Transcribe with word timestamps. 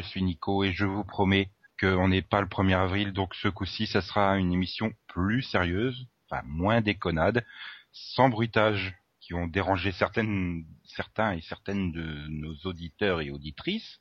Je 0.00 0.06
suis 0.06 0.22
Nico 0.22 0.64
et 0.64 0.72
je 0.72 0.86
vous 0.86 1.04
promets 1.04 1.50
qu'on 1.78 2.08
n'est 2.08 2.22
pas 2.22 2.40
le 2.40 2.46
1er 2.46 2.76
avril, 2.76 3.12
donc 3.12 3.34
ce 3.34 3.48
coup-ci, 3.48 3.86
ça 3.86 4.00
sera 4.00 4.38
une 4.38 4.52
émission 4.52 4.92
plus 5.08 5.42
sérieuse, 5.42 6.06
enfin 6.28 6.42
moins 6.46 6.80
déconnade, 6.80 7.44
sans 7.92 8.28
bruitage 8.28 8.94
qui 9.20 9.34
ont 9.34 9.46
dérangé 9.46 9.92
certaines, 9.92 10.64
certains 10.84 11.32
et 11.32 11.42
certaines 11.42 11.92
de 11.92 12.28
nos 12.28 12.54
auditeurs 12.64 13.20
et 13.20 13.30
auditrices. 13.30 14.00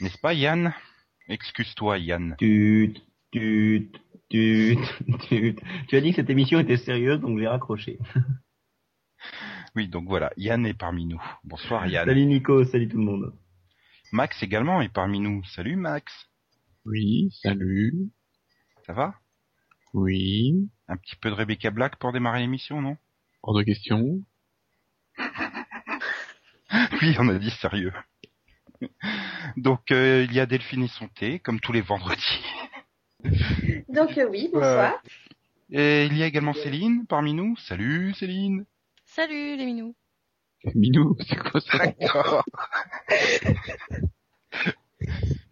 N'est-ce 0.00 0.18
pas, 0.18 0.34
Yann? 0.34 0.74
Excuse-toi, 1.28 1.98
Yann. 1.98 2.34
Tut, 2.38 2.94
tut, 3.30 3.92
tut, 4.28 4.78
tut. 5.28 5.56
Tu 5.88 5.96
as 5.96 6.00
dit 6.00 6.10
que 6.10 6.16
cette 6.16 6.30
émission 6.30 6.58
était 6.58 6.76
sérieuse, 6.76 7.20
donc 7.20 7.38
j'ai 7.38 7.48
raccroché. 7.48 7.98
Oui, 9.76 9.88
donc 9.88 10.08
voilà, 10.08 10.32
Yann 10.36 10.66
est 10.66 10.74
parmi 10.74 11.06
nous. 11.06 11.22
Bonsoir, 11.44 11.86
Yann. 11.88 12.06
Salut 12.06 12.26
Nico, 12.26 12.64
salut 12.64 12.88
tout 12.88 12.98
le 12.98 13.04
monde. 13.04 13.32
Max 14.12 14.42
également 14.42 14.80
est 14.80 14.92
parmi 14.92 15.20
nous. 15.20 15.42
Salut, 15.44 15.76
Max. 15.76 16.12
Oui, 16.84 17.30
salut. 17.42 18.10
Ça 18.86 18.92
va? 18.92 19.14
Oui. 19.92 20.68
Un 20.88 20.96
petit 20.96 21.16
peu 21.16 21.30
de 21.30 21.34
Rebecca 21.34 21.70
Black 21.70 21.96
pour 21.96 22.12
démarrer 22.12 22.40
l'émission, 22.40 22.80
non? 22.80 22.96
Hors 23.42 23.56
de 23.56 23.62
question. 23.62 24.22
Oui, 27.00 27.14
on 27.20 27.28
a 27.28 27.38
dit 27.38 27.50
sérieux. 27.50 27.92
Donc, 29.56 29.92
euh, 29.92 30.26
il 30.28 30.34
y 30.34 30.40
a 30.40 30.46
Delphine 30.46 30.82
et 30.82 30.88
son 30.88 31.06
thé, 31.08 31.38
comme 31.38 31.60
tous 31.60 31.72
les 31.72 31.80
vendredis. 31.80 32.42
Donc 33.88 34.18
euh, 34.18 34.28
oui, 34.28 34.50
bonsoir. 34.52 35.00
Et 35.70 36.06
il 36.06 36.16
y 36.16 36.22
a 36.22 36.26
également 36.26 36.52
Céline 36.52 37.06
parmi 37.06 37.34
nous. 37.34 37.56
Salut, 37.56 38.14
Céline. 38.14 38.66
Salut 39.04 39.56
les 39.56 39.64
minous. 39.64 39.94
Minou, 40.74 41.16
c'est 41.28 41.36
quoi 41.36 41.60
ça 41.60 41.78
D'accord. 41.78 42.44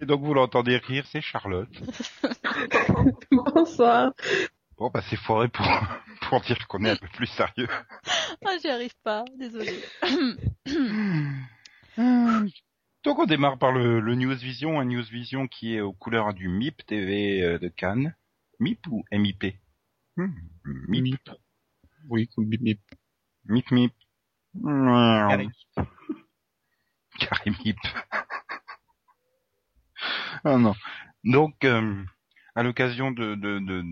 Et 0.01 0.06
donc, 0.06 0.23
vous 0.23 0.34
l'entendez 0.34 0.79
rire, 0.79 1.06
c'est 1.11 1.21
Charlotte. 1.21 1.69
bonsoir. 3.31 4.12
Bon, 4.77 4.91
bah, 4.93 5.03
c'est 5.09 5.17
foiré 5.17 5.48
pour, 5.48 5.67
pour 6.29 6.41
dire 6.41 6.67
qu'on 6.67 6.84
est 6.84 6.91
un 6.91 6.97
peu 6.97 7.06
plus 7.09 7.27
sérieux. 7.27 7.69
Ah, 8.45 8.56
j'y 8.61 8.69
arrive 8.69 8.95
pas, 9.05 9.25
désolée. 9.39 9.81
Donc 13.05 13.19
on 13.19 13.27
démarre 13.27 13.59
par 13.59 13.73
le, 13.73 14.01
le 14.01 14.15
News 14.15 14.34
Vision, 14.34 14.81
un 14.81 14.87
News 14.87 15.05
Vision 15.05 15.47
qui 15.47 15.75
est 15.75 15.81
aux 15.81 15.93
couleurs 15.93 16.33
du 16.33 16.49
MIP 16.49 16.87
TV 16.87 17.43
euh, 17.43 17.59
de 17.59 17.69
Cannes. 17.69 18.17
MIP 18.61 18.87
ou 18.89 19.05
MIP 19.12 19.56
Hmm, 20.17 20.31
MIP. 20.89 21.31
Oui, 22.09 22.28
comme 22.28 22.47
bip 22.47 22.62
bip. 22.62 22.81
MIP 23.47 23.93
Carré 27.19 27.50
MIP. 27.50 27.78
oh 30.44 30.58
non. 30.58 30.74
Donc, 31.24 31.64
euh, 31.64 32.04
à 32.54 32.62
l'occasion 32.62 33.10
de, 33.10 33.34
de, 33.34 33.59
de, 33.59 33.82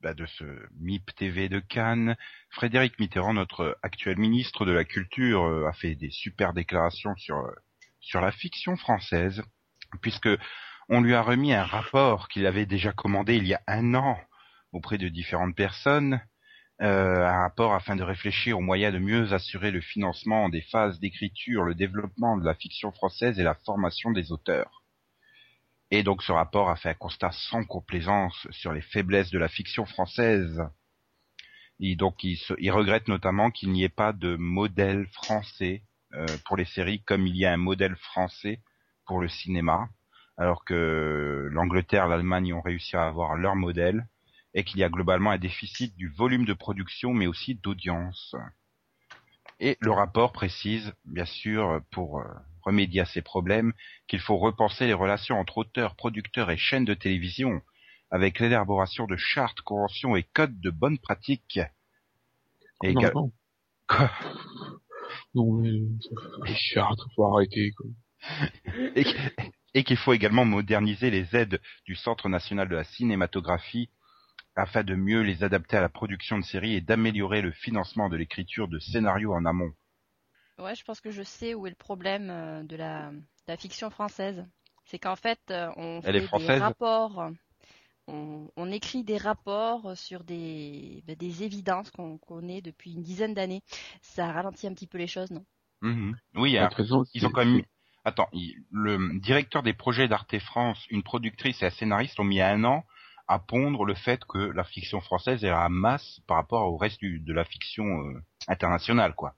bah, 0.00 0.14
de 0.14 0.26
ce 0.26 0.44
MIP 0.78 1.14
TV 1.14 1.48
de 1.48 1.60
Cannes, 1.60 2.16
Frédéric 2.50 2.98
Mitterrand, 2.98 3.34
notre 3.34 3.78
actuel 3.82 4.18
ministre 4.18 4.64
de 4.64 4.72
la 4.72 4.84
Culture, 4.84 5.44
euh, 5.44 5.68
a 5.68 5.72
fait 5.72 5.94
des 5.94 6.10
super 6.10 6.52
déclarations 6.52 7.14
sur, 7.16 7.36
euh, 7.36 7.52
sur 8.00 8.20
la 8.20 8.32
fiction 8.32 8.76
française, 8.76 9.42
puisque 10.00 10.28
on 10.88 11.00
lui 11.00 11.14
a 11.14 11.22
remis 11.22 11.52
un 11.52 11.64
rapport 11.64 12.28
qu'il 12.28 12.46
avait 12.46 12.66
déjà 12.66 12.92
commandé 12.92 13.36
il 13.36 13.46
y 13.46 13.54
a 13.54 13.62
un 13.66 13.94
an 13.94 14.18
auprès 14.72 14.98
de 14.98 15.08
différentes 15.08 15.54
personnes, 15.54 16.20
euh, 16.82 17.26
un 17.26 17.40
rapport 17.42 17.74
afin 17.74 17.94
de 17.96 18.02
réfléchir 18.02 18.58
aux 18.58 18.62
moyens 18.62 18.94
de 18.94 18.98
mieux 18.98 19.32
assurer 19.32 19.70
le 19.70 19.80
financement 19.80 20.48
des 20.48 20.62
phases 20.62 20.98
d'écriture, 20.98 21.62
le 21.64 21.74
développement 21.74 22.38
de 22.38 22.44
la 22.44 22.54
fiction 22.54 22.90
française 22.92 23.38
et 23.38 23.42
la 23.42 23.54
formation 23.54 24.12
des 24.12 24.32
auteurs. 24.32 24.82
Et 25.90 26.02
donc 26.02 26.22
ce 26.22 26.32
rapport 26.32 26.70
a 26.70 26.76
fait 26.76 26.90
un 26.90 26.94
constat 26.94 27.32
sans 27.32 27.64
complaisance 27.64 28.46
sur 28.50 28.72
les 28.72 28.80
faiblesses 28.80 29.30
de 29.30 29.38
la 29.38 29.48
fiction 29.48 29.84
française. 29.84 30.62
Et 31.80 31.96
donc 31.96 32.22
il, 32.24 32.36
se- 32.36 32.54
il 32.58 32.70
regrette 32.70 33.08
notamment 33.08 33.50
qu'il 33.50 33.72
n'y 33.72 33.84
ait 33.84 33.88
pas 33.88 34.12
de 34.12 34.36
modèle 34.36 35.06
français 35.08 35.82
euh, 36.14 36.26
pour 36.46 36.56
les 36.56 36.64
séries 36.64 37.02
comme 37.02 37.26
il 37.26 37.36
y 37.36 37.44
a 37.44 37.52
un 37.52 37.56
modèle 37.58 37.96
français 37.96 38.60
pour 39.06 39.20
le 39.20 39.28
cinéma, 39.28 39.88
alors 40.36 40.64
que 40.64 41.48
l'Angleterre, 41.50 42.06
l'Allemagne 42.08 42.54
ont 42.54 42.60
réussi 42.60 42.96
à 42.96 43.06
avoir 43.06 43.34
leur 43.36 43.56
modèle 43.56 44.06
et 44.54 44.64
qu'il 44.64 44.80
y 44.80 44.84
a 44.84 44.88
globalement 44.88 45.30
un 45.30 45.38
déficit 45.38 45.96
du 45.96 46.08
volume 46.08 46.44
de 46.44 46.54
production 46.54 47.12
mais 47.12 47.26
aussi 47.26 47.54
d'audience. 47.54 48.34
Et 49.60 49.76
le 49.80 49.92
rapport 49.92 50.32
précise, 50.32 50.92
bien 51.04 51.26
sûr, 51.26 51.82
pour 51.90 52.20
euh, 52.20 52.24
remédier 52.62 53.02
à 53.02 53.04
ces 53.04 53.20
problèmes, 53.20 53.74
qu'il 54.08 54.20
faut 54.20 54.38
repenser 54.38 54.86
les 54.86 54.94
relations 54.94 55.38
entre 55.38 55.58
auteurs, 55.58 55.96
producteurs 55.96 56.50
et 56.50 56.56
chaînes 56.56 56.86
de 56.86 56.94
télévision 56.94 57.60
avec 58.10 58.40
l'élaboration 58.40 59.06
de 59.06 59.16
chartes, 59.16 59.60
conventions 59.60 60.16
et 60.16 60.22
codes 60.22 60.60
de 60.60 60.70
bonnes 60.70 60.98
pratiques. 60.98 61.60
Et 62.82 62.92
non, 62.92 63.02
éga- 63.02 63.12
non. 63.14 63.32
Quoi? 63.86 64.10
Non, 65.34 65.52
mais, 65.52 65.70
les 65.70 66.56
chartes, 66.56 67.00
faut 67.14 67.24
arrêter, 67.24 67.72
quoi. 67.72 67.86
et 69.74 69.84
qu'il 69.84 69.96
faut 69.96 70.12
également 70.12 70.44
moderniser 70.44 71.10
les 71.10 71.34
aides 71.36 71.60
du 71.84 71.94
Centre 71.94 72.28
national 72.28 72.68
de 72.68 72.76
la 72.76 72.84
cinématographie 72.84 73.90
afin 74.60 74.84
de 74.84 74.94
mieux 74.94 75.22
les 75.22 75.42
adapter 75.44 75.76
à 75.76 75.80
la 75.80 75.88
production 75.88 76.38
de 76.38 76.44
séries 76.44 76.74
et 76.74 76.80
d'améliorer 76.80 77.42
le 77.42 77.52
financement 77.52 78.08
de 78.08 78.16
l'écriture 78.16 78.68
de 78.68 78.78
scénarios 78.78 79.32
en 79.34 79.44
amont. 79.44 79.72
Ouais, 80.58 80.74
je 80.74 80.84
pense 80.84 81.00
que 81.00 81.10
je 81.10 81.22
sais 81.22 81.54
où 81.54 81.66
est 81.66 81.70
le 81.70 81.76
problème 81.76 82.30
euh, 82.30 82.62
de 82.62 82.76
la, 82.76 83.10
de 83.10 83.22
la 83.48 83.56
fiction 83.56 83.90
française. 83.90 84.44
C'est 84.84 84.98
qu'en 84.98 85.16
fait, 85.16 85.40
euh, 85.50 85.70
on 85.76 86.00
Elle 86.02 86.20
fait 86.28 86.38
des 86.38 86.58
rapports, 86.58 87.30
on, 88.08 88.50
on 88.56 88.72
écrit 88.72 89.04
des 89.04 89.18
rapports 89.18 89.96
sur 89.96 90.24
des, 90.24 91.02
ben, 91.06 91.16
des 91.16 91.44
évidences 91.44 91.90
qu'on 91.90 92.18
connaît 92.18 92.62
depuis 92.62 92.92
une 92.94 93.02
dizaine 93.02 93.34
d'années. 93.34 93.62
Ça 94.02 94.32
ralentit 94.32 94.66
un 94.68 94.74
petit 94.74 94.88
peu 94.88 94.98
les 94.98 95.08
choses, 95.08 95.30
non? 95.30 95.44
Mhm. 95.82 96.16
Oui, 96.36 96.56
alors, 96.56 96.72
façon, 96.72 97.04
ils 97.14 97.26
ont 97.26 97.30
quand 97.30 97.44
même. 97.44 97.62
Attends, 98.04 98.28
il- 98.32 98.56
le 98.70 99.18
directeur 99.20 99.62
des 99.62 99.74
projets 99.74 100.08
d'Arte 100.08 100.38
France, 100.38 100.86
une 100.90 101.02
productrice 101.02 101.62
et 101.62 101.66
un 101.66 101.70
scénariste 101.70 102.18
ont 102.18 102.24
mis 102.24 102.40
un 102.40 102.64
an 102.64 102.84
à 103.30 103.38
pondre 103.38 103.84
le 103.84 103.94
fait 103.94 104.24
que 104.24 104.38
la 104.38 104.64
fiction 104.64 105.00
française 105.00 105.44
est 105.44 105.48
à 105.50 105.68
masse 105.68 106.20
par 106.26 106.36
rapport 106.36 106.70
au 106.70 106.76
reste 106.76 106.98
du- 107.00 107.20
de 107.20 107.32
la 107.32 107.44
fiction 107.44 107.84
euh, 107.84 108.20
internationale, 108.48 109.14
quoi. 109.14 109.34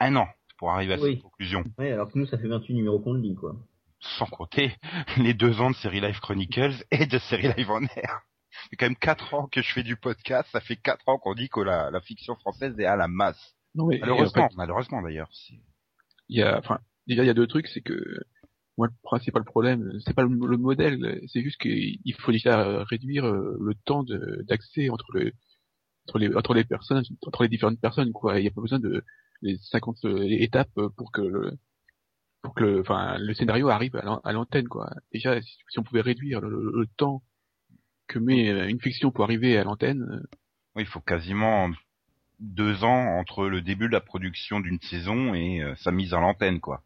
Un 0.00 0.16
an 0.16 0.28
pour 0.58 0.70
arriver 0.72 0.94
à 0.94 0.98
Oui. 0.98 1.12
cette 1.14 1.22
conclusion. 1.22 1.64
Ouais, 1.78 1.92
alors 1.92 2.10
que 2.10 2.18
nous, 2.18 2.26
ça 2.26 2.36
fait 2.38 2.48
28 2.48 2.74
numéros 2.74 2.98
qu'on 2.98 3.12
le 3.14 3.20
dit, 3.22 3.34
quoi. 3.34 3.54
sans 4.00 4.26
compter 4.26 4.74
les 5.18 5.34
deux 5.34 5.60
ans 5.60 5.70
de 5.70 5.76
Série 5.76 6.00
Live 6.00 6.18
Chronicles 6.20 6.84
et 6.90 7.06
de 7.06 7.18
Série 7.18 7.52
Live 7.56 7.70
on 7.70 7.82
Air. 7.96 8.20
C'est 8.68 8.76
quand 8.76 8.86
même 8.86 8.96
quatre 8.96 9.32
ans 9.34 9.46
que 9.46 9.62
je 9.62 9.72
fais 9.72 9.82
du 9.82 9.96
podcast, 9.96 10.48
ça 10.52 10.60
fait 10.60 10.76
quatre 10.76 11.08
ans 11.08 11.18
qu'on 11.18 11.34
dit 11.34 11.48
que 11.48 11.60
la, 11.60 11.90
la 11.90 12.00
fiction 12.00 12.34
française 12.36 12.78
est 12.80 12.84
à 12.86 12.96
la 12.96 13.08
masse. 13.08 13.54
Non, 13.74 13.86
mais, 13.86 13.98
Malheureusement, 14.00 14.44
en 14.44 14.48
fait, 14.48 14.56
malheureusement 14.56 15.02
d'ailleurs. 15.02 15.30
Il 16.28 16.38
y 16.38 16.42
a, 16.42 16.58
enfin, 16.58 16.80
déjà, 17.06 17.22
il 17.22 17.26
y 17.26 17.30
a 17.30 17.34
deux 17.34 17.46
trucs, 17.46 17.68
c'est 17.68 17.80
que, 17.82 17.94
moi, 18.80 18.88
le 18.88 18.94
principal 19.02 19.44
problème, 19.44 19.92
c'est 20.06 20.14
pas 20.14 20.22
le, 20.24 20.30
le 20.30 20.56
modèle, 20.56 21.20
c'est 21.32 21.42
juste 21.42 21.60
qu'il 21.60 22.14
faut 22.18 22.32
déjà 22.32 22.60
euh, 22.66 22.82
réduire 22.84 23.26
euh, 23.26 23.58
le 23.60 23.74
temps 23.86 24.04
d'accès 24.48 24.88
entre 24.90 25.06
le, 25.14 25.32
entre 26.08 26.18
les, 26.18 26.36
entre 26.36 26.54
les 26.54 26.64
personnes, 26.64 27.04
entre 27.26 27.42
les 27.44 27.48
différentes 27.50 27.80
personnes, 27.80 28.12
quoi. 28.12 28.38
Il 28.38 28.42
n'y 28.42 28.48
a 28.48 28.52
pas 28.52 28.62
besoin 28.62 28.80
de 28.80 29.04
les 29.42 29.58
50 29.58 29.98
étapes 30.04 30.70
pour 30.96 31.12
que 31.12 31.22
le, 31.22 31.52
pour 32.42 32.54
que 32.54 32.64
le, 32.64 32.84
le 33.26 33.34
scénario 33.34 33.68
arrive 33.68 33.96
à 33.96 34.02
l'an- 34.02 34.20
à 34.24 34.32
l'antenne, 34.32 34.68
quoi. 34.68 34.90
Déjà, 35.12 35.40
si, 35.42 35.56
si 35.70 35.78
on 35.78 35.82
pouvait 35.84 36.00
réduire 36.02 36.40
le, 36.40 36.50
le- 36.50 36.86
temps 36.96 37.22
que 38.08 38.18
met 38.18 38.50
euh, 38.50 38.68
une 38.68 38.80
fiction 38.80 39.10
pour 39.12 39.24
arriver 39.24 39.58
à 39.58 39.64
l'antenne, 39.64 40.02
euh, 40.02 40.36
Oui, 40.74 40.82
il 40.82 40.86
faut 40.88 41.00
quasiment 41.00 41.70
deux 42.40 42.84
ans 42.84 43.18
entre 43.18 43.48
le 43.48 43.62
début 43.62 43.88
de 43.88 43.92
la 43.92 44.00
production 44.00 44.60
d'une 44.60 44.80
saison 44.80 45.34
et 45.34 45.62
euh, 45.62 45.76
sa 45.76 45.92
mise 45.92 46.14
à 46.14 46.20
l'antenne, 46.20 46.60
quoi. 46.60 46.82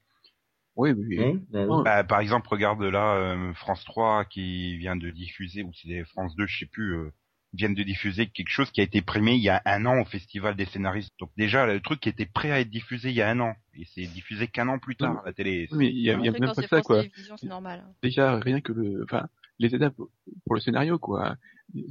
Oui, 0.76 0.92
oui, 0.92 1.20
Hein 1.20 1.40
Bah, 1.50 1.66
Oh. 1.68 1.82
Bah, 1.82 2.04
par 2.04 2.20
exemple, 2.20 2.48
regarde 2.48 2.82
là 2.82 3.16
euh, 3.16 3.52
France 3.54 3.84
3 3.84 4.24
qui 4.24 4.76
vient 4.76 4.96
de 4.96 5.10
diffuser, 5.10 5.62
ou 5.62 5.72
c'est 5.74 6.04
France 6.04 6.34
2, 6.36 6.46
je 6.46 6.58
sais 6.60 6.66
plus, 6.66 6.96
euh, 6.96 7.12
viennent 7.54 7.74
de 7.74 7.82
diffuser 7.82 8.26
quelque 8.26 8.50
chose 8.50 8.70
qui 8.70 8.80
a 8.80 8.84
été 8.84 9.00
primé 9.00 9.34
il 9.34 9.42
y 9.42 9.48
a 9.48 9.62
un 9.64 9.86
an 9.86 10.00
au 10.00 10.04
Festival 10.04 10.56
des 10.56 10.64
scénaristes. 10.66 11.14
Donc 11.20 11.30
déjà, 11.36 11.66
le 11.66 11.80
truc 11.80 12.00
qui 12.00 12.08
était 12.08 12.26
prêt 12.26 12.50
à 12.50 12.60
être 12.60 12.70
diffusé 12.70 13.10
il 13.10 13.14
y 13.14 13.22
a 13.22 13.30
un 13.30 13.40
an, 13.40 13.54
et 13.74 13.84
c'est 13.94 14.06
diffusé 14.06 14.48
qu'un 14.48 14.68
an 14.68 14.78
plus 14.78 14.96
tard 14.96 15.20
à 15.22 15.26
la 15.26 15.32
télé. 15.32 15.68
mais 15.72 15.88
il 15.88 16.00
y 16.00 16.10
a, 16.10 16.14
y 16.14 16.30
même 16.30 16.40
pas 16.40 16.54
c'est 16.54 16.66
ça, 16.66 16.82
quoi. 16.82 17.04
Normal. 17.44 17.84
déjà 18.02 18.36
rien 18.38 18.60
que 18.60 18.72
le 18.72 19.04
enfin 19.04 19.28
les 19.58 19.74
étapes 19.74 19.94
pour 19.94 20.54
le 20.54 20.60
scénario 20.60 20.98
quoi 20.98 21.36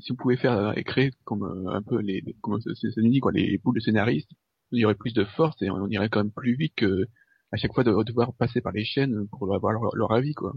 si 0.02 0.12
on 0.12 0.16
pouvait 0.16 0.38
faire 0.38 0.54
euh, 0.54 0.74
et 0.76 0.84
créer 0.84 1.12
comme 1.24 1.44
euh, 1.44 1.74
un 1.74 1.82
peu 1.82 2.00
les 2.00 2.24
comment 2.42 2.60
ça 2.60 2.72
ça 2.76 3.02
dit 3.02 3.20
quoi 3.20 3.32
les 3.32 3.58
poules 3.58 3.76
de 3.76 3.80
scénaristes 3.80 4.32
il 4.72 4.80
y 4.80 4.86
aurait 4.86 4.96
plus 4.96 5.14
de 5.14 5.24
force 5.24 5.62
et 5.62 5.70
on 5.70 5.88
irait 5.88 6.10
quand 6.10 6.20
même 6.24 6.32
plus 6.32 6.56
vite 6.56 6.74
que 6.76 7.08
à 7.54 7.56
chaque 7.56 7.74
fois 7.74 7.84
de 7.84 8.04
devoir 8.04 8.34
passer 8.34 8.62
par 8.62 8.72
les 8.74 8.84
chaînes 8.84 9.28
pour 9.30 9.54
avoir 9.54 9.72
leur, 9.74 9.96
leur 9.96 10.12
avis 10.12 10.34
quoi 10.34 10.54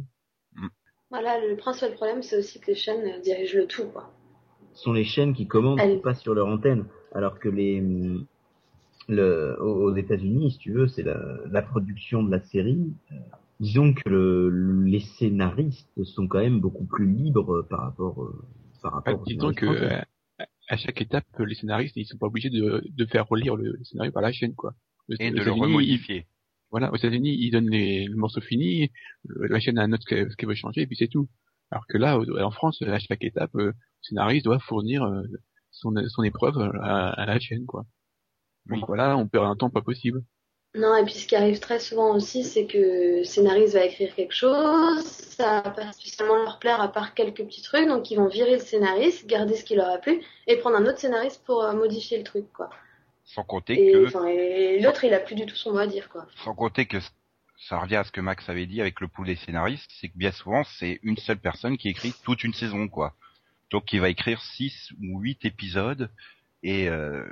Voilà, 1.11 1.39
le 1.47 1.57
principal 1.57 1.93
problème, 1.95 2.23
c'est 2.23 2.39
aussi 2.39 2.59
que 2.59 2.69
les 2.69 2.75
chaînes 2.75 3.07
euh, 3.07 3.21
dirigent 3.21 3.59
le 3.59 3.67
tout, 3.67 3.87
quoi. 3.93 4.11
Ce 4.75 4.83
sont 4.85 4.93
les 4.93 5.05
chaînes 5.05 5.35
qui 5.35 5.47
commandent, 5.47 5.79
Allez. 5.79 5.97
qui 5.97 6.03
passent 6.03 6.23
sur 6.23 6.35
leur 6.35 6.49
antenne, 6.49 6.87
alors 7.15 7.39
que 7.39 7.49
les, 7.49 7.81
hum, 7.81 8.27
le, 9.09 9.57
aux 9.63 9.95
États-Unis, 9.95 10.53
si 10.53 10.59
tu 10.59 10.73
veux, 10.73 10.89
c'est 10.89 11.03
la, 11.03 11.19
la 11.51 11.63
production 11.63 12.23
de 12.23 12.31
la 12.31 12.41
série. 12.41 12.93
Euh, 13.13 13.17
disons 13.61 13.93
que 13.95 14.09
le- 14.09 14.83
les 14.85 15.01
scénaristes 15.01 16.03
sont 16.05 16.27
quand 16.27 16.41
même 16.41 16.61
beaucoup 16.61 16.87
plus 16.87 17.07
libres 17.07 17.63
par 17.71 17.81
rapport, 17.81 18.23
euh, 18.25 18.43
par 18.83 18.93
rapport. 18.95 19.21
aux 19.21 19.25
disons 19.25 19.53
que 19.53 19.67
français. 19.67 20.03
euh, 20.41 20.45
à 20.69 20.77
chaque 20.77 21.01
étape, 21.01 21.25
les 21.39 21.55
scénaristes, 21.55 21.97
ils 21.97 22.07
sont 22.07 22.19
pas 22.19 22.27
obligés 22.27 22.51
de, 22.51 22.83
de 22.85 23.07
faire 23.07 23.29
relire 23.29 23.55
le, 23.55 23.77
le 23.79 23.85
scénario 23.85 24.11
par 24.13 24.23
la 24.23 24.33
chaîne, 24.33 24.55
quoi. 24.55 24.75
Et 25.21 25.31
de 25.31 25.43
le 25.43 25.53
remodifier. 25.53 26.27
Voilà, 26.71 26.93
aux 26.93 26.97
États-Unis, 26.97 27.37
ils 27.41 27.51
donnent 27.51 27.71
les, 27.71 28.07
le 28.07 28.17
morceau 28.17 28.41
fini, 28.41 28.91
le- 29.25 29.47
la 29.49 29.61
chaîne 29.61 29.79
a 29.79 29.83
un 29.83 29.89
note 29.89 30.03
ce 30.03 30.09
qu'elle 30.37 30.49
veut 30.49 30.55
changer, 30.55 30.83
et 30.83 30.87
puis 30.87 30.97
c'est 30.97 31.09
tout. 31.09 31.29
Alors 31.71 31.87
que 31.89 31.99
là, 31.99 32.19
en 32.19 32.51
France, 32.51 32.83
à 32.83 32.99
chaque 32.99 33.25
étape, 33.25 33.55
euh, 33.57 33.67
le 33.67 33.75
scénariste 34.03 34.45
doit 34.45 34.59
fournir 34.61 35.03
euh, 35.05 35.23
son, 35.71 35.93
son 36.09 36.23
épreuve 36.23 36.59
à, 36.83 37.11
à 37.11 37.27
la 37.27 37.39
chaîne, 37.41 37.67
quoi. 37.67 37.85
Donc 38.67 38.87
voilà, 38.87 39.17
on 39.17 39.29
perd 39.29 39.47
un 39.47 39.57
temps 39.57 39.71
pas 39.71 39.83
possible. 39.83 40.23
Non, 40.77 40.95
et 40.97 41.05
puis 41.05 41.15
ce 41.15 41.27
qui 41.27 41.35
arrive 41.37 41.59
très 41.59 41.81
souvent 41.81 42.15
aussi, 42.15 42.45
c'est 42.45 42.67
que 42.67 43.19
le 43.19 43.25
scénariste 43.25 43.75
va 43.75 43.85
écrire 43.85 44.15
quelque 44.15 44.35
chose, 44.35 45.03
ça 45.05 45.63
va 45.63 45.71
pas 45.71 45.93
spécialement 45.93 46.37
leur 46.37 46.59
plaire 46.59 46.81
à 46.83 46.93
part 46.93 47.15
quelques 47.15 47.45
petits 47.45 47.63
trucs, 47.63 47.89
donc 47.89 48.11
ils 48.11 48.17
vont 48.17 48.29
virer 48.29 48.53
le 48.53 48.59
scénariste, 48.61 49.27
garder 49.27 49.57
ce 49.57 49.65
qui 49.65 49.75
leur 49.75 49.89
a 49.89 49.99
plu, 49.99 50.23
et 50.47 50.57
prendre 50.59 50.77
un 50.77 50.85
autre 50.87 50.99
scénariste 50.99 51.43
pour 51.45 51.63
euh, 51.65 51.73
modifier 51.73 52.19
le 52.19 52.25
truc, 52.25 52.53
quoi. 52.53 52.69
Sans 53.27 53.45
compter 53.45 53.75
Et, 53.75 53.93
que, 53.93 54.29
et 54.29 54.81
l'autre, 54.81 55.05
il 55.05 55.13
a 55.15 55.21
plus 55.21 55.35
du 55.35 55.47
tout 55.47 55.57
son 55.57 55.73
mot 55.73 55.79
à 55.79 55.87
dire, 55.87 56.09
quoi. 56.09 56.27
sans 56.45 56.55
compter 56.55 56.87
que 56.87 56.99
ça 57.69 57.79
revient 57.81 57.97
à 57.97 58.05
ce 58.05 58.13
que 58.13 58.21
Max 58.21 58.49
avait 58.49 58.67
dit 58.67 58.81
avec 58.81 59.01
le 59.01 59.09
pool 59.09 59.27
des 59.27 59.37
scénaristes, 59.37 59.91
c'est 60.01 60.09
que 60.09 60.17
bien 60.19 60.31
souvent 60.33 60.63
c'est 60.79 61.01
une 61.03 61.17
seule 61.17 61.39
personne 61.39 61.77
qui 61.77 61.89
écrit 61.89 62.15
toute 62.25 62.45
une 62.45 62.55
saison, 62.55 62.89
quoi. 62.89 63.15
Donc 63.71 63.93
il 63.93 64.01
va 64.01 64.09
écrire 64.09 64.41
six 64.43 64.93
ou 65.03 65.21
huit 65.21 65.45
épisodes 65.45 66.11
et, 66.63 66.89
euh, 66.89 67.27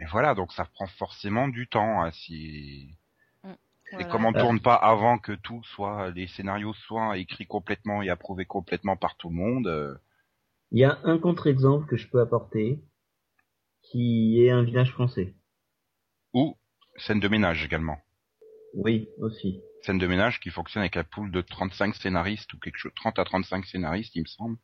et 0.00 0.04
voilà, 0.10 0.34
donc 0.34 0.52
ça 0.52 0.64
prend 0.66 0.86
forcément 0.86 1.48
du 1.48 1.66
temps. 1.68 2.02
hein, 2.02 2.10
si... 2.12 2.94
Et 3.98 4.04
Voilà. 4.04 4.04
comme 4.04 4.24
on 4.26 4.34
Euh. 4.34 4.40
tourne 4.40 4.60
pas 4.60 4.74
avant 4.76 5.18
que 5.18 5.32
tout 5.32 5.62
soit, 5.64 6.10
les 6.10 6.26
scénarios 6.28 6.74
soient 6.74 7.16
écrits 7.18 7.46
complètement 7.46 8.02
et 8.02 8.10
approuvés 8.10 8.44
complètement 8.44 8.96
par 8.96 9.16
tout 9.16 9.30
le 9.30 9.34
monde, 9.36 9.66
euh, 9.66 9.94
Il 10.72 10.78
y 10.78 10.84
a 10.84 10.98
un 11.04 11.18
contre-exemple 11.18 11.86
que 11.86 11.96
je 11.96 12.06
peux 12.08 12.20
apporter, 12.20 12.78
qui 13.90 14.42
est 14.44 14.50
un 14.50 14.62
village 14.62 14.92
français. 14.92 15.34
ou 16.32 16.56
scène 16.96 17.20
de 17.20 17.28
ménage 17.28 17.64
également. 17.64 17.98
Oui, 18.74 19.08
aussi. 19.18 19.60
Scène 19.82 19.98
de 19.98 20.06
ménage 20.06 20.38
qui 20.40 20.50
fonctionne 20.50 20.82
avec 20.82 20.94
la 20.94 21.04
poule 21.04 21.30
de 21.32 21.40
35 21.40 21.94
scénaristes 21.96 22.52
ou 22.52 22.58
quelque 22.58 22.76
chose, 22.78 22.92
30 22.94 23.18
à 23.18 23.24
35 23.24 23.64
scénaristes, 23.64 24.14
il 24.14 24.22
me 24.22 24.26
semble. 24.26 24.58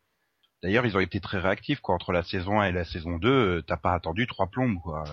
D'ailleurs, 0.62 0.87
ils 0.87 0.96
ont 0.96 1.00
été 1.00 1.20
très 1.20 1.38
réactifs, 1.38 1.81
quoi. 1.81 1.94
Entre 1.94 2.12
la 2.12 2.23
saison 2.23 2.61
1 2.61 2.69
et 2.69 2.73
la 2.73 2.84
saison 2.84 3.19
2, 3.19 3.28
euh, 3.28 3.62
t'as 3.62 3.76
pas 3.76 3.94
attendu 3.94 4.26
trois 4.26 4.46
plombes, 4.49 4.78
quoi. 4.82 5.05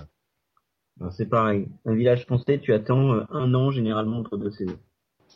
Ben, 0.97 1.09
C'est 1.11 1.27
pareil. 1.29 1.67
Un 1.85 1.95
village 1.95 2.25
français, 2.25 2.59
tu 2.59 2.73
attends 2.73 3.13
euh, 3.13 3.23
un 3.31 3.53
an 3.53 3.71
généralement 3.71 4.19
entre 4.19 4.37
deux 4.37 4.51
saisons. 4.51 4.79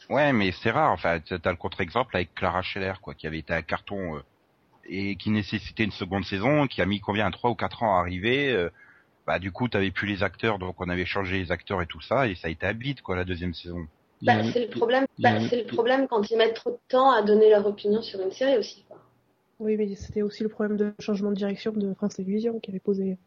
Ouais, 0.09 0.31
mais 0.33 0.51
c'est 0.51 0.71
rare. 0.71 0.91
Enfin, 0.91 1.19
t'as 1.19 1.39
t'as 1.39 1.51
le 1.51 1.57
contre-exemple 1.57 2.15
avec 2.15 2.33
Clara 2.35 2.61
Scheller, 2.61 2.93
quoi, 3.01 3.15
qui 3.15 3.25
avait 3.27 3.39
été 3.39 3.53
un 3.53 3.61
carton 3.63 4.17
euh, 4.17 4.21
et 4.87 5.15
qui 5.17 5.29
nécessitait 5.29 5.83
une 5.83 5.91
seconde 5.91 6.25
saison, 6.25 6.67
qui 6.67 6.81
a 6.81 6.85
mis 6.85 6.99
combien, 6.99 7.29
trois 7.31 7.51
ou 7.51 7.55
quatre 7.55 7.83
ans 7.83 7.97
à 7.97 7.99
arriver. 8.01 8.51
euh, 8.51 8.69
bah, 9.25 9.39
du 9.39 9.51
coup, 9.51 9.67
t'avais 9.67 9.91
plus 9.91 10.07
les 10.07 10.23
acteurs, 10.23 10.57
donc 10.57 10.79
on 10.79 10.89
avait 10.89 11.05
changé 11.05 11.39
les 11.39 11.51
acteurs 11.51 11.81
et 11.81 11.87
tout 11.87 12.01
ça, 12.01 12.27
et 12.27 12.35
ça 12.35 12.47
a 12.47 12.51
été 12.51 12.65
à 12.65 12.73
bide, 12.73 13.01
quoi, 13.01 13.15
la 13.15 13.25
deuxième 13.25 13.53
saison. 13.53 13.85
Bah, 14.21 14.41
c'est 14.53 14.65
le 14.65 14.69
problème, 14.69 15.05
bah, 15.19 15.39
c'est 15.49 15.63
le 15.63 15.67
problème 15.67 16.07
quand 16.07 16.29
ils 16.31 16.37
mettent 16.37 16.55
trop 16.55 16.71
de 16.71 16.79
temps 16.87 17.11
à 17.11 17.21
donner 17.21 17.49
leur 17.49 17.65
opinion 17.65 18.01
sur 18.01 18.21
une 18.21 18.31
série 18.31 18.57
aussi, 18.57 18.83
quoi. 18.87 18.97
Oui, 19.59 19.75
mais 19.75 19.93
c'était 19.95 20.21
aussi 20.21 20.43
le 20.43 20.49
problème 20.49 20.77
de 20.77 20.93
changement 20.99 21.31
de 21.31 21.35
direction 21.35 21.71
de 21.71 21.93
France 21.95 22.15
Télévisions 22.15 22.59
qui 22.59 22.69
avait 22.71 22.79
posé, 22.79 23.17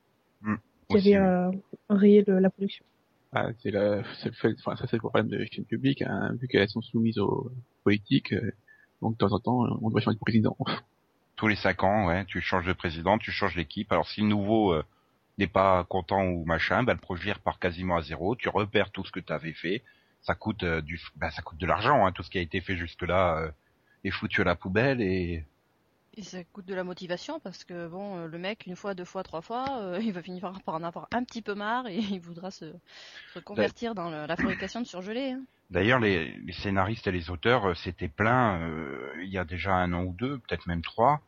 qui 0.88 0.96
Aussi, 0.96 1.14
avait 1.14 1.26
euh, 1.26 1.50
enrayé 1.88 2.24
le- 2.26 2.38
la 2.38 2.50
production. 2.50 2.84
Ah, 3.32 3.48
c'est 3.62 3.70
la, 3.70 4.02
c'est 4.22 4.30
le 4.30 4.34
fait, 4.34 4.54
enfin, 4.58 4.76
ça 4.76 4.86
c'est 4.86 4.96
le 4.96 5.00
problème 5.00 5.28
de 5.28 5.44
chaînes 5.52 5.64
publiques, 5.64 6.02
hein, 6.02 6.32
vu 6.40 6.48
qu'elles 6.48 6.68
sont 6.68 6.82
soumises 6.82 7.18
aux 7.18 7.50
politiques, 7.84 8.32
euh, 8.32 8.52
donc 9.02 9.12
de 9.12 9.18
temps 9.18 9.32
en 9.32 9.38
temps, 9.40 9.66
on 9.82 9.90
doit 9.90 10.00
changer 10.00 10.16
de 10.16 10.20
président. 10.20 10.56
Tous 11.40 11.48
les 11.48 11.56
cinq 11.56 11.82
ans, 11.84 12.06
ouais, 12.06 12.26
tu 12.26 12.42
changes 12.42 12.66
de 12.66 12.74
président, 12.74 13.16
tu 13.16 13.30
changes 13.32 13.56
l'équipe. 13.56 13.90
Alors 13.92 14.06
si 14.06 14.20
le 14.20 14.26
nouveau 14.26 14.74
euh, 14.74 14.84
n'est 15.38 15.46
pas 15.46 15.84
content 15.84 16.22
ou 16.22 16.44
machin, 16.44 16.82
bah, 16.82 16.92
le 16.92 17.00
projet 17.00 17.32
repart 17.32 17.58
quasiment 17.58 17.96
à 17.96 18.02
zéro. 18.02 18.36
Tu 18.36 18.50
repères 18.50 18.90
tout 18.90 19.06
ce 19.06 19.10
que 19.10 19.20
tu 19.20 19.32
avais 19.32 19.54
fait. 19.54 19.82
Ça 20.20 20.34
coûte 20.34 20.64
euh, 20.64 20.82
du, 20.82 21.00
bah, 21.16 21.30
ça 21.30 21.40
coûte 21.40 21.56
de 21.56 21.64
l'argent. 21.64 22.04
Hein, 22.04 22.12
tout 22.12 22.22
ce 22.22 22.28
qui 22.28 22.36
a 22.36 22.42
été 22.42 22.60
fait 22.60 22.76
jusque 22.76 23.00
là 23.00 23.38
euh, 23.38 23.50
est 24.04 24.10
foutu 24.10 24.42
à 24.42 24.44
la 24.44 24.54
poubelle 24.54 25.00
et 25.00 25.46
Et 26.14 26.22
ça 26.22 26.44
coûte 26.44 26.66
de 26.66 26.74
la 26.74 26.84
motivation 26.84 27.40
parce 27.40 27.64
que 27.64 27.88
bon, 27.88 28.26
le 28.26 28.38
mec, 28.38 28.66
une 28.66 28.76
fois, 28.76 28.92
deux 28.94 29.06
fois, 29.06 29.22
trois 29.22 29.40
fois, 29.40 29.64
il 30.02 30.12
va 30.12 30.22
finir 30.22 30.52
par 30.66 30.74
en 30.74 30.82
avoir 30.82 31.08
un 31.12 31.24
petit 31.24 31.40
peu 31.40 31.54
marre 31.54 31.86
et 31.86 31.96
il 31.96 32.20
voudra 32.20 32.50
se, 32.50 32.66
se 33.32 33.38
convertir 33.38 33.94
dans 33.94 34.10
le- 34.10 34.26
la 34.26 34.36
fabrication 34.36 34.80
de 34.82 34.86
surgelés. 34.86 35.30
Hein. 35.32 35.44
D'ailleurs, 35.70 36.00
les, 36.00 36.32
les 36.38 36.52
scénaristes 36.52 37.06
et 37.06 37.12
les 37.12 37.30
auteurs 37.30 37.76
s'étaient 37.76 38.08
plaints 38.08 38.60
euh, 38.60 39.12
il 39.22 39.30
y 39.30 39.38
a 39.38 39.44
déjà 39.44 39.74
un 39.74 39.92
an 39.92 40.02
ou 40.02 40.12
deux, 40.12 40.38
peut-être 40.40 40.66
même 40.66 40.82
trois. 40.82 41.22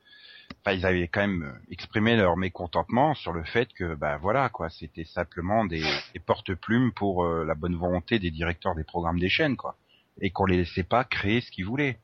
Ils 0.66 0.86
avaient 0.86 1.08
quand 1.08 1.22
même 1.22 1.42
euh, 1.42 1.72
exprimé 1.72 2.16
leur 2.16 2.36
mécontentement 2.36 3.14
sur 3.14 3.32
le 3.32 3.42
fait 3.42 3.72
que, 3.72 3.94
bah 3.94 4.16
voilà, 4.18 4.48
quoi, 4.48 4.70
c'était 4.70 5.04
simplement 5.04 5.64
des, 5.64 5.82
des 6.14 6.20
porte-plumes 6.20 6.92
pour 6.92 7.24
euh, 7.24 7.44
la 7.44 7.54
bonne 7.54 7.74
volonté 7.74 8.20
des 8.20 8.30
directeurs 8.30 8.76
des 8.76 8.84
programmes 8.84 9.18
des 9.18 9.28
chaînes, 9.28 9.56
quoi, 9.56 9.76
et 10.20 10.30
qu'on 10.30 10.46
les 10.46 10.58
laissait 10.58 10.84
pas 10.84 11.02
créer 11.04 11.40
ce 11.40 11.50
qu'ils 11.50 11.66
voulaient. 11.66 11.98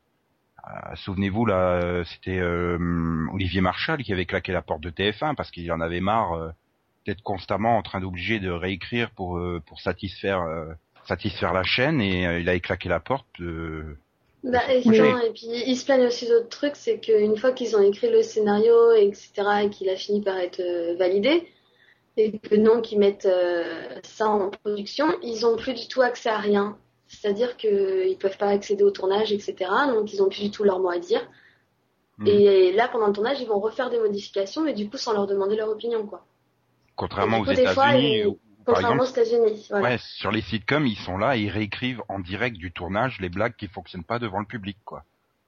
Euh, 0.66 0.96
Souvenez-vous 0.96 1.46
là, 1.46 1.80
euh, 1.82 2.04
c'était 2.04 2.38
euh, 2.38 3.26
Olivier 3.32 3.60
Marchal 3.60 4.02
qui 4.02 4.12
avait 4.12 4.26
claqué 4.26 4.52
la 4.52 4.62
porte 4.62 4.80
de 4.80 4.90
TF1 4.90 5.34
parce 5.34 5.50
qu'il 5.50 5.70
en 5.72 5.80
avait 5.80 6.00
marre 6.00 6.52
d'être 7.06 7.22
constamment 7.22 7.78
en 7.78 7.82
train 7.82 8.00
d'obliger 8.00 8.40
de 8.40 8.50
réécrire 8.50 9.10
pour 9.10 9.40
pour 9.66 9.80
satisfaire 9.80 10.44
satisfaire 11.06 11.52
la 11.54 11.62
chaîne 11.62 12.00
et 12.00 12.40
il 12.40 12.48
a 12.48 12.58
claqué 12.60 12.88
la 12.88 13.00
porte. 13.00 13.26
Bah, 14.44 14.60
et, 14.72 14.82
Oui. 14.86 15.00
non, 15.00 15.18
et 15.18 15.30
puis 15.30 15.46
ils 15.66 15.76
se 15.76 15.84
plaignent 15.84 16.06
aussi 16.06 16.28
d'autres 16.28 16.48
trucs, 16.48 16.76
c'est 16.76 17.00
qu'une 17.00 17.36
fois 17.36 17.52
qu'ils 17.52 17.76
ont 17.76 17.82
écrit 17.82 18.08
le 18.08 18.22
scénario, 18.22 18.92
etc., 18.92 19.32
et 19.64 19.70
qu'il 19.70 19.88
a 19.88 19.96
fini 19.96 20.22
par 20.22 20.38
être 20.38 20.60
euh, 20.60 20.94
validé, 20.96 21.48
et 22.16 22.38
que 22.38 22.54
non, 22.54 22.80
qu'ils 22.80 22.98
mettent 23.00 23.26
euh, 23.26 23.64
ça 24.04 24.28
en 24.28 24.50
production, 24.50 25.06
ils 25.22 25.44
ont 25.44 25.56
plus 25.56 25.74
du 25.74 25.88
tout 25.88 26.02
accès 26.02 26.28
à 26.28 26.38
rien. 26.38 26.78
C'est-à-dire 27.08 27.56
qu'ils 27.56 28.16
peuvent 28.20 28.36
pas 28.36 28.48
accéder 28.48 28.84
au 28.84 28.90
tournage, 28.90 29.32
etc., 29.32 29.54
donc 29.88 30.12
ils 30.12 30.22
ont 30.22 30.28
plus 30.28 30.42
du 30.42 30.50
tout 30.50 30.62
leur 30.62 30.78
mot 30.78 30.90
à 30.90 30.98
dire. 30.98 31.26
Mhm. 32.18 32.26
Et 32.26 32.72
là, 32.72 32.88
pendant 32.88 33.06
le 33.08 33.12
tournage, 33.12 33.40
ils 33.40 33.48
vont 33.48 33.60
refaire 33.60 33.90
des 33.90 33.98
modifications, 33.98 34.62
mais 34.62 34.72
du 34.72 34.88
coup, 34.88 34.98
sans 34.98 35.12
leur 35.12 35.26
demander 35.26 35.56
leur 35.56 35.68
opinion, 35.68 36.06
quoi. 36.06 36.24
Contrairement 36.96 37.40
aux 37.40 37.44
États-Unis, 37.44 38.26
où, 38.26 38.38
par 38.72 38.76
Contrairement 38.76 39.02
aux 39.02 39.06
exemple, 39.06 39.28
États-Unis. 39.28 39.66
Voilà. 39.70 39.88
ouais, 39.88 39.96
sur 39.98 40.30
les 40.30 40.40
sitcoms, 40.42 40.86
ils 40.86 40.96
sont 40.98 41.18
là, 41.18 41.36
et 41.36 41.40
ils 41.42 41.50
réécrivent 41.50 42.02
en 42.08 42.18
direct 42.18 42.56
du 42.56 42.72
tournage 42.72 43.18
les 43.20 43.28
blagues 43.28 43.56
qui 43.56 43.66
fonctionnent 43.68 44.04
pas 44.04 44.18
devant 44.18 44.40
le 44.40 44.46
public, 44.46 44.76
quoi. 44.84 45.04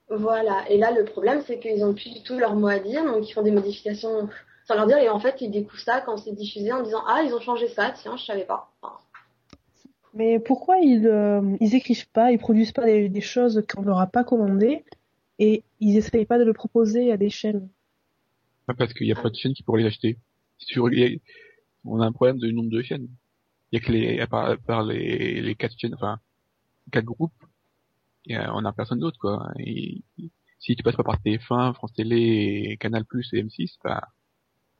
Voilà. 0.09 0.65
Et 0.69 0.79
là, 0.79 0.91
le 0.91 1.05
problème, 1.05 1.43
c'est 1.47 1.59
qu'ils 1.61 1.85
ont 1.85 1.95
plus 1.95 2.12
du 2.12 2.23
tout 2.23 2.39
leur 2.39 2.55
mot 2.57 2.67
à 2.69 2.79
dire, 2.79 3.05
donc 3.05 3.29
ils 3.29 3.33
font 3.33 3.43
des 3.43 3.50
modifications 3.53 4.29
sans 4.67 4.75
leur 4.75 4.87
dire, 4.87 4.99
et 4.99 5.09
en 5.09 5.19
fait, 5.21 5.41
ils 5.41 5.50
découvrent 5.50 5.81
ça 5.81 6.00
quand 6.00 6.17
c'est 6.17 6.35
diffusé 6.35 6.73
en 6.73 6.83
disant, 6.83 7.03
ah, 7.09 7.23
ils 7.25 7.35
ont 7.35 7.41
changé 7.41 7.69
ça, 7.69 7.91
tiens, 7.91 8.17
je 8.17 8.25
savais 8.25 8.45
pas. 8.45 8.71
Enfin, 8.83 8.95
Mais 10.15 10.39
pourquoi 10.41 10.79
ils, 10.79 11.07
euh, 11.07 11.57
ils 11.61 11.75
écrivent 11.75 12.09
pas, 12.11 12.33
ils 12.33 12.39
produisent 12.39 12.73
pas 12.73 12.85
des, 12.85 13.09
des 13.09 13.21
choses 13.21 13.65
qu'on 13.73 13.83
leur 13.83 13.99
a 14.00 14.07
pas 14.07 14.25
commandées 14.25 14.85
et 15.39 15.62
ils 15.81 15.97
essayent 15.97 16.27
pas 16.27 16.39
de 16.39 16.45
le 16.45 16.53
proposer 16.53 17.12
à 17.12 17.17
des 17.17 17.31
chaînes? 17.31 17.69
Pas 18.67 18.75
parce 18.75 18.93
qu'il 18.93 19.07
n'y 19.07 19.12
a 19.12 19.17
pas 19.21 19.31
de 19.31 19.35
chaîne 19.37 19.55
qui 19.55 19.62
pourrait 19.62 19.83
les 19.83 19.89
acheter. 19.89 20.19
Si 20.59 20.67
tu 20.67 20.81
regardes- 20.81 21.19
on 21.85 22.01
a 22.01 22.07
un 22.07 22.13
problème 22.13 22.39
de 22.39 22.51
nombre 22.51 22.71
de 22.71 22.83
chaînes. 22.83 23.09
Il 23.73 23.79
y 23.79 23.83
a 23.83 23.87
que 23.87 23.93
les, 23.93 24.21
à 24.21 24.27
part, 24.27 24.47
à 24.47 24.57
part 24.57 24.83
les, 24.85 25.41
les 25.41 25.55
quatre 25.55 25.77
chaînes, 25.79 25.95
enfin, 25.95 26.21
quatre 26.93 27.05
groupes, 27.05 27.33
et, 28.27 28.37
euh, 28.37 28.53
on 28.53 28.65
a 28.65 28.73
personne 28.73 28.99
d'autre, 29.01 29.19
quoi. 29.19 29.51
Et, 29.59 30.03
si 30.59 30.77
tu 30.77 30.83
passes 30.83 30.97
pas 30.97 31.05
par 31.05 31.17
TF1, 31.23 31.73
France 31.75 31.93
Télé, 31.95 32.77
Canal+, 32.81 33.05
et 33.33 33.43
M6, 33.43 33.79
bah, 33.83 34.09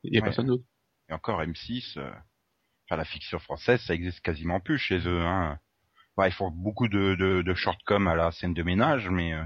il 0.05 0.15
y 0.15 0.19
a 0.19 0.21
Ouais. 0.21 0.27
personne 0.27 0.47
d'autre. 0.47 0.65
Et 1.09 1.13
encore 1.15 1.43
M6, 1.43 1.99
euh, 1.99 2.11
enfin 2.87 2.97
la 2.97 3.05
fiction 3.05 3.39
française, 3.39 3.81
ça 3.81 3.95
existe 3.95 4.21
quasiment 4.21 4.61
plus 4.61 4.79
chez 4.79 4.99
eux. 5.09 5.23
Hein. 5.23 5.59
Ouais, 6.19 6.29
ils 6.29 6.33
font 6.33 6.51
beaucoup 6.51 6.89
de, 6.89 7.15
de, 7.15 7.41
de 7.41 7.55
short-com 7.55 8.09
à 8.09 8.15
la 8.15 8.31
scène 8.31 8.53
de 8.53 8.63
ménage, 8.63 9.09
mais 9.09 9.33
euh, 9.33 9.43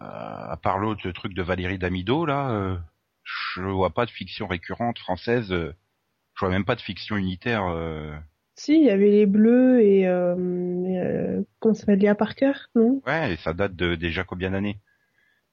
euh, 0.00 0.04
à 0.50 0.56
part 0.62 0.78
l'autre 0.78 1.10
truc 1.12 1.32
de 1.34 1.42
Valérie 1.42 1.78
Damido, 1.78 2.26
là, 2.26 2.50
euh, 2.50 2.76
je 3.24 3.62
vois 3.62 3.90
pas 3.90 4.04
de 4.04 4.10
fiction 4.10 4.46
récurrente 4.46 4.98
française. 4.98 5.54
Euh, 6.38 6.40
je 6.40 6.44
vois 6.46 6.50
même 6.50 6.64
pas 6.64 6.74
de 6.76 6.80
fiction 6.80 7.16
unitaire. 7.16 7.64
euh. 7.66 8.16
Si, 8.54 8.74
il 8.74 8.84
y 8.84 8.90
avait 8.90 9.10
les 9.10 9.26
Bleus 9.26 9.80
et, 9.82 10.06
euh, 10.08 10.34
et, 10.86 10.98
euh, 11.00 11.42
comment 11.60 11.74
ça 11.74 11.80
s'appelle, 11.80 12.00
Léa 12.00 12.14
Parker, 12.14 12.52
non? 12.74 13.00
Ouais, 13.06 13.34
et 13.34 13.36
ça 13.36 13.52
date 13.52 13.76
de 13.76 13.94
déjà 13.94 14.24
combien 14.24 14.50
d'années 14.50 14.78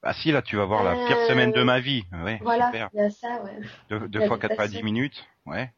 Ah 0.02 0.12
si, 0.12 0.32
là, 0.32 0.42
tu 0.42 0.56
vas 0.56 0.64
voir 0.64 0.82
la 0.82 0.92
Euh, 0.92 1.06
pire 1.06 1.18
semaine 1.28 1.52
de 1.52 1.62
ma 1.62 1.78
vie. 1.78 2.04
Ouais, 2.24 2.38
voilà, 2.42 2.66
super. 2.66 2.90
il 2.94 2.96
y 2.96 3.00
a 3.00 3.10
ça, 3.10 3.42
ouais. 3.44 3.60
Deux, 4.08 4.20
fois 4.26 4.36
dépassée. 4.38 4.48
90 4.56 4.82
minutes, 4.82 5.24
ouais. 5.46 5.70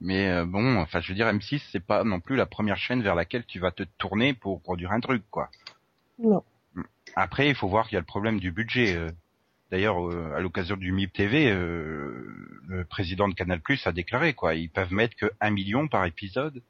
Mais 0.00 0.28
euh, 0.30 0.44
bon, 0.46 0.76
enfin, 0.78 1.00
je 1.00 1.08
veux 1.08 1.14
dire, 1.14 1.26
M6, 1.28 1.62
c'est 1.70 1.84
pas 1.84 2.02
non 2.04 2.20
plus 2.20 2.36
la 2.36 2.46
première 2.46 2.76
chaîne 2.78 3.02
vers 3.02 3.14
laquelle 3.14 3.44
tu 3.46 3.58
vas 3.58 3.70
te 3.70 3.82
tourner 3.98 4.32
pour 4.34 4.60
produire 4.62 4.92
un 4.92 5.00
truc, 5.00 5.22
quoi. 5.30 5.50
Non. 6.18 6.42
Après, 7.14 7.48
il 7.48 7.54
faut 7.54 7.68
voir 7.68 7.86
qu'il 7.86 7.94
y 7.94 7.98
a 7.98 8.00
le 8.00 8.06
problème 8.06 8.40
du 8.40 8.50
budget. 8.52 8.96
D'ailleurs, 9.70 10.08
euh, 10.08 10.32
à 10.36 10.40
l'occasion 10.40 10.76
du 10.76 10.92
MIP 10.92 11.12
TV, 11.12 11.50
euh, 11.50 12.26
le 12.68 12.84
président 12.84 13.28
de 13.28 13.34
Canal 13.34 13.60
Plus 13.60 13.86
a 13.86 13.92
déclaré 13.92 14.34
quoi, 14.34 14.54
ils 14.54 14.70
peuvent 14.70 14.92
mettre 14.92 15.16
que 15.16 15.30
1 15.40 15.50
million 15.50 15.88
par 15.88 16.04
épisode, 16.04 16.62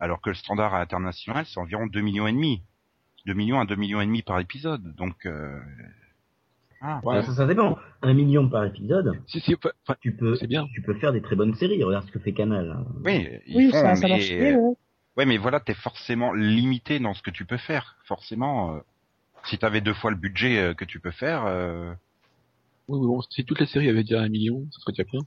alors 0.00 0.20
que 0.20 0.30
le 0.30 0.34
standard 0.36 0.74
international 0.74 1.44
c'est 1.46 1.60
environ 1.60 1.86
2 1.86 2.00
millions 2.00 2.26
et 2.26 2.32
demi. 2.32 2.62
2 3.26 3.34
millions 3.34 3.60
à 3.60 3.66
2 3.66 3.76
millions 3.76 4.00
et 4.00 4.06
demi 4.06 4.22
par 4.22 4.40
épisode. 4.40 4.94
Donc 4.96 5.26
euh... 5.26 5.60
ah, 6.80 7.00
Ouais. 7.04 7.22
Ça, 7.22 7.34
ça 7.34 7.46
dépend. 7.46 7.78
Un 8.02 8.14
million 8.14 8.48
par 8.48 8.64
épisode, 8.64 9.12
Si, 9.26 9.40
si, 9.40 9.54
enfin, 9.54 9.96
tu 10.00 10.12
peux, 10.12 10.34
c'est 10.36 10.46
bien. 10.46 10.66
tu 10.74 10.82
peux 10.82 10.94
faire 10.94 11.12
des 11.12 11.20
très 11.20 11.36
bonnes 11.36 11.54
séries. 11.54 11.82
Regarde 11.84 12.06
ce 12.06 12.12
que 12.12 12.18
fait 12.18 12.32
Canal. 12.32 12.70
hein. 12.70 12.86
oui, 13.04 13.28
ils 13.46 13.56
Oui, 13.56 13.70
font, 13.70 13.80
ça, 13.80 13.94
ça 13.96 14.06
mais 14.06 14.14
marche 14.14 14.28
bien. 14.30 14.58
hein. 14.58 14.74
ouais, 15.16 15.26
mais 15.26 15.36
voilà, 15.36 15.60
t'es 15.60 15.74
forcément 15.74 16.32
limité 16.32 16.98
dans 16.98 17.12
ce 17.14 17.22
que 17.22 17.30
tu 17.30 17.44
peux 17.44 17.56
faire. 17.58 17.96
Forcément, 18.04 18.74
euh, 18.76 18.80
si 19.44 19.58
t'avais 19.58 19.80
deux 19.80 19.94
fois 19.94 20.10
le 20.10 20.16
budget 20.16 20.58
euh, 20.58 20.74
que 20.74 20.84
tu 20.84 21.00
peux 21.00 21.10
faire, 21.10 21.44
euh, 21.46 21.92
Oui, 22.88 23.00
mais 23.00 23.06
bon, 23.06 23.20
si 23.30 23.44
toute 23.44 23.60
la 23.60 23.66
série 23.66 23.88
avait 23.88 24.02
déjà 24.02 24.20
un 24.22 24.28
million, 24.28 24.66
ça 24.72 24.80
serait 24.80 24.92
déjà 24.92 25.04
bien. 25.10 25.20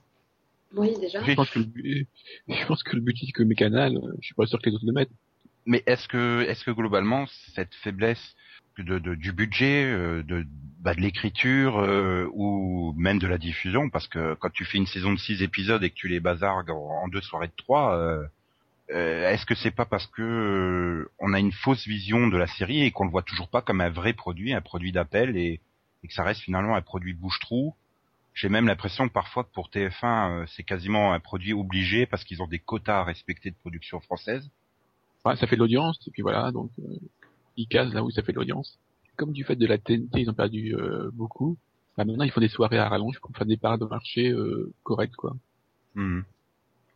Oui, 0.75 0.93
déjà. 0.99 1.23
Je 1.23 1.33
pense 1.35 1.49
que 1.49 1.59
le, 1.59 1.65
bu- 1.65 2.07
je 2.47 2.65
pense 2.65 2.83
que 2.83 2.95
le 2.95 3.01
budget 3.01 3.31
que 3.31 3.43
mes 3.43 3.55
canals, 3.55 3.99
je 4.19 4.25
suis 4.25 4.35
pas 4.35 4.45
sûr 4.47 4.59
que 4.61 4.69
les 4.69 4.75
autres 4.75 4.85
le 4.85 4.93
mettent. 4.93 5.11
Mais 5.65 5.83
est-ce 5.85 6.07
que, 6.07 6.43
est-ce 6.47 6.63
que 6.65 6.71
globalement 6.71 7.27
cette 7.53 7.73
faiblesse 7.75 8.35
de, 8.79 8.97
de- 8.99 9.15
du 9.15 9.31
budget, 9.31 9.83
euh, 9.85 10.23
de, 10.23 10.45
bah, 10.79 10.95
de 10.95 11.01
l'écriture 11.01 11.77
euh, 11.77 12.27
ou 12.33 12.93
même 12.97 13.19
de 13.19 13.27
la 13.27 13.37
diffusion, 13.37 13.89
parce 13.89 14.07
que 14.07 14.33
quand 14.35 14.49
tu 14.49 14.65
fais 14.65 14.79
une 14.79 14.87
saison 14.87 15.13
de 15.13 15.19
six 15.19 15.43
épisodes 15.43 15.83
et 15.83 15.89
que 15.91 15.95
tu 15.95 16.07
les 16.07 16.19
bazargues 16.19 16.71
en, 16.71 17.03
en 17.03 17.07
deux 17.09 17.21
soirées 17.21 17.47
de 17.47 17.53
trois, 17.57 17.95
euh, 17.95 18.25
euh, 18.91 19.29
est-ce 19.29 19.45
que 19.45 19.55
c'est 19.55 19.71
pas 19.71 19.85
parce 19.85 20.07
que 20.07 20.21
euh, 20.23 21.11
on 21.19 21.33
a 21.33 21.39
une 21.39 21.51
fausse 21.51 21.85
vision 21.87 22.27
de 22.27 22.37
la 22.37 22.47
série 22.47 22.81
et 22.83 22.91
qu'on 22.91 23.05
le 23.05 23.11
voit 23.11 23.21
toujours 23.23 23.49
pas 23.49 23.61
comme 23.61 23.81
un 23.81 23.89
vrai 23.89 24.13
produit, 24.13 24.53
un 24.53 24.61
produit 24.61 24.91
d'appel 24.91 25.37
et, 25.37 25.59
et 26.03 26.07
que 26.07 26.13
ça 26.13 26.23
reste 26.23 26.41
finalement 26.41 26.75
un 26.75 26.81
produit 26.81 27.13
bouche-trou 27.13 27.75
J'ai 28.33 28.49
même 28.49 28.67
l'impression 28.67 29.07
que 29.07 29.13
parfois 29.13 29.43
pour 29.51 29.69
TF1 29.69 30.41
euh, 30.43 30.45
c'est 30.55 30.63
quasiment 30.63 31.13
un 31.13 31.19
produit 31.19 31.53
obligé 31.53 32.05
parce 32.05 32.23
qu'ils 32.23 32.41
ont 32.41 32.47
des 32.47 32.59
quotas 32.59 32.99
à 32.99 33.03
respecter 33.03 33.51
de 33.51 33.55
production 33.55 33.99
française. 34.01 34.49
Enfin, 35.23 35.35
ça 35.35 35.45
fait 35.47 35.55
de 35.55 35.61
l'audience, 35.61 35.99
et 36.07 36.11
puis 36.11 36.23
voilà, 36.23 36.51
donc 36.51 36.71
euh, 36.79 36.83
ils 37.57 37.67
casent 37.67 37.93
là 37.93 38.03
où 38.03 38.09
ça 38.09 38.23
fait 38.23 38.31
de 38.31 38.37
l'audience. 38.37 38.79
Comme 39.17 39.33
du 39.33 39.43
fait 39.43 39.55
de 39.55 39.67
la 39.67 39.77
TNT, 39.77 40.21
ils 40.21 40.29
ont 40.29 40.33
perdu 40.33 40.73
euh, 40.75 41.11
beaucoup. 41.13 41.57
Bah, 41.95 42.05
maintenant, 42.05 42.23
ils 42.23 42.31
font 42.31 42.41
des 42.41 42.47
soirées 42.47 42.79
à 42.79 42.89
rallonge 42.89 43.19
pour 43.19 43.29
faire 43.37 43.45
des 43.45 43.57
parts 43.57 43.77
de 43.77 43.85
marché 43.85 44.29
euh, 44.31 44.73
correctes, 44.83 45.15
quoi. 45.15 45.35
Mhm. 45.93 46.23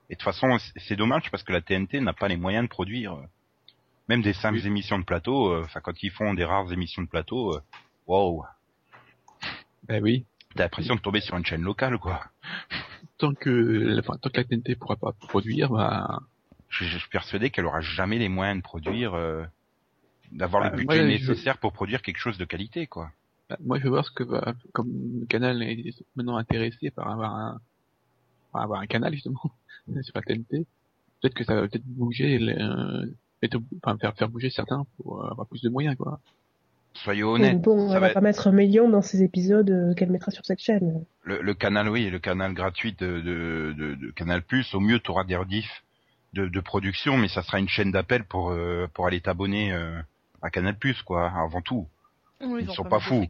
Et 0.10 0.14
de 0.14 0.18
toute 0.20 0.24
façon, 0.24 0.58
c'est 0.78 0.96
dommage 0.96 1.30
parce 1.30 1.44
que 1.44 1.52
la 1.52 1.62
TNT 1.62 2.00
n'a 2.00 2.14
pas 2.14 2.28
les 2.28 2.38
moyens 2.38 2.64
de 2.66 2.70
produire 2.70 3.14
euh, 3.14 3.24
même 4.08 4.22
des 4.24 4.34
simples 4.34 4.60
Oui. 4.60 4.68
émissions 4.68 4.98
de 4.98 5.04
plateau. 5.04 5.52
euh, 5.52 5.64
Enfin, 5.66 5.82
quand 5.82 6.02
ils 6.02 6.12
font 6.12 6.34
des 6.34 6.46
rares 6.46 6.72
émissions 6.72 7.02
de 7.04 7.08
plateau, 7.08 7.60
wow, 8.08 8.44
Bah 9.88 10.00
oui. 10.02 10.26
t'as 10.56 10.64
l'impression 10.64 10.96
de 10.96 11.02
tomber 11.02 11.22
sur 11.22 11.38
une 11.38 11.46
chaîne 11.46 11.62
locale, 11.62 11.98
quoi. 11.98 12.24
Tant 13.18 13.34
que, 13.34 14.00
enfin, 14.00 14.18
tant 14.22 14.30
que 14.30 14.38
la 14.38 14.44
TNT 14.44 14.76
pourra 14.76 14.96
pas 14.96 15.12
produire, 15.14 15.70
bah, 15.70 16.20
Je, 16.70 16.86
je 16.86 16.98
suis 16.98 17.10
persuadé 17.10 17.50
qu'elle 17.50 17.66
aura 17.66 17.82
jamais 17.82 18.18
les 18.20 18.30
moyens 18.30 18.58
de 18.58 18.64
produire, 18.64 19.14
euh, 19.14 19.44
d'avoir 20.32 20.64
Bah, 20.64 20.70
le 20.72 20.78
budget 20.84 21.04
moi, 21.04 21.18
je- 21.18 21.32
nécessaire 21.32 21.58
pour 21.60 21.72
produire 21.74 22.02
quelque 22.02 22.18
chose 22.18 22.38
de 22.38 22.46
qualité, 22.46 22.88
quoi. 22.88 23.12
bah, 23.50 23.58
moi, 23.64 23.78
je 23.80 23.84
veux 23.84 23.90
voir 23.92 24.06
ce 24.06 24.12
que 24.12 24.24
va, 24.24 24.54
comme 24.74 24.92
le 25.22 25.26
canal 25.28 25.62
est 25.62 25.94
maintenant 26.16 26.38
intéressé 26.38 26.92
par 26.92 27.08
avoir 27.10 27.36
un, 27.36 27.62
par 28.52 28.62
avoir 28.64 28.80
un 28.82 28.88
canal 28.88 29.14
justement 29.14 29.40
sur 30.02 30.14
la 30.16 30.22
TNT. 30.22 30.66
Peut-être 31.22 31.36
que 31.36 31.44
ça 31.46 31.56
va 31.56 31.68
peut-être 31.68 31.86
bouger, 31.86 32.38
les, 32.40 32.54
euh, 32.54 33.06
enfin, 33.84 33.98
faire 33.98 34.16
faire 34.16 34.30
bouger 34.30 34.50
certains 34.50 34.86
pour 34.98 35.26
avoir 35.26 35.48
plus 35.48 35.62
de 35.62 35.70
moyens, 35.70 35.96
quoi. 35.96 36.20
Soyez 36.96 37.24
Mais 37.24 37.28
honnêtes. 37.30 37.62
bon, 37.62 37.90
ça 37.90 37.96
elle 37.96 38.02
va 38.02 38.08
va 38.08 38.14
pas 38.14 38.22
mettre 38.22 38.48
un 38.48 38.52
million 38.52 38.90
dans 38.90 39.02
ces 39.02 39.22
épisodes 39.22 39.70
euh, 39.70 39.94
qu'elle 39.94 40.10
mettra 40.12 40.32
sur 40.32 40.46
cette 40.46 40.60
chaîne. 40.62 41.04
le, 41.24 41.42
le 41.42 41.54
canal, 41.54 41.90
oui, 41.90 42.10
le 42.10 42.20
canal 42.20 42.54
gratuit 42.54 42.94
de, 42.94 43.20
de, 43.20 43.74
de, 43.78 43.96
de 43.96 44.12
Canal 44.12 44.42
Plus, 44.42 44.74
au 44.74 44.80
mieux, 44.80 45.00
tu 45.00 45.12
auras 45.12 45.24
des 45.26 45.36
rediffs 45.36 45.84
de, 46.34 46.48
de 46.48 46.60
production, 46.62 47.18
mais 47.18 47.28
ça 47.28 47.42
sera 47.44 47.60
une 47.60 47.70
chaîne 47.70 47.92
d'appel 47.92 48.24
pour 48.24 48.52
euh, 48.52 48.88
pour 48.94 49.08
aller 49.08 49.22
t'abonner 49.22 49.72
euh, 49.74 50.00
à 50.42 50.50
Canal 50.50 50.78
Plus, 50.78 51.02
quoi, 51.04 51.30
avant 51.32 51.62
tout. 51.62 51.88
Oui, 52.42 52.62
Ils 52.62 52.68
vont 52.68 52.74
sont 52.74 52.84
pas 52.86 53.00
fous. 53.00 53.26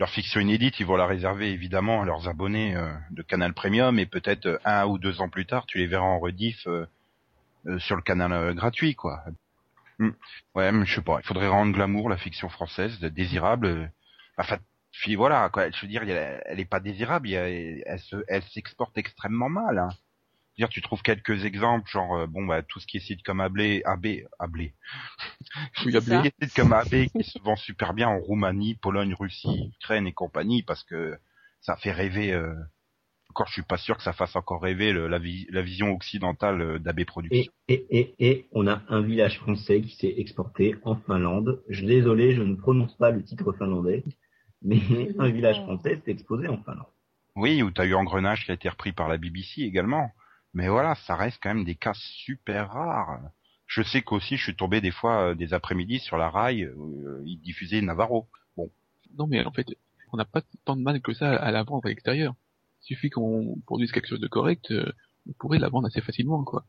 Leur 0.00 0.10
fiction 0.10 0.40
inédite, 0.40 0.78
ils 0.78 0.86
vont 0.86 0.94
la 0.96 1.06
réserver 1.06 1.50
évidemment 1.50 2.02
à 2.02 2.04
leurs 2.04 2.28
abonnés 2.28 2.76
euh, 2.76 2.88
de 3.10 3.22
Canal 3.22 3.52
Premium, 3.52 3.98
et 3.98 4.06
peut-être 4.06 4.46
euh, 4.46 4.58
un 4.64 4.86
ou 4.86 4.98
deux 4.98 5.20
ans 5.20 5.28
plus 5.28 5.46
tard, 5.46 5.66
tu 5.66 5.78
les 5.78 5.86
verras 5.88 6.04
en 6.06 6.18
rediff 6.20 6.66
euh, 6.68 6.86
euh, 7.66 7.78
sur 7.80 7.96
le 7.96 8.02
canal 8.02 8.32
euh, 8.32 8.54
gratuit, 8.54 8.94
quoi. 8.94 9.22
Hmm. 9.98 10.10
Ouais, 10.54 10.70
mais 10.72 10.86
je 10.86 10.94
sais 10.96 11.02
pas. 11.02 11.18
Il 11.20 11.26
faudrait 11.26 11.48
rendre 11.48 11.72
glamour 11.72 12.08
la 12.08 12.16
fiction 12.16 12.48
française, 12.48 12.98
de- 13.00 13.08
désirable. 13.08 13.92
Enfin, 14.36 14.58
puis 14.92 15.16
voilà, 15.16 15.48
quoi. 15.50 15.70
Je 15.70 15.80
veux 15.82 15.88
dire, 15.88 16.02
elle 16.04 16.60
est 16.60 16.64
pas 16.64 16.80
désirable. 16.80 17.30
elle 17.32 17.98
se, 18.00 18.16
elle 18.28 18.42
s'exporte 18.44 18.96
extrêmement 18.98 19.48
mal. 19.48 19.78
Hein. 19.78 19.88
Je 20.56 20.62
veux 20.64 20.66
dire, 20.66 20.68
tu 20.70 20.82
trouves 20.82 21.02
quelques 21.02 21.44
exemples, 21.44 21.88
genre 21.88 22.16
euh, 22.16 22.26
bon, 22.26 22.44
bah 22.44 22.62
tout 22.62 22.80
ce 22.80 22.86
qui 22.86 22.96
est 22.96 23.00
site 23.00 23.22
comme 23.22 23.40
AB, 23.40 23.58
AB, 23.84 24.06
AB. 24.40 24.56
Oui, 24.56 24.72
C'est 25.84 25.90
ça. 25.92 26.00
Tout 26.00 26.04
ce 26.06 26.20
qui 26.22 26.26
est 26.28 26.44
site 26.46 26.54
comme 26.56 26.72
AB 26.72 27.06
qui 27.12 27.22
se 27.24 27.38
vend 27.40 27.56
super 27.56 27.94
bien 27.94 28.08
en 28.08 28.18
Roumanie, 28.18 28.74
Pologne, 28.76 29.14
Russie, 29.14 29.72
Ukraine 29.80 30.06
et 30.06 30.12
compagnie, 30.12 30.62
parce 30.64 30.82
que 30.84 31.16
ça 31.60 31.76
fait 31.76 31.92
rêver. 31.92 32.32
Euh... 32.32 32.54
Encore, 33.30 33.46
je 33.46 33.52
suis 33.52 33.62
pas 33.62 33.76
sûr 33.76 33.96
que 33.96 34.02
ça 34.02 34.12
fasse 34.12 34.34
encore 34.36 34.62
rêver 34.62 34.92
le- 34.92 35.06
la, 35.06 35.18
vi- 35.18 35.46
la 35.50 35.62
vision 35.62 35.92
occidentale 35.92 36.60
euh, 36.62 36.78
d'AB 36.78 37.04
Productions. 37.04 37.52
Et, 37.68 37.74
et, 37.74 37.98
et, 37.98 38.14
et 38.18 38.48
on 38.52 38.66
a 38.66 38.82
un 38.88 39.02
village 39.02 39.38
français 39.38 39.80
qui 39.82 39.94
s'est 39.96 40.14
exporté 40.16 40.74
en 40.82 40.96
Finlande. 40.96 41.62
Je 41.68 41.84
désolé, 41.84 42.34
je 42.34 42.42
ne 42.42 42.54
prononce 42.56 42.96
pas 42.96 43.10
le 43.10 43.22
titre 43.22 43.52
finlandais, 43.52 44.02
mais 44.62 44.80
un 45.18 45.28
village 45.28 45.60
français 45.62 46.00
s'est 46.04 46.10
exposé 46.10 46.48
en 46.48 46.56
Finlande. 46.62 46.86
Oui, 47.36 47.62
où 47.62 47.70
t'as 47.70 47.84
eu 47.86 47.94
Engrenage 47.94 48.44
qui 48.44 48.50
a 48.50 48.54
été 48.54 48.68
repris 48.68 48.92
par 48.92 49.08
la 49.08 49.18
BBC 49.18 49.62
également. 49.62 50.10
Mais 50.54 50.68
voilà, 50.68 50.94
ça 51.06 51.14
reste 51.14 51.38
quand 51.42 51.54
même 51.54 51.64
des 51.64 51.76
cas 51.76 51.92
super 51.94 52.70
rares. 52.70 53.20
Je 53.66 53.82
sais 53.82 54.00
qu'aussi, 54.02 54.38
je 54.38 54.42
suis 54.44 54.56
tombé 54.56 54.80
des 54.80 54.90
fois 54.90 55.30
euh, 55.30 55.34
des 55.34 55.52
après-midi 55.52 55.98
sur 55.98 56.16
la 56.16 56.30
rail 56.30 56.66
où 56.74 57.06
euh, 57.06 57.22
ils 57.26 57.38
diffusaient 57.38 57.82
Navarro. 57.82 58.26
Non, 59.16 59.26
mais 59.26 59.44
en 59.44 59.52
fait, 59.52 59.66
on 60.12 60.16
n'a 60.16 60.24
pas 60.24 60.42
tant 60.64 60.76
de 60.76 60.82
mal 60.82 61.00
que 61.00 61.12
ça 61.12 61.30
à 61.36 61.50
la 61.50 61.62
vendre 61.62 61.84
à 61.86 61.90
l'extérieur. 61.90 62.34
Il 62.82 62.86
suffit 62.94 63.10
qu'on 63.10 63.60
produise 63.66 63.92
quelque 63.92 64.08
chose 64.08 64.20
de 64.20 64.28
correct, 64.28 64.70
euh, 64.70 64.92
on 65.28 65.32
pourrait 65.32 65.58
la 65.58 65.68
vendre 65.68 65.88
assez 65.88 66.00
facilement, 66.00 66.44
quoi. 66.44 66.64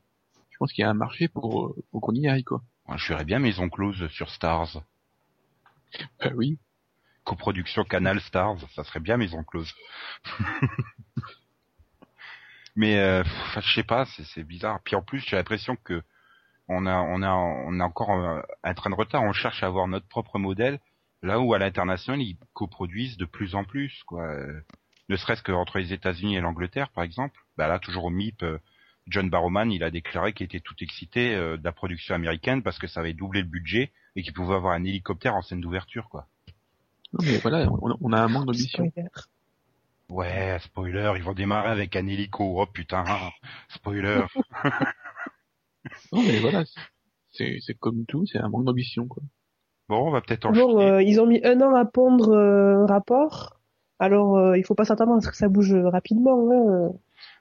Je 0.49 0.57
pense 0.57 0.73
qu'il 0.73 0.81
y 0.81 0.85
a 0.85 0.89
un 0.89 0.95
marché 0.95 1.27
pour, 1.27 1.67
euh, 1.67 1.75
pour 1.91 2.01
qu'on 2.01 2.13
y 2.13 2.27
aille, 2.27 2.43
quoi. 2.43 2.61
Moi, 2.87 2.97
je 2.97 3.05
ferais 3.05 3.25
bien 3.25 3.39
Maison 3.39 3.69
Close 3.69 4.07
sur 4.09 4.29
Stars. 4.29 4.81
Bah 6.19 6.31
oui. 6.35 6.59
Coproduction 7.23 7.83
Canal 7.83 8.19
Stars, 8.21 8.57
ça 8.75 8.83
serait 8.83 8.99
bien 8.99 9.17
Maison 9.17 9.43
Close. 9.43 9.73
Mais 12.75 12.99
euh, 12.99 13.23
je 13.55 13.73
sais 13.73 13.83
pas, 13.83 14.05
c'est 14.05 14.43
bizarre. 14.43 14.79
Puis 14.83 14.95
en 14.95 15.01
plus, 15.01 15.19
j'ai 15.27 15.35
l'impression 15.35 15.75
que 15.75 16.01
on 16.67 16.85
a 16.85 16.97
on 17.01 17.21
a 17.21 17.31
on 17.33 17.79
a 17.79 17.83
encore 17.83 18.11
un 18.11 18.73
train 18.73 18.89
de 18.89 18.95
retard. 18.95 19.23
On 19.23 19.33
cherche 19.33 19.63
à 19.63 19.67
avoir 19.67 19.87
notre 19.87 20.07
propre 20.07 20.39
modèle, 20.39 20.79
là 21.21 21.39
où 21.39 21.53
à 21.53 21.59
l'international 21.59 22.21
ils 22.21 22.37
coproduisent 22.53 23.17
de 23.17 23.25
plus 23.25 23.55
en 23.55 23.63
plus, 23.63 24.03
quoi. 24.05 24.23
Ne 25.09 25.15
serait-ce 25.15 25.43
qu'entre 25.43 25.79
les 25.79 25.91
États-Unis 25.93 26.35
et 26.35 26.41
l'Angleterre, 26.41 26.89
par 26.89 27.03
exemple. 27.03 27.39
Bah 27.57 27.67
là, 27.67 27.79
toujours 27.79 28.05
au 28.05 28.09
MIP, 28.09 28.43
euh, 28.43 28.59
John 29.07 29.29
Barrowman, 29.29 29.71
il 29.71 29.83
a 29.83 29.89
déclaré 29.91 30.33
qu'il 30.33 30.45
était 30.45 30.59
tout 30.59 30.75
excité 30.81 31.35
euh, 31.35 31.57
de 31.57 31.63
la 31.63 31.71
production 31.71 32.15
américaine 32.15 32.61
parce 32.61 32.77
que 32.77 32.87
ça 32.87 32.99
avait 32.99 33.13
doublé 33.13 33.41
le 33.41 33.47
budget 33.47 33.91
et 34.15 34.21
qu'il 34.21 34.33
pouvait 34.33 34.55
avoir 34.55 34.73
un 34.73 34.83
hélicoptère 34.83 35.35
en 35.35 35.41
scène 35.41 35.61
d'ouverture, 35.61 36.09
quoi. 36.09 36.27
Non, 37.13 37.25
mais 37.25 37.37
voilà, 37.39 37.67
on, 37.71 37.97
on 37.99 38.13
a 38.13 38.21
un 38.21 38.27
manque 38.27 38.45
d'ambition. 38.45 38.91
Ouais, 40.09 40.57
spoiler, 40.61 41.13
ils 41.17 41.23
vont 41.23 41.33
démarrer 41.33 41.69
avec 41.69 41.95
un 41.95 42.05
hélico. 42.07 42.61
Oh 42.61 42.65
putain, 42.65 43.03
spoiler. 43.69 44.21
Non, 46.11 46.21
mais 46.21 46.39
voilà, 46.39 46.63
c'est 47.31 47.57
c'est 47.61 47.73
comme 47.73 48.05
tout, 48.05 48.25
c'est 48.25 48.37
un 48.37 48.49
manque 48.49 48.65
d'ambition, 48.65 49.07
quoi. 49.07 49.23
Bon, 49.87 50.07
on 50.07 50.11
va 50.11 50.21
peut-être 50.21 50.45
enchaîner. 50.45 50.65
Bon, 50.65 50.79
euh, 50.79 51.01
ils 51.01 51.19
ont 51.19 51.25
mis 51.25 51.41
un 51.43 51.61
an 51.61 51.73
à 51.73 51.85
pondre 51.85 52.31
euh, 52.31 52.83
un 52.83 52.85
rapport. 52.85 53.58
Alors, 53.99 54.37
euh, 54.37 54.57
il 54.57 54.63
faut 54.63 54.75
pas 54.75 54.85
s'attendre 54.85 55.13
à 55.13 55.21
ce 55.21 55.29
que 55.29 55.35
ça 55.35 55.49
bouge 55.49 55.73
rapidement. 55.73 56.49
Hein. 56.51 56.93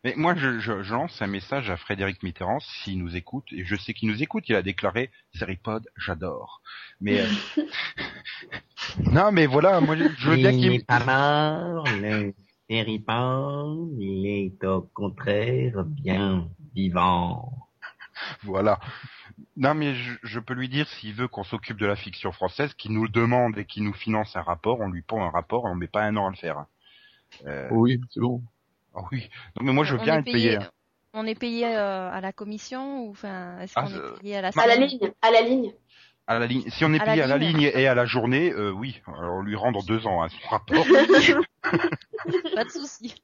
Mais 0.05 0.15
moi, 0.17 0.35
je, 0.35 0.59
je, 0.59 0.83
je 0.83 0.93
lance 0.93 1.23
un 1.23 1.27
message 1.27 1.71
à 1.71 1.77
Frédéric 1.77 2.23
Mitterrand, 2.23 2.59
s'il 2.61 2.99
nous 2.99 3.17
écoute, 3.17 3.47
et 3.53 3.65
je 3.65 3.77
sais 3.77 3.95
qu'il 3.95 4.09
nous 4.09 4.23
écoute, 4.23 4.45
il 4.49 4.57
a 4.57 4.63
déclaré 4.63 5.11
«Seripod, 5.35 5.89
j'adore». 5.97 6.63
Mais... 7.01 7.21
euh, 7.21 7.63
non, 9.13 9.31
mais 9.33 9.47
voilà, 9.47 9.81
moi, 9.81 9.97
je, 9.97 10.05
je 10.19 10.31
veux 10.31 10.37
bien 10.37 10.51
qu'il... 10.53 10.71
n'est 10.71 10.81
pas 10.81 11.05
mort, 11.05 11.87
le 12.01 12.33
il 12.71 14.27
est 14.27 14.65
au 14.67 14.83
contraire 14.83 15.85
bien 15.85 16.49
vivant. 16.75 17.68
Voilà. 18.43 18.79
Non, 19.57 19.75
mais 19.75 19.95
je, 19.95 20.15
je 20.23 20.41
peux 20.41 20.55
lui 20.55 20.69
dire, 20.69 20.89
s'il 20.89 21.15
veut 21.15 21.29
qu'on 21.29 21.45
s'occupe 21.45 21.79
de 21.79 21.87
la 21.87 21.97
fiction 21.97 22.33
française, 22.33 22.75
qu'il 22.75 22.93
nous 22.93 23.05
le 23.05 23.09
demande 23.11 23.57
et 23.59 23.65
qu'il 23.65 23.85
nous 23.85 23.93
finance 23.95 24.35
un 24.37 24.43
rapport, 24.43 24.81
on 24.81 24.89
lui 24.89 25.03
pond 25.03 25.23
un 25.23 25.31
rapport 25.31 25.67
et 25.67 25.71
on 25.71 25.75
met 25.75 25.87
pas 25.89 26.03
un 26.03 26.17
an 26.17 26.27
à 26.27 26.31
le 26.31 26.37
faire. 26.37 26.65
Euh, 27.47 27.69
Oui, 27.71 28.01
c'est 28.11 28.21
bon. 28.21 28.43
ah 28.95 29.01
oui. 29.13 29.29
Non, 29.57 29.67
mais 29.67 29.73
moi, 29.73 29.85
je 29.85 29.95
veux 29.95 30.01
on 30.01 30.05
bien 30.05 30.17
est 30.17 30.19
être 30.21 30.25
payé. 30.33 30.57
hein. 30.57 30.71
On 31.15 31.27
est 31.27 31.35
payé 31.39 31.67
euh, 31.67 32.11
à 32.13 32.21
la 32.21 32.33
commission 32.33 33.05
ou 33.05 33.11
enfin 33.11 33.59
est-ce 33.61 33.73
Ah, 33.77 33.83
qu'on 33.83 33.89
est 33.95 34.21
payé 34.21 34.37
à 34.37 34.43
la 34.43 34.49
À 34.57 34.67
la 34.67 34.77
ligne, 34.77 35.11
à 35.23 35.31
la 35.31 35.41
ligne. 35.43 35.73
À 36.27 36.39
la 36.39 36.47
ligne, 36.47 36.69
si 36.69 36.85
on 36.85 36.93
est 36.93 37.01
À 37.01 37.05
la 37.07 37.13
payé 37.13 37.23
à 37.23 37.27
la 37.27 37.39
ligne. 37.39 37.57
ligne 37.59 37.71
et 37.75 37.87
à 37.87 37.95
la 37.95 38.05
journée, 38.05 38.53
euh, 38.53 38.71
oui, 38.71 39.01
alors 39.07 39.41
lui 39.41 39.57
rendre 39.57 39.83
deux 39.85 40.07
ans 40.07 40.23
hein, 40.23 40.29
son 40.29 40.49
rapport. 40.49 40.85
Pas 42.55 42.65
de 42.65 42.71
souci. 42.71 43.15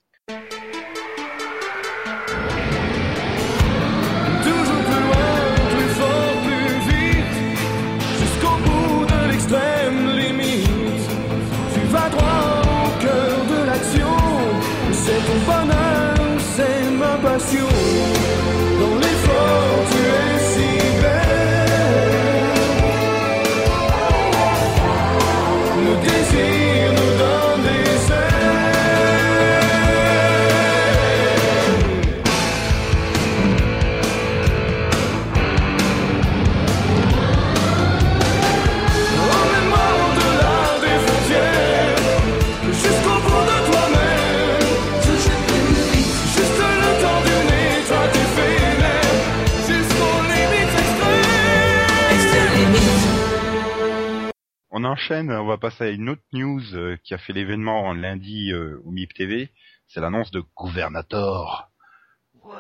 Enchaîne, 54.95 55.31
on 55.33 55.45
va 55.47 55.59
passer 55.59 55.83
à 55.85 55.91
une 55.91 56.09
autre 56.09 56.23
news 56.33 56.63
euh, 56.75 56.97
qui 57.03 57.15
a 57.15 57.19
fait 57.19 57.33
l'événement 57.33 57.93
lundi 57.95 58.53
euh, 58.53 58.81
au 58.85 58.93
MIP 58.93 59.13
TV. 59.13 59.51
C'est 59.89 60.01
l'annonce 60.01 60.31
de 60.31 60.41
Gouvernator. 60.57 61.69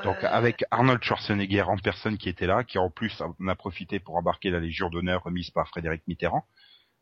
Donc 0.02 0.16
avec 0.24 0.64
Arnold 0.72 1.00
Schwarzenegger 1.04 1.62
en 1.62 1.76
personne 1.76 2.18
qui 2.18 2.28
était 2.28 2.46
là, 2.48 2.64
qui 2.64 2.78
en 2.78 2.90
plus 2.90 3.20
en 3.20 3.36
a 3.48 3.54
profité 3.54 4.00
pour 4.00 4.16
embarquer 4.16 4.50
la 4.50 4.58
Légion 4.58 4.88
d'honneur 4.90 5.22
remise 5.22 5.50
par 5.50 5.68
Frédéric 5.68 6.02
Mitterrand, 6.08 6.44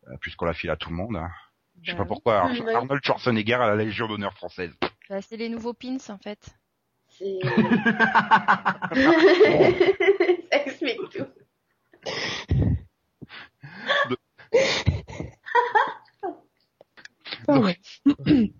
euh, 0.08 0.16
puisqu'on 0.20 0.44
l'a 0.44 0.52
file 0.52 0.68
à 0.70 0.76
tout 0.76 0.90
le 0.90 0.96
monde. 0.96 1.16
hein. 1.16 1.30
Je 1.82 1.92
sais 1.92 1.96
pas 1.96 2.02
oui. 2.02 2.08
pourquoi 2.08 2.40
Ar- 2.42 2.50
Ouais. 2.60 2.74
Arnold 2.74 3.02
Schwarzenegger 3.04 3.54
à 3.54 3.66
la 3.68 3.76
Légion 3.76 4.06
d'honneur 4.08 4.34
française. 4.34 4.74
Bah, 5.08 5.22
c'est 5.22 5.36
les 5.38 5.48
nouveaux 5.48 5.72
pins 5.74 5.96
en 6.10 6.18
fait. 6.18 6.54
C'est... 7.08 7.38
Ça 10.52 10.62
explique 10.66 11.00
tout. 11.10 11.26
Donc. 17.48 17.76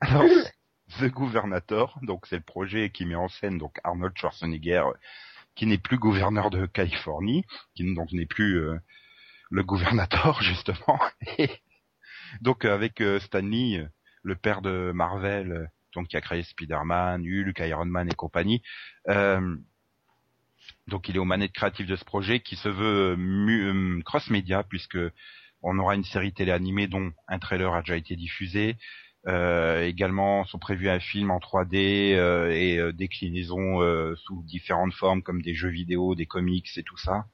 Alors, 0.00 0.24
The 1.00 1.04
Gouvernator, 1.10 1.98
donc 2.02 2.26
c'est 2.26 2.36
le 2.36 2.42
projet 2.42 2.90
qui 2.90 3.04
met 3.04 3.14
en 3.16 3.28
scène 3.28 3.58
donc 3.58 3.78
Arnold 3.84 4.16
Schwarzenegger, 4.16 4.84
qui 5.54 5.66
n'est 5.66 5.78
plus 5.78 5.98
gouverneur 5.98 6.48
de 6.50 6.64
Californie, 6.66 7.44
qui 7.74 7.94
donc 7.94 8.12
n'est 8.12 8.26
plus 8.26 8.58
euh, 8.58 8.78
le 9.50 9.62
gouvernateur 9.62 10.40
justement. 10.42 10.98
Et 11.38 11.50
donc 12.40 12.64
avec 12.64 13.00
euh, 13.00 13.20
Stan 13.20 13.40
Lee, 13.40 13.76
euh, 13.78 13.86
le 14.22 14.36
père 14.36 14.62
de 14.62 14.92
Marvel, 14.94 15.70
donc 15.94 16.08
qui 16.08 16.16
a 16.16 16.20
créé 16.20 16.42
Spider-Man, 16.42 17.22
Hulk, 17.22 17.58
Iron 17.60 17.84
Man 17.86 18.08
et 18.10 18.14
compagnie. 18.14 18.62
euh, 19.08 19.56
donc 20.88 21.08
il 21.08 21.16
est 21.16 21.20
aux 21.20 21.24
manettes 21.24 21.52
créatives 21.52 21.86
de 21.86 21.96
ce 21.96 22.04
projet 22.04 22.40
qui 22.40 22.56
se 22.56 22.68
veut 22.68 23.16
euh, 23.18 24.02
cross-média 24.04 24.62
puisque 24.64 24.98
on 25.68 25.78
aura 25.78 25.94
une 25.96 26.04
série 26.04 26.32
télé 26.32 26.52
animée 26.52 26.86
dont 26.86 27.12
un 27.28 27.38
trailer 27.38 27.74
a 27.74 27.80
déjà 27.82 27.96
été 27.96 28.14
diffusé. 28.16 28.76
Euh, 29.26 29.84
également 29.84 30.44
sont 30.44 30.58
prévus 30.60 30.88
un 30.88 31.00
film 31.00 31.32
en 31.32 31.38
3D 31.40 32.14
euh, 32.14 32.50
et 32.52 32.78
euh, 32.78 32.92
déclinaisons 32.92 33.82
euh, 33.82 34.14
sous 34.16 34.44
différentes 34.44 34.94
formes 34.94 35.22
comme 35.22 35.42
des 35.42 35.52
jeux 35.54 35.68
vidéo, 35.68 36.14
des 36.14 36.26
comics 36.26 36.68
et 36.76 36.84
tout 36.84 36.96
ça. 36.96 37.24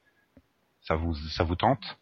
Ça 0.81 0.95
vous 0.95 1.15
ça 1.15 1.45
vous 1.45 1.57
tente? 1.57 1.99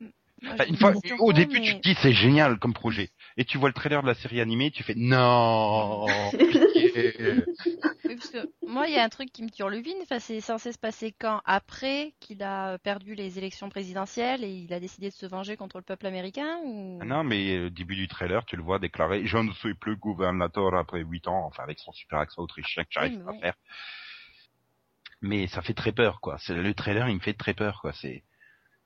Moi, 0.00 0.10
Enfin, 0.54 0.64
j'ai 0.64 0.70
Une 0.70 0.76
fois 0.76 0.92
question, 0.92 1.16
au 1.20 1.32
début 1.32 1.60
mais- 1.60 1.66
tu 1.66 1.74
te 1.76 1.80
dis 1.88 1.96
c'est 2.02 2.12
génial 2.12 2.58
comme 2.58 2.74
projet 2.74 3.08
et 3.36 3.44
tu 3.44 3.58
vois 3.58 3.68
le 3.68 3.74
trailer 3.74 4.02
de 4.02 4.06
la 4.06 4.14
série 4.14 4.40
animée 4.40 4.70
tu 4.70 4.82
fais 4.82 4.94
non 4.96 6.06
moi, 8.66 8.88
il 8.88 8.94
y 8.94 8.98
a 8.98 9.04
un 9.04 9.08
truc 9.08 9.30
qui 9.32 9.42
me 9.42 9.48
tire 9.48 9.68
le 9.68 9.78
vine. 9.78 9.98
Enfin, 10.02 10.18
c'est 10.18 10.40
censé 10.40 10.72
se 10.72 10.78
passer 10.78 11.12
quand? 11.12 11.40
Après 11.44 12.14
qu'il 12.20 12.42
a 12.42 12.78
perdu 12.78 13.14
les 13.14 13.38
élections 13.38 13.68
présidentielles 13.68 14.44
et 14.44 14.50
il 14.50 14.72
a 14.72 14.80
décidé 14.80 15.08
de 15.10 15.14
se 15.14 15.26
venger 15.26 15.56
contre 15.56 15.78
le 15.78 15.82
peuple 15.82 16.06
américain 16.06 16.58
ou... 16.64 16.98
Ah 17.02 17.04
Non, 17.04 17.24
mais 17.24 17.66
au 17.66 17.68
début 17.70 17.96
du 17.96 18.08
trailer, 18.08 18.44
tu 18.44 18.56
le 18.56 18.62
vois 18.62 18.78
déclarer 18.78 19.26
Je 19.26 19.38
ne 19.38 19.52
suis 19.52 19.74
plus 19.74 19.96
gouvernateur 19.96 20.74
après 20.74 21.00
8 21.00 21.28
ans, 21.28 21.44
enfin 21.46 21.62
avec 21.62 21.78
son 21.78 21.92
super 21.92 22.18
accent 22.18 22.42
autrichien 22.42 22.84
que 22.84 22.90
j'arrive 22.90 23.22
pas 23.22 23.32
à 23.32 23.38
faire. 23.38 23.54
Mais 25.20 25.46
ça 25.46 25.62
fait 25.62 25.74
très 25.74 25.92
peur, 25.92 26.20
quoi. 26.20 26.38
Le 26.48 26.74
trailer, 26.74 27.08
il 27.08 27.16
me 27.16 27.20
fait 27.20 27.34
très 27.34 27.54
peur, 27.54 27.80
quoi. 27.80 27.92
C'est 27.92 28.24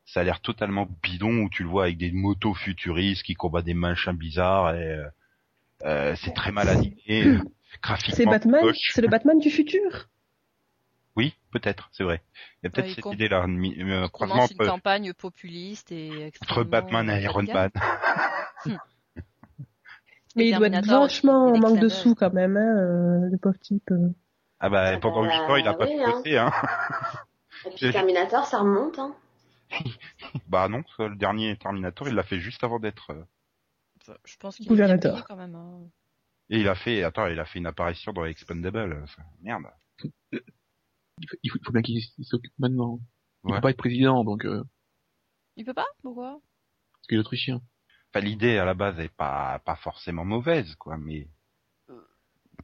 ça 0.07 0.21
a 0.21 0.23
l'air 0.23 0.40
totalement 0.40 0.88
bidon 1.03 1.42
où 1.42 1.51
tu 1.51 1.62
le 1.64 1.69
vois 1.69 1.85
avec 1.85 1.99
des 1.99 2.12
motos 2.12 2.55
futuristes 2.55 3.23
qui 3.25 3.35
combattent 3.35 3.64
des 3.66 3.75
machins 3.75 4.12
bizarres 4.16 4.75
et 4.75 4.88
euh, 4.92 5.05
euh, 5.85 6.14
c'est 6.16 6.33
très 6.33 6.53
mal 6.53 6.69
animé, 6.69 6.97
euh, 7.11 7.38
graphiquement. 7.83 8.16
C'est 8.16 8.25
Batman, 8.25 8.64
c'est 8.92 9.03
le 9.03 9.09
Batman 9.09 9.38
du 9.38 9.51
futur? 9.51 10.09
Oui, 11.16 11.35
peut-être, 11.51 11.88
c'est 11.92 12.05
vrai. 12.05 12.23
Il 12.62 12.66
y 12.66 12.69
a 12.69 12.71
peut-être 12.71 12.88
Ouais, 12.88 12.95
cette 12.95 13.12
idée-là, 13.12 13.45
euh, 13.45 13.47
Il 13.49 14.09
croisement 14.11 14.35
commence 14.37 14.51
une 14.51 14.57
entre, 14.62 14.71
campagne 14.71 15.12
populiste 15.14 15.90
et 15.90 16.31
entre 16.42 16.62
Batman 16.64 17.11
et 17.11 17.23
Iron. 17.23 17.42
Man. 17.42 17.71
Mais 20.37 20.49
il 20.49 20.57
doit 20.57 20.66
être 20.69 20.87
vachement 20.87 21.47
en 21.47 21.59
manque 21.59 21.79
de 21.81 21.88
sous 21.88 22.14
quand 22.14 22.33
même, 22.33 22.57
hein, 22.57 22.77
euh, 22.77 23.29
le 23.31 23.38
pauvre 23.38 23.59
type. 23.59 23.90
euh. 23.90 24.11
Ah 24.61 24.69
bah 24.69 24.92
Ah 24.95 24.99
pendant 24.99 25.25
8 25.25 25.31
ans, 25.31 25.57
il 25.57 25.66
a 25.66 25.75
pas 25.75 25.87
oui, 25.87 25.97
pu 25.97 26.03
hein. 26.03 26.11
bosser, 26.11 26.37
hein. 26.37 26.53
Et 27.66 27.71
puis 27.71 27.90
Terminator, 27.92 28.45
ça 28.45 28.59
remonte. 28.59 28.99
Hein. 28.99 29.14
Bah 30.48 30.68
non, 30.68 30.83
ça, 30.96 31.09
le 31.09 31.16
dernier 31.16 31.57
Terminator, 31.57 32.09
il 32.09 32.14
l'a 32.14 32.22
fait 32.22 32.40
juste 32.40 32.62
avant 32.64 32.79
d'être. 32.79 33.11
euh, 33.11 34.14
Je 34.24 34.37
pense 34.37 34.57
qu'il 34.57 34.81
est 34.81 35.22
quand 35.26 35.37
même. 35.37 35.55
hein. 35.55 35.81
Et 36.50 36.61
il 36.61 36.68
a 36.68 36.74
fait, 36.74 37.02
attends, 37.02 37.26
il 37.26 37.40
a 37.40 37.44
fait 37.44 37.59
une 37.59 37.66
apparition 37.66 38.12
dans 38.12 38.24
Expendable. 38.24 38.92
euh, 38.92 39.22
Merde. 39.42 39.64
Il 41.42 41.50
faut, 41.50 41.59
il 41.66 41.72
bien 41.72 41.83
qu'il 41.83 42.02
s'occupe 42.22 42.52
maintenant. 42.59 43.00
Il 43.44 43.50
Ouais. 43.50 43.57
peut 43.57 43.62
pas 43.62 43.70
être 43.70 43.76
président, 43.76 44.24
donc 44.24 44.44
euh, 44.44 44.62
Il 45.57 45.64
peut 45.64 45.74
pas? 45.74 45.87
Pourquoi? 46.02 46.40
parce 46.92 47.07
qu'il 47.09 47.16
est 47.16 47.20
autrichien. 47.20 47.61
Enfin, 48.12 48.24
l'idée 48.24 48.59
à 48.59 48.64
la 48.64 48.74
base 48.74 48.98
est 49.00 49.14
pas 49.14 49.61
pas 49.61 49.76
forcément 49.76 50.24
mauvaise, 50.24 50.74
quoi, 50.76 50.96
mais 50.96 51.29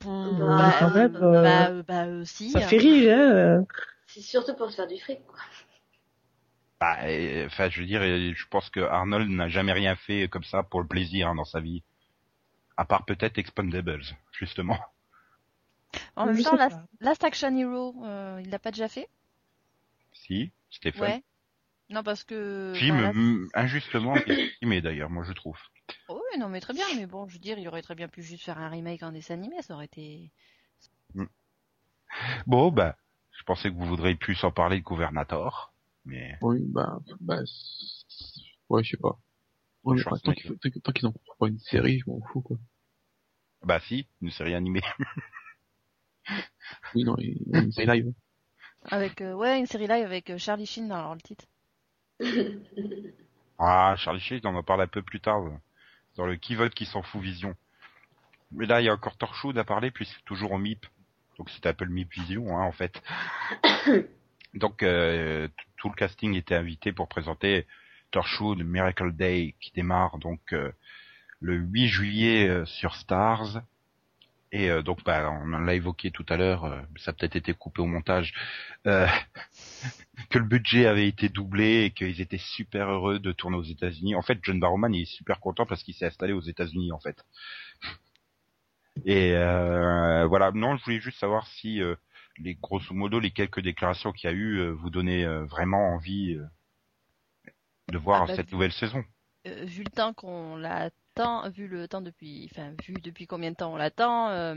Bah, 0.05 0.77
quand 0.81 0.91
même, 0.95 1.17
euh, 1.17 1.43
bah, 1.43 1.69
euh, 1.71 1.83
bah, 1.83 2.07
euh, 2.07 2.25
si. 2.25 2.51
Ça 2.51 2.59
hein. 2.59 2.62
fait 2.62 2.79
rire, 2.79 3.17
hein. 3.17 3.21
euh. 3.21 3.62
C'est 4.07 4.21
surtout 4.21 4.55
pour 4.55 4.71
se 4.71 4.77
faire 4.77 4.88
du 4.88 4.99
fric. 4.99 5.25
Quoi. 5.27 5.38
Bah, 6.83 6.99
euh, 7.05 7.47
enfin, 7.47 7.71
je 7.71 7.79
veux 7.79 7.87
dire, 7.87 8.01
euh, 8.03 8.33
je 8.35 8.47
pense 8.49 8.68
que 8.68 8.81
Arnold 8.81 9.31
n'a 9.31 9.49
jamais 9.49 9.73
rien 9.73 9.95
fait 9.95 10.27
comme 10.27 10.42
ça 10.42 10.64
pour 10.64 10.81
le 10.81 10.88
plaisir 10.88 11.29
hein, 11.29 11.37
dans 11.37 11.45
sa 11.45 11.61
vie, 11.61 11.85
à 12.77 12.85
part 12.85 13.05
peut-être 13.05 13.38
Expendables, 13.38 14.03
justement. 14.33 14.77
En 16.16 16.27
même 16.27 16.38
Je 16.38 16.42
temps, 16.42 16.57
Last, 17.01 17.23
Action 17.23 17.57
Hero, 17.57 17.95
euh, 18.05 18.40
il 18.42 18.51
l'a 18.51 18.59
pas 18.59 18.73
déjà 18.73 18.88
fait? 18.88 19.09
Si, 20.12 20.51
Stéphane. 20.73 21.03
Ouais. 21.03 21.23
Non, 21.88 22.03
parce 22.03 22.25
que. 22.25 22.73
Film 22.75 22.97
bah, 22.97 23.03
là- 23.03 23.12
mm, 23.12 23.49
injustement 23.55 24.16
estimé 24.16 24.81
d'ailleurs, 24.81 25.11
moi 25.11 25.23
je 25.23 25.35
trouve. 25.35 25.61
Oh, 26.09 26.21
oui, 26.33 26.40
non, 26.40 26.49
mais 26.49 26.61
très 26.61 26.73
bien. 26.73 26.87
Mais 26.97 27.07
bon, 27.07 27.29
je 27.29 27.35
veux 27.35 27.38
dire, 27.38 27.61
il 27.61 27.68
aurait 27.68 27.83
très 27.83 27.95
bien 27.95 28.09
pu 28.09 28.25
juste 28.25 28.42
faire 28.45 28.59
un 28.59 28.68
remake 28.68 29.05
en 29.05 29.12
dessin 29.12 29.35
animé. 29.35 29.62
Ça 29.62 29.75
aurait 29.75 29.85
été. 29.85 30.33
Bon, 32.49 32.73
bah, 32.73 32.97
je 33.31 33.45
pensais 33.45 33.71
que 33.71 33.77
vous 33.77 33.87
voudriez 33.87 34.16
plus 34.16 34.42
en 34.42 34.51
parler 34.51 34.79
de 34.79 34.83
Gouvernator, 34.83 35.72
mais 36.05 36.37
Oui, 36.43 36.61
bah, 36.69 36.99
bah, 37.21 37.38
c'est- 37.47 38.41
ouais, 38.69 38.83
je 38.85 38.91
sais 38.91 38.97
pas. 38.97 39.19
Ouais, 39.85 39.99
Je 39.99 40.05
pense 40.05 40.23
tant 40.23 40.33
que- 40.33 40.41
qu'ils 40.41 40.81
tant 40.83 40.93
qu'ils- 40.93 41.07
en 41.07 41.12
font 41.12 41.21
pas 41.38 41.49
une 41.49 41.59
série, 41.59 41.99
je 42.01 42.11
m'en 42.11 42.21
fous, 42.33 42.41
quoi. 42.41 42.57
bah 43.65 43.81
si, 43.81 44.07
une 44.21 44.31
série 44.31 44.55
animée. 44.55 44.83
Oui, 46.95 47.05
non, 47.05 47.17
une 47.19 47.73
série 47.73 47.87
live. 47.87 48.12
Avec, 48.85 49.21
euh, 49.21 49.35
ouais, 49.35 49.59
une 49.59 49.67
série 49.67 49.87
live 49.88 50.05
avec 50.05 50.31
euh, 50.31 50.38
Charlie 50.38 50.67
Sheen 50.67 50.88
dans 50.88 51.15
le 51.15 51.21
titre. 51.21 51.45
Ah, 53.59 53.95
Charlie 53.97 54.19
Sheen, 54.21 54.41
on 54.45 54.57
en 54.57 54.62
parle 54.65 54.81
un 54.83 54.87
peu 54.88 55.03
plus 55.03 55.21
tard, 55.21 55.43
euh, 55.47 55.51
dans 56.17 56.27
le 56.27 56.35
qui 56.37 56.57
veulent 56.57 56.71
qui 56.75 56.85
s'en 56.85 57.03
fout 57.03 57.21
vision. 57.23 57.55
Mais 58.51 58.67
là, 58.67 58.81
il 58.81 58.85
y 58.87 58.88
a 58.88 58.93
encore 58.95 59.17
Torchwood 59.17 59.57
à 59.57 59.62
parler, 59.65 59.93
puis 59.93 60.05
c'est 60.07 60.25
toujours 60.25 60.51
au 60.53 60.59
MIP. 60.59 60.85
Donc 61.38 61.49
c'était 61.51 61.69
un 61.69 61.75
peu 61.75 61.85
le 61.85 61.93
MIP 61.93 62.12
Vision, 62.12 62.59
hein, 62.59 62.62
en 62.65 62.73
fait. 62.73 63.01
Donc 64.55 64.83
euh, 64.83 65.49
tout 65.77 65.88
le 65.88 65.95
casting 65.95 66.35
était 66.35 66.55
invité 66.55 66.93
pour 66.93 67.09
présenter 67.09 67.67
Torchwood 68.11 68.62
Miracle 68.65 69.12
Day, 69.12 69.55
qui 69.61 69.73
démarre 69.73 70.19
donc 70.19 70.41
euh, 70.53 70.73
le 71.41 71.57
8 71.57 71.88
juillet 71.88 72.49
euh, 72.49 72.65
sur 72.67 72.95
Stars. 72.97 73.62
Et 74.53 74.69
euh, 74.71 74.83
donc, 74.83 75.03
bah, 75.05 75.31
on 75.31 75.47
l'a 75.47 75.75
évoqué 75.75 76.11
tout 76.11 76.27
à 76.29 76.37
l'heure, 76.37 76.65
euh, 76.67 76.81
ça 76.97 77.11
a 77.11 77.15
peut-être 77.15 77.37
été 77.37 77.55
coupé 77.55 77.81
au 77.81 77.87
montage, 77.87 78.35
euh, 78.87 79.07
que 80.31 80.38
le 80.38 80.45
budget 80.45 80.87
avait 80.87 81.09
été 81.09 81.31
doublé 81.31 81.85
et 81.85 81.91
qu'ils 81.91 82.21
étaient 82.21 82.37
super 82.38 82.91
heureux 82.91 83.19
de 83.19 83.33
tourner 83.33 83.57
aux 83.57 83.62
États-Unis. 83.62 84.15
En 84.15 84.21
fait, 84.21 84.38
John 84.43 84.61
Barrowman 84.61 84.95
il 84.95 85.03
est 85.03 85.05
super 85.07 85.41
content 85.41 85.65
parce 85.65 85.83
qu'il 85.83 85.95
s'est 85.95 86.07
installé 86.07 86.35
aux 86.35 86.43
États-Unis, 86.43 86.93
en 86.93 87.01
fait. 87.01 87.17
Et 89.07 89.33
voilà, 89.33 90.53
non, 90.53 90.77
je 90.77 90.85
voulais 90.85 91.01
juste 91.01 91.19
savoir 91.19 91.47
si 91.47 91.81
les 92.38 92.55
grosso 92.57 92.95
modo 92.95 93.21
les 93.21 93.31
quelques 93.31 93.61
déclarations 93.61 94.12
qu'il 94.12 94.29
y 94.31 94.33
a 94.33 94.37
eu 94.37 94.59
euh, 94.59 94.73
vous 94.73 94.90
donnaient 94.90 95.25
euh, 95.25 95.45
vraiment 95.47 95.95
envie 95.95 96.35
euh, 96.35 96.45
de 97.92 97.99
voir 97.99 98.23
Ah 98.23 98.27
bah, 98.27 98.37
cette 98.37 98.51
vu- 98.51 98.53
nouvelle 98.53 98.73
saison. 98.73 99.05
Euh, 99.47 99.64
vu 99.64 99.83
le 99.85 99.90
temps 99.90 100.14
qu'on 100.14 100.57
l'attend, 100.57 101.49
vu 101.51 101.68
le 101.68 101.88
temps 101.88 102.01
depuis, 102.03 102.49
enfin, 102.53 102.75
vu 102.87 102.95
depuis 102.95 103.27
combien 103.27 103.51
de 103.51 103.57
temps 103.57 103.73
on 103.73 103.77
l'attend, 103.77 104.31
euh, 104.31 104.55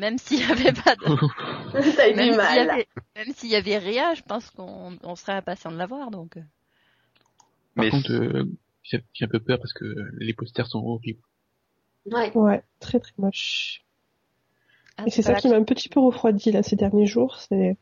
même 0.00 0.18
s'il 0.18 0.40
y 0.40 0.44
avait 0.50 0.72
pas 0.72 0.96
de, 0.96 1.06
eu 2.10 2.14
même 2.16 2.30
du 2.30 2.36
y 2.48 2.58
mal. 2.58 2.58
avait, 2.58 2.88
même 3.16 3.32
s'il 3.34 3.50
y 3.50 3.56
avait 3.56 3.78
rien, 3.78 4.14
je 4.14 4.22
pense 4.22 4.50
qu'on 4.50 4.98
on 5.02 5.16
serait 5.16 5.32
impatient 5.34 5.70
de 5.72 5.76
l'avoir, 5.76 6.10
donc. 6.10 6.36
euh. 6.36 6.42
Par 7.76 7.84
Mais 7.84 7.90
contre, 7.90 8.10
euh, 8.10 8.44
j'ai 8.82 9.04
un 9.22 9.28
peu 9.28 9.38
peur 9.38 9.58
parce 9.58 9.72
que 9.72 9.84
les 10.18 10.34
posters 10.34 10.66
sont 10.66 10.80
horribles. 10.80 11.22
Ouais. 12.06 12.34
Ouais, 12.34 12.64
très 12.80 12.98
très 12.98 13.12
moche. 13.18 13.83
Ah, 14.96 15.04
Et 15.06 15.10
c'est 15.10 15.22
ça 15.22 15.34
qui 15.34 15.48
m'a 15.48 15.56
un 15.56 15.64
petit 15.64 15.88
peu 15.88 16.00
refroidi 16.00 16.52
là 16.52 16.62
ces 16.62 16.76
derniers 16.76 17.06
jours. 17.06 17.36
C'est 17.40 17.76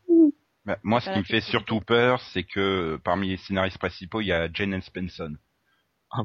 Bah, 0.65 0.79
moi, 0.83 1.01
ce 1.01 1.11
qui 1.11 1.19
me 1.19 1.25
fait 1.25 1.41
surtout 1.41 1.81
peur, 1.81 2.21
c'est 2.33 2.45
que 2.45 2.99
parmi 3.05 3.29
les 3.31 3.37
scénaristes 3.37 3.79
principaux, 3.79 4.21
il 4.21 4.29
y 4.29 4.33
a 4.33 4.49
Jane 4.53 4.81
Spenson. 4.81 5.35
Ah. 6.11 6.23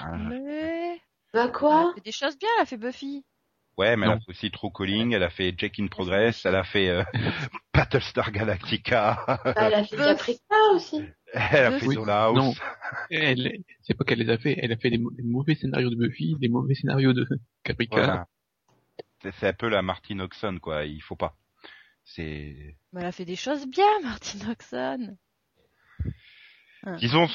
Ah, 0.00 0.16
Mais... 0.16 1.00
Bah 1.32 1.40
Elle 1.44 1.48
a 1.48 1.48
quoi 1.48 1.92
fait 1.94 2.00
des 2.02 2.12
choses 2.12 2.38
bien, 2.38 2.48
elle 2.56 2.62
a 2.62 2.66
fait 2.66 2.76
Buffy. 2.76 3.24
Ouais, 3.76 3.96
mais 3.96 4.06
elle 4.06 4.12
a 4.12 4.16
fait 4.20 4.28
aussi 4.30 4.50
True 4.52 4.70
Calling, 4.72 5.12
elle 5.14 5.22
a 5.24 5.30
fait 5.30 5.52
Jack 5.58 5.80
in 5.80 5.88
Progress, 5.88 6.44
elle 6.46 6.54
a 6.54 6.62
fait 6.62 6.88
euh, 6.90 7.02
Battlestar 7.74 8.30
Galactica, 8.30 9.24
Bah, 9.26 9.52
Elle 9.56 9.74
a 9.74 9.84
fait. 9.84 9.96
Caprica 9.96 10.54
aussi. 10.74 11.02
elle 11.32 11.64
a 11.66 11.78
fait 11.78 11.86
Oui, 11.88 11.96
Dollhouse. 11.96 12.36
non. 12.36 12.52
Elle, 13.10 13.58
c'est 13.82 13.94
pas 13.94 14.04
qu'elle 14.04 14.20
les 14.20 14.30
a 14.30 14.38
fait, 14.38 14.56
elle 14.62 14.70
a 14.72 14.76
fait 14.76 14.90
des, 14.90 14.98
mau- 14.98 15.10
des 15.10 15.24
mauvais 15.24 15.56
scénarios 15.56 15.90
de 15.90 15.96
Buffy, 15.96 16.36
des 16.38 16.48
mauvais 16.48 16.74
scénarios 16.74 17.12
de 17.12 17.26
Caprica. 17.64 17.96
Voilà. 17.96 18.26
C'est 19.32 19.48
un 19.48 19.52
peu 19.52 19.68
la 19.68 19.82
Martin 19.82 20.20
Oxon, 20.20 20.58
quoi. 20.60 20.84
Il 20.84 21.00
faut 21.02 21.16
pas. 21.16 21.34
C'est, 22.04 22.76
Mais 22.92 23.00
elle 23.00 23.06
a 23.06 23.12
fait 23.12 23.24
des 23.24 23.36
choses 23.36 23.66
bien, 23.66 23.86
Martin 24.02 24.50
Oxon. 24.50 25.16
disons, 26.98 27.26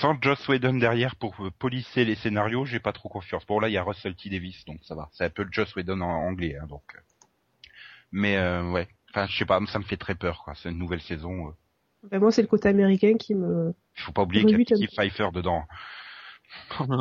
sans 0.00 0.16
Joss 0.22 0.48
Whedon 0.48 0.74
derrière 0.78 1.14
pour 1.16 1.34
euh, 1.44 1.50
polisser 1.58 2.04
les 2.06 2.14
scénarios, 2.14 2.64
j'ai 2.64 2.80
pas 2.80 2.92
trop 2.92 3.08
confiance. 3.10 3.44
Bon 3.46 3.60
là, 3.60 3.68
il 3.68 3.72
y 3.72 3.76
a 3.76 3.82
Russell 3.82 4.14
T 4.16 4.30
Davis, 4.30 4.64
donc 4.64 4.78
ça 4.82 4.94
va. 4.94 5.10
C'est 5.12 5.24
un 5.24 5.30
peu 5.30 5.42
le 5.42 5.52
Joss 5.52 5.74
Whedon 5.76 6.00
en 6.00 6.08
anglais, 6.28 6.56
hein, 6.60 6.66
donc. 6.66 6.82
euh. 6.94 7.00
Mais 8.12 8.36
euh, 8.38 8.70
ouais. 8.70 8.88
Enfin, 9.10 9.26
je 9.26 9.36
sais 9.36 9.44
pas, 9.44 9.60
ça 9.66 9.78
me 9.78 9.84
fait 9.84 9.96
très 9.98 10.14
peur, 10.14 10.42
quoi. 10.44 10.54
C'est 10.54 10.70
une 10.70 10.78
nouvelle 10.78 11.02
saison. 11.02 11.48
euh. 11.48 11.52
ben 12.10 12.18
moi 12.20 12.32
c'est 12.32 12.42
le 12.42 12.48
côté 12.48 12.68
américain 12.68 13.16
qui 13.18 13.34
me 13.34 13.74
Il 13.96 14.02
faut 14.02 14.12
pas 14.12 14.22
oublier 14.22 14.44
qu'il 14.46 14.58
y 14.80 14.84
a. 14.84 14.88
Pfeiffer 14.88 15.28
dedans. 15.32 15.64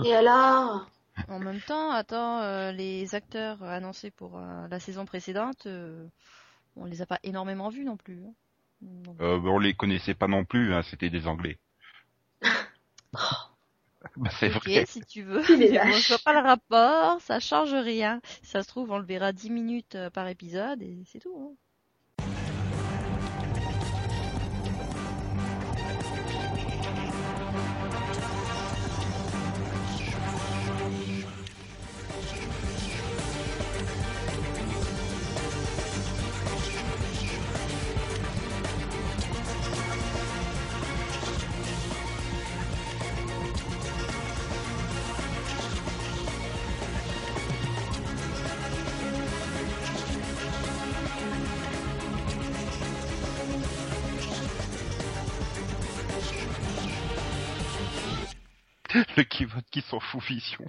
Et 0.06 0.14
alors? 0.14 0.90
En 1.28 1.40
même 1.40 1.62
temps, 1.62 1.92
attends, 1.92 2.40
euh, 2.42 2.72
les 2.72 3.14
acteurs 3.16 3.62
annoncés 3.64 4.10
pour 4.12 4.38
euh, 4.38 4.68
la 4.70 4.80
saison 4.80 5.06
précédente, 5.06 5.66
euh, 5.68 6.08
on 6.76 6.86
les 6.86 7.02
a 7.02 7.06
pas 7.08 7.20
énormément 7.24 7.70
vus 7.70 7.86
non 7.86 7.98
plus. 7.98 8.24
hein. 8.26 8.34
Donc, 8.82 9.22
Euh, 9.22 9.40
on 9.40 9.58
les 9.58 9.74
connaissait 9.74 10.14
pas 10.14 10.28
non 10.28 10.46
plus, 10.46 10.72
hein, 10.72 10.84
c'était 10.84 11.10
des 11.10 11.26
Anglais. 11.26 11.58
bah, 14.16 14.30
c'est 14.40 14.50
vrai. 14.50 14.86
si 14.86 15.04
tu 15.04 15.24
veux. 15.24 15.42
Lâche. 15.72 16.04
je 16.04 16.08
vois 16.08 16.20
pas 16.20 16.34
le 16.34 16.40
rapport, 16.48 17.22
ça 17.22 17.40
change 17.40 17.74
rien. 17.74 18.22
Si 18.42 18.50
ça 18.52 18.64
se 18.64 18.68
trouve, 18.68 18.92
on 18.92 18.98
le 18.98 19.06
verra 19.06 19.32
10 19.34 19.50
minutes 19.50 19.98
par 20.14 20.28
épisode 20.28 20.82
et 20.82 21.04
c'est 21.06 21.20
tout. 21.20 21.36
hein. 21.52 21.56
Le 59.18 59.24
qui 59.24 59.46
qui 59.72 59.82
s'en 59.82 60.00
fout 60.00 60.24
vision. 60.24 60.66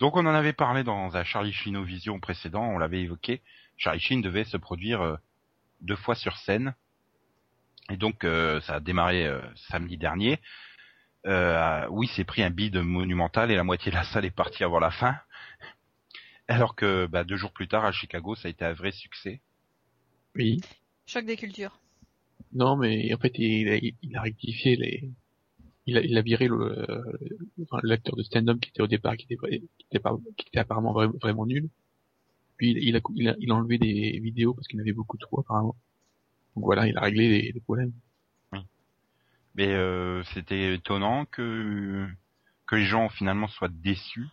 Donc 0.00 0.16
on 0.16 0.26
en 0.26 0.34
avait 0.34 0.52
parlé 0.52 0.82
dans 0.82 1.16
un 1.16 1.24
Charlie 1.24 1.52
Sheen 1.52 1.82
Vision 1.84 2.18
précédent, 2.20 2.64
on 2.64 2.78
l'avait 2.78 3.02
évoqué. 3.02 3.42
Charlie 3.76 4.00
Sheen 4.00 4.22
devait 4.22 4.44
se 4.44 4.56
produire 4.56 5.02
euh, 5.02 5.16
deux 5.80 5.96
fois 5.96 6.14
sur 6.14 6.36
scène. 6.38 6.74
Et 7.90 7.96
donc 7.96 8.24
euh, 8.24 8.60
ça 8.62 8.76
a 8.76 8.80
démarré 8.80 9.26
euh, 9.26 9.40
samedi 9.68 9.96
dernier. 9.96 10.38
Euh, 11.26 11.86
oui, 11.90 12.08
c'est 12.14 12.24
pris 12.24 12.42
un 12.42 12.50
bide 12.50 12.78
monumental 12.78 13.50
et 13.50 13.56
la 13.56 13.64
moitié 13.64 13.90
de 13.90 13.96
la 13.96 14.04
salle 14.04 14.24
est 14.24 14.30
partie 14.30 14.64
avant 14.64 14.80
la 14.80 14.90
fin. 14.90 15.16
Alors 16.48 16.74
que 16.74 17.06
bah, 17.06 17.24
deux 17.24 17.36
jours 17.36 17.52
plus 17.52 17.68
tard 17.68 17.84
à 17.84 17.92
Chicago, 17.92 18.34
ça 18.34 18.48
a 18.48 18.50
été 18.50 18.64
un 18.64 18.72
vrai 18.72 18.92
succès. 18.92 19.40
Oui. 20.34 20.60
Choc 21.06 21.26
des 21.26 21.36
cultures. 21.36 21.78
Non, 22.52 22.76
mais 22.76 23.12
en 23.12 23.18
fait, 23.18 23.32
il 23.38 23.68
a, 23.68 23.76
il 23.76 24.16
a 24.16 24.22
rectifié 24.22 24.76
les, 24.76 25.10
il 25.90 25.98
a, 25.98 26.02
il 26.02 26.16
a 26.18 26.22
viré 26.22 26.48
le, 26.48 26.56
euh, 26.90 27.02
l'acteur 27.82 28.16
de 28.16 28.22
stand-up 28.22 28.60
qui 28.60 28.70
était 28.70 28.82
au 28.82 28.86
départ, 28.86 29.16
qui 29.16 29.24
était, 29.24 29.36
qui 29.78 29.86
était, 29.90 29.98
pas- 29.98 30.18
qui 30.36 30.46
était 30.48 30.58
apparemment 30.58 30.92
vra- 30.94 31.18
vraiment 31.20 31.46
nul. 31.46 31.68
Puis 32.56 32.70
il, 32.72 32.78
il 32.78 32.96
a, 32.96 33.00
il 33.14 33.28
a, 33.28 33.36
il 33.38 33.50
a 33.50 33.54
enlevé 33.54 33.78
des 33.78 34.18
vidéos 34.20 34.54
parce 34.54 34.66
qu'il 34.68 34.78
y 34.78 34.80
en 34.80 34.84
avait 34.84 34.92
beaucoup 34.92 35.18
trop 35.18 35.40
apparemment. 35.40 35.76
Donc 36.56 36.64
voilà, 36.64 36.86
il 36.88 36.96
a 36.96 37.00
réglé 37.00 37.28
les, 37.28 37.52
les 37.52 37.60
problèmes. 37.60 37.92
Mais 39.56 39.74
euh, 39.74 40.22
c'était 40.32 40.74
étonnant 40.74 41.24
que 41.24 42.06
que 42.66 42.76
les 42.76 42.84
gens 42.84 43.08
finalement 43.08 43.48
soient 43.48 43.68
déçus. 43.68 44.28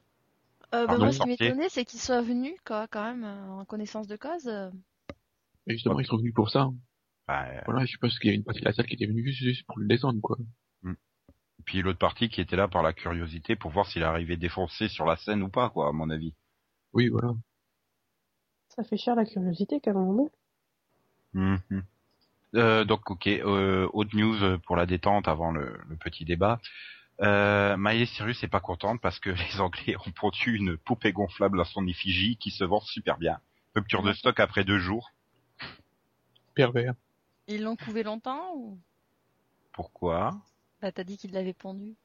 Euh, 0.73 0.85
bah, 0.85 0.97
moi, 0.97 1.11
ce 1.11 1.19
qui 1.19 1.27
m'étonnait, 1.27 1.69
c'est 1.69 1.85
qu'ils 1.85 1.99
soient 1.99 2.21
venus, 2.21 2.53
quoi, 2.65 2.87
quand 2.87 3.03
même, 3.03 3.23
en 3.23 3.65
connaissance 3.65 4.07
de 4.07 4.15
cause. 4.15 4.47
Et 5.65 5.73
justement, 5.73 5.99
ils 5.99 6.05
sont 6.05 6.17
venus 6.17 6.33
pour 6.35 6.49
ça. 6.51 6.69
Bah, 7.27 7.47
euh, 7.47 7.61
Voilà, 7.65 7.85
je 7.85 7.97
pense 7.97 8.19
qu'il 8.19 8.29
y 8.29 8.33
a 8.33 8.35
une 8.35 8.43
partie 8.43 8.59
de 8.61 8.65
la 8.65 8.73
salle 8.73 8.85
qui 8.85 8.93
était 8.93 9.07
venue 9.07 9.23
juste, 9.25 9.41
juste 9.41 9.65
pour 9.65 9.79
le 9.79 9.87
descendre, 9.87 10.21
quoi. 10.21 10.37
Puis 11.67 11.81
l'autre 11.81 11.99
partie 11.99 12.29
qui 12.29 12.39
était 12.39 12.55
là 12.55 12.69
par 12.69 12.81
la 12.81 12.93
curiosité 12.93 13.57
pour 13.57 13.71
voir 13.71 13.85
s'il 13.85 14.03
arrivait 14.03 14.37
défoncé 14.37 14.87
sur 14.87 15.05
la 15.05 15.17
scène 15.17 15.43
ou 15.43 15.49
pas, 15.49 15.69
quoi, 15.69 15.89
à 15.89 15.91
mon 15.91 16.09
avis. 16.09 16.33
Oui, 16.93 17.09
voilà. 17.09 17.33
ça 18.69 18.83
fait 18.83 18.97
cher 18.97 19.15
la 19.15 19.25
curiosité 19.25 19.81
quand 19.83 19.93
même. 19.93 21.59
Euh, 22.55 22.85
donc 22.85 23.11
ok, 23.11 23.27
euh, 23.27 23.89
autre 23.91 24.15
news 24.15 24.57
pour 24.59 24.77
la 24.77 24.85
détente 24.85 25.27
avant 25.27 25.51
le, 25.51 25.77
le 25.89 25.97
petit 25.97 26.23
débat. 26.23 26.59
Euh, 27.21 27.75
Miley 27.77 28.05
Cyrus 28.05 28.41
est 28.43 28.47
pas 28.47 28.61
contente 28.61 29.01
parce 29.01 29.19
que 29.19 29.29
les 29.53 29.59
Anglais 29.59 29.97
ont 29.97 30.11
pondu 30.11 30.55
une 30.55 30.77
poupée 30.77 31.11
gonflable 31.11 31.59
à 31.59 31.65
son 31.65 31.85
effigie 31.85 32.37
qui 32.37 32.49
se 32.49 32.63
vend 32.63 32.79
super 32.79 33.17
bien. 33.17 33.39
Rupture 33.75 34.03
de 34.03 34.13
stock 34.13 34.39
après 34.39 34.63
deux 34.63 34.79
jours. 34.79 35.11
Pervers. 36.55 36.95
Ils 37.47 37.63
l'ont 37.63 37.75
couvé 37.75 38.03
longtemps 38.03 38.55
ou? 38.55 38.79
Pourquoi? 39.73 40.31
Bah, 40.81 40.91
t'as 40.91 41.03
dit 41.03 41.17
qu'ils 41.17 41.31
l'avaient 41.31 41.53
pondu. 41.53 41.95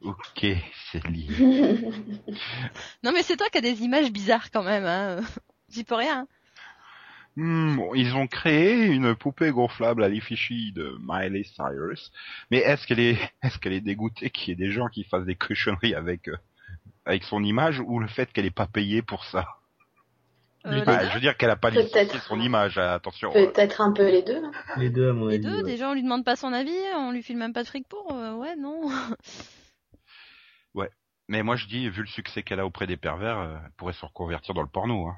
Ok, 0.00 0.46
Céline. 0.90 1.30
Non, 3.02 3.12
mais 3.12 3.22
c'est 3.22 3.36
toi 3.36 3.48
qui 3.50 3.58
as 3.58 3.62
des 3.62 3.82
images 3.82 4.10
bizarres 4.12 4.50
quand 4.50 4.62
même, 4.62 4.84
hein. 4.84 5.20
J'y 5.70 5.84
peux 5.84 5.94
rien. 5.94 6.26
Hmm, 7.36 7.76
bon, 7.76 7.94
ils 7.94 8.14
ont 8.14 8.26
créé 8.26 8.86
une 8.86 9.14
poupée 9.14 9.50
gonflable 9.50 10.02
à 10.04 10.08
l'effigie 10.08 10.72
de 10.72 10.96
Miley 11.00 11.44
Cyrus, 11.44 12.12
mais 12.50 12.58
est-ce 12.58 12.86
qu'elle 12.86 13.00
est, 13.00 13.18
est-ce 13.42 13.58
qu'elle 13.58 13.72
est 13.72 13.80
dégoûtée 13.80 14.30
qu'il 14.30 14.48
y 14.48 14.52
ait 14.52 14.66
des 14.66 14.72
gens 14.72 14.88
qui 14.88 15.04
fassent 15.04 15.24
des 15.24 15.36
cochonneries 15.36 15.94
avec 15.94 16.28
euh, 16.28 16.36
avec 17.04 17.24
son 17.24 17.42
image 17.44 17.80
ou 17.80 17.98
le 18.00 18.08
fait 18.08 18.32
qu'elle 18.32 18.46
ait 18.46 18.50
pas 18.50 18.66
payé 18.66 19.02
pour 19.02 19.24
ça? 19.24 19.59
Euh, 20.66 20.84
Bah, 20.84 21.08
Je 21.08 21.14
veux 21.14 21.20
dire 21.20 21.36
qu'elle 21.36 21.50
a 21.50 21.56
pas 21.56 21.70
Peut-être. 21.70 21.94
licencié 21.94 22.20
son 22.28 22.38
image, 22.40 22.76
euh, 22.78 22.94
attention. 22.94 23.30
euh. 23.34 23.46
Peut-être 23.50 23.80
un 23.80 23.92
peu 23.92 24.06
les 24.10 24.22
deux. 24.22 24.42
Les 24.76 24.90
deux, 24.90 25.10
à 25.10 25.12
mon 25.12 25.26
Les 25.28 25.36
avis. 25.36 25.44
deux, 25.46 25.56
ouais. 25.58 25.62
déjà 25.62 25.88
on 25.90 25.94
lui 25.94 26.02
demande 26.02 26.24
pas 26.24 26.36
son 26.36 26.52
avis, 26.52 26.76
on 26.96 27.12
lui 27.12 27.22
file 27.22 27.38
même 27.38 27.52
pas 27.52 27.62
de 27.62 27.68
fric 27.68 27.88
pour, 27.88 28.12
euh, 28.12 28.34
ouais 28.34 28.56
non. 28.56 28.90
Mais 31.32 31.44
moi 31.44 31.54
je 31.54 31.66
dis, 31.68 31.88
vu 31.88 32.00
le 32.02 32.08
succès 32.08 32.42
qu'elle 32.42 32.58
a 32.58 32.66
auprès 32.66 32.88
des 32.88 32.96
pervers, 32.96 33.38
euh, 33.38 33.56
elle 33.64 33.70
pourrait 33.76 33.92
se 33.92 34.04
reconvertir 34.04 34.52
dans 34.52 34.62
le 34.62 34.68
porno. 34.68 35.06
Hein. 35.06 35.14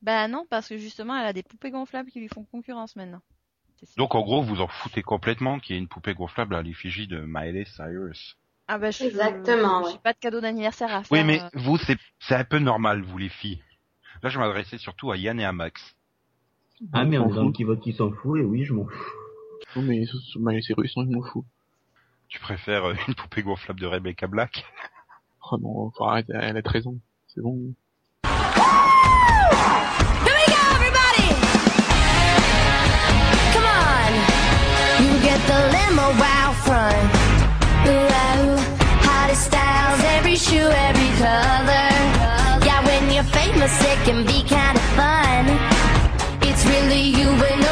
bah 0.00 0.28
non, 0.28 0.46
parce 0.48 0.68
que 0.68 0.78
justement 0.78 1.16
elle 1.18 1.26
a 1.26 1.32
des 1.32 1.42
poupées 1.42 1.72
gonflables 1.72 2.08
qui 2.08 2.20
lui 2.20 2.28
font 2.28 2.44
concurrence 2.44 2.94
maintenant. 2.94 3.20
Donc 3.96 4.14
en 4.14 4.20
gros, 4.22 4.42
vous 4.42 4.60
en 4.60 4.68
foutez 4.68 5.02
complètement 5.02 5.58
qu'il 5.58 5.74
y 5.74 5.78
ait 5.78 5.82
une 5.82 5.88
poupée 5.88 6.14
gonflable 6.14 6.54
à 6.54 6.62
l'effigie 6.62 7.08
de 7.08 7.18
Miley 7.26 7.64
Cyrus. 7.64 8.36
Ah 8.68 8.78
bah 8.78 8.92
je 8.92 9.02
Exactement, 9.04 9.82
J'ai 9.86 9.94
ouais. 9.94 9.98
pas 10.04 10.12
de 10.12 10.18
cadeau 10.18 10.40
d'anniversaire 10.40 10.94
à 10.94 11.02
faire. 11.02 11.10
Oui, 11.10 11.24
mais 11.24 11.40
euh. 11.42 11.48
vous, 11.54 11.78
c'est 11.78 11.96
c'est 12.20 12.36
un 12.36 12.44
peu 12.44 12.60
normal, 12.60 13.02
vous 13.02 13.18
les 13.18 13.28
filles. 13.28 13.60
Là, 14.22 14.30
je 14.30 14.38
m'adressais 14.38 14.78
surtout 14.78 15.10
à 15.10 15.16
Yann 15.16 15.38
et 15.40 15.44
à 15.44 15.52
Max. 15.52 15.94
Ah, 16.92 17.04
mais 17.04 17.18
on 17.18 17.30
est 17.30 17.34
dans 17.34 17.52
qui 17.52 17.64
vote 17.64 17.80
qui 17.80 17.92
s'en 17.92 18.10
fout, 18.12 18.40
et 18.40 18.44
oui, 18.44 18.64
je 18.64 18.72
m'en 18.72 18.86
fous. 18.86 19.12
Non, 19.76 19.82
mais 19.82 20.04
c'est 20.62 20.74
russe, 20.74 20.94
je 20.96 21.00
m'en 21.02 21.22
fous. 21.22 21.44
Tu 22.28 22.38
préfères 22.40 22.84
euh, 22.84 22.94
une 23.08 23.14
poupée 23.14 23.42
gonflable 23.42 23.80
de 23.80 23.86
Rebecca 23.86 24.26
Black? 24.26 24.64
Oh 25.50 25.56
non, 25.56 25.90
faut 25.92 26.04
arrêter, 26.04 26.34
elle 26.34 26.58
a 26.58 26.62
13 26.62 26.88
ans. 26.88 26.96
C'est 27.28 27.40
bon. 27.40 27.54
Here 27.54 28.34
we 30.36 30.46
go, 30.46 30.60
everybody! 30.76 31.28
Come 33.54 33.64
on! 33.64 34.12
You 35.00 35.22
get 35.22 35.40
the 35.46 35.58
limo 35.72 36.12
out 36.20 36.54
front. 36.66 37.08
Ooh, 37.88 38.58
hottest 39.08 39.44
styles, 39.46 40.02
every 40.18 40.36
shoe, 40.36 40.68
every 40.68 41.08
color. 41.16 41.88
Famous, 43.32 43.74
it 43.82 43.98
can 44.04 44.24
be 44.24 44.42
kind 44.48 44.76
of 44.76 44.84
fun. 44.96 45.44
It's 46.42 46.64
really 46.66 47.02
you, 47.02 47.36
but 47.38 47.67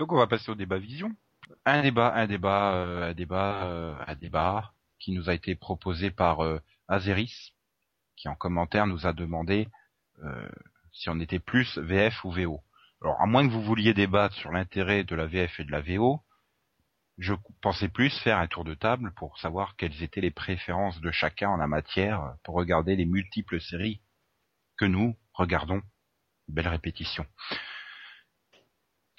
Donc, 0.00 0.12
on 0.12 0.16
va 0.16 0.26
passer 0.26 0.50
au 0.50 0.54
débat 0.54 0.78
vision. 0.78 1.14
Un 1.66 1.82
débat, 1.82 2.14
un 2.14 2.26
débat, 2.26 2.72
euh, 2.72 3.10
un 3.10 3.12
débat, 3.12 3.66
euh, 3.66 3.94
un 4.06 4.14
débat 4.14 4.72
qui 4.98 5.12
nous 5.12 5.28
a 5.28 5.34
été 5.34 5.54
proposé 5.54 6.10
par 6.10 6.42
euh, 6.42 6.58
Azeris, 6.88 7.52
qui 8.16 8.26
en 8.30 8.34
commentaire 8.34 8.86
nous 8.86 9.06
a 9.06 9.12
demandé 9.12 9.68
euh, 10.24 10.48
si 10.90 11.10
on 11.10 11.20
était 11.20 11.38
plus 11.38 11.76
VF 11.76 12.24
ou 12.24 12.30
VO. 12.30 12.62
Alors, 13.02 13.20
à 13.20 13.26
moins 13.26 13.46
que 13.46 13.52
vous 13.52 13.62
vouliez 13.62 13.92
débattre 13.92 14.34
sur 14.36 14.50
l'intérêt 14.50 15.04
de 15.04 15.14
la 15.14 15.26
VF 15.26 15.60
et 15.60 15.64
de 15.64 15.70
la 15.70 15.82
VO, 15.82 16.22
je 17.18 17.34
pensais 17.60 17.90
plus 17.90 18.18
faire 18.20 18.38
un 18.38 18.46
tour 18.46 18.64
de 18.64 18.72
table 18.72 19.12
pour 19.16 19.38
savoir 19.38 19.76
quelles 19.76 20.02
étaient 20.02 20.22
les 20.22 20.30
préférences 20.30 20.98
de 21.02 21.10
chacun 21.10 21.50
en 21.50 21.56
la 21.58 21.66
matière 21.66 22.36
pour 22.42 22.54
regarder 22.54 22.96
les 22.96 23.04
multiples 23.04 23.60
séries 23.60 24.00
que 24.78 24.86
nous 24.86 25.14
regardons. 25.34 25.82
Belle 26.48 26.68
répétition. 26.68 27.26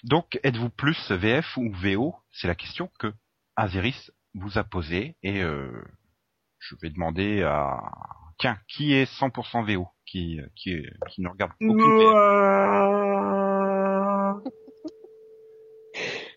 Donc, 0.04 0.40
êtes-vous 0.44 0.70
plus 0.70 1.12
VF 1.12 1.58
ou 1.58 1.72
VO 1.74 2.16
C'est 2.32 2.48
la 2.48 2.56
question 2.56 2.90
que 3.00 3.14
Azeris 3.56 4.10
vous 4.34 4.58
a 4.58 4.64
posée 4.64 5.16
et 5.24 5.42
euh, 5.44 5.84
je 6.60 6.76
vais 6.82 6.90
demander 6.90 7.44
à 7.44 7.80
tiens 8.40 8.58
qui 8.68 8.94
est 8.94 9.12
100% 9.20 9.64
VO 9.72 9.88
qui 10.06 10.40
qui 10.56 10.82
ne 11.20 11.30
regarde 11.30 11.52
aucune 11.62 11.98
VF 12.00 12.14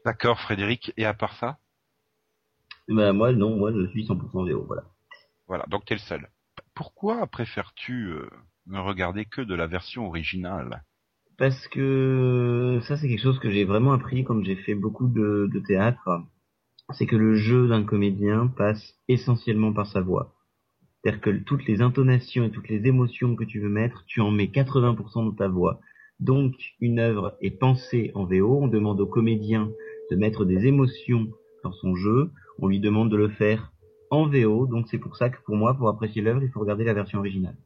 D'accord, 0.04 0.38
Frédéric. 0.40 0.92
Et 0.96 1.06
à 1.06 1.14
part 1.14 1.34
ça, 1.36 1.58
Bah, 2.88 3.12
moi, 3.12 3.32
non, 3.32 3.56
moi, 3.56 3.72
je 3.72 3.86
suis 3.88 4.04
100% 4.06 4.50
VO, 4.50 4.64
voilà. 4.66 4.82
voilà. 5.46 5.64
Donc 5.68 5.86
t'es 5.86 5.94
le 5.94 6.00
seul. 6.00 6.28
Pourquoi 6.74 7.26
préfères-tu 7.26 8.08
euh, 8.08 8.28
ne 8.66 8.78
regarder 8.78 9.24
que 9.24 9.40
de 9.40 9.54
la 9.54 9.66
version 9.66 10.06
originale? 10.06 10.84
Parce 11.36 11.66
que 11.68 12.78
ça, 12.82 12.96
c'est 12.96 13.08
quelque 13.08 13.22
chose 13.22 13.40
que 13.40 13.50
j'ai 13.50 13.64
vraiment 13.64 13.92
appris 13.92 14.24
quand 14.24 14.42
j'ai 14.44 14.56
fait 14.56 14.74
beaucoup 14.74 15.08
de, 15.08 15.48
de 15.52 15.58
théâtre. 15.60 16.22
C'est 16.92 17.06
que 17.06 17.16
le 17.16 17.34
jeu 17.34 17.66
d'un 17.66 17.82
comédien 17.82 18.46
passe 18.46 18.94
essentiellement 19.08 19.72
par 19.72 19.86
sa 19.86 20.00
voix. 20.00 20.34
C'est-à-dire 21.02 21.20
que 21.20 21.30
toutes 21.30 21.66
les 21.66 21.82
intonations 21.82 22.44
et 22.44 22.50
toutes 22.50 22.68
les 22.68 22.86
émotions 22.86 23.34
que 23.34 23.44
tu 23.44 23.60
veux 23.60 23.68
mettre, 23.68 24.04
tu 24.06 24.20
en 24.20 24.30
mets 24.30 24.46
80% 24.46 25.24
dans 25.24 25.32
ta 25.32 25.48
voix. 25.48 25.80
Donc, 26.20 26.54
une 26.80 27.00
œuvre 27.00 27.36
est 27.40 27.58
pensée 27.58 28.12
en 28.14 28.24
VO. 28.24 28.60
On 28.62 28.68
demande 28.68 29.00
au 29.00 29.06
comédien 29.06 29.70
de 30.10 30.16
mettre 30.16 30.44
des 30.44 30.66
émotions 30.66 31.28
dans 31.64 31.72
son 31.72 31.96
jeu. 31.96 32.30
On 32.58 32.68
lui 32.68 32.78
demande 32.78 33.10
de 33.10 33.16
le 33.16 33.28
faire 33.28 33.72
en 34.10 34.28
VO. 34.28 34.66
Donc, 34.66 34.86
c'est 34.88 34.98
pour 34.98 35.16
ça 35.16 35.30
que 35.30 35.42
pour 35.44 35.56
moi, 35.56 35.74
pour 35.74 35.88
apprécier 35.88 36.22
l'œuvre, 36.22 36.42
il 36.44 36.50
faut 36.50 36.60
regarder 36.60 36.84
la 36.84 36.94
version 36.94 37.18
originale. 37.18 37.56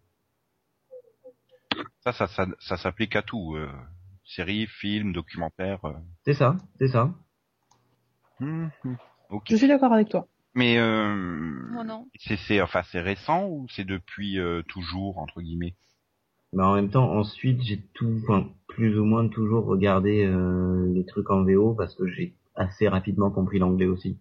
Ça, 2.13 2.27
ça, 2.27 2.27
ça, 2.29 2.47
ça 2.61 2.77
s'applique 2.77 3.17
à 3.17 3.23
tout. 3.23 3.55
Euh, 3.57 3.69
série, 4.25 4.67
film, 4.67 5.13
documentaire. 5.13 5.85
euh. 5.85 5.93
C'est 6.25 6.35
ça, 6.35 6.57
c'est 6.79 6.89
ça. 6.89 7.13
Hum, 8.41 8.71
hum. 8.85 8.97
Ok. 9.31 9.45
Je 9.51 9.57
suis 9.57 9.69
d'accord 9.69 9.93
avec 9.93 10.09
toi. 10.09 10.27
Mais 10.55 10.79
euh, 10.79 11.85
non. 11.85 12.09
c'est 12.17 12.37
c'est 12.37 12.61
enfin 12.61 12.83
c'est 12.91 13.01
récent 13.01 13.47
ou 13.47 13.67
c'est 13.71 13.85
depuis 13.85 14.39
euh, 14.39 14.63
toujours 14.63 15.19
entre 15.19 15.41
guillemets? 15.41 15.75
Mais 16.55 16.63
en 16.63 16.75
même 16.75 16.89
temps, 16.89 17.13
ensuite, 17.13 17.63
j'ai 17.63 17.79
tout, 17.93 18.21
enfin, 18.23 18.49
plus 18.69 18.99
ou 18.99 19.05
moins 19.05 19.29
toujours 19.29 19.67
regardé 19.67 20.25
euh, 20.25 20.91
les 20.95 21.05
trucs 21.05 21.31
en 21.31 21.45
VO 21.45 21.75
parce 21.75 21.95
que 21.95 22.07
j'ai 22.09 22.35
assez 22.55 22.89
rapidement 22.89 23.31
compris 23.31 23.59
l'anglais 23.59 23.87
aussi. 23.87 24.19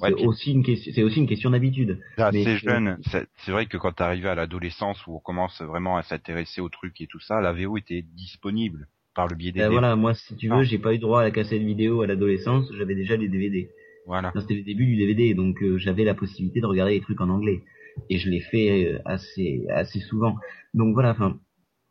Ouais, 0.00 0.12
c'est 0.16 0.26
aussi 0.26 0.52
une 0.52 0.62
question, 0.64 0.92
c'est 0.94 1.02
aussi 1.02 1.18
une 1.18 1.26
question 1.28 1.50
d'habitude. 1.50 1.98
C'est 2.32 2.56
jeune. 2.58 2.98
C'est 3.10 3.26
c'est 3.44 3.52
vrai 3.52 3.66
que 3.66 3.76
quand 3.76 3.92
t'arrives 3.92 4.26
à 4.26 4.34
l'adolescence 4.34 5.06
où 5.06 5.14
on 5.16 5.20
commence 5.20 5.60
vraiment 5.62 5.96
à 5.96 6.02
s'intéresser 6.02 6.60
au 6.60 6.68
truc 6.68 7.00
et 7.00 7.06
tout 7.06 7.20
ça, 7.20 7.40
la 7.40 7.52
VO 7.52 7.76
était 7.76 8.02
disponible 8.02 8.88
par 9.14 9.26
le 9.28 9.36
biais 9.36 9.52
des 9.52 9.60
Ben 9.60 9.64
DVD. 9.68 9.80
voilà, 9.80 9.96
moi, 9.96 10.14
si 10.14 10.36
tu 10.36 10.48
Ah. 10.50 10.58
veux, 10.58 10.62
j'ai 10.64 10.78
pas 10.78 10.94
eu 10.94 10.98
droit 10.98 11.20
à 11.20 11.24
la 11.24 11.30
cassette 11.30 11.62
vidéo 11.62 12.02
à 12.02 12.06
l'adolescence, 12.06 12.70
j'avais 12.76 12.94
déjà 12.94 13.16
les 13.16 13.28
DVD. 13.28 13.68
Voilà. 14.06 14.32
C'était 14.38 14.54
le 14.54 14.62
début 14.62 14.86
du 14.86 14.96
DVD, 14.96 15.34
donc 15.34 15.62
euh, 15.62 15.78
j'avais 15.78 16.04
la 16.04 16.14
possibilité 16.14 16.60
de 16.60 16.66
regarder 16.66 16.94
les 16.94 17.00
trucs 17.00 17.20
en 17.20 17.28
anglais. 17.28 17.62
Et 18.08 18.18
je 18.18 18.30
l'ai 18.30 18.40
fait 18.40 18.86
euh, 18.94 18.98
assez, 19.04 19.64
assez 19.68 20.00
souvent. 20.00 20.36
Donc 20.74 20.94
voilà, 20.94 21.10
enfin, 21.10 21.38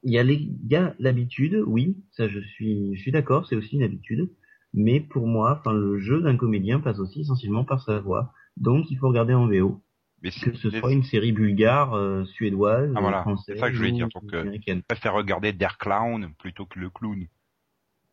il 0.03 0.13
y 0.13 0.17
a 0.17 0.23
les, 0.23 0.35
il 0.35 0.67
y 0.71 0.75
a 0.75 0.95
l'habitude, 0.97 1.61
oui, 1.67 1.97
ça 2.11 2.27
je 2.29 2.39
suis, 2.39 2.95
je 2.95 3.01
suis 3.01 3.11
d'accord, 3.11 3.45
c'est 3.47 3.55
aussi 3.57 3.75
une 3.75 3.83
habitude. 3.83 4.29
Mais 4.73 4.99
pour 4.99 5.27
moi, 5.27 5.57
enfin, 5.59 5.73
le 5.73 5.97
jeu 5.99 6.21
d'un 6.21 6.37
comédien 6.37 6.79
passe 6.79 6.99
aussi 6.99 7.21
essentiellement 7.21 7.65
par 7.65 7.81
sa 7.81 7.99
voix. 7.99 8.33
Donc 8.57 8.89
il 8.91 8.97
faut 8.97 9.07
regarder 9.07 9.33
en 9.33 9.47
VO. 9.47 9.81
Mais 10.21 10.31
Que 10.31 10.53
ce 10.53 10.69
soit 10.69 10.91
une 10.91 11.03
série 11.03 11.31
bulgare, 11.31 11.93
euh, 11.93 12.25
suédoise, 12.25 12.91
Ah, 12.95 13.01
voilà, 13.01 13.21
française, 13.21 13.55
c'est 13.55 13.59
ça 13.59 13.67
que 13.69 13.73
je 13.73 13.79
voulais 13.79 13.91
dire, 13.93 14.09
donc, 14.13 14.33
euh, 14.33 14.57
je 14.67 14.81
préfère 14.81 15.13
regarder 15.13 15.53
Der 15.53 15.77
Clown 15.77 16.33
plutôt 16.37 16.65
que 16.65 16.77
le 16.77 16.89
clown. 16.89 17.25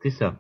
C'est 0.03 0.11
ça. 0.11 0.39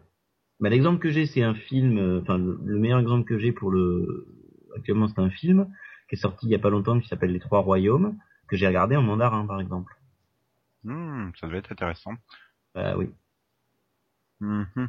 Bah, 0.60 0.68
l'exemple 0.70 1.00
que 1.00 1.10
j'ai, 1.10 1.26
c'est 1.26 1.42
un 1.42 1.54
film, 1.54 1.98
euh, 1.98 2.20
enfin, 2.22 2.38
le, 2.38 2.60
le 2.64 2.78
meilleur 2.78 3.00
exemple 3.00 3.24
que 3.24 3.38
j'ai 3.38 3.50
pour 3.52 3.70
le, 3.72 4.28
actuellement, 4.76 5.08
c'est 5.08 5.18
un 5.18 5.30
film 5.30 5.66
qui 6.08 6.14
est 6.14 6.18
sorti 6.18 6.46
il 6.46 6.52
y 6.52 6.54
a 6.54 6.60
pas 6.60 6.70
longtemps 6.70 7.00
qui 7.00 7.08
s'appelle 7.08 7.32
Les 7.32 7.40
Trois 7.40 7.60
Royaumes, 7.60 8.16
que 8.48 8.56
j'ai 8.56 8.68
regardé 8.68 8.94
en 8.94 9.02
mandarin, 9.02 9.44
par 9.44 9.60
exemple. 9.60 9.92
Hmm, 10.84 11.30
ça 11.40 11.48
devait 11.48 11.58
être 11.58 11.72
intéressant. 11.72 12.12
Bah 12.74 12.96
oui. 12.96 13.10
Mhm. 14.40 14.88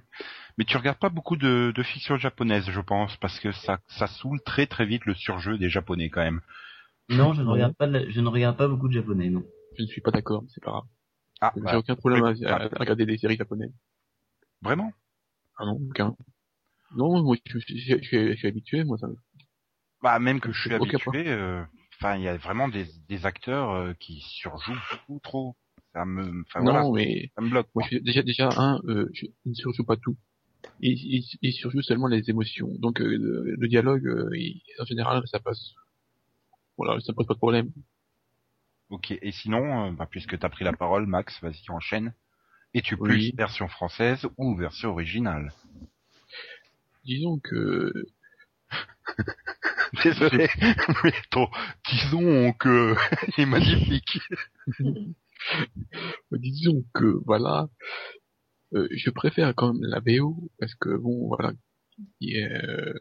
Mais 0.57 0.65
tu 0.65 0.77
regardes 0.77 0.99
pas 0.99 1.09
beaucoup 1.09 1.37
de, 1.37 1.71
de 1.75 1.83
fiction 1.83 2.17
japonaise, 2.17 2.69
je 2.69 2.81
pense, 2.81 3.17
parce 3.17 3.39
que 3.39 3.51
ça, 3.51 3.79
ça 3.87 4.07
saoule 4.07 4.41
très 4.41 4.67
très 4.67 4.85
vite 4.85 5.05
le 5.05 5.15
surjeu 5.15 5.57
des 5.57 5.69
japonais 5.69 6.09
quand 6.09 6.23
même. 6.23 6.41
Non, 7.09 7.33
je 7.33 7.41
ne 7.41 7.47
regarde 7.49 7.75
pas, 7.75 7.87
de 7.87 7.93
la- 7.93 8.09
je 8.09 8.19
ne 8.19 8.27
regarde 8.27 8.57
pas 8.57 8.67
beaucoup 8.67 8.87
de 8.87 8.93
japonais, 8.93 9.29
non. 9.29 9.43
Je 9.77 9.83
ne 9.83 9.87
suis 9.87 10.01
pas 10.01 10.11
d'accord, 10.11 10.41
mais 10.43 10.49
c'est 10.53 10.63
pas 10.63 10.71
grave. 10.71 10.83
Ah, 11.41 11.53
J'ai 11.55 11.61
bah, 11.63 11.77
aucun 11.77 11.95
problème 11.95 12.23
à, 12.25 12.29
ouais. 12.31 12.45
à- 12.45 12.63
à 12.63 12.79
regarder 12.79 13.05
des 13.05 13.17
séries 13.17 13.37
japonaises. 13.37 13.71
vraiment? 14.61 14.91
Ah 15.57 15.65
non, 15.65 15.79
aucun. 15.89 16.15
Non, 16.95 17.21
moi, 17.23 17.35
je, 17.45 17.59
je, 17.59 17.75
je- 17.77 18.01
je- 18.01 18.31
je 18.31 18.35
suis 18.37 18.47
habitué, 18.47 18.83
moi, 18.83 18.97
ça 18.97 19.07
Bah 20.01 20.19
même 20.19 20.39
que 20.39 20.51
je 20.51 20.61
suis 20.61 20.73
Aucun 20.75 20.97
habitué, 20.97 21.27
euh, 21.29 21.63
enfin 21.99 22.15
il 22.17 22.23
y 22.23 22.27
a 22.27 22.37
vraiment 22.37 22.67
des, 22.67 22.85
des 23.09 23.25
acteurs 23.25 23.71
euh, 23.71 23.93
qui 23.99 24.21
surjouent 24.21 24.77
beaucoup 24.91 25.19
trop. 25.19 25.55
Ça 25.93 26.05
me, 26.05 26.41
enfin 26.43 26.59
non, 26.59 26.71
voilà, 26.71 26.91
mais 26.93 27.31
ça 27.35 27.41
me 27.41 27.49
bloque. 27.49 27.67
moi, 27.73 27.83
je 27.83 27.95
suis- 27.95 28.01
déjà, 28.03 28.21
déjà, 28.21 28.49
un, 28.57 28.79
euh, 28.87 29.09
je, 29.13 29.25
il 29.45 29.49
ne 29.49 29.53
surjoue 29.55 29.83
pas 29.83 29.97
tout. 29.97 30.15
Il, 30.79 30.91
il, 30.93 31.25
il 31.41 31.53
surjoue 31.53 31.81
seulement 31.81 32.07
les 32.07 32.29
émotions. 32.29 32.69
Donc, 32.79 33.01
euh, 33.01 33.17
le, 33.57 33.67
dialogue, 33.67 34.05
euh, 34.07 34.29
il- 34.35 34.61
en 34.79 34.85
général, 34.85 35.23
ça 35.27 35.39
passe. 35.39 35.73
Voilà, 36.77 36.99
ça 36.99 37.13
pose 37.13 37.25
pas 37.25 37.33
de 37.33 37.39
problème. 37.39 37.71
Ok. 38.89 39.11
Et 39.21 39.31
sinon, 39.31 39.87
euh, 39.87 39.91
bah, 39.91 40.07
puisque 40.09 40.37
t'as 40.37 40.49
pris 40.49 40.63
la 40.65 40.73
parole, 40.73 41.07
Max, 41.07 41.41
vas-y 41.41 41.63
enchaîne. 41.69 42.13
Et 42.73 42.81
tu 42.81 42.95
plus 42.97 43.13
Oui. 43.15 43.33
version 43.35 43.67
française 43.67 44.27
ou 44.37 44.55
version 44.55 44.91
originale? 44.91 45.51
Disons 47.05 47.39
que 47.39 47.91
Désolé, 50.03 50.47
mais 51.03 51.13
ton, 51.31 51.47
disons 51.89 52.51
que 52.53 52.93
il 53.37 53.43
est 53.43 53.45
magnifique. 53.45 54.19
disons 56.31 56.83
que 56.93 57.19
voilà, 57.25 57.69
euh, 58.73 58.87
je 58.91 59.09
préfère 59.09 59.53
quand 59.55 59.73
même 59.73 59.83
la 59.83 59.99
BO 60.01 60.49
parce 60.59 60.75
que 60.75 60.97
bon 60.97 61.27
voilà, 61.27 61.53
euh, 62.23 62.93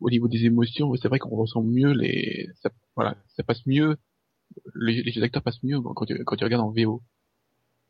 au 0.00 0.10
niveau 0.10 0.28
des 0.28 0.44
émotions, 0.44 0.94
c'est 0.96 1.08
vrai 1.08 1.18
qu'on 1.18 1.36
ressent 1.36 1.62
mieux 1.62 1.92
les, 1.92 2.48
voilà, 2.96 3.16
ça 3.36 3.42
passe 3.42 3.66
mieux, 3.66 3.96
les, 4.74 5.02
les 5.02 5.22
acteurs 5.22 5.42
passent 5.42 5.62
mieux 5.62 5.80
quand 5.80 6.06
tu, 6.06 6.24
quand 6.24 6.40
regardes 6.40 6.64
en 6.64 6.72
VO. 6.72 7.02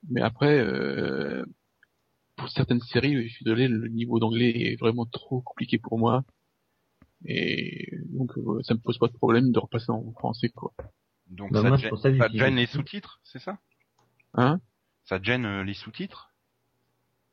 Mais 0.09 0.21
après, 0.23 0.59
euh, 0.61 1.45
pour 2.37 2.49
certaines 2.51 2.81
séries, 2.81 3.29
je 3.29 3.35
suis 3.35 3.45
désolé, 3.45 3.69
le 3.69 3.89
niveau 3.89 4.19
d'anglais 4.21 4.51
est 4.51 4.77
vraiment 4.81 5.07
trop 5.07 5.41
compliqué 5.43 5.79
pour 5.79 5.99
moi. 5.99 6.25
Et 7.25 7.91
donc, 8.11 8.37
euh, 8.39 8.63
ça 8.63 8.75
me 8.75 8.81
pose 8.81 8.99
pas 8.99 9.09
de 9.09 9.13
problème 9.13 9.53
de 9.53 9.59
repasser 9.59 9.91
en 9.91 10.13
français, 10.13 10.49
quoi. 10.51 10.73
Donc 11.31 11.53
Bah, 11.53 11.63
ça, 11.63 11.69
moi, 11.69 11.77
te 11.77 11.83
gêne, 11.83 11.91
pour 11.91 11.99
ça 11.99 12.11
que 12.11 12.17
ça 12.17 12.25
te 12.25 12.33
j'utilise- 12.33 12.45
gêne 12.47 12.57
les 12.57 12.67
sous-titres, 12.67 13.21
c'est 13.25 13.39
ça? 13.39 13.59
Hein? 14.35 14.61
Ça 15.05 15.19
te 15.19 15.25
gêne 15.25 15.45
euh, 15.45 15.65
les 15.65 15.75
sous-titres? 15.75 16.33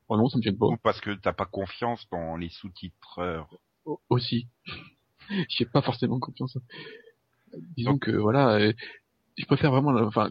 Oh 0.08 0.16
non, 0.16 0.28
ça 0.28 0.38
me 0.38 0.42
gêne 0.42 0.56
pas. 0.56 0.66
Ou 0.66 0.76
parce 0.76 1.00
que 1.00 1.10
t'as 1.14 1.32
pas 1.32 1.46
confiance 1.46 2.06
dans 2.10 2.36
les 2.36 2.48
sous-titreurs? 2.48 3.48
Au- 3.84 4.00
Aussi. 4.08 4.48
J'ai 5.48 5.64
pas 5.64 5.82
forcément 5.82 6.20
confiance. 6.20 6.56
Disons 7.76 7.98
que, 7.98 8.10
voilà, 8.12 8.56
euh, 8.56 8.72
je 9.36 9.44
préfère 9.46 9.70
vraiment, 9.70 9.90
enfin, 10.06 10.30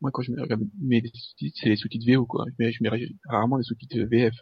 moi, 0.00 0.10
quand 0.12 0.22
je 0.22 0.32
me 0.32 0.40
regarde 0.40 0.62
mes 0.80 1.02
sous-titres, 1.12 1.58
c'est 1.60 1.68
les 1.68 1.76
sous-titres 1.76 2.06
VO, 2.10 2.26
quoi. 2.26 2.44
Je 2.48 2.54
mets, 2.64 2.72
je 2.72 2.82
mets 2.82 2.90
rarement 3.28 3.56
les 3.56 3.64
sous-titres 3.64 3.98
VF. 4.10 4.34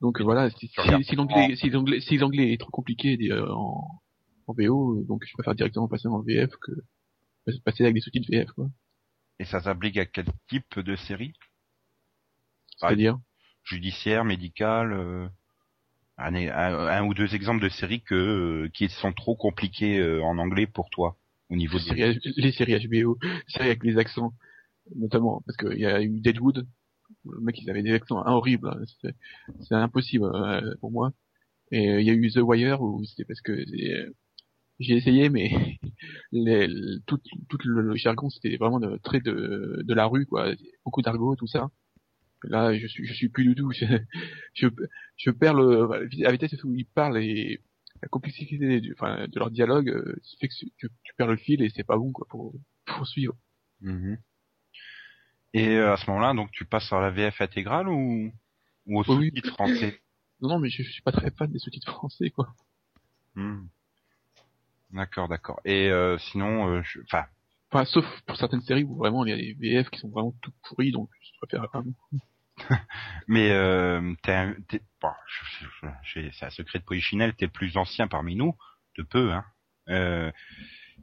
Donc, 0.00 0.20
voilà, 0.20 0.50
si, 0.50 0.68
si, 0.68 0.80
regardes 0.80 1.02
si 1.04 1.16
l'anglais, 1.16 1.56
si 1.56 1.70
l'anglais, 1.70 2.00
si 2.00 2.16
l'anglais 2.18 2.52
est 2.52 2.60
trop 2.60 2.70
compliqué 2.70 3.18
euh, 3.30 3.50
en, 3.52 3.88
en 4.46 4.52
VO, 4.52 5.02
donc 5.08 5.24
je 5.26 5.32
préfère 5.34 5.54
directement 5.54 5.88
passer 5.88 6.06
en 6.08 6.20
VF 6.20 6.50
que 6.60 6.72
passer 7.64 7.84
avec 7.84 7.94
des 7.94 8.00
sous-titres 8.00 8.30
VF, 8.30 8.52
quoi. 8.52 8.68
Et 9.38 9.46
ça 9.46 9.62
s'applique 9.62 9.96
à 9.96 10.04
quel 10.04 10.26
type 10.46 10.78
de 10.78 10.94
série? 10.94 11.32
C'est-à-dire, 12.76 13.18
Judiciaire, 13.64 14.24
médical 14.24 14.92
euh, 14.94 15.28
un, 16.18 16.34
un- 16.34 16.88
un 16.88 17.04
ou 17.06 17.14
deux 17.14 17.34
exemples 17.34 17.62
de 17.62 17.68
séries 17.70 18.02
que 18.02 18.14
euh, 18.14 18.70
qui 18.74 18.88
sont 18.88 19.12
trop 19.12 19.36
compliquées 19.36 19.98
euh, 20.00 20.22
en 20.24 20.38
anglais 20.38 20.66
pour 20.66 20.90
toi 20.90 21.18
au 21.50 21.56
niveau 21.56 21.78
les 21.78 21.84
des 21.84 21.86
séries, 21.86 22.18
les 22.36 22.52
séries 22.52 22.74
HBO, 22.88 23.18
séries 23.48 23.66
avec 23.68 23.84
les 23.84 23.98
accents, 23.98 24.32
notamment, 24.96 25.42
parce 25.46 25.56
qu'il 25.58 25.78
y 25.80 25.86
a 25.86 26.02
eu 26.02 26.20
Deadwood, 26.20 26.66
le 27.26 27.40
mec 27.40 27.60
il 27.62 27.70
avait 27.70 27.82
des 27.84 27.92
accents 27.94 28.22
horribles, 28.26 28.68
hein, 28.70 28.82
c'est 29.02 29.14
c'est 29.60 29.74
impossible 29.74 30.26
euh, 30.26 30.74
pour 30.80 30.92
moi. 30.92 31.12
Et 31.72 31.90
euh, 31.90 32.00
il 32.02 32.06
y 32.06 32.10
a 32.10 32.14
eu 32.14 32.30
The 32.32 32.38
Wire 32.38 32.82
où 32.82 33.04
c'était 33.04 33.24
parce 33.26 33.42
que 33.42 33.52
euh, 33.52 34.12
j'ai 34.80 34.96
essayé, 34.96 35.28
mais 35.30 35.50
les, 36.32 36.66
le- 36.68 37.00
tout, 37.06 37.18
tout 37.48 37.58
le, 37.64 37.94
jargon 37.96 38.30
c'était 38.30 38.56
vraiment 38.56 38.80
de 38.80 38.96
trait 38.98 39.20
de, 39.20 39.82
de 39.84 39.94
la 39.94 40.06
rue, 40.06 40.26
quoi, 40.26 40.52
beaucoup 40.84 41.02
d'argot, 41.02 41.36
tout 41.36 41.46
ça. 41.46 41.70
Là, 42.44 42.74
je 42.78 42.86
suis, 42.86 43.06
je 43.06 43.14
suis 43.14 43.28
plus 43.28 43.44
du 43.46 43.54
tout. 43.54 43.72
Je, 43.72 43.86
je, 44.54 44.68
je 45.16 45.30
perds 45.30 45.54
le, 45.54 46.08
la 46.18 46.32
vitesse 46.32 46.62
où 46.64 46.74
ils 46.74 46.86
parlent 46.86 47.18
et 47.18 47.60
la 48.02 48.08
complexité 48.08 48.80
du, 48.80 48.92
enfin, 48.94 49.26
de 49.28 49.38
leur 49.38 49.50
dialogue 49.50 49.88
euh, 49.90 50.16
fait 50.40 50.48
que 50.48 50.54
tu, 50.54 50.70
tu 50.78 51.14
perds 51.16 51.28
le 51.28 51.36
fil 51.36 51.62
et 51.62 51.70
c'est 51.74 51.84
pas 51.84 51.96
bon 51.96 52.12
quoi 52.12 52.26
pour, 52.30 52.54
pour 52.86 53.06
suivre. 53.06 53.34
Mhm. 53.80 54.18
Et 55.54 55.68
euh, 55.76 55.92
à 55.92 55.96
ce 55.96 56.06
moment-là, 56.10 56.34
donc 56.34 56.50
tu 56.52 56.64
passes 56.64 56.86
sur 56.86 57.00
la 57.00 57.10
VF 57.10 57.40
intégrale 57.40 57.88
ou 57.88 58.32
ou 58.86 59.00
au 59.00 59.04
Oui, 59.08 59.16
oui. 59.16 59.30
sous-titre 59.34 59.48
français? 59.54 60.00
Non, 60.40 60.48
non, 60.50 60.58
mais 60.60 60.70
je, 60.70 60.82
je 60.82 60.90
suis 60.90 61.02
pas 61.02 61.12
très 61.12 61.30
fan 61.30 61.50
des 61.52 61.58
sous-titres 61.58 61.92
français 61.92 62.30
quoi. 62.30 62.54
Hmm. 63.34 63.68
D'accord, 64.90 65.28
d'accord. 65.28 65.60
Et 65.64 65.88
euh, 65.90 66.18
sinon, 66.18 66.68
euh, 66.68 66.82
je- 66.82 67.00
enfin, 67.02 67.24
Enfin, 67.72 67.84
sauf 67.84 68.04
pour 68.26 68.36
certaines 68.36 68.60
séries 68.60 68.84
où 68.84 68.96
vraiment 68.96 69.26
il 69.26 69.30
y 69.30 69.32
a 69.32 69.36
des 69.36 69.54
VF 69.54 69.90
qui 69.90 69.98
sont 69.98 70.08
vraiment 70.08 70.32
tout 70.40 70.52
pourris, 70.62 70.92
donc 70.92 71.10
je 71.20 71.30
préfère 71.40 71.68
vraiment. 71.68 71.92
mais 73.28 73.50
euh, 73.50 74.14
t'es, 74.22 74.32
un- 74.32 74.54
t'es- 74.68 74.82
bon, 75.02 75.10
c'est 76.14 76.44
un 76.46 76.50
secret 76.50 76.78
de 76.78 76.84
polichinelle, 76.84 77.34
t'es 77.34 77.46
le 77.46 77.50
plus 77.50 77.76
ancien 77.76 78.06
parmi 78.06 78.36
nous, 78.36 78.56
de 78.96 79.02
peu, 79.02 79.32
hein. 79.32 79.44
Euh, 79.88 80.30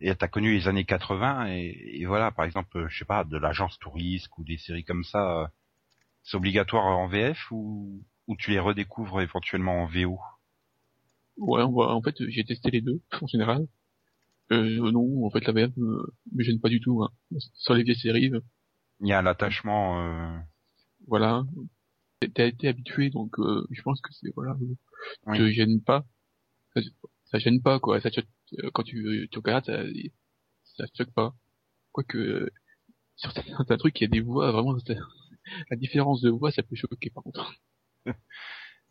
et 0.01 0.15
t'as 0.15 0.27
connu 0.29 0.53
les 0.53 0.67
années 0.67 0.85
80 0.85 1.47
et, 1.49 1.99
et 2.01 2.05
voilà, 2.05 2.31
par 2.31 2.45
exemple, 2.45 2.87
je 2.89 2.97
sais 2.97 3.05
pas, 3.05 3.23
de 3.25 3.37
l'agence 3.37 3.77
touriste 3.79 4.29
ou 4.37 4.43
des 4.45 4.57
séries 4.57 4.83
comme 4.85 5.03
ça, 5.03 5.41
euh, 5.43 5.47
c'est 6.23 6.37
obligatoire 6.37 6.85
en 6.85 7.07
VF 7.07 7.51
ou 7.51 8.03
ou 8.27 8.37
tu 8.37 8.51
les 8.51 8.59
redécouvres 8.59 9.19
éventuellement 9.21 9.83
en 9.83 9.85
VO 9.85 10.17
Ouais, 11.37 11.61
on 11.63 11.71
voit, 11.71 11.93
en 11.95 12.01
fait, 12.01 12.15
j'ai 12.29 12.43
testé 12.43 12.69
les 12.71 12.81
deux 12.81 13.01
en 13.21 13.27
général. 13.27 13.67
Euh, 14.51 14.91
non, 14.91 15.25
en 15.25 15.29
fait, 15.31 15.45
la 15.45 15.53
VF 15.53 15.75
me, 15.77 16.03
me 16.33 16.43
gêne 16.43 16.59
pas 16.59 16.69
du 16.69 16.79
tout. 16.79 17.03
Hein. 17.03 17.09
Sur 17.55 17.73
les 17.73 17.83
vieilles 17.83 17.95
séries, 17.99 18.29
euh, 18.33 18.41
Il 19.01 19.07
y 19.07 19.13
a 19.13 19.21
l'attachement. 19.21 19.99
Euh... 20.05 20.39
voilà, 21.07 21.43
t'as 22.35 22.47
été 22.47 22.67
habitué, 22.67 23.09
donc 23.09 23.39
euh, 23.39 23.65
je 23.71 23.81
pense 23.81 23.99
que 24.01 24.13
c'est 24.13 24.31
voilà, 24.35 24.51
euh, 24.61 24.75
Oui. 25.27 25.37
te 25.37 25.49
gêne 25.51 25.81
pas. 25.81 26.05
Ça, 26.75 26.81
ça 27.25 27.39
gêne 27.39 27.61
pas 27.61 27.79
quoi. 27.79 27.99
Ça 28.01 28.09
choque- 28.11 28.27
euh, 28.63 28.69
quand 28.73 28.83
tu, 28.83 29.27
tu 29.31 29.39
regardes, 29.39 29.65
ça, 29.65 29.83
ça 30.77 30.87
te 30.87 30.97
choque 30.97 31.13
pas. 31.13 31.35
Quoique 31.91 32.17
euh, 32.17 32.49
sur 33.15 33.31
certains 33.33 33.77
trucs, 33.77 33.99
il 34.01 34.03
y 34.03 34.07
a 34.07 34.09
des 34.09 34.21
voix 34.21 34.51
vraiment. 34.51 34.75
La 35.71 35.77
différence 35.77 36.21
de 36.21 36.29
voix, 36.29 36.51
ça 36.51 36.63
peut 36.63 36.75
choquer 36.75 37.09
par 37.09 37.23
contre. 37.23 37.53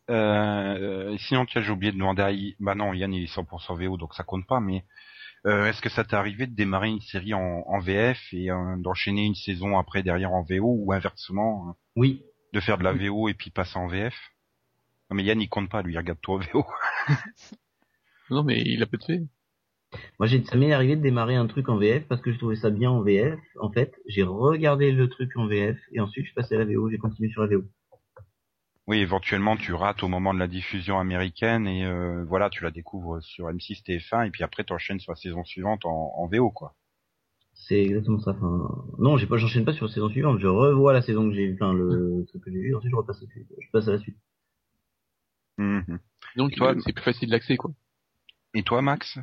Euh, 0.09 1.15
sinon, 1.17 1.45
tiens, 1.45 1.61
j'ai 1.61 1.71
oublié 1.71 1.91
de 1.91 1.97
demander 1.97 2.21
à 2.21 2.31
I... 2.31 2.55
Bah 2.59 2.75
non, 2.75 2.93
Yann 2.93 3.13
il 3.13 3.23
est 3.23 3.33
100% 3.33 3.77
VO, 3.85 3.97
donc 3.97 4.13
ça 4.13 4.23
compte 4.23 4.45
pas. 4.47 4.59
Mais 4.59 4.83
euh, 5.45 5.67
est-ce 5.67 5.81
que 5.81 5.89
ça 5.89 6.03
t'est 6.03 6.15
arrivé 6.15 6.47
de 6.47 6.55
démarrer 6.55 6.89
une 6.89 7.01
série 7.01 7.33
en, 7.33 7.63
en 7.65 7.79
VF 7.79 8.19
et 8.33 8.51
euh, 8.51 8.75
d'enchaîner 8.77 9.25
une 9.25 9.35
saison 9.35 9.77
après 9.77 10.03
derrière 10.03 10.33
en 10.33 10.43
VO 10.43 10.75
ou 10.79 10.93
inversement, 10.93 11.69
euh, 11.69 11.73
Oui. 11.95 12.23
de 12.53 12.59
faire 12.59 12.77
de 12.77 12.83
la 12.83 12.93
VO 12.93 13.29
et 13.29 13.33
puis 13.33 13.49
passer 13.49 13.77
en 13.77 13.87
VF 13.87 14.15
Non 15.09 15.15
mais 15.17 15.23
Yann 15.23 15.41
il 15.41 15.49
compte 15.49 15.69
pas, 15.69 15.81
lui 15.81 15.93
il 15.93 15.97
regarde 15.97 16.19
tout 16.21 16.33
en 16.33 16.37
VO. 16.39 16.65
Non, 18.29 18.43
mais 18.43 18.61
il 18.65 18.81
a 18.81 18.85
peut-être 18.85 19.05
fait. 19.05 19.21
Moi, 20.17 20.27
j'ai, 20.27 20.43
ça 20.45 20.55
m'est 20.55 20.73
arrivé 20.73 20.95
de 20.95 21.01
démarrer 21.01 21.35
un 21.35 21.45
truc 21.45 21.69
en 21.69 21.77
VF 21.77 22.07
parce 22.07 22.21
que 22.21 22.31
je 22.31 22.37
trouvais 22.37 22.55
ça 22.55 22.69
bien 22.71 22.89
en 22.89 23.03
VF. 23.03 23.37
En 23.59 23.71
fait, 23.71 23.93
j'ai 24.07 24.23
regardé 24.23 24.91
le 24.91 25.07
truc 25.07 25.29
en 25.35 25.45
VF 25.47 25.77
et 25.91 25.99
ensuite 25.99 26.25
je 26.25 26.33
passais 26.33 26.55
à 26.55 26.59
la 26.59 26.65
VO, 26.65 26.89
j'ai 26.89 26.97
continué 26.97 27.29
sur 27.29 27.41
la 27.43 27.55
VO. 27.55 27.63
Oui, 28.87 28.97
éventuellement 28.97 29.55
tu 29.55 29.73
rates 29.73 30.03
au 30.03 30.09
moment 30.09 30.33
de 30.33 30.39
la 30.39 30.47
diffusion 30.47 30.99
américaine 30.99 31.67
et 31.67 31.85
euh, 31.85 32.25
voilà, 32.25 32.49
tu 32.49 32.63
la 32.63 32.71
découvres 32.71 33.23
sur 33.23 33.47
M6 33.47 33.81
TF1 33.83 34.27
et 34.27 34.29
puis 34.29 34.43
après 34.43 34.63
t'enchaînes 34.65 34.99
sur 34.99 35.13
la 35.13 35.15
saison 35.15 35.43
suivante 35.45 35.85
en, 35.85 36.13
en 36.17 36.27
VO 36.27 36.51
quoi. 36.51 36.75
C'est 37.53 37.81
exactement 37.81 38.19
ça. 38.19 38.31
Enfin, 38.31 38.85
non, 38.97 39.17
j'ai 39.17 39.27
pas, 39.27 39.37
j'enchaîne 39.37 39.63
pas 39.63 39.73
sur 39.73 39.85
la 39.85 39.93
saison 39.93 40.09
suivante. 40.09 40.39
Je 40.39 40.47
revois 40.47 40.91
la 40.91 41.01
saison 41.01 41.29
que 41.29 41.35
j'ai, 41.35 41.53
enfin 41.53 41.71
le 41.73 42.25
truc 42.27 42.43
que 42.43 42.51
j'ai 42.51 42.59
vu, 42.59 42.75
ensuite 42.75 42.91
je 42.91 42.95
repasse, 42.95 43.23
je 43.23 43.69
passe 43.71 43.87
à 43.87 43.91
la 43.91 43.99
suite. 43.99 44.17
Mhm. 45.57 45.99
Donc 46.35 46.51
toi, 46.55 46.73
euh, 46.75 46.79
c'est 46.83 46.93
plus 46.93 47.03
facile 47.03 47.29
d'accès 47.29 47.55
quoi. 47.55 47.71
Et 48.53 48.63
toi 48.63 48.81
Max? 48.81 49.17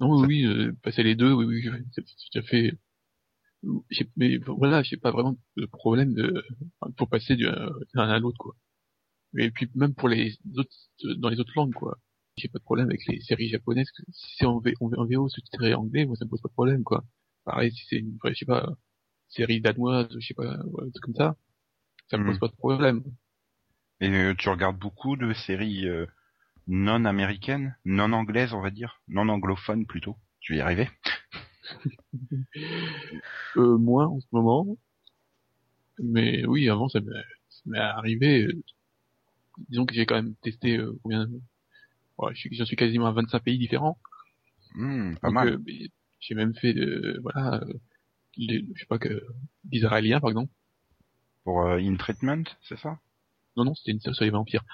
Non, 0.00 0.20
oui, 0.20 0.26
oui, 0.26 0.44
euh, 0.46 0.72
passer 0.82 1.02
les 1.02 1.14
deux, 1.14 1.32
oui, 1.32 1.44
oui, 1.44 1.68
oui, 1.68 1.78
c'est 1.92 2.02
tout 2.02 2.38
à 2.38 2.42
fait. 2.42 2.72
Mais 4.16 4.38
voilà, 4.46 4.82
j'ai 4.82 4.96
pas 4.96 5.10
vraiment 5.12 5.36
de 5.56 5.66
problème 5.66 6.14
de 6.14 6.44
pour 6.96 7.08
passer 7.08 7.36
d'un 7.36 8.08
à 8.08 8.18
l'autre 8.18 8.38
quoi. 8.38 8.56
Et 9.38 9.50
puis 9.50 9.70
même 9.74 9.94
pour 9.94 10.08
les 10.08 10.38
autres 10.56 10.70
dans 11.18 11.28
les 11.30 11.40
autres 11.40 11.52
langues 11.56 11.74
quoi. 11.74 11.98
J'ai 12.36 12.48
pas 12.48 12.58
de 12.60 12.64
problème 12.64 12.88
avec 12.88 13.06
les 13.08 13.20
séries 13.20 13.48
japonaises. 13.50 13.88
Si 14.12 14.36
c'est 14.38 14.46
en, 14.46 14.60
V- 14.60 14.74
en, 14.80 14.92
en 14.94 15.06
VO 15.06 15.28
sous-titré 15.28 15.74
anglais, 15.74 16.06
moi 16.06 16.16
ça 16.16 16.24
me 16.24 16.30
pose 16.30 16.40
pas 16.42 16.48
de 16.48 16.54
problème 16.54 16.84
quoi. 16.84 17.04
Pareil 17.44 17.72
si 17.72 17.84
c'est 17.88 17.96
une 17.98 18.18
je 18.24 18.34
sais 18.34 18.46
pas, 18.46 18.68
série 19.28 19.60
danoise, 19.62 20.08
je 20.20 20.26
sais 20.28 20.34
pas, 20.34 20.58
ouais, 20.66 20.90
truc 20.92 21.04
comme 21.04 21.14
ça, 21.16 21.36
ça 22.10 22.18
me 22.18 22.24
Hmm. 22.24 22.24
pose 22.24 22.38
pas 22.38 22.48
de 22.48 22.56
problème. 22.56 23.04
Et 24.00 24.10
euh, 24.10 24.34
tu 24.34 24.50
regardes 24.50 24.76
beaucoup 24.78 25.16
de 25.16 25.32
séries 25.32 25.88
euh, 25.88 26.04
non 26.68 27.04
américaines, 27.06 27.76
non 27.84 28.12
anglaises 28.12 28.54
on 28.54 28.60
va 28.62 28.70
dire, 28.70 29.02
non 29.08 29.28
anglophones 29.28 29.86
plutôt. 29.86 30.16
Tu 30.40 30.56
y 30.56 30.60
arriver 30.60 30.90
Euh, 33.56 33.76
moins 33.76 34.06
en 34.06 34.18
ce 34.20 34.26
moment. 34.32 34.66
Mais 35.98 36.44
oui, 36.46 36.68
avant 36.70 36.88
ça 36.88 37.00
m'est 37.66 37.78
arrivé. 37.78 38.44
euh, 38.46 38.62
disons 39.68 39.84
que 39.84 39.94
j'ai 39.94 40.06
quand 40.06 40.14
même 40.14 40.34
testé 40.36 40.78
euh, 40.78 40.98
combien 41.02 41.28
ouais, 42.18 42.34
je 42.34 42.40
suis- 42.40 42.54
J'en 42.56 42.64
suis 42.64 42.76
quasiment 42.76 43.06
à 43.06 43.12
25 43.12 43.42
pays 43.42 43.58
différents. 43.58 43.98
Hmm, 44.74 45.16
Pas 45.16 45.28
Donc, 45.28 45.34
mal. 45.34 45.48
euh, 45.48 45.58
j'ai 46.20 46.34
même 46.34 46.54
fait 46.54 46.72
de 46.72 47.18
voilà, 47.22 47.56
euh, 47.62 47.72
les- 48.38 48.64
je 48.74 48.80
sais 48.80 48.86
pas 48.86 48.98
que 48.98 49.22
d'Israéliens 49.64 50.20
par 50.20 50.30
exemple. 50.30 50.52
Pour 51.44 51.60
euh, 51.66 51.78
In 51.78 51.96
Treatment, 51.96 52.44
c'est 52.62 52.78
ça? 52.78 52.98
Non 53.56 53.64
non, 53.64 53.74
c'était 53.74 53.90
une 53.92 54.00
série 54.00 54.14
sur 54.14 54.24
les 54.24 54.30
vampires. 54.30 54.64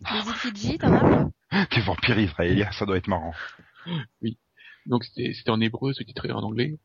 Les 0.00 0.30
Ifiji, 0.30 0.78
t'en 0.78 0.92
as 0.94 1.66
Des 1.74 1.80
vampires 1.80 2.18
israéliens, 2.20 2.70
ça 2.70 2.86
doit 2.86 2.98
être 2.98 3.08
marrant. 3.08 3.34
Donc 4.90 5.04
c'était 5.04 5.32
c'était 5.32 5.50
en 5.50 5.60
hébreu, 5.60 5.92
sous-titré 5.94 6.30
en 6.32 6.40
anglais. 6.42 6.78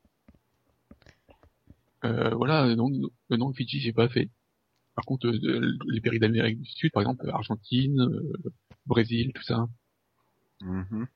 Euh, 2.04 2.30
voilà, 2.34 2.74
donc 2.74 2.92
le 3.28 3.36
nom 3.36 3.52
Fidji 3.52 3.80
j'ai 3.80 3.92
pas 3.92 4.08
fait. 4.08 4.30
Par 4.94 5.04
contre, 5.04 5.26
euh, 5.26 5.38
de- 5.38 5.78
les 5.92 6.00
pays 6.00 6.18
d'Amérique 6.18 6.60
du 6.62 6.70
Sud, 6.70 6.92
par 6.92 7.02
exemple 7.02 7.28
Argentine, 7.28 8.00
euh, 8.00 8.32
Brésil, 8.86 9.32
tout 9.34 9.42
ça. 9.42 9.66
Mhm. 10.62 11.06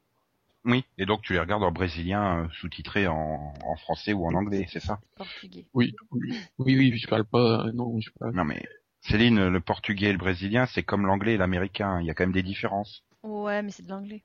Oui, 0.66 0.84
et 0.99 1.07
donc 1.07 1.22
tu 1.22 1.32
les 1.32 1.38
regardes 1.38 1.62
en 1.62 1.72
brésilien 1.72 2.45
euh, 2.45 2.49
sous-titré 2.53 3.07
en, 3.07 3.55
en 3.64 3.76
français 3.76 4.12
ou 4.12 4.26
en 4.26 4.34
anglais, 4.34 4.66
c'est 4.70 4.80
ça? 4.80 5.01
Portugais. 5.16 5.64
Oui, 5.72 5.95
oui, 6.11 6.34
oui, 6.59 6.76
oui, 6.76 6.99
je 6.99 7.07
parle 7.09 7.24
pas, 7.24 7.66
euh, 7.66 7.72
non, 7.72 7.99
je 8.01 8.11
parle. 8.18 8.34
Non 8.34 8.45
mais 8.45 8.62
Céline, 9.03 9.49
le 9.49 9.61
portugais 9.61 10.09
et 10.09 10.12
le 10.12 10.18
brésilien, 10.18 10.66
c'est 10.66 10.82
comme 10.82 11.07
l'anglais 11.07 11.34
et 11.34 11.38
l'américain, 11.38 12.01
il 12.01 12.07
y 12.07 12.11
a 12.11 12.14
quand 12.14 12.24
même 12.24 12.32
des 12.32 12.43
différences. 12.43 13.03
Ouais, 13.22 13.62
mais 13.62 13.70
c'est 13.70 13.84
de 13.84 13.88
l'anglais. 13.88 14.22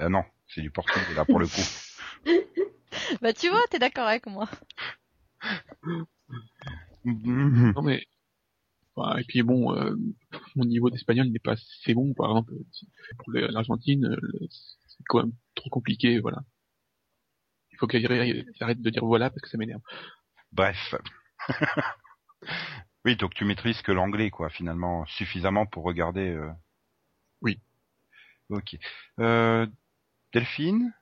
Euh, 0.00 0.10
non, 0.10 0.24
c'est 0.48 0.60
du 0.62 0.70
portugais 0.70 1.14
là 1.14 1.24
pour 1.24 1.38
le 1.38 1.46
coup. 1.46 1.62
Bah 3.20 3.32
tu 3.32 3.48
vois, 3.48 3.60
t'es 3.70 3.78
d'accord 3.80 4.06
avec 4.06 4.26
moi. 4.26 4.48
Non 7.04 7.82
mais 7.82 8.06
enfin, 8.94 9.18
et 9.18 9.24
puis 9.24 9.42
bon, 9.42 9.74
euh, 9.76 9.94
mon 10.56 10.64
niveau 10.64 10.90
d'espagnol 10.90 11.26
n'est 11.28 11.38
pas 11.40 11.52
assez 11.52 11.92
bon, 11.92 12.14
par 12.14 12.30
exemple 12.30 12.52
pour 13.18 13.32
l'Argentine, 13.32 14.06
euh, 14.06 14.46
c'est 14.86 15.02
quand 15.08 15.18
même 15.24 15.32
trop 15.54 15.70
compliqué, 15.70 16.20
voilà. 16.20 16.38
Il 17.72 17.78
faut 17.78 17.88
qu'il 17.88 18.06
arrête 18.60 18.80
de 18.80 18.90
dire 18.90 19.04
voilà 19.04 19.30
parce 19.30 19.42
que 19.42 19.48
ça 19.48 19.58
m'énerve. 19.58 19.82
Bref. 20.52 20.94
oui, 23.04 23.16
donc 23.16 23.34
tu 23.34 23.44
maîtrises 23.44 23.82
que 23.82 23.90
l'anglais, 23.90 24.30
quoi, 24.30 24.48
finalement, 24.48 25.04
suffisamment 25.06 25.66
pour 25.66 25.82
regarder. 25.82 26.28
euh. 26.30 26.50
Oui. 27.42 27.58
Ok. 28.50 28.76
Euh, 29.18 29.66
Delphine, 30.34 30.92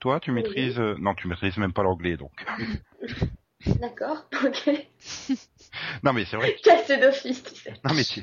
toi, 0.00 0.20
tu 0.20 0.30
Oui. 0.30 0.36
maîtrises 0.42 0.78
euh, 0.78 0.96
Non, 0.98 1.14
tu 1.14 1.28
maîtrises 1.28 1.56
même 1.56 1.72
pas 1.72 1.82
l'anglais, 1.82 2.16
donc. 2.16 2.32
D'accord, 3.80 4.26
ok. 4.44 4.70
non, 6.02 6.12
mais 6.12 6.24
c'est 6.24 6.36
vrai. 6.36 6.56
Cassé 6.62 6.96
d'office, 6.98 7.42
tu 7.42 7.54
sais. 7.54 7.74
Non, 7.84 7.94
mais 7.94 8.04
tu, 8.04 8.22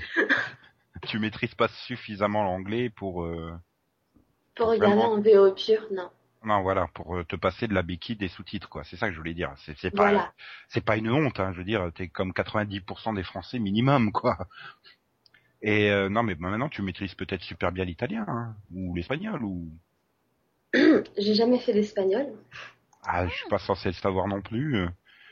tu 1.07 1.20
maîtrises 1.20 1.55
pas 1.55 1.68
suffisamment 1.70 2.43
l'anglais 2.43 2.89
pour. 2.89 3.24
euh, 3.24 3.53
Pour 4.55 4.68
regarder 4.70 4.95
Vraiment. 4.97 5.13
en 5.13 5.22
VO 5.22 5.53
pur, 5.53 5.88
non. 5.91 6.09
Non, 6.43 6.61
voilà, 6.61 6.88
pour 6.93 7.18
euh, 7.18 7.24
te 7.24 7.36
passer 7.36 7.68
de 7.68 7.74
la 7.74 7.82
béquille 7.82 8.15
des 8.15 8.28
sous-titres, 8.28 8.70
quoi. 8.70 8.84
C'est 8.84 8.95
ça 8.95 9.07
que 9.07 9.13
je 9.13 9.18
voulais 9.20 9.34
dire. 9.34 9.53
C'est 9.65 9.78
c'est 9.78 9.91
pas, 9.91 10.03
Voilà. 10.09 10.34
c'est 10.70 10.84
pas 10.86 10.97
une 10.97 11.09
honte, 11.09 11.39
hein. 11.39 11.51
Je 11.53 11.59
veux 11.59 11.63
dire, 11.65 11.91
t'es 11.95 12.07
comme 12.09 12.32
90% 12.32 13.13
des 13.15 13.24
Français 13.24 13.59
minimum, 13.59 14.11
quoi. 14.11 14.38
Et 15.61 15.89
euh, 15.91 16.09
non, 16.09 16.22
mais 16.24 16.36
maintenant 16.36 16.70
tu 16.70 16.82
maîtrises 16.84 17.15
peut-être 17.15 17.41
super 17.41 17.72
bien 17.72 17.84
l'italien 17.86 18.26
hein, 18.28 18.55
ou 18.72 18.95
l'espagnol 18.95 19.43
ou. 19.43 19.70
J'ai 21.17 21.34
jamais 21.34 21.59
fait 21.59 21.73
l'espagnol. 21.73 22.28
Ah, 23.03 23.28
je 23.28 23.34
suis 23.34 23.47
pas 23.49 23.59
censé 23.59 23.89
le 23.89 23.93
savoir 23.93 24.28
non 24.28 24.41
plus. 24.41 24.86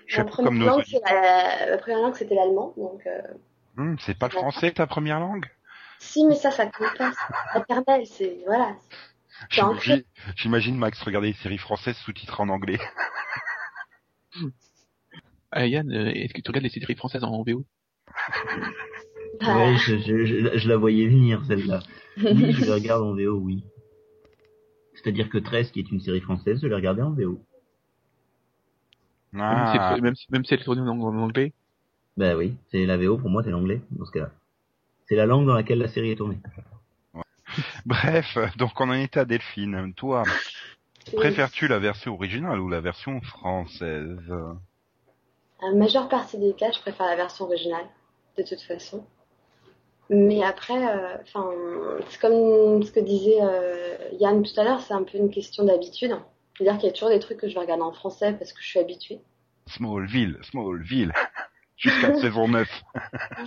Je 0.08 0.16
suis 0.16 0.24
comme 0.44 0.58
nos 0.58 0.66
la... 1.12 1.72
ma 1.72 1.78
première 1.78 2.00
langue, 2.00 2.16
c'était 2.16 2.36
l'allemand, 2.36 2.74
donc. 2.78 3.06
euh, 3.08 3.22
Hum, 3.78 3.98
c'est 4.00 4.18
pas 4.18 4.28
le 4.28 4.32
français 4.32 4.72
ta 4.72 4.88
première 4.88 5.20
langue? 5.20 5.46
Si, 6.00 6.26
mais 6.26 6.36
ça, 6.36 6.52
ça 6.52 6.66
compte 6.68 6.98
pas. 6.98 7.12
c'est 7.12 7.60
Maternelle, 7.60 8.08
c'est 8.08 8.38
voilà. 8.46 8.76
J'imagine- 9.50 10.78
Max 10.78 11.02
regarder 11.02 11.32
des 11.34 11.38
séries 11.38 11.58
françaises 11.58 11.98
sous-titrées 11.98 12.44
en 12.44 12.50
anglais. 12.50 12.80
Ah, 15.52 15.66
Yann, 15.68 15.92
euh, 15.92 16.12
est-ce 16.14 16.34
que 16.34 16.42
tu 16.42 16.50
regardes 16.50 16.64
les 16.64 16.70
séries 16.70 16.96
françaises 16.96 17.24
en 17.24 17.44
VO 17.44 17.66
Bah, 19.42 19.58
Ouais, 19.58 19.76
je, 19.78 19.98
je, 19.98 20.26
je, 20.26 20.58
je 20.58 20.70
la 20.70 20.78
voyais 20.78 21.08
venir, 21.08 21.44
celle-là. 21.46 21.80
Oui, 22.18 22.54
je 22.54 22.64
la 22.66 22.76
regarde 22.76 23.04
en 23.04 23.14
VO, 23.14 23.40
oui. 23.40 23.66
C'est-à-dire 25.06 25.30
que 25.30 25.38
13, 25.38 25.70
qui 25.70 25.82
est 25.82 25.92
une 25.92 26.02
série 26.02 26.20
française, 26.20 26.60
je 26.60 26.66
l'ai 26.66 26.74
regardée 26.74 27.04
en 27.04 27.12
VO. 27.12 27.40
Ah. 29.36 29.38
même, 29.56 29.68
si 29.68 29.78
elle, 29.78 30.02
même, 30.02 30.16
si, 30.16 30.26
même 30.32 30.46
si 30.46 30.54
elle 30.56 30.62
est 30.62 30.64
tournée 30.64 30.82
en, 30.82 31.00
en 31.00 31.18
anglais 31.20 31.54
Bah 32.18 32.36
oui, 32.36 32.56
c'est 32.72 32.88
la 32.88 32.98
VO, 32.98 33.20
pour 33.20 33.30
moi, 33.30 33.44
c'est 33.44 33.52
l'anglais, 33.52 33.82
dans 33.92 34.06
ce 34.06 34.12
cas-là. 34.12 34.32
C'est 35.08 35.16
la 35.16 35.28
langue 35.28 35.46
dans 35.46 35.54
laquelle 35.54 35.78
la 35.78 35.90
série 35.90 36.10
est 36.10 36.16
tournée. 36.16 36.40
Bref, 37.86 38.36
donc 38.58 38.72
on 38.82 38.90
en 38.90 38.94
était 38.94 39.20
à 39.20 39.26
Delphine. 39.26 39.94
Toi, 39.94 40.24
préfères-tu 41.16 41.68
la 41.68 41.78
version 41.78 42.16
originale 42.16 42.60
ou 42.60 42.68
la 42.68 42.82
version 42.82 43.22
française? 43.22 44.34
La 45.62 45.72
majeure 45.76 46.10
partie 46.10 46.40
des 46.40 46.56
cas, 46.56 46.72
je 46.72 46.80
préfère 46.80 47.06
la 47.06 47.16
version 47.16 47.46
originale, 47.46 47.86
de 48.40 48.44
toute 48.44 48.62
façon. 48.62 49.06
Mais 50.10 50.44
après, 50.44 50.88
euh, 50.88 51.18
enfin, 51.22 51.50
c'est 52.10 52.20
comme 52.22 52.84
ce 52.84 52.92
que 52.92 53.00
disait 53.00 53.40
euh, 53.42 53.98
Yann 54.20 54.44
tout 54.44 54.60
à 54.60 54.64
l'heure, 54.64 54.82
c'est 54.82 54.94
un 54.94 55.04
peu 55.04 55.18
une 55.18 55.32
question 55.32 55.64
d'habitude. 55.64 56.16
C'est-à-dire 56.58 56.80
qu'il 56.80 56.88
y 56.88 56.90
a 56.90 56.94
toujours 56.94 57.10
des 57.10 57.20
trucs 57.20 57.40
que 57.40 57.50
je 57.50 57.54
vais 57.54 57.60
regarder 57.60 57.84
en 57.84 57.92
français 57.92 58.34
parce 58.34 58.54
que 58.54 58.62
je 58.62 58.68
suis 58.68 58.80
habituée. 58.80 59.20
Smallville, 59.68 60.38
Smallville. 60.44 61.12
Jusqu'à 61.76 62.10
la 62.10 62.16
saison 62.22 62.48
9. 62.48 62.84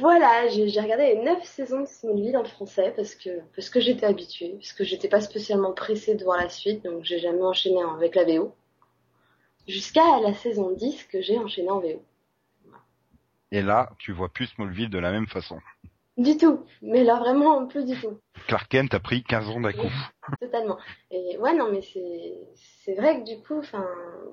Voilà, 0.00 0.48
j'ai 0.48 0.68
j'ai 0.68 0.80
regardé 0.80 1.14
les 1.14 1.22
9 1.22 1.42
saisons 1.44 1.80
de 1.80 1.86
Smallville 1.86 2.36
en 2.36 2.44
français 2.44 2.92
parce 2.94 3.14
que 3.14 3.30
parce 3.54 3.70
que 3.70 3.80
j'étais 3.80 4.04
habituée, 4.04 4.56
parce 4.58 4.72
que 4.72 4.84
j'étais 4.84 5.08
pas 5.08 5.20
spécialement 5.20 5.72
pressée 5.72 6.14
de 6.14 6.24
voir 6.24 6.38
la 6.38 6.50
suite, 6.50 6.84
donc 6.84 7.04
j'ai 7.04 7.20
jamais 7.20 7.42
enchaîné 7.42 7.80
avec 7.82 8.16
la 8.16 8.24
VO. 8.24 8.54
Jusqu'à 9.66 10.20
la 10.20 10.34
saison 10.34 10.72
10 10.72 11.04
que 11.04 11.22
j'ai 11.22 11.38
enchaîné 11.38 11.70
en 11.70 11.80
VO. 11.80 12.02
Et 13.50 13.62
là, 13.62 13.90
tu 13.98 14.12
vois 14.12 14.28
plus 14.28 14.46
Smallville 14.46 14.90
de 14.90 14.98
la 14.98 15.10
même 15.10 15.26
façon. 15.26 15.58
Du 16.18 16.36
tout, 16.36 16.64
mais 16.82 17.04
là 17.04 17.16
vraiment 17.20 17.66
plus 17.66 17.86
du 17.86 17.98
tout. 18.00 18.18
Clark 18.48 18.68
Kent 18.68 18.92
a 18.94 19.00
pris 19.00 19.22
15 19.22 19.48
ans 19.48 19.60
d'un 19.60 19.72
coup. 19.72 19.90
Totalement. 20.40 20.76
Et 21.12 21.38
ouais, 21.38 21.54
non, 21.54 21.70
mais 21.70 21.80
c'est 21.80 22.34
c'est 22.84 22.94
vrai 22.94 23.20
que 23.20 23.24
du 23.24 23.40
coup, 23.42 23.58
enfin, 23.58 23.86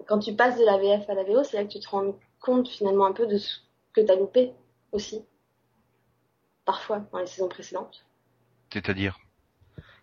quand 0.08 0.20
tu 0.20 0.36
passes 0.36 0.58
de 0.58 0.66
la 0.66 0.78
VF 0.80 1.08
à 1.10 1.14
la 1.14 1.24
VO, 1.24 1.44
c'est 1.44 1.58
là 1.58 1.64
que 1.64 1.70
tu 1.72 1.80
te 1.80 1.88
rends 1.90 2.16
compte 2.42 2.68
finalement 2.68 3.06
un 3.06 3.14
peu 3.14 3.28
de 3.28 3.38
ce 3.38 3.60
que 3.94 4.02
t'as 4.02 4.16
loupé 4.16 4.54
aussi. 4.92 5.24
Parfois, 6.66 7.02
dans 7.12 7.20
les 7.20 7.28
saisons 7.28 7.48
précédentes. 7.48 8.04
C'est-à-dire? 8.74 9.20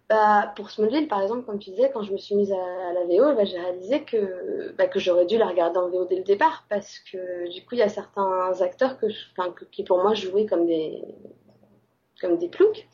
Bah, 0.08 0.52
pour 0.56 0.70
Smallville, 0.70 1.08
par 1.08 1.22
exemple, 1.22 1.44
comme 1.46 1.58
tu 1.58 1.70
disais, 1.70 1.90
quand 1.92 2.02
je 2.02 2.12
me 2.12 2.18
suis 2.18 2.34
mise 2.36 2.52
à, 2.52 2.56
à 2.90 2.92
la 2.92 3.04
VO, 3.06 3.34
bah, 3.34 3.44
j'ai 3.44 3.58
réalisé 3.58 4.04
que, 4.04 4.72
bah, 4.78 4.86
que 4.86 5.00
j'aurais 5.00 5.26
dû 5.26 5.38
la 5.38 5.46
regarder 5.48 5.78
en 5.78 5.88
VO 5.88 6.04
dès 6.04 6.16
le 6.16 6.22
départ, 6.24 6.64
parce 6.68 6.98
que 7.00 7.50
du 7.52 7.64
coup, 7.64 7.74
il 7.74 7.78
y 7.78 7.82
a 7.82 7.88
certains 7.88 8.60
acteurs 8.60 8.98
que, 8.98 9.08
je- 9.08 9.26
enfin, 9.36 9.50
que- 9.52 9.64
qui 9.64 9.82
pour 9.84 10.00
moi 10.02 10.14
jouaient 10.14 10.46
comme 10.46 10.66
des, 10.66 11.02
comme 12.22 12.38
des 12.38 12.48
ploucs. 12.48 12.88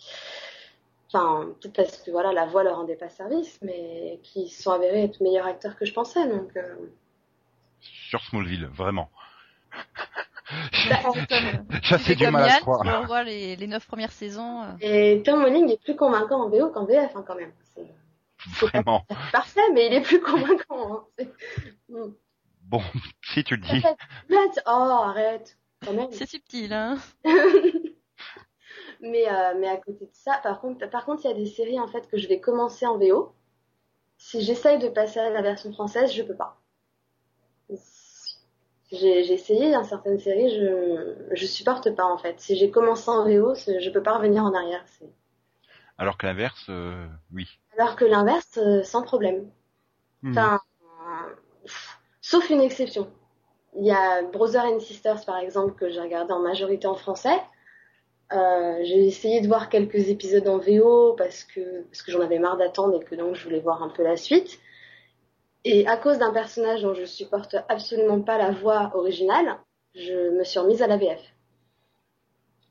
Enfin, 1.13 1.49
peut-être 1.61 1.77
parce 1.77 1.99
que 2.03 2.11
voilà, 2.11 2.33
la 2.33 2.47
voix 2.47 2.65
leur 2.65 2.77
rendait 2.77 2.97
pas 2.97 3.09
service, 3.09 3.59
mais 3.63 4.19
qui 4.25 4.49
se 4.49 4.63
sont 4.63 4.73
avérés 4.73 5.05
être 5.05 5.23
meilleurs 5.23 5.47
acteurs 5.47 5.77
que 5.77 5.87
je 5.87 5.93
pensais. 5.95 6.27
Donc, 6.29 6.57
euh, 6.57 6.75
Sur 7.81 8.21
Smallville, 8.25 8.67
vraiment. 8.67 9.09
Bah, 10.91 10.99
c'est 11.15 11.85
Ça 11.85 11.99
fait 11.99 12.05
fais 12.05 12.15
du 12.17 12.29
mal 12.31 12.49
à 12.49 12.61
croire. 12.61 13.01
revois 13.03 13.23
les, 13.23 13.55
les 13.57 13.67
9 13.67 13.87
premières 13.87 14.13
saisons. 14.13 14.63
euh. 14.65 14.73
Et 14.81 15.23
Tom 15.25 15.43
Welling 15.45 15.71
est 15.71 15.83
plus 15.83 15.97
convaincant 15.97 16.43
en 16.43 16.49
VO 16.49 16.71
qu'en 16.71 16.85
VF, 16.85 17.15
hein, 17.17 17.25
quand 17.27 17.37
même. 17.37 17.53
C'est 17.75 17.87
Vraiment. 18.67 19.05
c'est 19.09 19.33
parfait, 19.33 19.73
mais 19.75 19.87
il 19.87 19.95
est 19.95 20.01
plus 20.01 20.21
convaincant. 20.21 20.95
Hein. 20.95 21.05
C'est- 21.19 21.33
Mm. 21.91 22.13
Bon, 22.65 22.83
si 23.33 23.43
tu 23.45 23.57
le 23.57 23.63
dis. 23.63 23.83
Oh, 24.67 24.71
arrête. 24.71 25.57
C'est 26.11 26.29
subtil, 26.29 26.73
hein. 26.75 26.99
mais, 29.01 29.29
euh, 29.29 29.55
mais 29.59 29.69
à 29.69 29.77
côté 29.77 30.07
de 30.07 30.11
ça, 30.13 30.41
par 30.43 30.61
contre, 30.61 30.89
par 30.91 31.05
contre, 31.05 31.25
il 31.25 31.29
y 31.29 31.31
a 31.31 31.37
des 31.37 31.47
séries 31.47 31.81
en 31.81 31.89
fait 31.89 32.09
que 32.09 32.19
je 32.19 32.29
vais 32.29 32.41
commencer 32.41 32.87
en 32.87 32.99
VO. 32.99 33.33
Si 34.17 34.41
j'essaye 34.43 34.79
de 34.79 34.89
passer 34.89 35.21
à 35.21 35.31
la 35.31 35.43
version 35.43 35.73
française, 35.73 36.13
je 36.13 36.23
peux 36.23 36.35
pas. 36.35 36.61
J'ai 38.91 39.33
essayé 39.33 39.73
dans 39.73 39.85
certaines 39.85 40.19
séries, 40.19 40.51
je 40.59 41.15
je 41.33 41.47
supporte 41.47 41.95
pas 41.95 42.07
en 42.07 42.19
fait. 42.19 42.41
Si 42.41 42.57
j'ai 42.57 42.71
commencé 42.71 43.11
en 43.11 43.25
VO, 43.25 43.55
je 43.55 43.91
peux 43.91 44.03
pas 44.03 44.17
revenir 44.17 44.43
en 44.43 44.55
arrière. 44.55 44.85
Alors 45.99 46.17
que 46.17 46.27
l'inverse, 46.27 46.67
euh, 46.69 47.07
oui. 47.33 47.47
Alors 47.77 47.97
que 47.97 48.05
l'inverse, 48.05 48.59
euh, 48.59 48.83
sans 48.83 49.03
problème. 49.03 49.51
Enfin, 50.25 50.61
pff, 51.65 51.99
sauf 52.21 52.49
une 52.51 52.61
exception. 52.61 53.13
Il 53.77 53.85
y 53.85 53.93
a 53.93 54.23
Brother 54.23 54.65
and 54.65 54.81
Sisters, 54.81 55.25
par 55.25 55.39
exemple, 55.39 55.75
que 55.75 55.89
j'ai 55.89 56.01
regardé 56.01 56.33
en 56.33 56.41
majorité 56.41 56.87
en 56.87 56.95
français. 56.95 57.39
Euh, 58.33 58.79
j'ai 58.85 59.07
essayé 59.07 59.41
de 59.41 59.47
voir 59.47 59.71
quelques 59.71 60.09
épisodes 60.09 60.47
en 60.49 60.59
VO 60.59 61.15
parce 61.15 61.45
que, 61.45 61.83
parce 61.85 62.03
que 62.03 62.13
j'en 62.13 62.21
avais 62.21 62.39
marre 62.39 62.59
d'attendre 62.59 63.01
et 63.01 63.05
que 63.05 63.15
donc 63.15 63.35
je 63.35 63.45
voulais 63.45 63.61
voir 63.61 63.83
un 63.83 63.89
peu 63.89 64.03
la 64.03 64.17
suite. 64.17 64.61
Et 65.65 65.87
à 65.87 65.97
cause 65.97 66.19
d'un 66.19 66.33
personnage 66.33 66.83
dont 66.83 66.95
je 66.95 67.05
supporte 67.05 67.57
absolument 67.69 68.21
pas 68.21 68.39
la 68.39 68.51
voix 68.51 68.91
originale, 68.95 69.59
je 69.95 70.37
me 70.37 70.45
suis 70.45 70.59
remise 70.59 70.83
à 70.83 70.87
la 70.87 70.97
VF. 70.97 71.21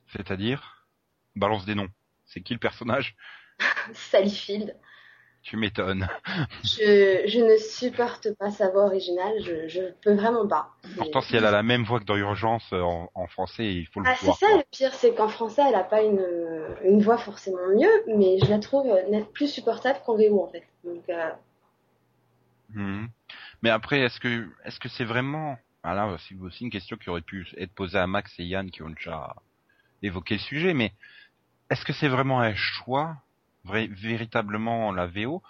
C'est-à-dire? 0.06 0.86
Balance 1.36 1.64
des 1.66 1.74
noms. 1.74 1.88
C'est 2.24 2.40
qui 2.40 2.54
le 2.54 2.58
personnage? 2.58 3.16
Sally 3.92 4.30
Field. 4.30 4.76
Tu 5.48 5.56
m'étonnes. 5.56 6.06
Je, 6.62 7.22
je 7.26 7.40
ne 7.40 7.56
supporte 7.56 8.28
pas 8.38 8.50
sa 8.50 8.68
voix 8.68 8.84
originale, 8.84 9.32
je, 9.42 9.66
je 9.66 9.80
peux 10.02 10.12
vraiment 10.14 10.46
pas. 10.46 10.68
Pourtant, 10.98 11.22
si 11.22 11.36
elle 11.36 11.46
a 11.46 11.50
la 11.50 11.62
même 11.62 11.84
voix 11.84 12.00
que 12.00 12.04
dans 12.04 12.16
Urgence 12.16 12.70
euh, 12.74 12.82
en, 12.82 13.08
en 13.14 13.26
français, 13.28 13.64
il 13.64 13.86
faut 13.86 14.00
le 14.00 14.06
Ah, 14.06 14.14
c'est 14.20 14.26
ça 14.32 14.46
quoi. 14.48 14.58
le 14.58 14.62
pire, 14.70 14.92
c'est 14.92 15.14
qu'en 15.14 15.28
français, 15.28 15.62
elle 15.66 15.74
a 15.74 15.84
pas 15.84 16.02
une, 16.02 16.22
une 16.84 17.00
voix 17.00 17.16
forcément 17.16 17.66
mieux, 17.74 17.88
mais 18.18 18.38
je 18.44 18.50
la 18.50 18.58
trouve 18.58 18.86
net 19.10 19.32
plus 19.32 19.50
supportable 19.50 19.98
qu'en 20.04 20.16
VO 20.16 20.44
en 20.44 20.48
fait. 20.48 20.64
Donc, 20.84 21.02
euh, 21.08 21.30
Mhm. 22.74 23.08
Mais 23.62 23.70
après, 23.70 24.00
est-ce 24.00 24.20
que 24.20 24.46
est-ce 24.64 24.78
que 24.78 24.88
c'est 24.90 25.04
vraiment 25.04 25.58
ah 25.82 25.94
là, 25.94 26.14
c'est 26.28 26.34
aussi 26.36 26.64
une 26.64 26.70
question 26.70 26.96
qui 26.98 27.08
aurait 27.08 27.22
pu 27.22 27.46
être 27.56 27.72
posée 27.72 27.98
à 27.98 28.06
Max 28.06 28.34
et 28.38 28.44
Yann 28.44 28.70
qui 28.70 28.82
ont 28.82 28.90
déjà 28.90 29.34
évoqué 30.02 30.34
le 30.34 30.40
sujet, 30.40 30.74
mais 30.74 30.92
est-ce 31.70 31.84
que 31.84 31.92
c'est 31.92 32.08
vraiment 32.08 32.40
un 32.40 32.54
choix, 32.54 33.16
véritablement 33.70 34.92
la 34.92 35.06
VO, 35.06 35.42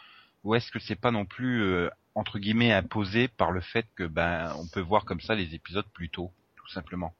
ou 0.45 0.55
est-ce 0.55 0.71
que 0.71 0.79
c'est 0.79 1.01
pas 1.01 1.11
non 1.11 1.25
plus 1.25 1.63
euh, 1.63 1.91
entre 2.15 2.39
guillemets 2.39 2.73
imposé 2.73 3.29
par 3.29 3.51
le 3.51 3.61
fait 3.61 3.87
que 3.97 4.05
ben 4.05 4.53
on 4.59 4.67
peut 4.67 4.81
voir 4.81 5.05
comme 5.05 5.21
ça 5.21 5.35
les 5.35 5.55
épisodes 5.55 5.87
plus 5.95 6.09
tôt, 6.09 6.31
tout 6.57 6.69
simplement? 6.69 7.15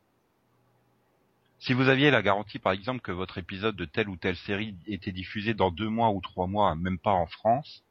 Si 1.61 1.73
vous 1.73 1.89
aviez 1.89 2.11
la 2.11 2.23
garantie, 2.23 2.61
par 2.61 2.73
exemple, 2.73 3.01
que 3.01 3.11
votre 3.11 3.39
épisode 3.39 3.75
de 3.75 3.85
telle 3.85 4.09
ou 4.09 4.17
telle 4.17 4.37
série 4.37 4.77
était 4.87 5.11
diffusé 5.11 5.55
dans 5.55 5.73
deux 5.73 5.89
mois 5.89 6.11
ou 6.11 6.21
trois 6.21 6.47
mois, 6.47 6.77
même 6.77 6.99
pas 6.99 7.11
en 7.11 7.27
France, 7.27 7.83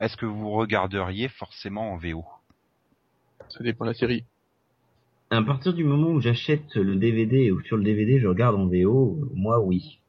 est-ce 0.00 0.16
que 0.16 0.26
vous 0.26 0.50
regarderiez 0.50 1.28
forcément 1.28 1.92
en 1.92 1.96
VO 1.96 2.24
Ça 3.48 3.62
dépend 3.62 3.84
de 3.84 3.90
la 3.90 3.94
série. 3.94 4.24
À 5.30 5.40
partir 5.42 5.72
du 5.72 5.84
moment 5.84 6.08
où 6.08 6.20
j'achète 6.20 6.74
le 6.74 6.96
DVD 6.96 7.52
ou 7.52 7.62
sur 7.62 7.76
le 7.76 7.84
DVD 7.84 8.18
je 8.18 8.26
regarde 8.26 8.56
en 8.56 8.66
VO, 8.66 9.30
moi 9.32 9.60
oui. 9.60 10.01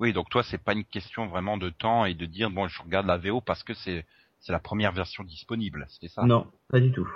Oui, 0.00 0.12
donc 0.12 0.30
toi, 0.30 0.42
c'est 0.42 0.58
pas 0.62 0.72
une 0.74 0.84
question 0.84 1.26
vraiment 1.26 1.56
de 1.56 1.70
temps 1.70 2.04
et 2.04 2.14
de 2.14 2.26
dire 2.26 2.50
bon, 2.50 2.68
je 2.68 2.82
regarde 2.82 3.06
la 3.06 3.16
VO 3.18 3.40
parce 3.40 3.62
que 3.64 3.74
c'est 3.74 4.06
c'est 4.40 4.52
la 4.52 4.60
première 4.60 4.92
version 4.92 5.24
disponible, 5.24 5.86
c'est 6.00 6.08
ça? 6.08 6.24
Non, 6.24 6.46
pas 6.68 6.78
du 6.78 6.92
tout. 6.92 7.08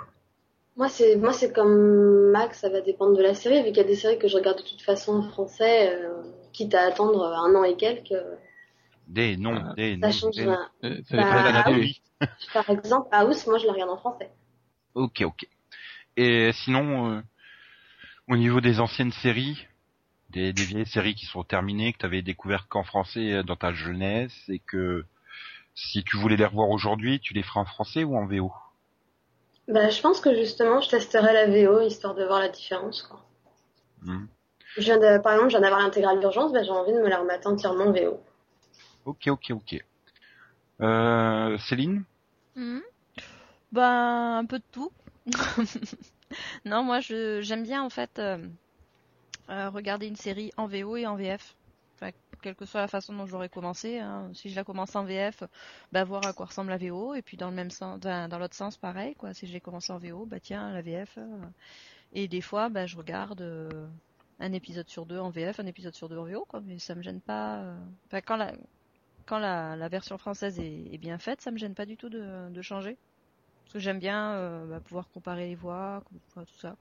Moi, 0.75 0.89
c'est 0.89 1.15
moi 1.15 1.31
c'est 1.31 1.53
comme 1.53 2.31
Max, 2.31 2.59
ça 2.59 2.69
va 2.69 2.81
dépendre 2.81 3.15
de 3.15 3.21
la 3.21 3.33
série, 3.35 3.59
vu 3.63 3.67
qu'il 3.67 3.77
y 3.77 3.79
a 3.79 3.83
des 3.83 3.95
séries 3.95 4.19
que 4.19 4.27
je 4.27 4.35
regarde 4.35 4.57
de 4.57 4.63
toute 4.63 4.81
façon 4.81 5.17
en 5.17 5.29
français, 5.29 5.95
euh, 5.95 6.23
quitte 6.51 6.73
à 6.75 6.81
attendre 6.81 7.23
un 7.25 7.55
an 7.55 7.63
et 7.63 7.77
quelques. 7.77 8.13
Des 9.07 9.37
non, 9.37 9.53
Ah, 9.55 9.73
des 9.75 9.95
Ça 9.97 10.07
non. 10.07 10.11
change. 10.11 10.35
des- 10.35 10.45
Euh, 10.45 11.01
ça 11.09 11.17
Bah. 11.17 11.63
Par 12.53 12.69
exemple, 12.69 13.07
House, 13.11 13.47
moi 13.47 13.57
je 13.59 13.67
la 13.67 13.73
regarde 13.73 13.91
en 13.91 13.97
français. 13.97 14.29
Ok, 14.95 15.21
ok. 15.21 15.45
Et 16.17 16.51
sinon, 16.53 17.11
euh, 17.11 17.21
au 18.27 18.35
niveau 18.37 18.61
des 18.61 18.79
anciennes 18.79 19.11
séries, 19.11 19.67
des, 20.33 20.53
des 20.53 20.63
vieilles 20.63 20.85
séries 20.85 21.15
qui 21.15 21.25
sont 21.25 21.43
terminées, 21.43 21.93
que 21.93 21.99
tu 21.99 22.05
avais 22.05 22.21
découvert 22.21 22.67
qu'en 22.67 22.83
français 22.83 23.33
euh, 23.33 23.43
dans 23.43 23.55
ta 23.55 23.73
jeunesse, 23.73 24.37
et 24.49 24.59
que 24.59 25.05
si 25.75 26.03
tu 26.03 26.17
voulais 26.17 26.37
les 26.37 26.45
revoir 26.45 26.69
aujourd'hui, 26.69 27.19
tu 27.19 27.33
les 27.33 27.43
ferais 27.43 27.59
en 27.59 27.65
français 27.65 28.03
ou 28.03 28.15
en 28.17 28.25
VO 28.25 28.51
Bah, 29.67 29.89
je 29.89 30.01
pense 30.01 30.19
que 30.19 30.33
justement, 30.35 30.81
je 30.81 30.89
testerai 30.89 31.33
la 31.33 31.47
VO 31.47 31.81
histoire 31.81 32.15
de 32.15 32.25
voir 32.25 32.39
la 32.39 32.49
différence. 32.49 33.03
Quoi. 33.03 33.23
Hmm. 34.01 34.25
Je 34.75 34.81
viens 34.81 34.97
de, 34.97 35.21
par 35.21 35.33
exemple, 35.33 35.51
je 35.51 35.57
viens 35.57 35.61
d'avoir 35.61 35.81
l'intégrale 35.81 36.19
d'urgence, 36.19 36.51
bah, 36.51 36.63
j'ai 36.63 36.71
envie 36.71 36.93
de 36.93 36.99
me 36.99 37.09
la 37.09 37.19
remettre 37.19 37.47
entièrement 37.47 37.85
en 37.85 37.91
VO. 37.91 38.19
Ok, 39.05 39.27
ok, 39.27 39.51
ok. 39.51 39.83
Euh, 40.81 41.57
Céline? 41.59 42.03
Bah, 43.73 44.37
un 44.37 44.45
peu 44.45 44.59
de 44.59 44.63
tout. 44.71 44.91
non, 46.65 46.83
moi, 46.83 46.99
je 46.99 47.41
j'aime 47.41 47.63
bien 47.63 47.81
en 47.81 47.89
fait 47.89 48.19
euh, 48.19 48.37
regarder 49.47 50.07
une 50.07 50.15
série 50.15 50.51
en 50.57 50.67
VO 50.67 50.97
et 50.97 51.05
en 51.07 51.15
VF. 51.15 51.55
Quelle 52.41 52.55
que 52.55 52.65
soit 52.65 52.81
la 52.81 52.87
façon 52.89 53.13
dont 53.13 53.25
j'aurais 53.25 53.47
commencé. 53.49 53.99
hein. 53.99 54.29
Si 54.33 54.49
je 54.49 54.55
la 54.55 54.65
commence 54.65 54.95
en 54.95 55.05
VF, 55.05 55.43
bah 55.93 56.03
voir 56.03 56.25
à 56.27 56.33
quoi 56.33 56.47
ressemble 56.47 56.71
la 56.71 56.77
VO. 56.77 57.13
Et 57.13 57.21
puis 57.21 57.37
dans 57.37 57.49
le 57.49 57.55
même 57.55 57.71
sens, 57.71 57.99
dans, 58.01 58.37
l'autre 58.37 58.55
sens, 58.55 58.77
pareil. 58.77 59.15
Quoi. 59.15 59.33
Si 59.33 59.47
je 59.47 59.53
l'ai 59.53 59.61
commencé 59.61 59.93
en 59.93 59.97
VO, 59.97 60.25
bah 60.25 60.41
tiens, 60.41 60.73
la 60.73 60.81
VF. 60.81 61.17
euh. 61.17 61.39
Et 62.13 62.27
des 62.27 62.41
fois, 62.41 62.69
bah 62.69 62.85
je 62.85 62.97
regarde 62.97 63.41
euh, 63.41 63.87
un 64.39 64.51
épisode 64.51 64.89
sur 64.89 65.05
deux 65.05 65.19
en 65.19 65.29
VF, 65.29 65.59
un 65.61 65.65
épisode 65.65 65.95
sur 65.95 66.09
deux 66.09 66.17
en 66.17 66.25
VO. 66.25 66.45
Quoi. 66.45 66.61
Mais 66.65 66.79
ça 66.79 66.95
me 66.95 67.01
gêne 67.01 67.21
pas. 67.21 67.59
euh. 67.59 68.21
Quand 69.25 69.39
la 69.39 69.87
version 69.87 70.17
française 70.17 70.59
est, 70.59 70.97
bien 70.97 71.17
faite, 71.17 71.39
ça 71.41 71.49
me 71.51 71.57
gêne 71.57 71.75
pas 71.75 71.85
du 71.85 71.95
tout 71.95 72.09
de, 72.09 72.61
changer. 72.61 72.97
Parce 73.63 73.73
que 73.73 73.79
j'aime 73.79 73.99
bien 73.99 74.65
bah, 74.67 74.81
pouvoir 74.81 75.07
comparer 75.13 75.47
les 75.47 75.55
voix, 75.55 76.03
tout 76.35 76.45
ça. 76.57 76.75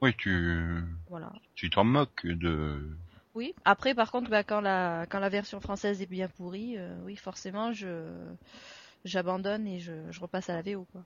Oui, 0.00 0.14
tu 0.16 0.82
Voilà. 1.08 1.32
tu 1.54 1.70
t'en 1.70 1.84
moques 1.84 2.26
de... 2.26 2.96
Oui. 3.34 3.54
Après, 3.64 3.94
par 3.94 4.10
contre, 4.10 4.30
bah, 4.30 4.42
quand 4.44 4.60
la 4.60 5.06
quand 5.08 5.18
la 5.20 5.28
version 5.28 5.60
française 5.60 6.02
est 6.02 6.06
bien 6.10 6.28
pourrie, 6.28 6.76
euh, 6.78 6.96
oui, 7.04 7.16
forcément, 7.16 7.72
je 7.72 7.88
j'abandonne 9.04 9.66
et 9.66 9.78
je, 9.78 9.92
je 10.10 10.20
repasse 10.20 10.50
à 10.50 10.54
la 10.54 10.62
VO. 10.62 10.86
Quoi. 10.92 11.04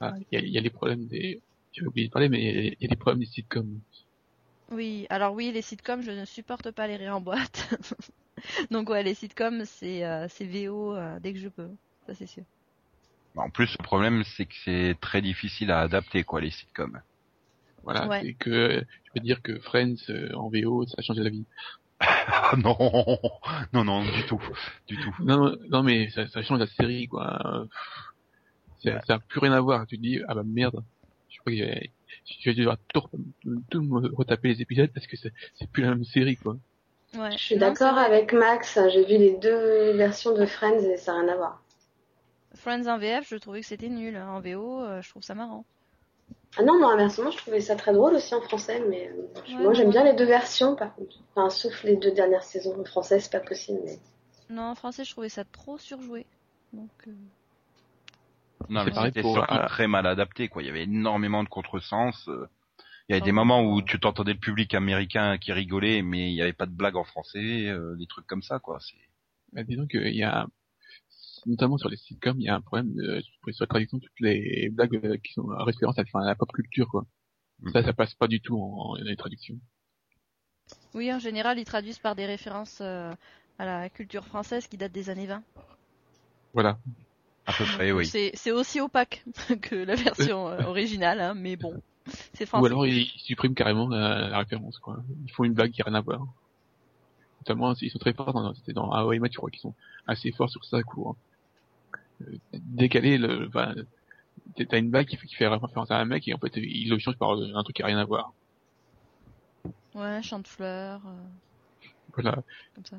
Ah, 0.00 0.14
Il 0.30 0.38
y, 0.38 0.42
a, 0.42 0.44
il 0.44 0.52
y 0.52 0.58
a 0.58 0.60
les 0.60 0.70
problèmes 0.70 1.06
des... 1.06 1.42
J'ai 1.72 1.86
oublié 1.86 2.08
de 2.08 2.12
parler, 2.12 2.28
mais 2.28 2.40
il 2.42 2.44
y 2.44 2.68
a- 2.68 2.72
il 2.72 2.82
y 2.82 2.86
a 2.86 2.90
les 2.90 2.96
problèmes 2.96 3.20
des 3.20 3.26
sitcoms. 3.26 3.80
Oui. 4.70 5.06
Alors 5.10 5.34
oui, 5.34 5.52
les 5.52 5.62
sitcoms, 5.62 6.02
je 6.02 6.10
ne 6.10 6.24
supporte 6.24 6.70
pas 6.70 6.86
les 6.86 6.96
rires 6.96 7.16
en 7.16 7.20
boîte. 7.20 7.68
Donc 8.70 8.88
ouais, 8.90 9.02
les 9.02 9.14
sitcoms, 9.14 9.64
c'est 9.64 10.04
euh, 10.04 10.26
c'est 10.28 10.46
VO 10.46 10.94
euh, 10.96 11.18
dès 11.20 11.32
que 11.32 11.38
je 11.38 11.48
peux. 11.48 11.70
Ça 12.06 12.14
c'est 12.14 12.26
sûr. 12.26 12.44
En 13.36 13.48
plus, 13.50 13.76
le 13.78 13.82
problème, 13.84 14.24
c'est 14.24 14.44
que 14.46 14.54
c'est 14.64 14.96
très 15.00 15.22
difficile 15.22 15.70
à 15.70 15.80
adapter, 15.80 16.22
quoi, 16.22 16.40
les 16.40 16.50
sitcoms. 16.50 17.00
Voilà, 17.84 18.06
Ouais. 18.06 18.20
c'est 18.22 18.34
que 18.34 18.84
je 19.04 19.10
peux 19.12 19.20
dire 19.20 19.42
que 19.42 19.58
Friends 19.60 19.94
euh, 20.10 20.32
en 20.34 20.48
VO, 20.50 20.86
ça 20.86 20.94
a 20.98 21.02
changé 21.02 21.22
la 21.22 21.30
vie. 21.30 21.44
Ah 22.00 22.54
non, 22.56 22.76
non, 23.72 23.84
non, 23.84 24.02
du 24.02 24.24
tout, 24.26 24.40
du 24.88 24.96
tout. 25.00 25.14
Non, 25.20 25.56
non 25.70 25.82
mais 25.82 26.10
ça, 26.10 26.26
ça 26.28 26.42
change 26.42 26.58
la 26.58 26.66
série, 26.66 27.06
quoi. 27.08 27.66
Ça, 28.82 29.00
ça 29.06 29.14
a 29.14 29.18
plus 29.20 29.38
rien 29.40 29.52
à 29.52 29.60
voir. 29.60 29.86
Tu 29.86 29.96
te 29.96 30.02
dis, 30.02 30.20
ah 30.26 30.34
bah 30.34 30.42
merde, 30.44 30.82
je 31.28 31.38
crois 31.38 31.52
que 31.52 31.58
je 31.58 32.50
vais 32.50 32.54
devoir 32.54 32.76
tout, 32.92 33.02
tout 33.70 33.82
me 33.82 34.14
retaper 34.16 34.48
les 34.48 34.62
épisodes 34.62 34.90
parce 34.92 35.06
que 35.06 35.16
c'est 35.16 35.70
plus 35.70 35.82
la 35.82 35.90
même 35.90 36.04
série, 36.04 36.36
quoi. 36.36 36.56
Ouais. 37.16 37.30
Je 37.32 37.38
suis 37.44 37.56
d'accord 37.56 37.98
avec 37.98 38.32
Max, 38.32 38.78
j'ai 38.92 39.04
vu 39.04 39.18
les 39.18 39.36
deux 39.38 39.92
versions 39.92 40.34
de 40.34 40.44
Friends 40.46 40.82
et 40.82 40.96
ça 40.96 41.12
n'a 41.12 41.20
rien 41.20 41.28
à 41.34 41.36
voir. 41.36 41.62
Friends 42.54 42.86
en 42.86 42.98
VF, 42.98 43.28
je 43.28 43.36
trouvais 43.36 43.60
que 43.60 43.66
c'était 43.66 43.88
nul. 43.88 44.16
En 44.16 44.40
VO, 44.40 44.82
euh, 44.82 45.00
je 45.02 45.08
trouve 45.10 45.22
ça 45.22 45.34
marrant. 45.34 45.64
Ah 46.58 46.62
non, 46.62 46.78
moi 46.78 46.92
inversement, 46.92 47.30
je 47.30 47.38
trouvais 47.38 47.60
ça 47.60 47.76
très 47.76 47.92
drôle 47.92 48.14
aussi 48.14 48.34
en 48.34 48.40
français, 48.42 48.82
mais 48.88 49.08
euh, 49.08 49.56
Ouais, 49.56 49.62
moi 49.62 49.72
j'aime 49.72 49.86
non, 49.86 49.92
bien 49.92 50.04
les 50.04 50.12
deux 50.14 50.26
versions 50.26 50.76
par 50.76 50.94
contre. 50.94 51.16
Enfin, 51.34 51.48
sauf 51.50 51.82
les 51.82 51.96
deux 51.96 52.12
dernières 52.12 52.42
saisons. 52.44 52.78
En 52.78 52.84
français, 52.84 53.20
c'est 53.20 53.32
pas 53.32 53.40
possible, 53.40 53.80
mais. 53.84 53.98
Non, 54.50 54.62
en 54.70 54.74
français, 54.74 55.04
je 55.04 55.10
trouvais 55.12 55.30
ça 55.30 55.44
trop 55.44 55.78
surjoué. 55.78 56.26
Donc, 56.74 56.90
euh, 57.06 57.12
Non, 58.68 58.84
mais 58.84 58.92
c'était 58.92 59.22
pour, 59.22 59.34
surtout 59.34 59.54
euh, 59.54 59.66
très 59.66 59.86
mal 59.88 60.06
adapté, 60.06 60.48
quoi. 60.48 60.62
Il 60.62 60.66
y 60.66 60.68
avait 60.70 60.84
énormément 60.84 61.42
de 61.42 61.48
contresens. 61.48 62.28
euh. 62.28 62.46
Il 63.08 63.12
y 63.12 63.14
avait 63.16 63.24
des 63.24 63.30
Oh. 63.32 63.34
moments 63.34 63.62
où 63.62 63.82
tu 63.82 63.98
t'entendais 63.98 64.34
le 64.34 64.38
public 64.38 64.74
américain 64.74 65.36
qui 65.38 65.52
rigolait, 65.52 66.02
mais 66.02 66.30
il 66.30 66.34
n'y 66.34 66.42
avait 66.42 66.52
pas 66.52 66.66
de 66.66 66.70
blague 66.72 66.96
en 66.96 67.04
français, 67.04 67.66
euh, 67.68 67.96
des 67.96 68.06
trucs 68.06 68.26
comme 68.26 68.42
ça, 68.42 68.58
quoi. 68.58 68.78
C'est... 68.80 68.96
Bah, 69.52 69.62
disons 69.64 69.86
qu'il 69.86 70.14
y 70.14 70.22
a, 70.22 70.46
notamment 71.46 71.78
sur 71.78 71.88
les 71.88 71.96
sitcoms, 71.96 72.40
il 72.40 72.44
y 72.44 72.48
a 72.48 72.54
un 72.54 72.60
problème 72.60 72.94
de, 72.94 73.22
sur 73.50 73.62
la 73.64 73.66
traduction, 73.66 73.98
toutes 73.98 74.20
les 74.20 74.68
blagues 74.70 75.00
euh, 75.04 75.16
qui 75.18 75.32
sont 75.32 75.50
en 75.50 75.64
référence 75.64 75.98
à, 75.98 76.02
enfin, 76.02 76.20
à 76.20 76.26
la 76.26 76.34
pop 76.34 76.50
culture, 76.52 76.88
quoi. 76.88 77.04
Mm. 77.60 77.70
Ça, 77.72 77.82
ça 77.82 77.92
passe 77.92 78.14
pas 78.14 78.28
du 78.28 78.40
tout 78.40 78.56
en, 78.56 78.92
en 78.92 78.94
les 78.96 79.16
traductions. 79.16 79.56
Oui, 80.94 81.12
en 81.12 81.18
général, 81.18 81.58
ils 81.58 81.64
traduisent 81.64 81.98
par 81.98 82.14
des 82.14 82.26
références 82.26 82.78
euh, 82.80 83.12
à 83.58 83.64
la 83.64 83.88
culture 83.88 84.24
française 84.24 84.66
qui 84.66 84.76
date 84.76 84.92
des 84.92 85.10
années 85.10 85.26
20. 85.26 85.42
Voilà. 86.54 86.78
À 87.46 87.52
peu 87.52 87.64
près, 87.64 87.92
oui. 87.92 88.06
C'est 88.06 88.52
aussi 88.52 88.80
opaque 88.80 89.24
que 89.62 89.74
la 89.74 89.96
version 89.96 90.48
euh, 90.48 90.62
originale, 90.64 91.20
hein, 91.20 91.34
mais 91.34 91.56
bon, 91.56 91.82
c'est 92.34 92.44
Ou 92.44 92.46
français. 92.46 92.66
alors 92.66 92.86
ils, 92.86 92.98
ils 92.98 93.20
suppriment 93.20 93.54
carrément 93.54 93.88
la, 93.88 94.28
la 94.28 94.38
référence, 94.38 94.78
quoi. 94.78 95.02
Ils 95.24 95.32
font 95.32 95.44
une 95.44 95.54
blague 95.54 95.72
qui 95.72 95.82
a 95.82 95.86
rien 95.86 95.94
à 95.94 96.00
voir. 96.00 96.26
Notamment, 97.40 97.74
ils 97.74 97.90
sont 97.90 97.98
très 97.98 98.12
forts 98.12 98.32
dans, 98.32 98.54
c'était 98.54 98.72
dans 98.72 98.88
How 98.92 99.12
I 99.12 99.18
Met, 99.18 99.30
je 99.32 99.38
crois 99.38 99.50
qu'ils 99.50 99.60
sont 99.60 99.74
assez 100.06 100.30
forts 100.30 100.50
sur 100.50 100.64
ça, 100.64 100.82
quoi. 100.82 101.10
Euh, 101.10 101.31
décaler 102.52 103.18
le, 103.18 103.48
enfin, 103.48 103.74
t'as 104.56 104.78
une 104.78 104.90
blague 104.90 105.06
qui 105.06 105.16
fait, 105.16 105.26
qui 105.26 105.34
fait 105.34 105.48
référence 105.48 105.90
à 105.90 105.96
un 105.96 106.04
mec 106.04 106.26
et 106.28 106.34
en 106.34 106.38
fait, 106.38 106.52
ils 106.56 106.88
le 106.88 106.98
changent 106.98 107.18
par 107.18 107.32
un 107.32 107.62
truc 107.62 107.76
qui 107.76 107.82
a 107.82 107.86
rien 107.86 107.98
à 107.98 108.04
voir. 108.04 108.32
Ouais, 109.94 110.22
chant 110.22 110.38
de 110.38 110.48
fleurs, 110.48 111.02
euh, 111.06 111.86
Voilà. 112.14 112.42
comme 112.74 112.86
ça. 112.86 112.96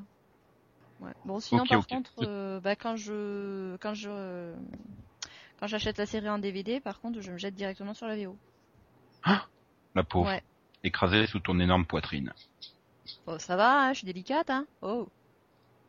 Ouais. 1.02 1.12
Bon, 1.26 1.40
sinon, 1.40 1.66
par 1.66 1.86
contre, 1.88 2.12
euh, 2.22 2.60
bah, 2.60 2.76
quand 2.76 2.96
je 2.96 3.76
quand 3.78 3.94
je 3.94 4.54
quand 5.60 5.68
j'achète 5.68 5.98
la 5.98 6.06
série 6.06 6.30
en 6.30 6.40
DVD, 6.40 6.80
par 6.80 7.02
contre, 7.02 7.20
je 7.22 7.32
me 7.32 7.38
jette 7.38 7.56
directement 7.56 7.94
sur 7.94 8.08
la 8.08 8.16
VO. 8.16 8.38
La 9.96 10.04
pauvre. 10.04 10.28
Ouais. 10.28 10.44
Écrasée 10.84 11.28
sous 11.28 11.40
ton 11.40 11.60
énorme 11.60 11.86
poitrine. 11.86 12.34
Oh, 13.28 13.38
ça 13.38 13.56
va, 13.56 13.82
hein, 13.82 13.94
je 13.94 14.00
suis 14.00 14.06
délicate, 14.06 14.50
hein. 14.50 14.66
Oh. 14.82 15.08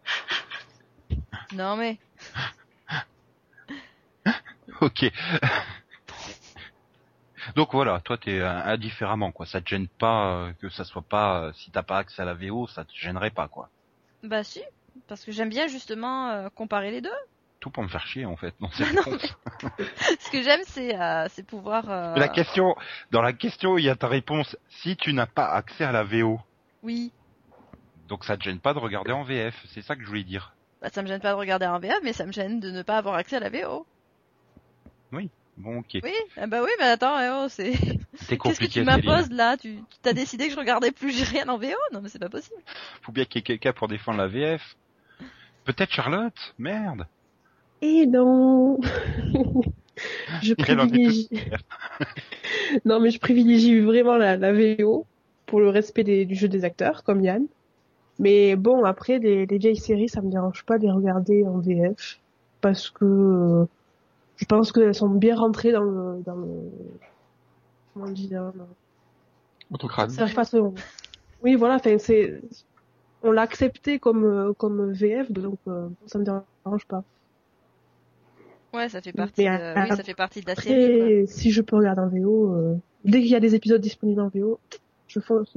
Non 1.53 1.77
mais, 1.77 1.99
Ok. 4.81 5.11
Donc 7.57 7.73
voilà, 7.73 8.01
toi 8.01 8.17
t'es 8.17 8.39
euh, 8.41 8.49
indifféremment 8.65 9.31
quoi. 9.31 9.45
Ça 9.47 9.61
te 9.61 9.69
gêne 9.69 9.87
pas 9.87 10.29
euh, 10.29 10.53
que 10.61 10.71
ça 10.71 10.85
soit 10.85 11.03
pas 11.03 11.43
euh, 11.43 11.53
si 11.53 11.71
t'as 11.71 11.83
pas 11.83 11.99
accès 11.99 12.23
à 12.23 12.25
la 12.25 12.33
VO, 12.35 12.67
ça 12.67 12.85
te 12.85 12.93
gênerait 12.95 13.31
pas 13.31 13.49
quoi. 13.49 13.69
bah 14.23 14.43
si, 14.43 14.63
parce 15.09 15.25
que 15.25 15.31
j'aime 15.33 15.51
bien 15.51 15.67
justement 15.69 16.31
euh, 16.31 16.49
comparer 16.55 16.91
les 16.91 17.03
deux. 17.03 17.11
Tout 17.61 17.69
pour 17.71 17.83
me 17.83 17.89
faire 17.89 18.07
chier 18.07 18.25
en 18.25 18.37
fait. 18.37 18.55
Non, 18.61 18.71
c'est 18.73 18.91
Non, 18.95 19.03
con. 19.03 19.19
Ce 20.21 20.31
que 20.31 20.43
j'aime, 20.43 20.63
c'est 20.67 20.99
euh, 20.99 21.27
c'est 21.29 21.47
pouvoir. 21.47 21.85
euh, 21.91 22.15
Mais 22.15 22.21
La 22.21 22.29
question, 22.29 22.75
dans 23.11 23.21
la 23.23 23.35
question, 23.35 23.77
il 23.77 23.85
y 23.85 23.91
a 23.91 23.97
ta 23.97 24.09
réponse. 24.09 24.57
Si 24.83 24.97
tu 24.97 25.13
n'as 25.13 25.27
pas 25.27 25.47
accès 25.51 25.85
à 25.85 25.93
la 25.93 26.03
VO, 26.03 26.41
Oui. 26.83 27.13
donc 28.09 28.25
ça 28.25 28.39
te 28.39 28.43
gêne 28.43 28.59
pas 28.61 28.73
de 28.73 28.79
regarder 28.79 29.13
en 29.13 29.23
VF. 29.23 29.55
C'est 29.69 29.83
ça 29.83 29.97
que 29.97 30.03
je 30.03 30.07
voulais 30.07 30.25
dire. 30.25 30.55
Bah, 30.81 30.89
ça 30.91 31.03
me 31.03 31.09
gêne 31.09 31.21
pas 31.21 31.31
de 31.33 31.37
regarder 31.39 31.67
en 31.67 31.79
VF, 31.79 31.99
mais 32.03 32.15
ça 32.15 32.25
me 32.25 32.33
gêne 32.33 32.59
de 32.59 32.71
ne 32.71 32.83
pas 32.83 32.97
avoir 32.97 33.17
accès 33.17 33.37
à 33.37 33.41
la 33.41 33.51
VO. 33.51 33.87
Bon, 35.57 35.79
ok. 35.79 36.01
Oui, 36.03 36.13
ah 36.37 36.47
bah 36.47 36.63
oui, 36.63 36.71
mais 36.79 36.87
attends, 36.87 37.19
eh 37.21 37.31
oh, 37.33 37.47
c'est. 37.49 37.75
C'est 38.17 38.37
Qu'est-ce 38.39 38.61
que 38.61 38.67
tu 38.67 38.83
m'imposes 38.83 39.31
là? 39.31 39.57
Tu 39.57 39.79
as 40.05 40.13
décidé 40.13 40.47
que 40.47 40.53
je 40.53 40.59
regardais 40.59 40.91
plus 40.91 41.23
rien 41.31 41.49
en 41.49 41.59
VO 41.59 41.69
Non, 41.93 42.01
mais 42.03 42.09
c'est 42.09 42.19
pas 42.19 42.29
possible. 42.29 42.61
Faut 43.03 43.13
bien 43.13 43.25
qu'il 43.25 43.39
y 43.39 43.41
ait 43.41 43.43
quelqu'un 43.45 43.73
pour 43.73 43.89
défendre 43.89 44.19
la 44.19 44.27
VF. 44.27 44.77
Peut-être 45.65 45.93
Charlotte? 45.93 46.55
Merde. 46.59 47.07
Et 47.83 48.07
non 48.07 48.79
Je 50.43 50.55
privilégie... 50.55 51.29
non 52.85 52.99
mais 53.01 53.11
je 53.11 53.19
privilégie 53.21 53.81
vraiment 53.81 54.17
la, 54.17 54.37
la 54.37 54.53
VO 54.53 55.07
pour 55.47 55.61
le 55.61 55.69
respect 55.69 56.05
des- 56.05 56.25
du 56.25 56.35
jeu 56.35 56.49
des 56.49 56.65
acteurs, 56.65 57.05
comme 57.05 57.23
Yann. 57.23 57.47
Mais 58.19 58.57
bon, 58.57 58.85
après, 58.85 59.19
les, 59.19 59.47
les 59.47 59.59
vieilles 59.59 59.77
séries, 59.77 60.09
ça 60.09 60.21
me 60.23 60.31
dérange 60.31 60.65
pas 60.65 60.79
de 60.79 60.85
les 60.85 60.91
regarder 60.91 61.45
en 61.47 61.59
VF. 61.59 62.19
Parce 62.61 62.91
que 62.91 63.05
euh, 63.05 63.67
je 64.37 64.45
pense 64.47 64.73
qu'elles 64.73 64.95
sont 64.95 65.09
bien 65.09 65.37
rentrées 65.37 65.73
dans 65.73 65.83
le... 65.83 66.23
Dans 66.25 66.35
le 66.37 66.49
comment 67.95 68.07
ça 70.09 70.23
arrive 70.23 70.35
pas 70.35 70.45
Oui, 71.43 71.55
voilà, 71.55 71.77
enfin, 71.77 71.97
c'est, 71.99 72.41
on 73.23 73.31
l'a 73.33 73.43
accepté 73.43 73.99
comme, 73.99 74.25
euh, 74.25 74.53
comme 74.53 74.93
VF, 74.93 75.31
donc, 75.31 75.59
euh, 75.69 75.89
ça 76.07 76.19
me 76.19 76.25
dérange 76.25 76.85
pas. 76.87 77.05
Ouais, 78.75 78.89
ça 78.89 79.01
fait 79.01 79.13
partie. 79.13 79.45
Mais, 79.49 79.57
de- 79.57 79.63
euh, 79.63 79.83
Oui, 79.89 79.97
ça 79.97 80.03
fait 80.03 80.15
partie 80.15 80.41
de 80.41 80.47
la 80.47 80.55
série. 80.57 80.97
quoi. 80.99 81.05
Après, 81.07 81.27
si 81.27 81.51
je 81.53 81.63
peux 81.63 81.77
regarder 81.77 82.01
en 82.03 82.09
VO, 82.09 82.55
euh, 82.55 82.75
dès 83.05 83.21
qu'il 83.21 83.31
y 83.31 83.37
a 83.37 83.41
des 83.41 83.55
épisodes 83.55 83.81
disponibles 83.81 84.21
en 84.21 84.29
VO, 84.29 84.59
je 85.07 85.21
fonce. 85.21 85.57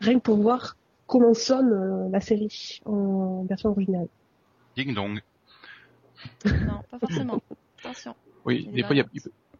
Rien 0.00 0.14
que 0.14 0.22
pour 0.22 0.36
voir 0.36 0.76
comment 1.06 1.34
sonne 1.34 1.72
euh, 1.72 2.08
la 2.10 2.20
série 2.20 2.80
en 2.84 3.44
version 3.48 3.70
originale. 3.70 4.06
Ding 4.76 4.94
dong. 4.94 5.20
Non, 6.44 6.80
pas 6.90 6.98
forcément. 7.00 7.40
Attention. 7.80 8.14
Oui, 8.44 8.66
des 8.66 8.72
des 8.72 8.82
fois, 8.82 8.94
il 8.94 8.98
y 8.98 9.02
a, 9.02 9.06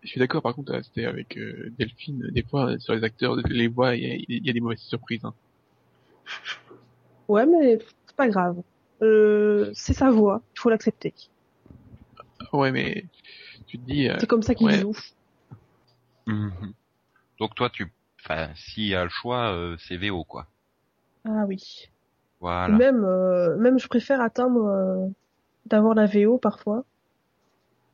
je 0.03 0.09
suis 0.09 0.18
d'accord, 0.18 0.43
par 0.43 0.55
contre, 0.55 0.81
c'était 0.83 1.05
avec 1.05 1.37
euh, 1.37 1.71
Delphine, 1.79 2.29
des 2.31 2.43
fois, 2.43 2.79
sur 2.79 2.95
les 2.95 3.05
acteurs, 3.05 3.37
les 3.49 3.68
voix, 3.68 3.95
il 3.97 4.03
y 4.03 4.11
a, 4.11 4.14
il 4.29 4.47
y 4.47 4.51
a 4.51 4.53
des 4.53 4.61
mauvaises 4.61 4.81
surprises. 4.81 5.25
Hein. 5.25 5.35
Ouais, 7.29 7.47
mais 7.47 7.79
c'est 8.07 8.16
pas 8.16 8.29
grave. 8.29 8.62
Euh, 9.03 9.71
c'est 9.75 9.95
sa 9.95 10.11
voix, 10.11 10.43
il 10.55 10.61
faut 10.61 10.71
l'accepter. 10.71 11.14
Ouais, 12.53 12.73
mais 12.73 13.05
tu 13.66 13.79
te 13.79 13.85
dis, 13.85 14.09
euh, 14.09 14.16
C'est 14.21 14.27
comme 14.27 14.43
ça 14.43 14.55
qu'il 14.55 14.66
ouais. 14.66 14.79
joue. 14.79 14.97
Mhm. 16.27 16.73
Donc 17.39 17.55
toi, 17.55 17.71
tu, 17.71 17.93
enfin, 18.21 18.49
s'il 18.55 18.87
y 18.87 18.95
a 18.95 19.05
le 19.05 19.11
choix, 19.11 19.53
euh, 19.53 19.77
c'est 19.79 19.97
VO 19.97 20.25
quoi. 20.25 20.47
Ah 21.25 21.45
oui. 21.47 21.89
Voilà. 22.41 22.77
Même, 22.77 23.05
euh, 23.05 23.57
même 23.57 23.79
je 23.79 23.89
préfère 23.89 24.21
attendre 24.21 24.64
euh, 24.66 25.07
d'avoir 25.66 25.95
la 25.95 26.07
VO 26.07 26.39
parfois. 26.39 26.85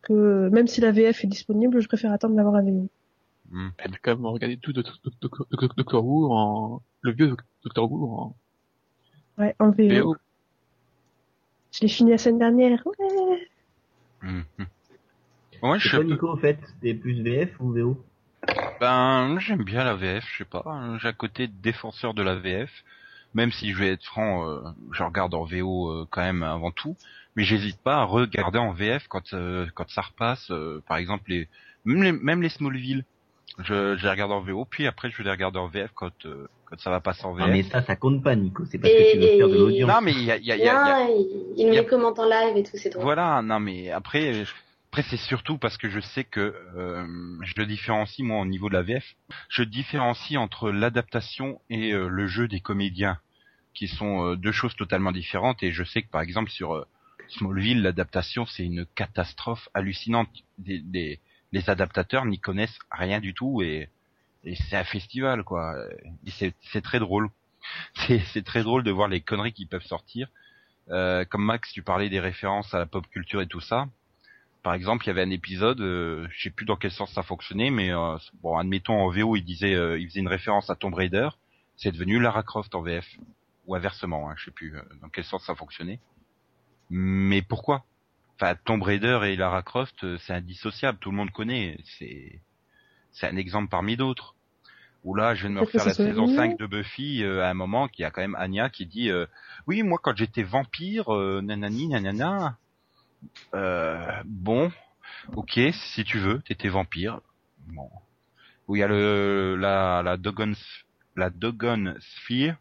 Que 0.07 0.49
même 0.51 0.69
si 0.69 0.81
la 0.81 0.93
VF 0.93 1.25
est 1.25 1.27
disponible, 1.27 1.81
je 1.81 1.89
préfère 1.89 2.13
attendre 2.13 2.37
d'avoir 2.37 2.55
la 2.55 2.63
VO. 2.63 2.89
Mhm. 3.51 3.71
elle 3.79 3.95
a 3.95 3.97
quand 4.03 4.17
même 4.17 4.27
regardé 4.27 4.57
tout 4.57 4.73
Doc- 4.73 4.87
Doc- 5.05 5.15
Doc- 5.21 5.49
Doc- 5.51 5.77
Doctor 5.77 6.05
Who 6.05 6.33
en, 6.33 6.83
le 7.03 7.13
vieux 7.13 7.29
Doc- 7.29 7.41
Doctor 7.65 7.91
Who 7.93 8.13
en 8.13 8.37
Ouais, 9.39 9.55
en 9.61 9.71
VO. 9.71 9.89
VO. 9.89 10.17
Je 11.73 11.81
l'ai 11.83 11.89
fini 11.89 12.11
la 12.11 12.19
semaine 12.19 12.39
dernière. 12.39 12.85
Ouais. 12.87 13.49
Mhm. 14.23 14.45
Moi, 15.63 15.77
Et 15.77 15.81
je 15.81 15.91
toi, 15.97 16.05
Nico, 16.05 16.29
au 16.29 16.37
fait, 16.37 16.59
t'es 16.81 16.95
plus 16.95 17.21
VF 17.23 17.59
ou 17.61 17.71
VO 17.73 18.05
Ben, 18.81 19.39
j'aime 19.41 19.65
bien 19.65 19.85
la 19.85 19.95
VF, 19.95 20.25
je 20.33 20.39
sais 20.39 20.45
pas. 20.45 20.65
J'ai 21.01 21.09
un 21.09 21.13
côté 21.13 21.49
défenseur 21.49 22.15
de 22.15 22.23
la 22.23 22.37
VF, 22.37 22.85
même 23.37 23.53
si 23.53 23.73
je 23.73 23.79
vais 23.79 23.91
être 23.93 24.05
franc, 24.05 24.49
euh, 24.49 24.61
je 24.93 25.03
regarde 25.03 25.35
en 25.35 25.45
VO 25.45 25.91
euh, 25.91 26.07
quand 26.11 26.23
même 26.23 26.43
avant 26.43 26.71
tout, 26.73 26.97
mais 27.37 27.45
j'hésite 27.45 27.79
pas 27.83 27.99
à 27.99 28.05
regarder 28.05 28.59
en 28.59 28.73
VF 28.73 29.07
quand 29.09 29.33
euh, 29.35 29.67
quand 29.75 29.89
ça 29.91 30.01
repasse. 30.01 30.51
euh, 30.51 30.83
par 30.89 30.97
exemple, 30.97 31.25
les 31.31 31.49
même 31.85 32.03
les, 32.03 32.13
même 32.13 32.41
les 32.43 32.49
Smallville, 32.49 33.05
je, 33.59 33.97
je 33.97 34.03
les 34.03 34.11
regarde 34.11 34.33
en 34.33 34.41
VO, 34.41 34.65
puis 34.65 34.87
après 34.87 35.11
je 35.11 35.23
les 35.23 35.31
regarder 35.31 35.59
en 35.59 35.69
VF 35.69 35.91
quand 35.95 36.11
euh, 36.25 36.49
quand 36.65 36.81
ça 36.81 36.91
va 36.91 37.01
passer 37.01 37.25
en 37.27 37.35
VF. 37.35 37.47
Non, 37.47 37.53
mais 37.53 37.63
ça, 37.63 37.83
ça 37.83 37.95
compte 37.95 38.25
pas, 38.25 38.35
Nico. 38.35 38.65
C'est 38.65 38.79
parce 38.79 38.93
Et- 38.93 38.97
que 38.97 39.13
tu 39.13 39.19
veux 39.21 39.39
faire 39.39 39.49
de 39.49 39.55
et- 39.55 39.59
l'audience. 39.59 39.91
Non, 39.91 40.01
mais 40.03 40.13
il 40.13 40.25
y 40.25 40.31
a, 40.33 40.37
il 40.39 40.45
y 40.47 40.53
a- 40.53 40.57
il 40.57 40.65
y 40.65 40.69
a- 40.69 41.09
il 41.11 41.21
y 41.21 41.23
a- 41.23 41.63
il 41.65 41.67
me 41.69 41.73
les 41.75 41.87
commente 41.87 42.19
en 42.19 42.25
live 42.29 42.57
et 42.57 42.63
tout, 42.65 42.77
c'est 42.77 42.91
drôle. 42.91 43.05
Voilà, 43.05 43.41
non 43.43 43.61
mais 43.61 43.91
après, 43.91 44.45
après 44.91 45.03
c'est 45.11 45.17
surtout 45.19 45.59
parce 45.59 45.77
que 45.77 45.89
je 45.91 46.01
sais 46.01 46.25
que 46.25 46.55
euh, 46.77 47.07
je 47.43 47.63
différencie 47.63 48.27
moi 48.27 48.41
au 48.41 48.47
niveau 48.47 48.69
de 48.71 48.75
la 48.75 48.83
VF, 48.83 49.05
je 49.51 49.63
différencie 49.63 50.39
entre 50.39 50.71
l'adaptation 50.71 51.61
et 51.71 51.93
euh, 51.93 52.09
le 52.09 52.27
jeu 52.27 52.49
des 52.49 52.61
comédiens, 52.61 53.19
qui 53.77 53.89
sont 53.89 54.25
euh, 54.25 54.37
deux 54.37 54.53
choses 54.53 54.75
totalement 54.75 55.13
différentes. 55.13 55.63
Et 55.63 55.71
je 55.73 55.85
sais 55.85 56.03
que 56.03 56.11
par 56.11 56.23
exemple 56.23 56.51
sur 56.51 56.75
euh, 56.75 56.85
Smallville, 57.29 57.83
l'adaptation 57.83 58.47
c'est 58.47 58.65
une 58.65 58.87
catastrophe 58.95 59.69
hallucinante. 59.75 60.29
Des, 60.59 61.21
les 61.53 61.71
adaptateurs 61.71 62.25
n'y 62.25 62.41
connaissent 62.41 62.79
rien 62.91 63.21
du 63.21 63.35
tout 63.35 63.63
et, 63.63 63.89
et 64.45 64.57
c'est 64.57 64.77
un 64.77 64.85
festival 64.85 65.45
quoi. 65.45 65.77
C'est 66.33 66.83
très 66.83 66.99
drôle. 66.99 67.31
C'est 68.07 68.21
c'est 68.33 68.45
très 68.45 68.63
drôle 68.63 68.85
de 68.85 68.93
voir 68.93 69.09
les 69.09 69.21
conneries 69.21 69.53
qui 69.53 69.67
peuvent 69.67 69.83
sortir. 69.83 70.29
Euh, 70.91 71.25
comme 71.25 71.45
Max, 71.45 71.73
tu 71.73 71.83
parlais 71.83 72.09
des 72.09 72.21
références 72.21 72.73
à 72.75 72.79
la 72.79 72.87
pop 72.87 73.05
culture 73.09 73.41
et 73.41 73.49
tout 73.49 73.61
ça. 73.61 73.89
Par 74.67 74.75
exemple, 74.75 75.05
il 75.05 75.07
y 75.07 75.11
avait 75.11 75.23
un 75.23 75.31
épisode, 75.31 75.81
euh, 75.81 76.27
je 76.33 76.43
sais 76.43 76.51
plus 76.51 76.67
dans 76.67 76.75
quel 76.75 76.91
sens 76.91 77.13
ça 77.13 77.23
fonctionnait, 77.23 77.71
mais 77.71 77.93
euh, 77.93 78.17
bon, 78.43 78.57
admettons 78.57 78.95
en 78.95 79.11
VO, 79.11 79.37
il 79.37 79.45
disait, 79.45 79.75
euh, 79.75 79.97
il 79.97 80.09
faisait 80.09 80.19
une 80.19 80.27
référence 80.27 80.69
à 80.71 80.75
Tomb 80.75 80.93
Raider, 80.93 81.29
c'est 81.77 81.93
devenu 81.93 82.19
Lara 82.19 82.43
Croft 82.43 82.75
en 82.75 82.83
VF 82.83 83.07
ou 83.67 83.75
inversement, 83.75 84.31
hein, 84.31 84.35
je 84.37 84.47
sais 84.47 84.51
plus 84.51 84.77
euh, 84.77 84.83
dans 85.03 85.09
quel 85.09 85.25
sens 85.25 85.45
ça 85.45 85.55
fonctionnait. 85.55 86.01
Mais 86.91 87.43
pourquoi? 87.43 87.85
Enfin, 88.37 88.55
Tomb 88.65 88.83
Raider 88.83 89.21
et 89.25 89.37
Lara 89.37 89.63
Croft, 89.63 90.05
euh, 90.05 90.19
c'est 90.19 90.33
indissociable, 90.33 90.99
tout 90.99 91.11
le 91.11 91.17
monde 91.17 91.31
connaît, 91.31 91.79
c'est 91.99 92.41
c'est 93.13 93.27
un 93.27 93.37
exemple 93.37 93.69
parmi 93.71 93.97
d'autres. 93.97 94.35
Ou 95.05 95.15
là, 95.15 95.35
je 95.35 95.43
viens 95.43 95.51
de 95.51 95.55
me 95.55 95.61
refaire 95.61 95.87
la 95.87 95.95
saison 95.95 96.27
mieux. 96.27 96.37
5 96.37 96.59
de 96.59 96.67
Buffy 96.67 97.23
euh, 97.23 97.43
à 97.43 97.49
un 97.49 97.55
moment 97.55 97.89
qui 97.89 98.05
a 98.05 98.11
quand 98.11 98.21
même 98.21 98.35
Anya 98.35 98.69
qui 98.69 98.87
dit 98.87 99.11
euh, 99.11 99.27
oui 99.67 99.83
moi 99.83 99.99
quand 100.03 100.17
j'étais 100.17 100.43
vampire 100.43 101.15
euh, 101.15 101.41
nanani 101.43 101.87
nanana 101.87 102.59
euh, 103.55 104.05
bon 104.25 104.73
ok 105.35 105.61
si 105.73 106.03
tu 106.03 106.19
veux 106.19 106.41
t'étais 106.41 106.69
vampire 106.69 107.21
bon 107.69 107.89
où 108.67 108.75
il 108.75 108.81
y 108.81 108.83
a 108.83 108.89
le 108.89 109.55
la 109.57 110.03
la 110.03 110.17
Dogon 110.17 110.55
la 111.15 111.31
Dogon 111.31 111.95
Sphere 112.01 112.57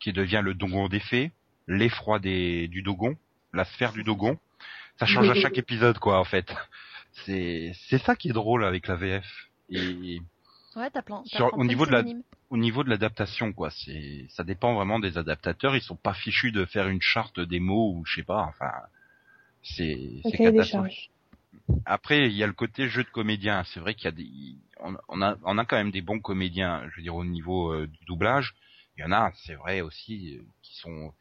qui 0.00 0.12
devient 0.12 0.40
le 0.42 0.54
Dogon 0.54 0.88
des 0.88 1.00
fées 1.00 1.30
l'effroi 1.68 2.18
des 2.18 2.66
du 2.68 2.82
Dogon 2.82 3.16
la 3.52 3.64
sphère 3.64 3.92
du 3.92 4.02
Dogon 4.04 4.38
ça 4.98 5.06
change 5.06 5.28
à 5.30 5.34
chaque 5.42 5.58
épisode 5.58 5.98
quoi 5.98 6.18
en 6.18 6.24
fait 6.24 6.52
c'est 7.24 7.72
c'est 7.88 7.98
ça 8.02 8.16
qui 8.16 8.30
est 8.30 8.32
drôle 8.32 8.64
avec 8.64 8.86
la 8.88 8.96
VF 8.96 9.26
et 9.70 10.20
Ouais, 10.76 10.88
t'as 10.90 11.02
plein. 11.02 11.22
Sur- 11.26 11.52
au 11.58 11.64
niveau 11.64 11.84
de 11.84 11.90
la- 11.90 12.02
au 12.50 12.56
niveau 12.56 12.84
de 12.84 12.90
l'adaptation, 12.90 13.52
quoi, 13.52 13.70
c'est, 13.70 14.26
ça 14.28 14.44
dépend 14.44 14.72
vraiment 14.74 15.00
des 15.00 15.18
adaptateurs. 15.18 15.74
Ils 15.74 15.82
sont 15.82 15.96
pas 15.96 16.14
fichus 16.14 16.52
de 16.52 16.64
faire 16.64 16.86
une 16.88 17.00
charte 17.02 17.40
des 17.40 17.58
mots 17.58 17.92
ou 17.92 18.04
je 18.06 18.14
sais 18.16 18.22
pas. 18.22 18.42
Enfin, 18.42 18.70
c'est, 19.62 20.20
c'est 20.22 20.36
catastrophique. 20.52 21.10
Après, 21.86 22.28
il 22.28 22.36
y 22.36 22.44
a 22.44 22.46
le 22.46 22.52
côté 22.52 22.88
jeu 22.88 23.02
de 23.02 23.08
comédien. 23.08 23.64
C'est 23.64 23.80
vrai 23.80 23.94
qu'il 23.94 24.04
y 24.04 24.08
a 24.08 24.12
des, 24.12 24.28
on, 24.80 24.96
on 25.08 25.22
a, 25.22 25.36
on 25.42 25.58
a 25.58 25.64
quand 25.64 25.76
même 25.76 25.90
des 25.90 26.02
bons 26.02 26.20
comédiens. 26.20 26.82
Je 26.90 26.96
veux 26.96 27.02
dire 27.02 27.16
au 27.16 27.24
niveau 27.24 27.72
euh, 27.72 27.86
du 27.88 28.04
doublage, 28.06 28.54
il 29.00 29.04
y 29.04 29.06
en 29.06 29.12
a, 29.12 29.32
c'est 29.46 29.54
vrai 29.54 29.80
aussi, 29.80 30.36
euh, 30.36 30.42
qui 30.62 30.74
sont, 30.76 31.14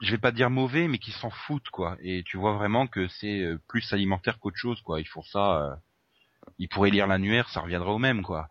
je, 0.00 0.10
vais 0.10 0.18
pas 0.18 0.32
dire 0.32 0.50
mauvais, 0.50 0.88
mais 0.88 0.98
qui 0.98 1.12
s'en 1.12 1.30
foutent, 1.30 1.70
quoi. 1.70 1.96
Et 2.02 2.24
tu 2.24 2.36
vois 2.36 2.54
vraiment 2.54 2.88
que 2.88 3.06
c'est 3.06 3.40
euh, 3.40 3.58
plus 3.68 3.92
alimentaire 3.92 4.40
qu'autre 4.40 4.56
chose, 4.56 4.80
quoi. 4.82 5.00
Ils 5.00 5.06
font 5.06 5.22
ça. 5.22 5.62
euh, 5.62 5.76
ils 6.58 6.68
pourraient 6.68 6.90
lire 6.90 7.06
l'annuaire, 7.06 7.48
ça 7.50 7.60
reviendrait 7.60 7.90
au 7.90 7.98
même, 7.98 8.22
quoi. 8.22 8.48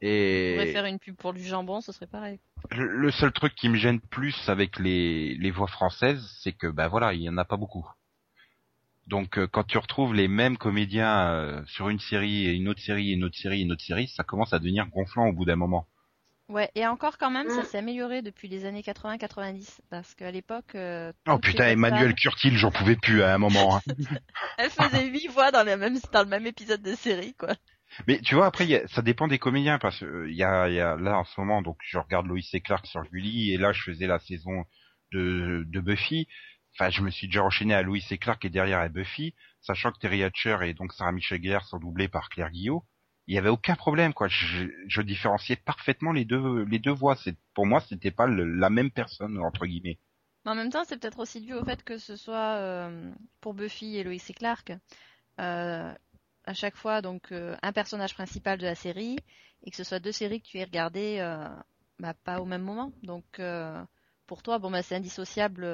Et 0.00 0.70
faire 0.72 0.86
une 0.86 0.98
pub 0.98 1.16
pour 1.16 1.34
du 1.34 1.42
jambon, 1.44 1.80
ce 1.82 1.92
serait 1.92 2.06
pareil. 2.06 2.38
le 2.70 2.86
le 2.86 3.10
seul 3.10 3.32
truc 3.32 3.54
qui 3.54 3.68
me 3.68 3.76
gêne 3.76 4.00
plus 4.00 4.48
avec 4.48 4.78
les, 4.78 5.34
les 5.34 5.50
voix 5.50 5.66
françaises, 5.66 6.24
c'est 6.42 6.52
que 6.52 6.68
ben 6.68 6.88
voilà, 6.88 7.12
il 7.12 7.20
y 7.22 7.28
en 7.28 7.36
a 7.36 7.44
pas 7.44 7.56
beaucoup. 7.56 7.86
Donc 9.08 9.38
euh, 9.38 9.46
quand 9.48 9.64
tu 9.64 9.78
retrouves 9.78 10.14
les 10.14 10.28
mêmes 10.28 10.56
comédiens 10.56 11.26
euh, 11.30 11.62
sur 11.66 11.88
une 11.88 11.98
série 11.98 12.46
et 12.46 12.52
une 12.52 12.68
autre 12.68 12.80
série 12.80 13.10
et 13.10 13.14
une 13.14 13.24
autre 13.24 13.36
série 13.36 13.60
et 13.60 13.62
une 13.64 13.72
autre 13.72 13.84
série, 13.84 14.08
ça 14.08 14.22
commence 14.22 14.52
à 14.52 14.58
devenir 14.58 14.86
gonflant 14.88 15.26
au 15.28 15.32
bout 15.32 15.44
d'un 15.44 15.56
moment. 15.56 15.86
Ouais, 16.52 16.70
et 16.74 16.86
encore 16.86 17.16
quand 17.18 17.30
même, 17.30 17.48
ça 17.48 17.62
Mm. 17.62 17.64
s'est 17.64 17.78
amélioré 17.78 18.22
depuis 18.22 18.46
les 18.48 18.64
années 18.66 18.82
80-90, 18.82 19.80
parce 19.90 20.14
qu'à 20.14 20.30
l'époque... 20.30 20.74
euh, 20.74 21.12
Oh 21.26 21.38
putain, 21.38 21.68
Emmanuel 21.68 22.14
Curtil, 22.14 22.56
j'en 22.56 22.70
pouvais 22.70 22.96
plus 22.96 23.22
à 23.22 23.34
un 23.34 23.38
moment. 23.38 23.76
hein. 23.76 23.80
Elle 24.58 24.70
faisait 24.70 25.06
huit 25.06 25.28
voix 25.28 25.50
dans, 25.50 25.64
la 25.64 25.76
même, 25.76 25.98
dans 26.12 26.22
le 26.22 26.28
même 26.28 26.46
épisode 26.46 26.82
de 26.82 26.94
série, 26.94 27.34
quoi. 27.34 27.54
Mais 28.06 28.20
tu 28.20 28.34
vois, 28.34 28.46
après, 28.46 28.64
il 28.64 28.70
y 28.70 28.76
a- 28.76 28.86
ça 28.88 29.02
dépend 29.02 29.28
des 29.28 29.38
comédiens 29.38 29.78
parce 29.78 29.98
que 30.00 30.04
euh, 30.04 30.30
il 30.30 30.36
y 30.36 30.42
a, 30.44 30.68
il 30.68 30.74
y 30.74 30.80
a 30.80 30.96
là 30.96 31.18
en 31.18 31.24
ce 31.24 31.38
moment, 31.40 31.60
donc 31.62 31.76
je 31.84 31.98
regarde 31.98 32.26
Lois 32.26 32.38
et 32.52 32.60
Clark 32.60 32.86
sur 32.86 33.02
Gulli 33.04 33.52
et 33.52 33.58
là 33.58 33.72
je 33.72 33.82
faisais 33.82 34.06
la 34.06 34.18
saison 34.18 34.64
de, 35.12 35.64
de 35.66 35.80
Buffy. 35.80 36.26
Enfin, 36.74 36.88
je 36.90 37.02
me 37.02 37.10
suis 37.10 37.26
déjà 37.26 37.42
enchaîné 37.42 37.74
à 37.74 37.82
Lois 37.82 37.98
et 38.10 38.18
Clark 38.18 38.42
et 38.46 38.48
derrière 38.50 38.78
à 38.78 38.88
Buffy, 38.88 39.34
sachant 39.60 39.92
que 39.92 39.98
Terry 39.98 40.22
Hatcher 40.22 40.56
et 40.62 40.72
donc 40.74 40.92
Sarah 40.94 41.12
Michelle 41.12 41.42
Gellar 41.42 41.64
sont 41.66 41.78
doublés 41.78 42.08
par 42.08 42.30
Claire 42.30 42.50
Guillot. 42.50 42.82
Il 43.26 43.34
y 43.34 43.38
avait 43.38 43.48
aucun 43.48 43.76
problème, 43.76 44.12
quoi. 44.12 44.28
Je, 44.28 44.66
je 44.88 45.02
différenciais 45.02 45.56
parfaitement 45.56 46.12
les 46.12 46.24
deux 46.24 46.64
les 46.64 46.78
deux 46.78 46.90
voix. 46.90 47.16
C'est 47.16 47.36
pour 47.54 47.66
moi, 47.66 47.80
c'était 47.80 48.10
pas 48.10 48.26
le- 48.26 48.44
la 48.44 48.70
même 48.70 48.90
personne 48.90 49.38
entre 49.38 49.66
guillemets. 49.66 49.98
Mais 50.44 50.50
en 50.50 50.54
même 50.56 50.70
temps, 50.70 50.84
c'est 50.84 50.98
peut-être 50.98 51.20
aussi 51.20 51.40
dû 51.40 51.54
au 51.54 51.64
fait 51.64 51.84
que 51.84 51.98
ce 51.98 52.16
soit 52.16 52.56
euh, 52.56 53.12
pour 53.40 53.54
Buffy 53.54 53.96
et 53.96 54.02
Lois 54.02 54.14
et 54.14 54.32
Clark, 54.32 54.72
euh, 55.38 55.94
à 56.44 56.54
chaque 56.54 56.76
fois 56.76 57.00
donc 57.00 57.30
euh, 57.30 57.56
un 57.62 57.72
personnage 57.72 58.14
principal 58.14 58.58
de 58.58 58.66
la 58.66 58.74
série, 58.74 59.16
et 59.62 59.70
que 59.70 59.76
ce 59.76 59.84
soit 59.84 60.00
deux 60.00 60.12
séries 60.12 60.40
que 60.40 60.48
tu 60.48 60.58
aies 60.58 60.64
regardées 60.64 61.18
bah, 62.00 62.14
pas 62.24 62.40
au 62.40 62.44
même 62.44 62.62
moment. 62.62 62.92
Donc 63.04 63.40
pour 64.26 64.42
toi, 64.42 64.58
bon 64.58 64.70
bah 64.70 64.82
c'est 64.82 64.96
indissociable 64.96 65.64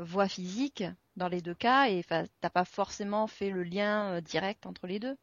voix 0.00 0.28
physique 0.28 0.84
dans 1.16 1.28
les 1.28 1.40
deux 1.40 1.54
cas, 1.54 1.88
et 1.88 2.04
t'as 2.04 2.50
pas 2.50 2.64
forcément 2.64 3.26
fait 3.26 3.50
le 3.50 3.62
lien 3.62 4.20
direct 4.20 4.66
entre 4.66 4.86
les 4.86 4.98
deux. 4.98 5.16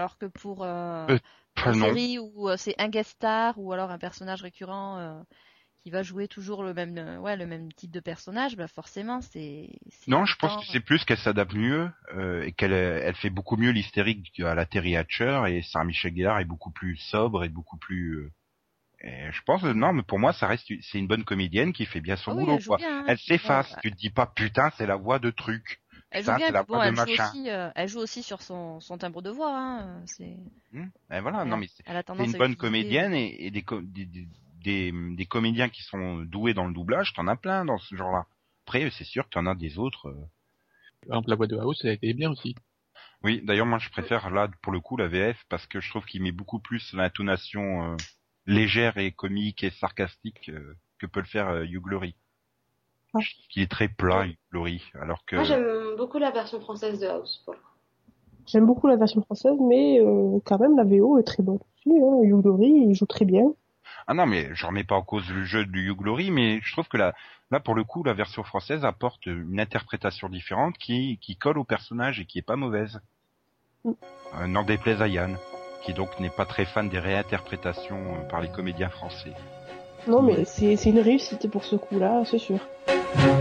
Alors 0.00 0.16
que 0.16 0.24
pour 0.24 0.64
euh, 0.64 1.06
Une 1.66 1.74
série 1.74 2.18
où 2.18 2.48
euh, 2.48 2.56
c'est 2.56 2.74
un 2.80 2.88
guest 2.88 3.10
star 3.10 3.58
ou 3.58 3.70
alors 3.74 3.90
un 3.90 3.98
personnage 3.98 4.40
récurrent 4.40 4.96
euh, 4.96 5.20
qui 5.82 5.90
va 5.90 6.02
jouer 6.02 6.26
toujours 6.26 6.62
le 6.62 6.72
même, 6.72 6.96
euh, 6.96 7.18
ouais, 7.18 7.36
le 7.36 7.46
même 7.46 7.70
type 7.74 7.90
de 7.90 8.00
personnage, 8.00 8.56
bah 8.56 8.66
forcément 8.66 9.20
c'est. 9.20 9.68
Non, 10.06 10.24
je 10.24 10.36
pense 10.36 10.56
que 10.56 10.72
c'est 10.72 10.80
plus 10.80 11.04
qu'elle 11.04 11.18
s'adapte 11.18 11.52
mieux 11.52 11.90
euh, 12.14 12.44
et 12.44 12.52
qu'elle 12.52 12.72
elle 12.72 13.14
fait 13.16 13.28
beaucoup 13.28 13.58
mieux 13.58 13.72
l'hystérique 13.72 14.40
à 14.40 14.54
la 14.54 14.64
Terry 14.64 14.96
Hatcher 14.96 15.42
et 15.48 15.60
Sarah 15.60 15.84
Michelle 15.84 16.16
Gellar 16.16 16.40
est 16.40 16.46
beaucoup 16.46 16.70
plus 16.70 16.96
sobre 16.96 17.44
et 17.44 17.50
beaucoup 17.50 17.76
plus. 17.76 18.30
et 19.02 19.30
je 19.30 19.42
pense 19.44 19.62
non, 19.64 19.92
mais 19.92 20.02
pour 20.02 20.18
moi 20.18 20.32
ça 20.32 20.46
reste 20.46 20.72
c'est 20.80 20.98
une 20.98 21.08
bonne 21.08 21.24
comédienne 21.24 21.74
qui 21.74 21.84
fait 21.84 22.00
bien 22.00 22.16
son 22.16 22.32
Ah 22.32 22.34
boulot 22.36 22.58
elle 22.78 22.84
hein. 22.86 23.04
Elle 23.06 23.18
s'efface. 23.18 23.70
Ouais, 23.70 23.80
Tu 23.82 23.90
te 23.90 23.96
dis 23.98 24.10
pas 24.10 24.24
putain 24.34 24.70
c'est 24.78 24.86
la 24.86 24.96
voix 24.96 25.18
de 25.18 25.30
truc. 25.30 25.82
Elle 26.12 26.24
Ça, 26.24 26.32
joue 26.32 26.38
bien, 26.38 26.64
bon, 26.64 26.82
elle 26.82 26.96
joue 26.96 27.10
aussi, 27.12 27.50
euh, 27.50 27.70
elle 27.74 27.88
joue 27.88 28.00
aussi 28.00 28.22
sur 28.22 28.42
son, 28.42 28.80
son 28.80 28.98
timbre 28.98 29.22
de 29.22 29.30
voix. 29.30 29.56
Hein. 29.56 30.02
C'est, 30.06 30.36
Hmm 30.72 30.86
et 31.12 31.20
voilà, 31.20 31.44
non 31.44 31.56
mais 31.56 31.68
c'est 31.68 32.24
une 32.24 32.32
bonne 32.32 32.56
comédienne 32.56 33.12
et, 33.14 33.46
et 33.46 33.50
des, 33.50 33.62
co- 33.62 33.80
des, 33.80 34.06
des, 34.06 34.26
des, 34.62 34.92
des 35.16 35.26
comédiens 35.26 35.68
qui 35.68 35.82
sont 35.82 36.18
doués 36.18 36.54
dans 36.54 36.66
le 36.66 36.74
doublage, 36.74 37.12
t'en 37.14 37.26
as 37.26 37.36
plein 37.36 37.64
dans 37.64 37.78
ce 37.78 37.94
genre-là. 37.96 38.26
Après, 38.66 38.88
c'est 38.90 39.04
sûr 39.04 39.24
que 39.24 39.30
t'en 39.30 39.46
as 39.46 39.54
des 39.54 39.78
autres. 39.78 40.06
euh, 40.08 40.14
Par 41.06 41.16
exemple, 41.16 41.30
la 41.30 41.36
voix 41.36 41.46
de 41.46 41.56
House, 41.56 41.80
elle 41.82 41.90
a 41.90 41.92
été 41.94 42.14
bien 42.14 42.30
aussi. 42.30 42.54
Oui, 43.22 43.42
d'ailleurs, 43.44 43.66
moi, 43.66 43.78
je 43.78 43.88
préfère 43.90 44.30
là, 44.30 44.48
pour 44.62 44.72
le 44.72 44.80
coup, 44.80 44.96
la 44.96 45.08
VF 45.08 45.44
parce 45.48 45.66
que 45.66 45.80
je 45.80 45.88
trouve 45.90 46.04
qu'il 46.06 46.22
met 46.22 46.32
beaucoup 46.32 46.58
plus 46.60 46.92
l'intonation 46.92 47.92
euh, 47.92 47.96
légère 48.46 48.96
et 48.98 49.12
comique 49.12 49.62
et 49.64 49.70
sarcastique 49.70 50.48
euh, 50.50 50.74
que 50.98 51.06
peut 51.06 51.20
le 51.20 51.26
faire 51.26 51.48
euh, 51.48 51.64
Hugh 51.64 51.86
Laurie. 51.86 52.16
Je 53.18 53.34
trouve 53.34 53.46
qu'il 53.48 53.62
est 53.62 53.70
très 53.70 53.88
plat, 53.88 54.26
Hugh 54.26 54.36
Laurie, 54.50 54.82
alors 55.00 55.24
que 55.24 55.36
Moi, 55.36 55.44
j'aime 55.44 55.96
beaucoup 55.96 56.18
la 56.18 56.30
version 56.30 56.60
française 56.60 57.00
de 57.00 57.06
House. 57.06 57.42
pour. 57.44 57.54
J'aime 58.46 58.66
beaucoup 58.66 58.86
la 58.86 58.96
version 58.96 59.22
française, 59.22 59.58
mais 59.60 60.00
euh, 60.00 60.38
quand 60.44 60.58
même 60.58 60.76
la 60.76 60.84
VO 60.84 61.18
est 61.18 61.24
très 61.24 61.42
bonne 61.42 61.58
aussi. 61.58 61.98
Hein. 61.98 62.20
Hugh 62.22 62.44
Laurie, 62.44 62.86
il 62.88 62.94
joue 62.94 63.06
très 63.06 63.24
bien. 63.24 63.52
ah 64.06 64.14
non, 64.14 64.26
mais 64.26 64.48
je 64.54 64.66
remets 64.66 64.84
pas 64.84 64.96
en 64.96 65.02
cause 65.02 65.28
le 65.30 65.44
jeu 65.44 65.64
de 65.66 65.78
Hugh 65.78 66.00
Laurie, 66.02 66.30
mais 66.30 66.60
je 66.62 66.72
trouve 66.72 66.88
que 66.88 66.96
là, 66.96 67.14
là 67.50 67.60
pour 67.60 67.74
le 67.74 67.84
coup, 67.84 68.02
la 68.02 68.14
version 68.14 68.42
française 68.42 68.84
apporte 68.84 69.26
une 69.26 69.60
interprétation 69.60 70.28
différente 70.28 70.78
qui 70.78 71.18
qui 71.20 71.36
colle 71.36 71.58
au 71.58 71.64
personnage 71.64 72.20
et 72.20 72.24
qui 72.24 72.38
est 72.38 72.42
pas 72.42 72.56
mauvaise. 72.56 73.00
Mm. 73.84 73.92
Euh, 74.40 74.46
N'en 74.46 74.62
déplaise 74.62 75.02
à 75.02 75.08
Yann, 75.08 75.36
qui 75.84 75.94
donc 75.94 76.18
n'est 76.20 76.30
pas 76.30 76.46
très 76.46 76.64
fan 76.64 76.88
des 76.88 76.98
réinterprétations 76.98 78.14
euh, 78.14 78.28
par 78.28 78.40
les 78.40 78.48
comédiens 78.48 78.90
français. 78.90 79.32
Non, 80.06 80.22
mais 80.22 80.44
c'est 80.44 80.76
c'est 80.76 80.90
une 80.90 81.00
réussite 81.00 81.48
pour 81.50 81.64
ce 81.64 81.76
coup-là, 81.76 82.22
c'est 82.24 82.38
sûr. 82.38 82.58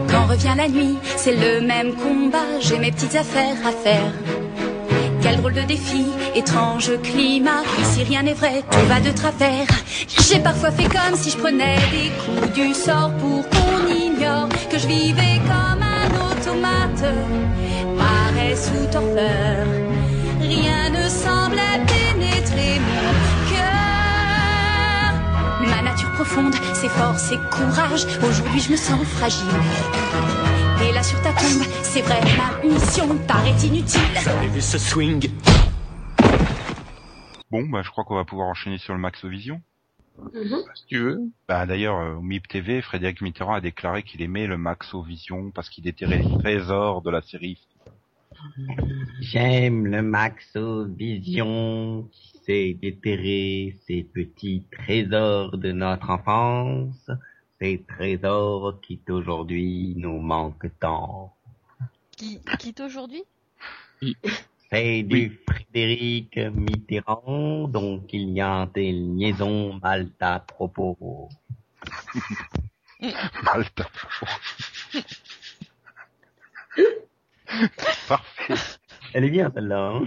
Quand 0.09 0.25
revient 0.25 0.53
la 0.57 0.67
nuit, 0.67 0.97
c'est 1.03 1.35
le 1.35 1.61
même 1.61 1.93
combat, 1.95 2.59
j'ai 2.59 2.77
mes 2.77 2.91
petites 2.91 3.15
affaires 3.15 3.55
à 3.65 3.71
faire. 3.71 4.11
Quel 5.21 5.37
drôle 5.37 5.53
de 5.53 5.61
défi, 5.61 6.05
étrange 6.35 6.91
climat, 7.01 7.61
ici 7.81 8.03
rien 8.03 8.23
n'est 8.23 8.33
vrai, 8.33 8.63
tout 8.71 8.85
va 8.87 8.99
de 8.99 9.11
travers. 9.11 9.67
J'ai 10.07 10.39
parfois 10.39 10.71
fait 10.71 10.83
comme 10.89 11.15
si 11.15 11.29
je 11.31 11.37
prenais 11.37 11.75
des 11.91 12.09
coups 12.23 12.53
du 12.53 12.73
sort 12.73 13.11
pour 13.19 13.47
qu'on 13.49 13.87
ignore 13.93 14.49
que 14.69 14.77
je 14.77 14.87
vivais 14.87 15.39
comme 15.45 15.83
un 15.83 16.09
automate, 16.31 17.03
paresse 17.97 18.71
ou 18.75 18.91
torpeur. 18.91 19.48
Profonde, 26.19 26.53
ses 26.73 26.89
forces 26.89 27.31
et 27.31 27.37
courage. 27.49 28.03
Aujourd'hui, 28.27 28.59
je 28.59 28.71
me 28.71 28.75
sens 28.75 29.01
fragile. 29.07 29.47
Et 30.83 30.91
là, 30.91 31.01
sur 31.01 31.17
ta 31.21 31.29
tombe, 31.29 31.63
c'est 31.81 32.01
vrai, 32.01 32.19
ma 32.37 32.61
mission 32.67 33.17
paraît 33.19 33.55
inutile. 33.65 34.01
Avez 34.27 34.47
vu 34.47 34.59
ce 34.59 34.77
swing? 34.77 35.29
Bon, 37.49 37.63
bah, 37.69 37.83
je 37.83 37.89
crois 37.89 38.03
qu'on 38.03 38.15
va 38.15 38.25
pouvoir 38.25 38.49
enchaîner 38.49 38.77
sur 38.79 38.93
le 38.93 38.99
Maxovision. 38.99 39.61
Mhm. 40.33 40.57
Si 40.75 40.85
tu 40.87 40.99
veux. 40.99 41.21
Bah, 41.47 41.65
d'ailleurs, 41.65 41.97
euh, 41.97 42.15
au 42.15 42.21
MIP 42.21 42.49
TV, 42.49 42.81
Frédéric 42.81 43.21
Mitterrand 43.21 43.53
a 43.53 43.61
déclaré 43.61 44.03
qu'il 44.03 44.21
aimait 44.21 44.45
le 44.45 44.57
Maxovision 44.57 45.51
parce 45.51 45.69
qu'il 45.69 45.85
déterrait 45.85 46.17
les 46.17 46.37
trésors 46.39 47.01
de 47.01 47.11
la 47.11 47.21
série. 47.21 47.65
J'aime 49.21 49.87
le 49.87 50.01
Maxo 50.01 50.85
Vision 50.85 52.09
qui 52.11 52.38
sait 52.49 52.73
déterrer 52.81 53.77
ces 53.85 54.01
petits 54.01 54.63
trésors 54.71 55.55
de 55.55 55.71
notre 55.71 56.09
enfance, 56.09 57.11
ces 57.61 57.83
trésors 57.87 58.81
qui 58.81 58.99
aujourd'hui 59.07 59.93
nous 59.95 60.19
manquent 60.19 60.71
tant. 60.79 61.35
Qui 62.09 62.41
quitte 62.57 62.79
aujourd'hui? 62.79 63.23
C'est 64.71 65.03
du 65.03 65.39
Frédéric 65.47 66.37
Mitterrand, 66.37 67.67
donc 67.67 68.11
il 68.13 68.31
y 68.31 68.41
a 68.41 68.67
des 68.73 68.93
liaisons 68.93 69.79
mal 69.83 70.09
à 70.19 70.39
propos. 70.39 71.29
Malta. 73.43 73.87
Parfait. 78.07 78.55
Elle 79.13 79.25
est 79.25 79.29
bien 79.29 79.51
celle-là. 79.53 79.93
Hein? 79.93 80.05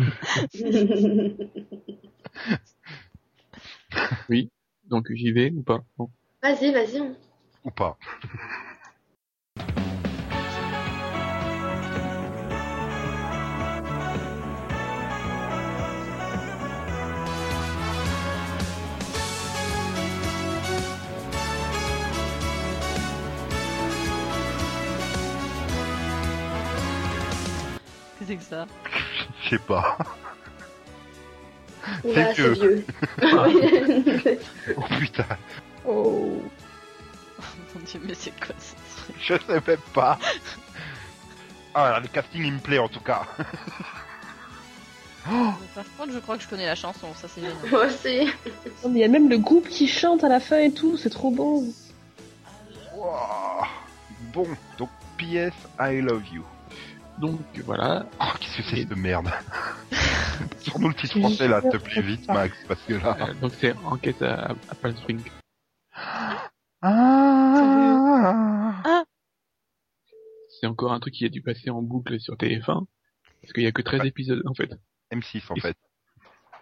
Donc 4.88 5.12
j'y 5.12 5.32
vais 5.32 5.50
ou 5.50 5.62
pas? 5.62 5.82
Bon. 5.96 6.10
Vas-y, 6.42 6.72
vas-y. 6.72 7.00
Ou 7.64 7.70
pas. 7.70 7.96
Qu'est-ce 28.18 28.18
que 28.18 28.24
c'est 28.26 28.36
que 28.36 28.42
ça? 28.42 28.66
Je 29.44 29.50
sais 29.50 29.58
pas. 29.58 29.96
C'est 32.02 32.32
vieux. 32.34 32.52
vieux. 32.52 32.86
Oh 34.76 34.82
putain. 34.98 35.26
Oh. 35.86 36.42
Mon 37.74 37.80
dieu, 37.84 38.00
mais 38.04 38.14
c'est 38.14 38.32
quoi 38.38 38.54
ce 38.58 38.74
truc 39.02 39.16
Je 39.20 39.34
sais 39.34 39.62
même 39.66 39.80
pas. 39.92 40.18
Ah, 41.74 41.98
le 42.00 42.08
casting 42.08 42.44
il 42.44 42.52
me 42.52 42.58
plaît 42.58 42.78
en 42.78 42.88
tout 42.88 43.00
cas. 43.00 43.22
Par 45.24 45.84
contre, 45.96 46.12
je 46.12 46.18
crois 46.18 46.36
que 46.36 46.42
je 46.42 46.48
connais 46.48 46.66
la 46.66 46.74
chanson, 46.74 47.08
ça 47.14 47.28
c'est 47.28 47.40
génial. 47.40 47.56
Moi 47.70 47.86
aussi. 47.86 48.26
Non, 48.84 48.90
mais 48.90 49.00
il 49.00 49.02
y 49.02 49.04
a 49.04 49.08
même 49.08 49.28
le 49.28 49.38
groupe 49.38 49.68
qui 49.68 49.86
chante 49.88 50.24
à 50.24 50.28
la 50.28 50.40
fin 50.40 50.58
et 50.58 50.72
tout, 50.72 50.96
c'est 50.96 51.10
trop 51.10 51.30
beau. 51.30 51.64
Wow. 52.94 53.66
Bon, 54.32 54.46
donc 54.78 54.90
PS 55.18 55.54
I 55.80 56.00
love 56.00 56.24
you. 56.32 56.44
Donc 57.22 57.38
voilà. 57.64 58.04
Oh, 58.20 58.24
qu'est-ce 58.40 58.56
que 58.56 58.62
c'est 58.64 58.76
cette 58.82 58.96
merde 58.96 59.28
Sur-nous 60.58 60.88
le 60.88 60.94
titre 60.94 61.20
français 61.20 61.46
là, 61.46 61.60
s'il 61.60 61.70
te 61.70 61.76
plaît, 61.76 62.02
vite 62.02 62.26
Max, 62.26 62.56
parce 62.66 62.82
que 62.82 62.94
là... 62.94 63.16
Euh, 63.20 63.34
donc 63.34 63.52
c'est 63.60 63.76
enquête 63.84 64.20
à, 64.22 64.56
à 64.68 64.74
Palm 64.74 64.96
Spring. 64.96 65.20
Ah, 66.82 69.04
C'est 70.60 70.66
encore 70.66 70.92
un 70.92 70.98
truc 70.98 71.14
qui 71.14 71.24
a 71.24 71.28
dû 71.28 71.42
passer 71.42 71.70
en 71.70 71.80
boucle 71.80 72.18
sur 72.18 72.34
TF1. 72.34 72.86
Parce 73.40 73.52
qu'il 73.52 73.62
y 73.62 73.66
a 73.68 73.72
que 73.72 73.82
13 73.82 74.00
Ouais. 74.00 74.08
épisodes 74.08 74.42
en 74.46 74.54
fait. 74.54 74.70
M6 75.12 75.42
en 75.50 75.54
fait. 75.56 75.76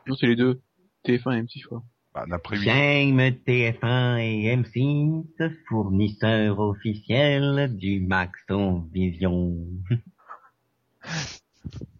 Non, 0.06 0.14
c'est 0.16 0.26
les 0.26 0.36
deux. 0.36 0.60
TF1 1.06 1.38
et 1.38 1.42
M6 1.42 1.62
fois. 1.68 1.82
Bah, 2.12 2.26
d'après 2.28 2.56
lui. 2.56 2.64
J'aime 2.64 3.16
TF1 3.18 4.18
et 4.18 4.54
M6, 4.56 5.24
fournisseurs 5.68 6.58
officiels 6.60 7.74
du 7.76 8.00
Maxo 8.00 8.82
Vision. 8.92 9.56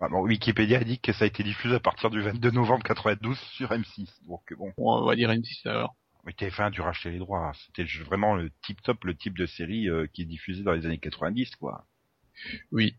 Ah, 0.00 0.08
bon, 0.08 0.22
Wikipédia 0.22 0.78
a 0.78 0.84
dit 0.84 0.98
que 0.98 1.12
ça 1.12 1.24
a 1.24 1.28
été 1.28 1.42
diffusé 1.42 1.74
à 1.74 1.80
partir 1.80 2.10
du 2.10 2.20
22 2.22 2.50
novembre 2.50 2.82
92 2.84 3.38
sur 3.38 3.70
M6. 3.70 4.08
Donc 4.26 4.52
bon, 4.56 4.72
on 4.78 5.04
va 5.04 5.14
dire 5.16 5.30
M6 5.30 5.68
alors. 5.68 5.94
mais 6.24 6.32
TF1 6.32 6.66
a 6.66 6.70
dû 6.70 6.80
racheter 6.80 7.10
les 7.10 7.18
droits. 7.18 7.52
C'était 7.66 7.84
vraiment 8.04 8.34
le 8.34 8.50
tip 8.62 8.80
top, 8.82 9.04
le 9.04 9.14
type 9.14 9.36
de 9.36 9.46
série 9.46 9.88
euh, 9.88 10.06
qui 10.12 10.22
est 10.22 10.26
diffusé 10.26 10.62
dans 10.62 10.72
les 10.72 10.86
années 10.86 10.98
90 10.98 11.56
quoi. 11.56 11.86
Oui. 12.72 12.96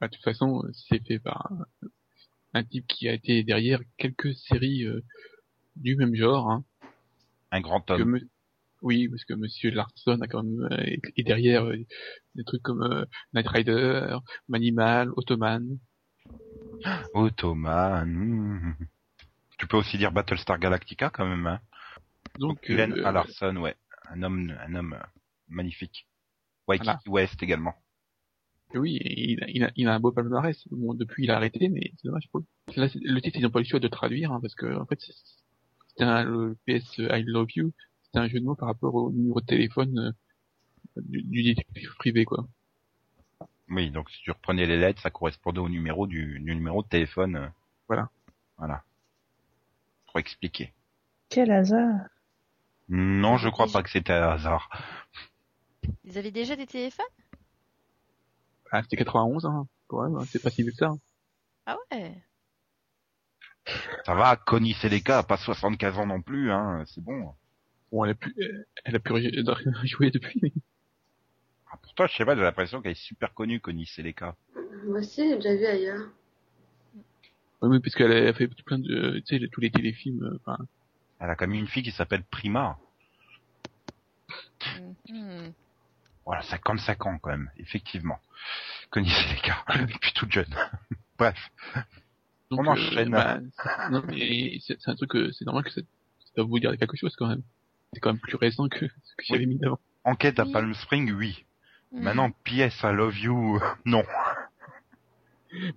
Bah, 0.00 0.08
de 0.08 0.14
toute 0.14 0.24
façon, 0.24 0.62
c'est 0.72 1.04
fait 1.06 1.18
par 1.18 1.50
un, 1.50 1.88
un 2.54 2.64
type 2.64 2.86
qui 2.86 3.08
a 3.08 3.12
été 3.14 3.42
derrière 3.42 3.80
quelques 3.96 4.34
séries 4.34 4.84
euh, 4.84 5.02
du 5.76 5.96
même 5.96 6.14
genre. 6.14 6.50
Hein, 6.50 6.64
Un 7.50 7.60
grand 7.60 7.90
homme. 7.90 8.20
Oui, 8.82 9.08
parce 9.08 9.24
que 9.24 9.34
Monsieur 9.34 9.70
Larson 9.70 10.20
a 10.20 10.26
quand 10.26 10.42
même 10.42 10.68
euh, 10.72 10.96
est 11.16 11.22
derrière 11.22 11.64
euh, 11.66 11.76
des 12.34 12.44
trucs 12.44 12.62
comme 12.62 12.82
euh, 12.82 13.04
Knight 13.34 13.48
Rider, 13.48 14.16
Manimal, 14.48 15.10
Ottoman. 15.16 15.78
Ottoman. 17.14 18.74
Tu 19.58 19.66
peux 19.66 19.76
aussi 19.76 19.98
dire 19.98 20.10
Battlestar 20.12 20.58
Galactica 20.58 21.10
quand 21.10 21.26
même. 21.26 21.46
Hein. 21.46 21.60
Donc, 22.38 22.62
Glenn 22.64 22.92
euh, 22.94 23.12
Larson, 23.12 23.56
ouais, 23.56 23.76
un 24.08 24.22
homme, 24.22 24.56
un 24.66 24.74
homme 24.74 24.98
magnifique. 25.48 26.06
Waikiki 26.66 26.86
Voilà. 26.86 27.00
West 27.08 27.42
également. 27.42 27.74
oui, 28.74 28.98
il 29.02 29.42
a, 29.44 29.50
il, 29.50 29.64
a, 29.64 29.70
il 29.76 29.86
a 29.88 29.94
un 29.94 30.00
beau 30.00 30.12
palmarès. 30.12 30.66
Bon, 30.70 30.94
depuis 30.94 31.24
il 31.24 31.30
a 31.30 31.36
arrêté, 31.36 31.68
mais 31.68 31.92
c'est 31.96 32.06
dommage 32.08 32.26
pour 32.30 32.40
lui. 32.40 32.46
Là, 32.76 32.88
le 32.94 33.20
titre 33.20 33.36
ils 33.38 33.42
n'ont 33.42 33.50
pas 33.50 33.58
eu 33.58 33.64
le 33.64 33.68
choix 33.68 33.80
de 33.80 33.88
traduire 33.88 34.32
hein, 34.32 34.38
parce 34.40 34.54
que 34.54 34.74
en 34.74 34.86
fait 34.86 34.98
c'est- 35.00 35.12
c'était 35.88 36.04
un, 36.04 36.24
le 36.24 36.56
PS 36.66 36.96
I 36.98 37.22
Love 37.26 37.48
You, 37.56 37.72
c'était 38.12 38.24
un 38.24 38.28
jeu 38.28 38.40
de 38.40 38.44
mots 38.44 38.54
par 38.56 38.68
rapport 38.68 38.94
au 38.94 39.10
numéro 39.12 39.40
de 39.40 39.46
téléphone 39.46 39.98
euh, 39.98 40.12
du, 41.02 41.22
du 41.22 41.42
détective 41.42 41.94
privé, 41.98 42.24
quoi. 42.24 42.46
Oui, 43.68 43.90
donc 43.90 44.10
si 44.10 44.20
tu 44.22 44.30
reprenais 44.32 44.66
les 44.66 44.76
lettres, 44.76 45.00
ça 45.00 45.10
correspondait 45.10 45.60
au 45.60 45.68
numéro 45.68 46.06
du, 46.08 46.40
du 46.40 46.54
numéro 46.54 46.82
de 46.82 46.88
téléphone. 46.88 47.52
Voilà. 47.86 48.10
Voilà. 48.58 48.82
Pour 50.06 50.18
expliquer. 50.18 50.72
Quel 51.28 51.52
hasard. 51.52 52.00
Non, 52.88 53.36
je 53.36 53.48
crois 53.48 53.68
pas 53.68 53.84
que 53.84 53.90
c'était 53.90 54.12
un 54.12 54.30
hasard. 54.30 54.68
Ils 56.04 56.18
avaient 56.18 56.32
déjà 56.32 56.56
des 56.56 56.66
téléphones? 56.66 57.06
Ah, 58.72 58.82
c'était 58.82 58.96
91, 58.96 59.46
hein, 59.46 59.66
quand 59.86 60.02
même, 60.02 60.16
hein, 60.16 60.24
c'est 60.28 60.42
pas 60.42 60.50
si 60.50 60.62
vieux 60.62 60.72
que 60.72 60.76
ça. 60.78 60.88
hein. 60.88 60.98
Ah 61.66 61.76
ouais. 61.92 62.20
Ça 64.04 64.14
va, 64.14 64.36
Connie 64.36 64.74
Seleka 64.74 65.18
a 65.18 65.22
pas 65.22 65.36
75 65.36 65.98
ans 65.98 66.06
non 66.06 66.20
plus, 66.22 66.50
hein, 66.50 66.84
c'est 66.86 67.00
bon. 67.02 67.34
Bon, 67.92 68.04
elle 68.04 68.12
a 68.12 68.14
pu, 68.14 68.32
euh, 68.38 68.64
elle 68.84 68.96
a 68.96 68.98
pu 69.00 69.12
ré- 69.12 69.32
jouer 69.84 70.10
depuis, 70.10 70.38
mais 70.42 70.52
Ah, 71.72 71.76
pourtant, 71.82 72.06
je 72.06 72.16
sais 72.16 72.24
pas, 72.24 72.36
j'ai 72.36 72.42
l'impression 72.42 72.80
qu'elle 72.82 72.92
est 72.92 72.94
super 72.94 73.34
connue, 73.34 73.60
Connie 73.60 73.86
Seleka. 73.86 74.36
Moi 74.84 75.00
aussi, 75.00 75.28
j'ai 75.28 75.36
déjà 75.36 75.54
vu 75.56 75.66
ailleurs. 75.66 76.08
oui, 77.62 77.68
oui, 77.68 77.80
parce 77.80 77.94
qu'elle 77.94 78.12
a 78.12 78.32
fait 78.32 78.48
plein 78.64 78.78
de, 78.78 79.20
tu 79.26 79.38
sais, 79.38 79.48
tous 79.50 79.60
les 79.60 79.70
téléfilms, 79.70 80.22
euh, 80.24 80.38
enfin, 80.44 80.64
Elle 81.18 81.30
a 81.30 81.36
quand 81.36 81.46
même 81.46 81.58
une 81.58 81.66
fille 81.68 81.82
qui 81.82 81.90
s'appelle 81.90 82.24
Prima. 82.24 82.78
Mhm. 85.08 85.52
Voilà, 86.24 86.42
55 86.42 87.06
ans 87.06 87.18
quand 87.18 87.30
même, 87.30 87.50
effectivement. 87.56 88.18
Connie 88.90 89.10
Seleka, 89.10 89.64
et 89.88 89.98
puis 90.00 90.12
toute 90.14 90.32
jeune. 90.32 90.54
Bref. 91.18 91.36
donc, 92.50 92.60
On 92.60 92.66
enchaîne. 92.66 93.10
bah, 93.10 93.40
c'est- 93.62 93.90
non, 93.90 94.02
mais 94.06 94.58
c'est 94.60 94.78
un 94.88 94.94
truc, 94.94 95.10
que 95.10 95.32
c'est 95.32 95.44
normal 95.44 95.64
que 95.64 95.70
ça, 95.70 95.80
ça 95.80 96.30
doit 96.36 96.46
vous 96.46 96.58
dire 96.58 96.76
quelque 96.78 96.96
chose 96.96 97.14
quand 97.16 97.26
même. 97.28 97.42
C'est 97.92 98.00
quand 98.00 98.10
même 98.12 98.20
plus 98.20 98.36
récent 98.36 98.68
que 98.68 98.86
ce 98.86 99.14
que 99.16 99.24
j'avais 99.24 99.46
mis 99.46 99.58
avant. 99.64 99.78
Enquête 100.04 100.38
à 100.38 100.44
Oui. 100.44 100.52
Palm 100.52 100.74
Spring, 100.74 101.12
oui. 101.12 101.44
Mhm. 101.92 102.02
Maintenant, 102.02 102.30
PS 102.44 102.82
I 102.84 102.92
Love 102.94 103.18
You, 103.18 103.56
euh, 103.56 103.60
non. 103.84 104.04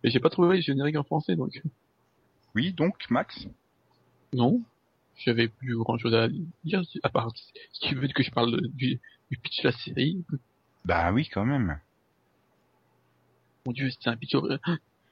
Mais 0.03 0.11
j'ai 0.11 0.19
pas 0.19 0.29
trouvé 0.29 0.57
le 0.57 0.61
générique 0.61 0.95
en 0.95 1.03
français, 1.03 1.35
donc 1.35 1.61
Oui, 2.55 2.71
donc, 2.73 3.09
Max 3.09 3.47
non. 4.35 4.61
J'avais 5.15 5.47
plus 5.47 5.77
grand 5.77 5.99
chose 5.99 6.15
à 6.15 6.27
dire, 6.63 6.81
à 7.03 7.09
part 7.09 7.31
si 7.71 7.79
tu 7.87 7.93
veux 7.93 8.07
que 8.07 8.23
je 8.23 8.31
parle 8.31 8.51
de- 8.61 8.67
du, 8.67 8.99
du 9.29 9.37
pitch 9.37 9.61
de 9.61 9.67
la 9.67 9.71
série. 9.71 10.23
Bah 10.85 11.11
oui, 11.13 11.29
quand 11.31 11.45
même. 11.45 11.79
Mon 13.67 13.73
dieu, 13.73 13.91
c'est 13.91 14.09
un 14.09 14.17
pitch 14.17 14.33
or- 14.33 14.49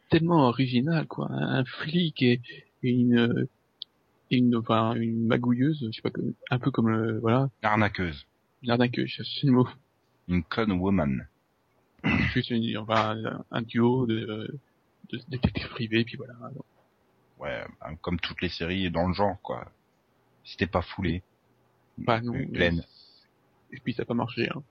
tellement 0.10 0.48
original, 0.48 1.06
quoi. 1.06 1.28
Un 1.32 1.64
flic 1.66 2.20
et, 2.24 2.42
et 2.82 2.90
une, 2.90 3.18
euh, 3.20 3.48
et 4.32 4.38
une, 4.38 4.56
enfin, 4.56 4.96
une 4.96 5.28
magouilleuse, 5.28 5.86
je 5.92 5.92
sais 5.96 6.02
pas, 6.02 6.10
un 6.50 6.60
peu 6.60 6.72
comme, 6.72 6.90
le, 6.90 7.20
voilà, 7.20 7.50
Arnaqueuse. 7.62 8.26
une 8.64 8.72
arnaque, 8.72 8.96
je 8.98 9.06
cherche 9.06 9.44
le 9.44 9.52
mot. 9.52 9.68
Une 10.28 10.44
con 10.44 10.70
woman. 10.72 11.28
Juste 12.34 12.50
une, 12.50 12.78
enfin, 12.78 13.18
un 13.52 13.62
duo 13.62 14.06
de, 14.08 14.58
de 15.12 15.20
détectives 15.28 15.68
privés, 15.70 16.04
puis 16.06 16.16
voilà. 16.18 16.34
Ouais, 17.40 17.64
bah, 17.80 17.90
comme 18.02 18.20
toutes 18.20 18.42
les 18.42 18.50
séries 18.50 18.90
dans 18.90 19.08
le 19.08 19.14
genre, 19.14 19.38
quoi. 19.42 19.70
C'était 20.44 20.68
pas 20.68 20.82
foulé. 20.82 21.22
Bah 21.98 22.22
non. 22.22 22.34
Euh, 22.34 22.46
Glenn. 22.46 22.84
Et 23.74 23.80
puis 23.80 23.94
ça 23.94 24.04
a 24.04 24.06
pas 24.06 24.14
marché, 24.14 24.50
hein. 24.50 24.64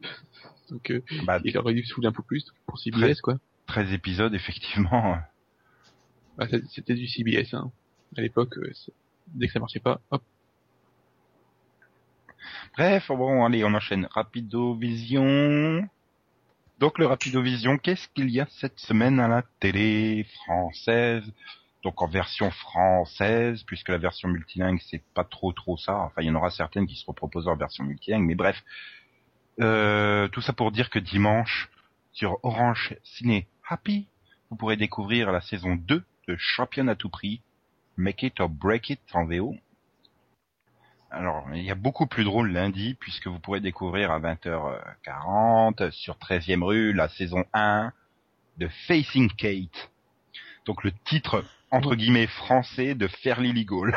Donc, 0.70 0.90
euh, 0.90 1.02
Bah, 1.24 1.38
il 1.44 1.56
aurait 1.58 1.74
dû 1.74 1.84
se 1.84 1.92
fouler 1.94 2.08
un 2.08 2.12
peu 2.12 2.22
plus 2.22 2.50
pour 2.66 2.78
CBS, 2.78 3.20
quoi. 3.20 3.38
13 3.66 3.92
épisodes, 3.92 4.34
effectivement. 4.34 5.18
Bah, 6.38 6.46
c'est- 6.48 6.64
c'était 6.70 6.94
du 6.94 7.06
CBS, 7.06 7.52
hein. 7.54 7.70
À 8.16 8.20
l'époque, 8.22 8.56
euh, 8.58 8.70
c'est- 8.72 8.92
dès 9.34 9.46
que 9.46 9.52
ça 9.52 9.60
marchait 9.60 9.80
pas, 9.80 10.00
hop. 10.10 10.22
Bref, 12.76 13.08
bon, 13.08 13.44
allez, 13.44 13.64
on 13.64 13.74
enchaîne. 13.74 14.08
Rapido 14.10 14.74
Vision. 14.74 15.86
Donc 16.78 16.98
le 16.98 17.06
Rapido 17.06 17.42
Vision, 17.42 17.78
qu'est-ce 17.78 18.08
qu'il 18.08 18.30
y 18.30 18.40
a 18.40 18.46
cette 18.50 18.78
semaine 18.78 19.20
à 19.20 19.28
la 19.28 19.42
télé 19.60 20.26
française? 20.34 21.30
Donc 21.82 22.00
en 22.00 22.06
version 22.06 22.50
française, 22.50 23.62
puisque 23.64 23.88
la 23.88 23.98
version 23.98 24.28
multilingue 24.28 24.80
c'est 24.90 25.02
pas 25.14 25.24
trop 25.24 25.52
trop 25.52 25.76
ça. 25.76 25.96
Enfin, 25.98 26.22
il 26.22 26.26
y 26.26 26.30
en 26.30 26.34
aura 26.34 26.50
certaines 26.50 26.86
qui 26.86 26.96
seront 26.96 27.12
proposées 27.12 27.50
en 27.50 27.56
version 27.56 27.84
multilingue, 27.84 28.24
mais 28.24 28.34
bref. 28.34 28.62
Euh, 29.60 30.28
tout 30.28 30.40
ça 30.40 30.52
pour 30.52 30.72
dire 30.72 30.88
que 30.88 30.98
dimanche, 30.98 31.68
sur 32.12 32.38
Orange 32.42 32.96
Ciné 33.02 33.46
Happy, 33.68 34.08
vous 34.50 34.56
pourrez 34.56 34.76
découvrir 34.76 35.30
la 35.30 35.40
saison 35.40 35.76
2 35.76 36.02
de 36.28 36.36
Champion 36.36 36.88
à 36.88 36.94
tout 36.94 37.10
prix, 37.10 37.42
Make 37.96 38.22
It 38.22 38.40
or 38.40 38.48
Break 38.48 38.90
It 38.90 39.00
en 39.12 39.24
VO. 39.26 39.54
Alors, 41.10 41.46
il 41.54 41.62
y 41.62 41.70
a 41.70 41.74
beaucoup 41.74 42.06
plus 42.06 42.24
drôle 42.24 42.52
lundi, 42.52 42.94
puisque 42.98 43.26
vous 43.26 43.38
pourrez 43.38 43.60
découvrir 43.60 44.10
à 44.10 44.18
20h40 44.18 45.90
sur 45.90 46.16
13e 46.16 46.62
rue 46.64 46.92
la 46.94 47.08
saison 47.10 47.44
1 47.52 47.92
de 48.56 48.68
Facing 48.86 49.30
Kate. 49.36 49.90
Donc 50.64 50.84
le 50.84 50.92
titre, 51.04 51.44
entre 51.70 51.94
guillemets, 51.96 52.26
français 52.26 52.94
de 52.94 53.08
Fairly 53.08 53.52
Legal. 53.52 53.94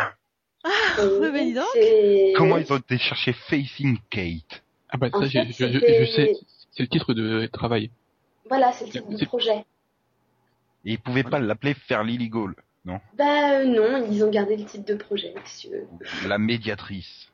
oui, 0.66 1.30
mais 1.32 1.46
dis 1.46 1.54
donc. 1.54 1.66
C'est- 1.74 2.34
Comment 2.36 2.58
ils 2.58 2.72
ont 2.74 2.78
été 2.78 2.98
chercher 2.98 3.32
Facing 3.34 3.98
Kate? 4.10 4.64
Ah 4.90 4.98
bah 4.98 5.10
ça, 5.12 5.26
je, 5.26 5.30
fait, 5.30 5.46
je, 5.48 5.52
je, 5.54 5.80
c'était- 5.80 6.06
je 6.06 6.12
sais, 6.12 6.34
c'est 6.72 6.84
le 6.84 6.90
titre 6.90 7.14
de 7.14 7.46
travail. 7.48 7.92
Voilà, 8.50 8.74
c'est 8.74 8.86
le 8.86 8.92
titre 8.92 9.08
du 9.08 9.26
projet. 9.26 9.64
Et 10.84 10.94
ils 10.94 11.00
pouvaient 11.00 11.24
pas 11.24 11.40
l'appeler 11.40 11.74
Fairly 11.74 12.18
Legal, 12.18 12.54
non 12.86 13.00
Bah 13.18 13.60
euh, 13.60 13.66
non, 13.66 14.08
ils 14.12 14.24
ont 14.24 14.30
gardé 14.30 14.56
le 14.58 14.66
titre 14.66 14.86
de 14.86 14.96
projet, 14.96 15.34
si 15.46 15.68
tu 15.68 15.74
veux. 15.74 15.88
La 16.28 16.38
médiatrice. 16.38 17.32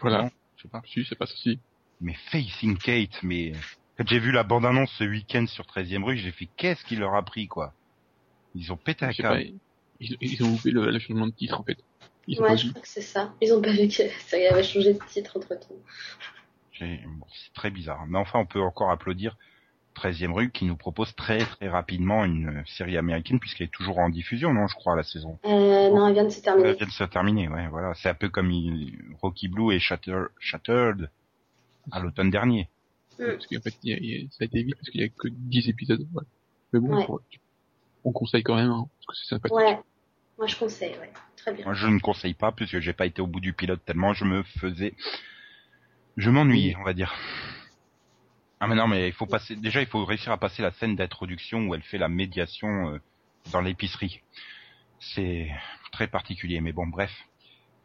Voilà. 0.00 0.22
Non, 0.24 0.30
je 0.56 0.62
sais 0.62 0.68
pas. 0.68 0.82
Si, 0.86 1.04
c'est 1.08 1.16
pas 1.16 1.26
souci. 1.26 1.58
Mais 2.00 2.14
Facing 2.30 2.76
Kate, 2.78 3.22
mais... 3.22 3.52
Quand 3.98 4.06
j'ai 4.06 4.18
vu 4.18 4.30
la 4.30 4.42
bande-annonce 4.42 4.92
ce 4.98 5.04
week-end 5.04 5.46
sur 5.46 5.64
13e 5.64 6.04
rue, 6.04 6.18
j'ai 6.18 6.30
fait 6.30 6.48
qu'est-ce 6.58 6.84
qu'il 6.84 6.98
leur 7.00 7.14
a 7.14 7.24
pris, 7.24 7.48
quoi? 7.48 7.72
Ils 8.54 8.70
ont 8.70 8.76
pété 8.76 9.06
un 9.06 9.12
câble. 9.12 9.44
ils, 10.00 10.16
ils 10.20 10.42
ont 10.44 10.52
oublié 10.52 10.70
le, 10.72 10.90
le 10.90 10.98
changement 10.98 11.26
de 11.26 11.32
titre, 11.32 11.58
en 11.58 11.64
fait. 11.64 11.78
Ils 12.26 12.38
ont 12.38 12.42
Ouais, 12.42 12.48
pas 12.50 12.56
je 12.56 12.64
vu. 12.66 12.70
crois 12.72 12.82
que 12.82 12.88
c'est 12.88 13.00
ça. 13.00 13.32
Ils 13.40 13.54
ont 13.54 13.62
pas 13.62 13.70
vu 13.72 13.88
que 13.88 13.94
ça 14.26 14.36
avait 14.50 14.62
changé 14.62 14.92
de 14.92 14.98
titre 15.08 15.38
entre 15.38 15.54
temps. 15.58 15.74
Bon, 16.78 17.26
c'est 17.32 17.54
très 17.54 17.70
bizarre. 17.70 18.06
Mais 18.06 18.18
enfin, 18.18 18.38
on 18.40 18.44
peut 18.46 18.60
encore 18.60 18.90
applaudir 18.90 19.38
13e 19.96 20.32
rue 20.32 20.50
qui 20.50 20.64
nous 20.66 20.76
propose 20.76 21.14
très 21.16 21.38
très 21.38 21.68
rapidement 21.68 22.24
une 22.24 22.48
euh, 22.48 22.62
série 22.66 22.96
américaine 22.96 23.40
puisqu'elle 23.40 23.66
est 23.68 23.70
toujours 23.72 23.98
en 23.98 24.08
diffusion, 24.10 24.52
non, 24.52 24.66
je 24.66 24.74
crois, 24.74 24.94
la 24.96 25.02
saison. 25.02 25.38
Euh, 25.44 25.48
non, 25.90 26.06
elle 26.08 26.14
vient 26.14 26.24
de 26.24 26.28
se 26.30 26.38
Elle 26.38 26.42
terminer. 26.44 26.72
vient 26.74 26.86
de 26.86 26.92
se 26.92 27.04
terminer, 27.04 27.48
ouais, 27.48 27.68
voilà. 27.68 27.94
C'est 27.94 28.08
un 28.08 28.14
peu 28.14 28.28
comme 28.28 28.50
il- 28.50 28.98
Rocky 29.22 29.48
Blue 29.48 29.72
et 29.74 29.78
Shatter, 29.78 30.24
Shattered 30.38 31.10
à 31.90 32.00
l'automne 32.00 32.30
dernier. 32.30 32.68
Mm. 33.18 33.24
Parce 33.26 33.46
qu'en 33.46 33.60
fait, 33.60 33.74
y 33.82 33.92
a- 33.92 33.96
il 33.98 34.04
y 34.04 34.24
a- 34.24 34.28
ça 34.30 34.38
a 34.42 34.44
été 34.44 34.62
vite 34.62 34.76
parce 34.76 34.90
qu'il 34.90 35.00
y 35.00 35.04
a 35.04 35.08
que 35.08 35.28
10 35.28 35.68
épisodes. 35.68 36.06
Ouais. 36.14 36.22
Mais 36.72 36.80
bon, 36.80 36.96
Ouais. 36.96 37.06
on 38.04 38.12
conseille 38.12 38.42
quand 38.42 38.56
même, 38.56 38.70
hein, 38.70 38.88
parce 39.06 39.06
que 39.18 39.24
c'est 39.24 39.30
sympathique. 39.34 39.56
Ouais. 39.56 39.78
Moi, 40.38 40.46
je 40.46 40.56
conseille, 40.56 40.92
ouais. 41.00 41.10
Très 41.36 41.54
bien. 41.54 41.64
Moi, 41.64 41.74
je 41.74 41.86
ne 41.86 41.98
conseille 41.98 42.34
pas 42.34 42.52
puisque 42.52 42.78
j'ai 42.80 42.92
pas 42.92 43.06
été 43.06 43.22
au 43.22 43.26
bout 43.26 43.40
du 43.40 43.52
pilote 43.54 43.80
tellement 43.86 44.12
je 44.14 44.24
me 44.26 44.42
faisais, 44.42 44.94
je 46.16 46.28
m'ennuyais, 46.28 46.76
on 46.78 46.82
va 46.84 46.92
dire. 46.92 47.14
Ah 48.60 48.66
mais 48.66 48.74
non, 48.74 48.88
mais 48.88 49.08
il 49.08 49.12
faut 49.12 49.26
passer. 49.26 49.56
Déjà, 49.56 49.80
il 49.80 49.86
faut 49.86 50.04
réussir 50.04 50.32
à 50.32 50.38
passer 50.38 50.62
la 50.62 50.72
scène 50.72 50.96
d'introduction 50.96 51.66
où 51.66 51.74
elle 51.74 51.82
fait 51.82 51.98
la 51.98 52.08
médiation 52.08 52.90
euh, 52.90 53.00
dans 53.52 53.60
l'épicerie. 53.60 54.22
C'est 54.98 55.50
très 55.92 56.06
particulier, 56.06 56.60
mais 56.60 56.72
bon, 56.72 56.86
bref. 56.86 57.12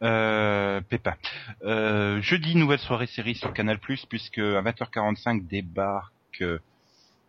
Euh, 0.02 0.80
Pépin. 0.80 1.14
Euh, 1.62 2.20
jeudi, 2.20 2.56
nouvelle 2.56 2.80
soirée 2.80 3.06
série 3.06 3.36
sur 3.36 3.52
Canal+, 3.52 3.78
puisque 3.78 4.38
à 4.38 4.62
20h45 4.62 5.46
débarque 5.46 6.12
euh, 6.40 6.58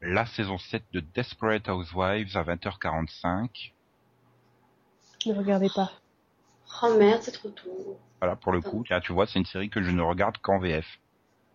la 0.01 0.25
saison 0.25 0.57
7 0.57 0.83
de 0.91 0.99
Desperate 0.99 1.67
Housewives 1.69 2.35
à 2.35 2.43
20h45. 2.43 3.73
Ne 5.27 5.33
regardez 5.33 5.69
pas. 5.73 5.91
Oh 6.81 6.97
merde, 6.97 7.21
c'est 7.21 7.31
trop 7.31 7.49
tôt. 7.49 7.99
Voilà, 8.19 8.35
pour 8.35 8.51
le 8.51 8.61
coup, 8.61 8.83
là, 8.89 8.99
tu 9.01 9.13
vois, 9.13 9.27
c'est 9.27 9.37
une 9.37 9.45
série 9.45 9.69
que 9.69 9.83
je 9.83 9.91
ne 9.91 10.01
regarde 10.01 10.37
qu'en 10.39 10.59
VF. 10.59 10.87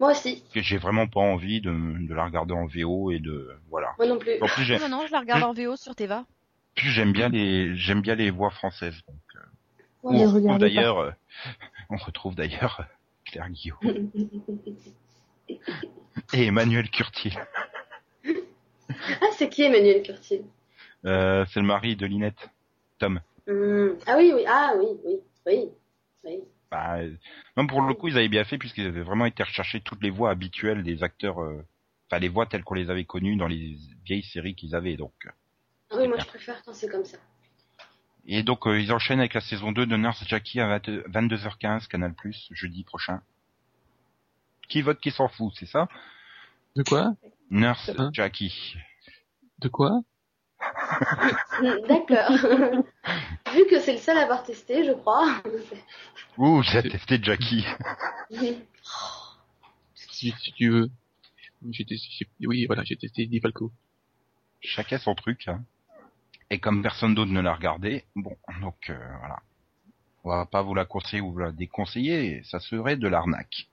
Moi 0.01 0.12
aussi. 0.12 0.44
que 0.55 0.61
j'ai 0.62 0.78
vraiment 0.78 1.07
pas 1.09 1.20
envie 1.20 1.61
de, 1.61 1.70
de 1.72 2.14
la 2.14 2.24
regarder 2.24 2.55
en 2.55 2.66
VO 2.66 3.11
et 3.11 3.18
de 3.18 3.51
voilà. 3.68 3.94
Moi 3.99 4.07
non 4.07 4.18
plus. 4.18 4.40
En 4.40 4.46
plus, 4.46 4.64
j'ai- 4.64 4.78
Non, 4.78 4.88
non, 4.88 5.07
je 5.07 5.12
la 5.12 5.20
regarde 5.20 5.42
en 5.42 5.53
VO 5.53 5.76
sur 5.76 5.94
Teva. 5.96 6.24
plus 6.76 6.90
j'aime 6.90 7.12
bien 7.12 7.28
les 7.28 7.74
j'aime 7.76 8.01
bien 8.01 8.14
les 8.14 8.30
voix 8.30 8.51
françaises. 8.51 9.01
Donc, 9.09 9.16
euh, 9.34 10.12
Ne 10.12 10.24
on 10.26 10.32
retrouve 10.32 10.59
d'ailleurs 10.59 10.99
euh, 10.99 11.11
on 11.90 11.96
retrouve 11.96 12.34
d'ailleurs 12.36 12.78
euh, 12.80 12.84
Claire 13.24 13.51
Guillaume 13.51 14.11
et 16.32 16.46
Emmanuel 16.46 16.88
Curtier. 16.90 17.32
ah, 18.90 19.26
c'est 19.36 19.49
qui 19.49 19.62
Emmanuel 19.62 20.03
Curtil? 20.03 20.44
Euh, 21.05 21.44
c'est 21.53 21.61
le 21.61 21.66
mari 21.66 21.96
de 21.96 22.07
Linette, 22.07 22.51
Tom. 22.99 23.20
Hmm. 23.46 23.90
Ah 24.07 24.16
oui, 24.16 24.32
oui. 24.34 24.44
Ah 24.46 24.72
oui, 24.78 24.86
oui. 25.05 25.16
Oui. 25.46 25.68
Oui. 26.24 26.38
Bah, 26.71 26.99
non, 27.57 27.66
pour 27.66 27.81
le 27.83 27.95
coup, 27.95 28.09
ils 28.09 28.16
avaient 28.19 28.29
bien 28.29 28.45
fait 28.45 28.59
puisqu'ils 28.59 28.87
avaient 28.87 29.03
vraiment 29.03 29.25
été 29.27 29.43
rechercher 29.43 29.81
toutes 29.81 30.03
les 30.03 30.11
voix 30.11 30.31
habituelles 30.31 30.83
des 30.83 31.03
acteurs, 31.03 31.43
euh, 31.43 31.64
enfin 32.07 32.19
les 32.19 32.29
voix 32.29 32.47
telles 32.47 32.62
qu'on 32.64 32.75
les 32.75 32.91
avait 32.91 33.05
connues 33.07 33.37
dans 33.37 33.47
les 33.47 33.77
vieilles 34.05 34.23
séries 34.23 34.55
qu'ils 34.55 34.75
avaient. 34.75 34.97
Donc, 34.97 35.14
euh, 35.27 35.31
Ah 35.93 35.97
oui, 35.99 36.09
moi 36.09 36.19
je 36.19 36.27
préfère 36.27 36.62
quand 36.62 36.75
c'est 36.75 36.89
comme 36.89 37.05
ça. 37.05 37.19
Et 38.27 38.43
donc 38.43 38.66
euh, 38.66 38.79
ils 38.79 38.93
enchaînent 38.93 39.21
avec 39.21 39.33
la 39.33 39.41
saison 39.41 39.73
2 39.73 39.87
de 39.87 39.97
Nurse 39.97 40.23
Jackie 40.27 40.61
à 40.61 40.66
20 40.66 40.89
22h15 41.09 41.89
Canal+, 41.89 42.14
jeudi 42.51 42.85
prochain. 42.85 43.23
Qui 44.69 44.83
vote 44.83 45.01
qui 45.01 45.11
s'en 45.11 45.29
fout, 45.29 45.55
c'est 45.59 45.64
ça? 45.64 45.89
De 46.77 46.83
quoi? 46.83 47.14
Nurse 47.51 47.91
Hein? 47.97 48.11
Jackie. 48.12 48.75
De 49.61 49.69
quoi? 49.69 50.03
D'accord. 51.89 52.31
Vu 53.55 53.66
que 53.66 53.80
c'est 53.80 53.92
le 53.92 53.99
seul 53.99 54.18
à 54.18 54.22
avoir 54.22 54.44
testé, 54.44 54.84
je 54.84 54.92
crois. 54.92 55.42
Ouh, 56.36 56.62
j'ai 56.62 56.82
testé 56.82 57.18
Jackie. 57.22 57.64
si, 59.94 60.34
si 60.38 60.53
tu 60.53 60.70
veux. 60.70 60.90
J'ai 61.70 61.84
testé, 61.84 62.26
oui, 62.46 62.66
voilà, 62.66 62.84
j'ai 62.84 62.96
testé 62.96 63.22
Eddie 63.22 63.40
Falco. 63.40 63.72
Chacun 64.61 64.99
son 64.99 65.14
truc. 65.14 65.49
Hein. 65.49 65.64
Et 66.51 66.59
comme 66.59 66.82
personne 66.82 67.14
d'autre 67.14 67.30
ne 67.30 67.40
l'a 67.40 67.55
regardé, 67.55 68.05
bon, 68.16 68.36
donc 68.61 68.90
euh, 68.90 68.99
voilà. 69.20 69.40
On 70.24 70.30
va 70.30 70.46
pas 70.46 70.62
vous 70.62 70.74
la 70.74 70.84
conseiller 70.84 71.20
ou 71.20 71.32
vous 71.32 71.38
la 71.38 71.53
déconseiller, 71.53 72.42
ça 72.44 72.61
serait 72.61 72.96
de 72.96 73.09
l'arnaque. 73.09 73.68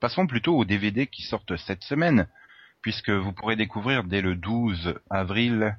Passons 0.00 0.26
plutôt 0.26 0.56
aux 0.56 0.64
DVD 0.64 1.06
qui 1.06 1.22
sortent 1.22 1.56
cette 1.56 1.82
semaine, 1.82 2.28
puisque 2.80 3.10
vous 3.10 3.32
pourrez 3.32 3.56
découvrir 3.56 4.04
dès 4.04 4.20
le 4.20 4.34
12 4.34 4.94
avril 5.10 5.76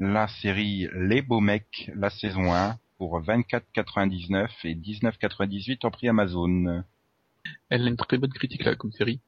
la 0.00 0.28
série 0.28 0.88
Les 0.94 1.22
Beaux 1.22 1.40
Mecs, 1.40 1.90
la 1.94 2.10
saison 2.10 2.52
1, 2.52 2.78
pour 2.98 3.20
24,99 3.20 4.48
et 4.64 4.74
19,98 4.74 5.86
en 5.86 5.90
prix 5.90 6.08
Amazon. 6.08 6.84
Elle 7.68 7.86
a 7.86 7.88
une 7.88 7.96
très 7.96 8.18
bonne 8.18 8.32
critique 8.32 8.64
là, 8.64 8.74
comme 8.76 8.92
série. 8.92 9.20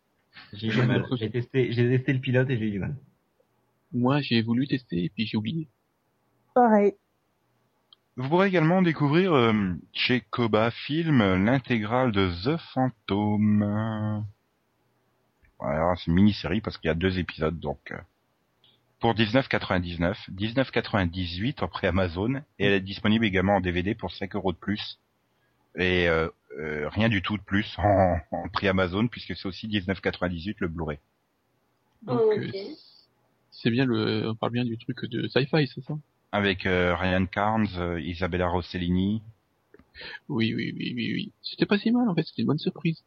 J'ai 0.52 0.68
eu 0.68 0.70
du 0.70 0.82
mal. 0.82 1.06
J'ai 1.18 1.30
testé, 1.30 1.72
j'ai 1.72 1.88
testé 1.88 2.12
le 2.12 2.20
pilote 2.20 2.48
et 2.50 2.58
j'ai 2.58 2.66
eu 2.66 2.70
du 2.72 2.78
mal. 2.78 2.94
Moi, 3.92 4.20
j'ai 4.20 4.42
voulu 4.42 4.66
tester 4.68 5.04
et 5.04 5.08
puis 5.08 5.26
j'ai 5.26 5.36
oublié. 5.36 5.68
Pareil. 6.54 6.94
Vous 8.16 8.28
pourrez 8.28 8.48
également 8.48 8.82
découvrir 8.82 9.32
euh, 9.32 9.52
chez 9.92 10.20
Koba 10.20 10.70
Film 10.70 11.18
l'intégrale 11.44 12.12
de 12.12 12.30
The 12.44 12.56
Phantom. 12.74 14.24
Voilà, 15.58 15.94
c'est 15.96 16.06
une 16.06 16.14
mini-série 16.14 16.60
parce 16.60 16.76
qu'il 16.78 16.88
y 16.88 16.90
a 16.90 16.94
deux 16.94 17.18
épisodes 17.18 17.58
donc. 17.58 17.92
euh, 17.92 17.98
pour 19.00 19.14
19,99, 19.14 20.14
19,98 20.30 21.64
après 21.64 21.86
Amazon 21.86 22.36
et 22.58 22.66
elle 22.66 22.74
est 22.74 22.80
disponible 22.80 23.24
également 23.24 23.56
en 23.56 23.60
DVD 23.60 23.94
pour 23.94 24.12
5 24.12 24.34
euros 24.36 24.52
de 24.52 24.58
plus 24.58 24.98
et 25.76 26.08
euh, 26.08 26.28
euh, 26.58 26.88
rien 26.90 27.08
du 27.08 27.22
tout 27.22 27.36
de 27.36 27.42
plus 27.42 27.74
en, 27.78 28.18
en 28.30 28.48
prix 28.48 28.68
Amazon 28.68 29.08
puisque 29.08 29.34
c'est 29.36 29.46
aussi 29.46 29.68
19,98 29.68 30.56
le 30.58 30.68
Blu-ray. 30.68 30.98
Donc, 32.02 32.20
Ok. 32.20 32.38
euh, 32.38 32.52
c'est 33.50 33.70
bien 33.70 33.84
le, 33.84 34.28
on 34.28 34.34
parle 34.34 34.52
bien 34.52 34.64
du 34.64 34.76
truc 34.78 35.04
de 35.06 35.28
sci-fi, 35.28 35.66
c'est 35.74 35.84
ça? 35.84 35.94
Avec 36.32 36.66
euh, 36.66 36.94
Ryan 36.94 37.26
Carnes, 37.26 37.68
euh, 37.78 38.00
Isabella 38.00 38.48
Rossellini. 38.48 39.22
Oui, 40.28 40.54
oui, 40.54 40.72
oui, 40.76 40.92
oui, 40.94 41.12
oui. 41.14 41.32
C'était 41.42 41.66
pas 41.66 41.78
si 41.78 41.90
mal 41.90 42.08
en 42.08 42.14
fait, 42.14 42.22
c'était 42.22 42.42
une 42.42 42.48
bonne 42.48 42.58
surprise. 42.58 43.02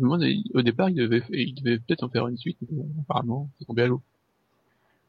Au 0.00 0.62
départ, 0.62 0.90
il 0.90 0.96
devait, 0.96 1.22
il 1.30 1.54
devait 1.54 1.78
peut-être 1.78 2.02
en 2.02 2.08
faire 2.08 2.26
une 2.28 2.36
suite, 2.36 2.58
mais 2.62 2.68
bon, 2.70 2.88
apparemment, 3.02 3.48
c'est 3.58 3.64
tombé 3.64 3.82
à 3.82 3.86
l'eau. 3.86 4.02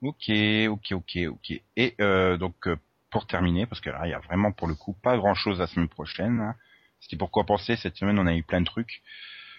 Ok, 0.05 0.29
ok, 0.69 0.91
ok, 0.91 1.17
ok. 1.31 1.61
Et 1.77 1.95
euh, 1.99 2.37
donc 2.37 2.67
euh, 2.67 2.75
pour 3.09 3.25
terminer, 3.25 3.65
parce 3.65 3.81
que 3.81 3.89
là 3.89 4.01
il 4.05 4.11
y 4.11 4.13
a 4.13 4.19
vraiment 4.19 4.51
pour 4.51 4.67
le 4.67 4.75
coup 4.75 4.93
pas 4.93 5.17
grand 5.17 5.33
chose 5.33 5.59
la 5.59 5.67
semaine 5.67 5.87
prochaine. 5.89 6.39
hein. 6.39 6.55
C'était 6.99 7.17
pourquoi 7.17 7.43
penser 7.45 7.75
cette 7.75 7.95
semaine 7.97 8.19
on 8.19 8.27
a 8.27 8.35
eu 8.35 8.43
plein 8.43 8.61
de 8.61 8.65
trucs. 8.65 9.01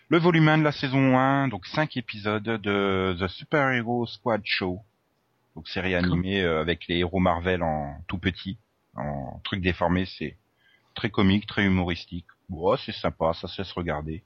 Le 0.09 0.19
volume 0.19 0.49
1 0.49 0.59
de 0.59 0.63
la 0.63 0.71
saison 0.73 1.19
1, 1.19 1.49
donc 1.49 1.67
5 1.67 1.97
épisodes 1.97 2.45
de 2.45 3.17
The 3.19 3.27
Super 3.29 3.71
Hero 3.73 4.07
Squad 4.07 4.43
Show. 4.45 4.81
Donc 5.57 5.69
série 5.69 5.95
animée 5.97 6.43
euh, 6.43 6.61
avec 6.61 6.87
les 6.87 6.99
héros 6.99 7.19
Marvel 7.19 7.63
en 7.63 7.97
tout 8.07 8.19
petit, 8.19 8.59
en 8.95 9.41
truc 9.43 9.61
déformé, 9.63 10.05
c'est 10.07 10.37
très 10.95 11.11
comique, 11.11 11.47
très 11.47 11.65
humoristique. 11.65 12.27
Bon, 12.49 12.77
c'est 12.77 12.93
sympa, 12.93 13.33
ça 13.35 13.49
se 13.49 13.61
laisse 13.63 13.73
regarder. 13.73 14.23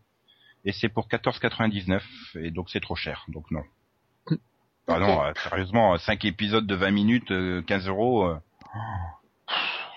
Et 0.67 0.73
c'est 0.73 0.91
pour 0.91 1.09
14,99 1.09 2.03
et 2.43 2.51
donc 2.51 2.69
c'est 2.69 2.81
trop 2.81 2.97
cher, 2.97 3.25
donc 3.29 3.51
non. 3.51 3.63
Ah 4.91 4.99
non, 4.99 5.23
euh, 5.25 5.33
sérieusement, 5.43 5.97
5 5.99 6.25
épisodes 6.25 6.67
de 6.67 6.75
20 6.75 6.91
minutes, 6.91 7.31
euh, 7.31 7.63
15 7.63 7.89
euros. 7.89 8.25
euh, 8.25 8.37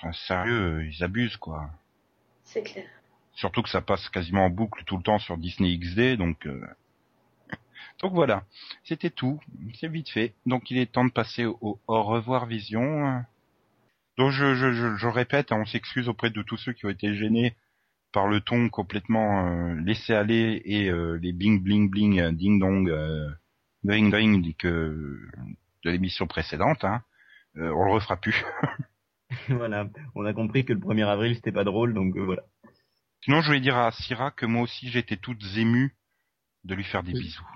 oh, 0.03 0.11
sérieux, 0.27 0.77
euh, 0.79 0.85
ils 0.85 1.03
abusent 1.03 1.37
quoi. 1.37 1.69
C'est 2.43 2.63
clair. 2.63 2.85
Surtout 3.33 3.63
que 3.63 3.69
ça 3.69 3.81
passe 3.81 4.07
quasiment 4.09 4.45
en 4.45 4.49
boucle 4.49 4.83
tout 4.85 4.97
le 4.97 5.03
temps 5.03 5.19
sur 5.19 5.37
Disney 5.37 5.75
XD, 5.77 6.17
donc 6.17 6.45
euh, 6.45 6.61
donc 8.01 8.13
voilà, 8.13 8.43
c'était 8.83 9.09
tout, 9.09 9.39
c'est 9.79 9.87
vite 9.87 10.09
fait. 10.09 10.33
Donc 10.45 10.69
il 10.69 10.77
est 10.77 10.91
temps 10.91 11.05
de 11.05 11.11
passer 11.11 11.45
au, 11.45 11.79
au 11.87 12.03
revoir 12.03 12.45
vision. 12.45 13.23
Donc 14.17 14.31
je, 14.31 14.53
je, 14.55 14.73
je, 14.73 14.95
je 14.95 15.07
répète, 15.07 15.51
hein, 15.51 15.57
on 15.61 15.65
s'excuse 15.65 16.09
auprès 16.09 16.29
de 16.29 16.41
tous 16.43 16.57
ceux 16.57 16.73
qui 16.73 16.85
ont 16.85 16.89
été 16.89 17.15
gênés 17.15 17.55
par 18.11 18.27
le 18.27 18.41
ton 18.41 18.69
complètement 18.69 19.47
euh, 19.47 19.73
laissé 19.81 20.13
aller 20.13 20.61
et 20.65 20.89
euh, 20.89 21.17
les 21.21 21.33
bing 21.33 21.63
bling 21.63 21.89
bling 21.89 22.19
euh, 22.19 22.31
ding 22.31 22.59
dong 22.59 22.87
dring 23.83 24.11
dring 24.11 24.55
que 24.57 25.19
de 25.83 25.89
l'émission 25.89 26.27
précédente. 26.27 26.83
Hein. 26.83 27.01
Euh, 27.57 27.71
on 27.71 27.85
le 27.85 27.91
refera 27.91 28.17
plus. 28.17 28.43
voilà. 29.49 29.87
On 30.15 30.25
a 30.25 30.33
compris 30.33 30.65
que 30.65 30.73
le 30.73 30.79
1er 30.79 31.05
avril 31.07 31.35
c'était 31.35 31.51
pas 31.51 31.63
drôle, 31.63 31.93
donc 31.93 32.15
euh, 32.15 32.23
voilà. 32.23 32.43
Sinon, 33.23 33.41
je 33.41 33.47
voulais 33.47 33.61
dire 33.61 33.77
à 33.77 33.91
Syrah 33.91 34.31
que 34.31 34.45
moi 34.45 34.63
aussi 34.63 34.89
j'étais 34.89 35.17
toute 35.17 35.41
émue 35.55 35.95
de 36.65 36.75
lui 36.75 36.83
faire 36.83 37.03
des 37.03 37.13
Oui. 37.13 37.21
bisous. 37.21 37.47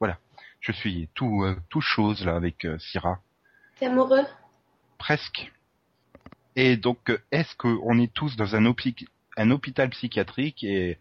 Voilà, 0.00 0.18
je 0.60 0.72
suis 0.72 1.08
tout 1.14 1.42
euh, 1.44 1.56
tout 1.70 1.80
chose 1.80 2.24
là 2.24 2.34
avec 2.36 2.64
euh, 2.64 2.78
Syrah, 2.78 3.20
T'es 3.78 3.86
amoureux? 3.86 4.24
Presque. 4.98 5.50
Et 6.54 6.76
donc, 6.76 7.08
euh, 7.10 7.18
est-ce 7.30 7.54
qu'on 7.56 7.98
est 7.98 8.12
tous 8.12 8.36
dans 8.36 8.54
un, 8.54 8.64
hôpi- 8.66 9.08
un 9.38 9.50
hôpital 9.50 9.88
psychiatrique 9.90 10.62
et 10.64 10.98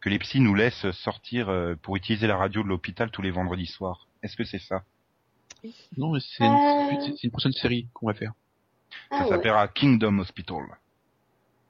que 0.00 0.08
les 0.08 0.18
psys 0.18 0.40
nous 0.40 0.54
laissent 0.54 0.90
sortir 0.92 1.48
euh, 1.48 1.74
pour 1.74 1.96
utiliser 1.96 2.26
la 2.26 2.36
radio 2.36 2.62
de 2.62 2.68
l'hôpital 2.68 3.10
tous 3.10 3.22
les 3.22 3.30
vendredis 3.30 3.66
soirs 3.66 4.06
Est-ce 4.22 4.36
que 4.36 4.44
c'est 4.44 4.58
ça? 4.60 4.82
Non, 5.96 6.12
mais 6.12 6.20
c'est 6.20 6.44
Euh. 6.44 6.90
une, 6.92 7.00
c'est- 7.02 7.16
c'est 7.16 7.24
une 7.24 7.30
prochaine 7.32 7.52
série 7.52 7.88
qu'on 7.92 8.06
va 8.06 8.14
faire. 8.14 8.32
Ah 9.10 9.18
Ça 9.18 9.24
ouais. 9.24 9.28
s'appellera 9.30 9.68
Kingdom 9.68 10.18
Hospital. 10.20 10.62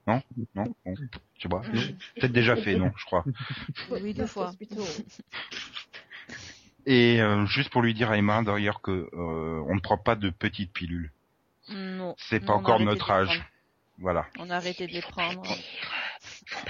Non? 0.07 0.23
Non? 0.55 0.75
Bon, 0.85 0.95
Je 1.37 1.43
sais 1.43 1.49
pas. 1.49 1.61
Peut-être 1.61 2.33
déjà 2.33 2.57
fait, 2.57 2.77
non, 2.77 2.91
je 2.97 3.05
crois. 3.05 3.25
Oui, 3.91 4.13
deux 4.15 4.27
fois. 4.27 4.53
Et 6.87 7.21
euh, 7.21 7.45
juste 7.47 7.71
pour 7.71 7.83
lui 7.83 7.93
dire 7.95 8.11
à 8.11 8.17
Emma 8.17 8.43
d'ailleurs 8.43 8.81
que 8.81 8.91
euh, 9.13 9.63
on 9.69 9.75
ne 9.75 9.81
prend 9.81 9.99
pas 9.99 10.17
de 10.17 10.31
petites 10.31 10.73
pilules. 10.73 11.13
Non. 11.71 12.15
C'est 12.19 12.41
pas 12.45 12.55
encore 12.55 12.81
notre 12.81 13.11
âge. 13.11 13.43
Voilà. 13.99 14.27
On 14.39 14.49
a 14.49 14.57
arrêté 14.57 14.87
de 14.87 14.93
les 14.93 15.03
prendre. 15.03 15.43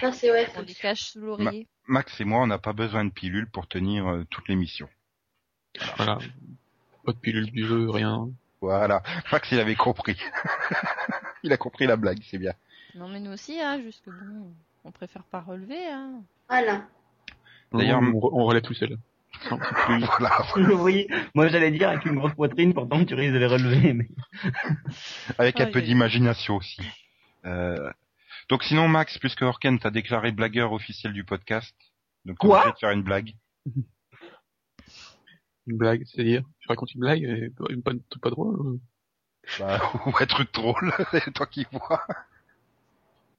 Non, 0.03 0.13
c'est 0.13 0.31
ouais. 0.31 0.49
On 0.57 0.63
les 0.63 0.75
cache 0.75 1.13
sous 1.13 1.21
l'oreiller. 1.21 1.67
Max 1.87 2.21
et 2.21 2.25
moi, 2.25 2.43
on 2.43 2.47
n'a 2.47 2.59
pas 2.59 2.73
besoin 2.73 3.05
de 3.05 3.11
pilules 3.11 3.49
pour 3.49 3.67
tenir 3.67 4.07
euh, 4.07 4.25
toute 4.31 4.49
l'émission. 4.49 4.89
Voilà. 5.97 6.19
Pas 7.05 7.13
de 7.13 7.19
pilule 7.19 7.51
du 7.51 7.67
jeu, 7.67 7.89
rien. 7.91 8.29
Voilà. 8.61 9.03
Max, 9.33 9.51
il 9.53 9.61
avait 9.61 9.77
compris. 9.77 10.17
il 11.43 11.53
a 11.53 11.57
compris 11.57 11.87
la 11.87 11.97
blague, 11.97 12.19
c'est 12.29 12.39
bien. 12.39 12.53
Non, 12.95 13.09
mais 13.09 13.21
nous 13.21 13.33
aussi, 13.33 13.61
hein, 13.61 13.81
juste 13.81 14.05
que 14.05 14.11
bon, 14.11 14.53
on 14.85 14.91
préfère 14.91 15.23
pas 15.25 15.41
relever, 15.41 15.87
hein. 15.87 16.23
Voilà. 16.49 16.87
D'ailleurs, 17.73 18.01
on, 18.01 18.13
on 18.15 18.45
relève 18.47 18.63
tout 18.63 18.75
seul. 18.75 18.99
Voilà. 19.89 20.33
oui, 20.83 21.07
moi 21.35 21.49
j'allais 21.49 21.71
dire 21.71 21.91
avec 21.91 22.05
une 22.07 22.17
grosse 22.17 22.35
poitrine, 22.35 22.75
pourtant 22.75 23.05
tu 23.05 23.15
risques 23.15 23.35
de 23.35 23.39
les 23.39 23.47
relever, 23.47 23.93
mais 23.93 24.09
Avec 25.39 25.61
un 25.61 25.67
Ouais, 25.67 25.71
peu 25.71 25.83
d'imagination 25.83 26.57
aussi. 26.57 26.81
Euh, 27.45 27.93
Donc 28.49 28.63
sinon, 28.65 28.89
Max, 28.89 29.19
puisque 29.19 29.43
Orken 29.43 29.79
t'a 29.79 29.91
déclaré 29.91 30.33
blagueur 30.33 30.73
officiel 30.73 31.13
du 31.13 31.25
podcast, 31.25 31.75
donc 32.25 32.39
Quoi 32.39 32.61
obligé 32.61 32.73
de 32.73 32.79
faire 32.79 32.91
une 32.93 33.03
blague. 33.03 33.35
Une 35.67 35.77
blague, 35.77 36.03
c'est-à-dire, 36.07 36.45
je 36.61 36.69
raconte 36.69 36.95
une 36.95 37.01
blague, 37.01 37.23
et 37.25 37.51
pas, 37.51 37.67
pas, 37.85 37.93
pas 38.23 38.31
drôle. 38.31 38.57
euh. 38.67 38.79
Bah, 39.59 39.79
ou 40.07 40.13
un 40.19 40.27
truc 40.27 40.53
drôle, 40.55 40.93
c'est 41.11 41.31
toi 41.35 41.47
qui 41.47 41.67
vois. 41.71 42.03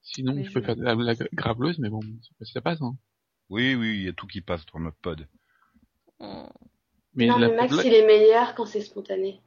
Sinon, 0.02 0.34
Mais 0.34 0.44
je 0.44 0.52
peux 0.52 0.60
faire 0.62 0.76
de 0.76 0.82
la 0.84 0.94
blague 0.94 1.28
graveleuse, 1.32 1.80
mais 1.80 1.88
bon, 1.90 2.00
ça, 2.38 2.44
ça 2.44 2.60
passe, 2.60 2.80
hein. 2.82 2.96
Oui, 3.48 3.74
oui, 3.74 3.96
il 3.96 4.02
y 4.02 4.08
a 4.08 4.12
tout 4.12 4.28
qui 4.28 4.40
passe 4.42 4.64
dans 4.66 4.78
notre 4.78 4.96
pod. 4.98 5.26
Mais 7.14 7.26
non, 7.26 7.38
mais 7.40 7.56
Max, 7.56 7.72
blague- 7.72 7.86
il 7.86 7.94
est 7.94 8.06
meilleur 8.06 8.54
quand 8.54 8.66
c'est 8.66 8.80
spontané. 8.80 9.40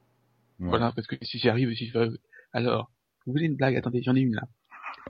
Ouais. 0.59 0.67
Voilà, 0.67 0.91
parce 0.91 1.07
que 1.07 1.15
si 1.21 1.39
j'y 1.39 1.47
arrive, 1.47 1.73
si 1.73 1.87
je 1.87 1.91
fais... 1.93 2.07
Alors, 2.51 2.91
vous 3.25 3.31
voulez 3.31 3.45
une 3.45 3.55
blague? 3.55 3.77
Attendez, 3.77 4.03
j'en 4.03 4.15
ai 4.15 4.19
une 4.19 4.35
là. 4.35 4.43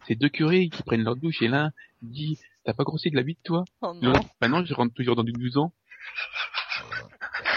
C'est 0.08 0.16
deux 0.16 0.30
curés 0.30 0.70
qui 0.70 0.84
prennent 0.84 1.04
leur 1.04 1.16
douche 1.16 1.42
et 1.42 1.48
l'un 1.48 1.72
dit 2.02 2.40
T'as 2.66 2.74
pas 2.74 2.84
grossi 2.84 3.12
de 3.12 3.16
la 3.16 3.24
bite 3.24 3.42
toi? 3.44 3.64
Oh 3.82 3.94
non. 3.94 4.14
L'autre, 4.14 4.28
Maintenant, 4.42 4.64
je 4.66 4.74
rentre 4.74 4.94
toujours 4.94 5.16
dans 5.16 5.24
du 5.24 5.32
12 5.34 5.58
ans. 5.58 5.74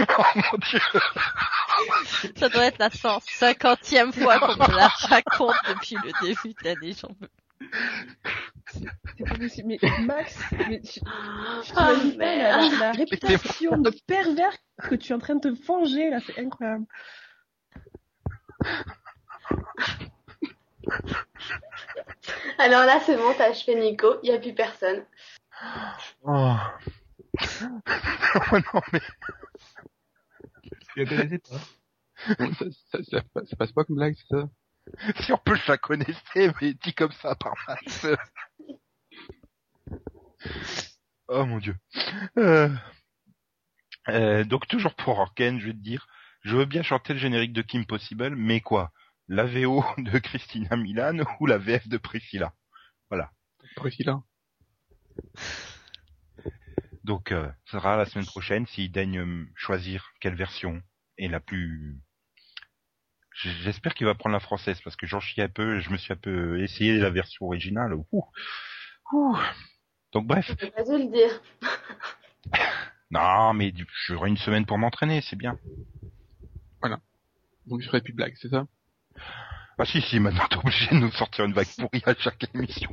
oh 0.01 0.23
mon 0.35 0.59
dieu. 0.59 0.81
Ça 2.37 2.49
doit 2.49 2.65
être 2.67 2.79
la 2.79 2.89
150e 2.89 4.13
fois 4.13 4.39
qu'on 4.41 4.55
me 4.55 4.77
la 4.77 4.89
raconte 4.89 5.55
depuis 5.69 5.97
le 5.97 6.13
début 6.27 6.55
de 6.55 6.65
l'année, 6.65 6.93
j'en 6.93 7.15
peux. 7.15 7.29
C'est 9.17 9.25
pas 9.25 9.35
possible. 9.37 9.69
Mais 9.69 9.79
Max, 10.01 10.39
mais 10.69 10.81
je, 10.85 11.01
je 11.01 11.73
Ah, 11.77 11.93
la, 12.17 12.69
la 12.79 12.93
réputation 12.93 13.79
de 13.79 13.91
pervers 14.07 14.57
que 14.89 14.95
tu 14.95 15.13
es 15.13 15.15
en 15.15 15.19
train 15.19 15.37
de 15.37 15.41
te 15.51 15.67
venger 15.67 16.11
là, 16.11 16.19
c'est 16.27 16.39
incroyable. 16.39 16.85
Alors 22.59 22.85
là, 22.85 23.01
c'est 23.05 23.17
bon, 23.17 23.35
t'as 23.37 23.51
achevé 23.51 23.75
Nico, 23.75 24.17
il 24.23 24.31
n'y 24.31 24.37
a 24.37 24.39
plus 24.39 24.55
personne. 24.55 25.05
Oh. 26.23 26.57
oh 28.53 28.59
non, 28.75 28.83
mais 28.93 29.01
Tu 30.95 31.05
la 31.05 31.07
connaissais 31.07 31.39
pas 31.39 31.61
ça, 32.27 32.65
ça, 32.91 32.99
ça, 33.05 33.23
passe- 33.35 33.49
ça 33.49 33.57
passe 33.57 33.73
pas 33.73 33.85
comme 33.85 33.97
blague, 33.97 34.17
c'est 34.17 34.37
ça? 34.37 34.49
Si 35.21 35.33
en 35.33 35.39
plus 35.39 35.57
je 35.59 35.73
la 35.73 35.79
connaissais, 35.79 36.53
mais 36.61 36.75
dit 36.75 36.95
comme 36.95 37.13
ça 37.13 37.35
par 37.35 37.55
Max. 37.67 38.07
oh 41.29 41.45
mon 41.45 41.59
dieu. 41.59 41.77
Euh, 42.39 42.69
euh, 44.09 44.45
donc 44.45 44.69
toujours 44.69 44.95
pour 44.95 45.19
Orken, 45.19 45.59
je 45.59 45.67
vais 45.67 45.73
te 45.73 45.79
dire, 45.79 46.07
je 46.43 46.57
veux 46.57 46.65
bien 46.65 46.83
chanter 46.83 47.13
le 47.13 47.19
générique 47.19 47.53
de 47.53 47.63
Kim 47.63 47.85
Possible, 47.85 48.37
mais 48.37 48.61
quoi? 48.61 48.93
La 49.29 49.45
VO 49.45 49.85
de 49.99 50.19
Christina 50.19 50.77
Milan 50.77 51.19
ou 51.41 51.47
la 51.47 51.59
VF 51.59 51.89
de 51.89 51.97
Priscilla 51.99 52.53
Priscilla. 53.77 54.23
Donc 57.05 57.31
euh, 57.33 57.49
ça 57.67 57.79
sera 57.79 57.97
la 57.97 58.07
semaine 58.07 58.27
prochaine 58.27 58.67
s'il 58.67 58.91
daigne 58.91 59.23
me 59.25 59.47
choisir 59.55 60.11
quelle 60.21 60.35
version 60.35 60.83
est 61.19 61.29
la 61.29 61.41
plus... 61.41 61.99
J'espère 63.35 63.95
qu'il 63.95 64.07
va 64.07 64.15
prendre 64.15 64.33
la 64.33 64.41
française 64.41 64.81
parce 64.81 64.97
que 64.97 65.07
j'en 65.07 65.21
chie 65.21 65.43
un 65.43 65.49
peu, 65.49 65.79
je 65.79 65.91
me 65.91 65.99
suis 65.99 66.13
un 66.13 66.17
peu 66.17 66.63
essayé 66.63 66.99
la 66.99 67.11
version 67.11 67.47
originale. 67.47 67.95
Ouh. 67.95 68.25
Ouh. 69.13 69.37
Donc 70.13 70.27
bref, 70.27 70.51
J'ai 70.59 70.71
pas 70.71 70.83
le 70.83 71.13
dire. 71.13 71.43
non 73.11 73.53
mais 73.53 73.73
du- 73.73 73.87
j'aurai 74.07 74.31
une 74.31 74.39
semaine 74.39 74.65
pour 74.65 74.79
m'entraîner, 74.79 75.21
c'est 75.21 75.37
bien. 75.37 75.59
Donc 77.67 77.83
je 77.83 77.87
ferai 77.89 78.01
plus 78.01 78.13
de 78.13 78.17
blagues, 78.17 78.37
c'est 78.41 78.49
ça? 78.49 78.67
Ah 79.79 79.85
si 79.85 80.01
si, 80.01 80.19
maintenant 80.21 80.47
t'es 80.49 80.57
obligé 80.57 80.89
de 80.91 80.95
nous 81.01 81.11
sortir 81.13 81.45
une 81.45 81.53
vague 81.53 81.67
pourrie 81.79 82.03
à 82.07 82.15
chaque 82.15 82.45
émission. 82.55 82.91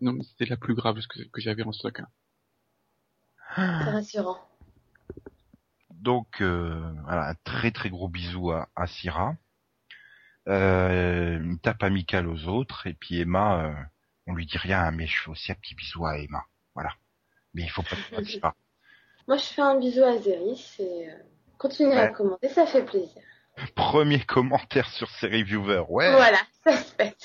Non, 0.00 0.12
mais 0.12 0.24
c'était 0.24 0.46
la 0.46 0.56
plus 0.56 0.74
grave 0.74 0.98
que, 1.08 1.22
que 1.28 1.40
j'avais 1.40 1.62
en 1.64 1.72
stock. 1.72 2.00
hein. 2.00 2.08
C'est 3.56 3.90
rassurant. 3.90 4.38
Donc 5.90 6.40
euh, 6.40 6.92
voilà, 7.04 7.28
un 7.30 7.34
très 7.44 7.70
très 7.70 7.90
gros 7.90 8.08
bisou 8.08 8.50
à, 8.52 8.68
à 8.76 8.86
Syrah. 8.86 9.36
Euh, 10.48 11.38
une 11.40 11.58
tape 11.58 11.82
amicale 11.82 12.28
aux 12.28 12.44
autres 12.46 12.86
et 12.86 12.94
puis 12.94 13.20
Emma, 13.20 13.64
euh, 13.64 13.74
on 14.28 14.34
lui 14.34 14.46
dit 14.46 14.58
rien, 14.58 14.90
mais 14.92 15.06
je 15.06 15.20
fais 15.20 15.30
aussi 15.30 15.50
un 15.52 15.56
petit 15.56 15.74
bisou 15.74 16.06
à 16.06 16.18
Emma. 16.18 16.44
Voilà. 16.74 16.92
Mais 17.54 17.62
il 17.62 17.70
faut 17.70 17.82
pas 17.82 17.96
que 17.96 18.22
tu 18.22 18.38
pas. 18.38 18.54
Moi, 19.26 19.38
je 19.38 19.44
fais 19.44 19.62
un 19.62 19.78
bisou 19.78 20.04
à 20.04 20.18
Zéris 20.18 20.76
et 20.78 21.10
euh, 21.10 21.14
continuez 21.58 21.96
à 21.98 22.04
Ouais. 22.06 22.12
commenter, 22.12 22.48
ça 22.50 22.66
fait 22.66 22.84
plaisir. 22.84 23.22
Premier 23.74 24.20
commentaire 24.20 24.88
sur 24.90 25.08
ces 25.10 25.26
reviewers, 25.26 25.84
ouais. 25.88 26.12
Voilà, 26.12 26.38
ça 26.64 26.76
se 26.76 26.94
fait. 26.94 27.16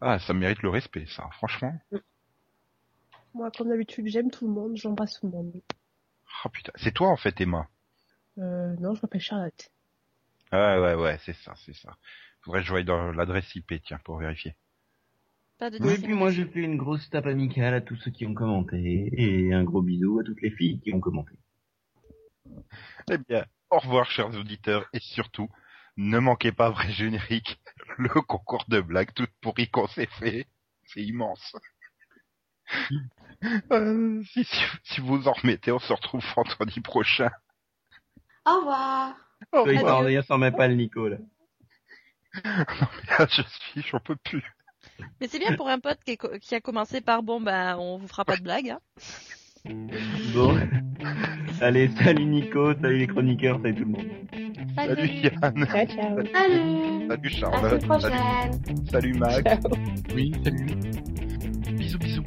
Ah, 0.00 0.18
ça 0.18 0.32
mérite 0.32 0.62
le 0.62 0.70
respect, 0.70 1.06
ça, 1.06 1.28
franchement. 1.32 1.78
Moi, 3.34 3.50
comme 3.50 3.68
d'habitude, 3.68 4.06
j'aime 4.06 4.30
tout 4.30 4.46
le 4.46 4.52
monde, 4.52 4.76
j'embrasse 4.76 5.20
tout 5.20 5.26
le 5.26 5.32
monde. 5.32 5.60
Ah 6.44 6.48
putain, 6.48 6.72
c'est 6.76 6.92
toi 6.92 7.08
en 7.08 7.16
fait, 7.16 7.40
Emma. 7.40 7.68
Euh, 8.38 8.74
non, 8.80 8.94
je 8.94 9.02
m'appelle 9.02 9.20
Charlotte. 9.20 9.70
Ouais, 10.52 10.78
ouais, 10.78 10.94
ouais, 10.94 11.18
c'est 11.24 11.36
ça, 11.36 11.54
c'est 11.64 11.74
ça. 11.74 11.96
Faudrait 12.42 12.60
que 12.60 12.66
je 12.66 12.72
voie 12.72 12.82
dans 12.82 13.12
l'adresse 13.12 13.54
IP, 13.54 13.74
tiens, 13.84 14.00
pour 14.04 14.18
vérifier. 14.18 14.54
Pas 15.58 15.70
de 15.70 15.78
Oui, 15.80 15.98
puis 15.98 16.14
moi 16.14 16.30
je 16.30 16.44
fais 16.44 16.60
une 16.60 16.76
grosse 16.76 17.08
tape 17.10 17.26
amicale 17.26 17.74
à 17.74 17.80
tous 17.80 17.96
ceux 17.96 18.10
qui 18.10 18.26
ont 18.26 18.34
commenté 18.34 19.10
et 19.12 19.52
un 19.52 19.62
gros 19.62 19.82
bisou 19.82 20.18
à 20.18 20.24
toutes 20.24 20.42
les 20.42 20.50
filles 20.50 20.80
qui 20.80 20.92
ont 20.92 21.00
commenté. 21.00 21.34
Eh 23.10 23.18
bien, 23.18 23.44
au 23.74 23.78
revoir, 23.78 24.10
chers 24.10 24.34
auditeurs, 24.34 24.86
et 24.92 25.00
surtout, 25.00 25.48
ne 25.96 26.18
manquez 26.18 26.52
pas 26.52 26.70
vrai 26.70 26.90
générique, 26.92 27.60
le 27.98 28.08
concours 28.08 28.64
de 28.68 28.80
blagues 28.80 29.12
toutes 29.14 29.32
pourries 29.40 29.70
qu'on 29.70 29.88
s'est 29.88 30.08
fait. 30.18 30.46
C'est 30.86 31.02
immense. 31.02 31.56
Euh, 33.72 34.22
si, 34.32 34.42
si, 34.44 34.64
si 34.84 35.00
vous 35.02 35.28
en 35.28 35.32
remettez, 35.32 35.70
on 35.70 35.78
se 35.78 35.92
retrouve 35.92 36.24
vendredi 36.34 36.80
prochain. 36.80 37.30
Au 38.46 38.56
revoir. 38.56 39.14
Au 39.52 39.64
revoir. 39.64 40.02
d'ailleurs, 40.02 40.24
s'en 40.24 40.38
met 40.38 40.50
pas 40.50 40.66
le 40.66 40.74
Nico 40.74 41.08
là. 41.08 41.18
Ah, 43.18 43.26
je 43.28 43.42
suis, 43.42 43.82
j'en 43.82 44.00
peux 44.00 44.16
plus. 44.16 44.42
Mais 45.20 45.28
c'est 45.28 45.38
bien 45.38 45.56
pour 45.56 45.68
un 45.68 45.78
pote 45.78 46.02
qui, 46.04 46.12
est 46.12 46.38
qui 46.38 46.54
a 46.54 46.60
commencé 46.62 47.02
par 47.02 47.22
bon 47.22 47.38
ben 47.38 47.76
on 47.76 47.98
vous 47.98 48.08
fera 48.08 48.24
pas 48.24 48.38
de 48.38 48.42
blague. 48.42 48.70
Hein. 48.70 48.80
Bon. 50.34 50.58
Allez, 51.60 51.88
salut 52.02 52.26
Nico, 52.26 52.74
salut 52.82 52.98
les 52.98 53.06
chroniqueurs, 53.06 53.58
salut 53.62 53.74
tout 53.74 53.84
le 53.84 53.90
monde. 53.92 54.06
Salut 54.76 55.08
Yann, 55.08 55.66
Ciao, 55.66 55.86
ciao. 55.86 56.16
Salut. 56.34 57.08
salut 57.08 57.08
À 57.10 57.16
la 57.16 57.30
Charlotte, 57.30 57.82
semaine 58.02 58.86
salut, 58.90 59.14
Max, 59.14 59.42
Ciao. 59.42 59.70
Oui, 60.14 60.32
salut. 60.44 60.66
bisous 61.78 61.98
bisous. 61.98 62.22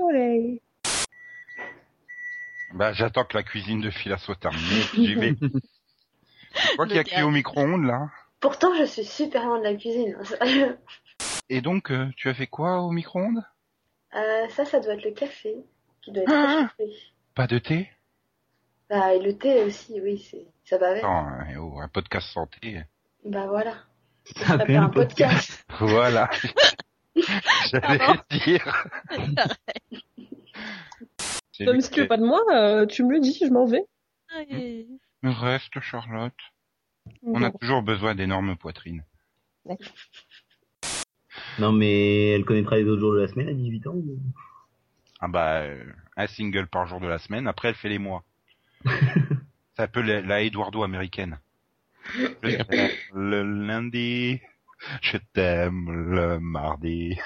Soleil. 0.00 0.60
Bah, 2.74 2.92
j'attends 2.92 3.24
que 3.24 3.36
la 3.36 3.42
cuisine 3.42 3.80
de 3.80 3.90
Fila 3.90 4.16
soit 4.18 4.36
terminée, 4.36 4.82
j'y 4.94 5.14
vais. 5.14 5.34
Je 6.54 6.72
crois 6.72 6.86
qu'il 6.86 6.96
y 6.96 6.98
a 7.00 7.04
qui 7.04 7.20
au 7.22 7.30
micro-ondes, 7.30 7.84
là? 7.84 8.08
Pourtant, 8.40 8.74
je 8.76 8.84
suis 8.84 9.04
super 9.04 9.44
loin 9.46 9.58
de 9.58 9.64
la 9.64 9.74
cuisine. 9.74 10.16
hein, 10.18 10.24
sérieux. 10.24 10.78
Et 11.48 11.60
donc, 11.60 11.90
euh, 11.92 12.08
tu 12.16 12.28
as 12.28 12.34
fait 12.34 12.46
quoi 12.48 12.80
au 12.80 12.90
micro-ondes? 12.90 13.44
Euh, 14.16 14.48
ça, 14.48 14.64
ça 14.64 14.80
doit 14.80 14.94
être 14.94 15.04
le 15.04 15.12
café 15.12 15.54
qui 16.02 16.10
doit 16.12 16.22
être 16.24 16.32
Ah. 16.32 16.70
réchauffé. 16.78 16.96
Pas 17.34 17.46
de 17.46 17.58
thé? 17.58 17.88
Bah, 18.88 19.14
et 19.14 19.20
le 19.20 19.36
thé 19.38 19.62
aussi, 19.62 20.00
oui, 20.00 20.18
c'est 20.30 20.44
ça 20.64 20.76
va 20.78 20.88
avec. 20.90 21.02
Non, 21.04 21.26
euh, 21.26 21.58
oh, 21.60 21.80
un 21.80 21.88
podcast 21.88 22.26
santé. 22.28 22.82
Bah 23.24 23.46
voilà. 23.46 23.74
Ça 24.36 24.58
Ça 24.58 24.66
fait 24.66 24.76
un 24.76 24.84
un 24.84 24.88
podcast. 24.88 25.64
podcast. 25.68 25.70
Voilà. 25.80 26.28
J'allais 27.70 27.98
Pardon. 27.98 28.22
dire. 28.30 28.86
Mais 31.60 31.80
si 31.80 31.90
tu 31.90 32.00
veux 32.00 32.08
pas 32.08 32.16
de 32.16 32.24
moi, 32.24 32.40
euh, 32.52 32.86
tu 32.86 33.04
me 33.04 33.12
le 33.12 33.20
dis, 33.20 33.38
je 33.40 33.52
m'en 33.52 33.66
vais. 33.66 33.84
Allez. 34.34 34.86
Reste, 35.22 35.78
Charlotte. 35.80 36.32
On 37.22 37.42
a 37.42 37.50
toujours 37.50 37.82
besoin 37.82 38.14
d'énormes 38.14 38.56
poitrines. 38.56 39.04
Non 41.58 41.72
mais 41.72 42.30
elle 42.30 42.44
connaîtra 42.44 42.76
les 42.76 42.84
autres 42.84 43.00
jours 43.00 43.14
de 43.14 43.20
la 43.20 43.28
semaine 43.28 43.48
à 43.48 43.52
18 43.52 43.86
ans 43.86 43.94
ou... 43.94 44.18
Ah 45.20 45.28
bah, 45.28 45.60
euh, 45.60 45.84
un 46.16 46.26
single 46.26 46.66
par 46.66 46.86
jour 46.86 46.98
de 47.00 47.06
la 47.06 47.18
semaine. 47.18 47.46
Après, 47.46 47.68
elle 47.68 47.74
fait 47.74 47.90
les 47.90 47.98
mois. 47.98 48.24
C'est 48.86 49.82
un 49.82 49.86
peu 49.88 50.00
la, 50.00 50.22
la 50.22 50.42
Eduardo 50.42 50.82
américaine. 50.82 51.38
Le 53.12 53.42
lundi, 53.42 54.40
je 55.02 55.18
t'aime 55.32 56.12
le 56.12 56.38
mardi, 56.38 57.18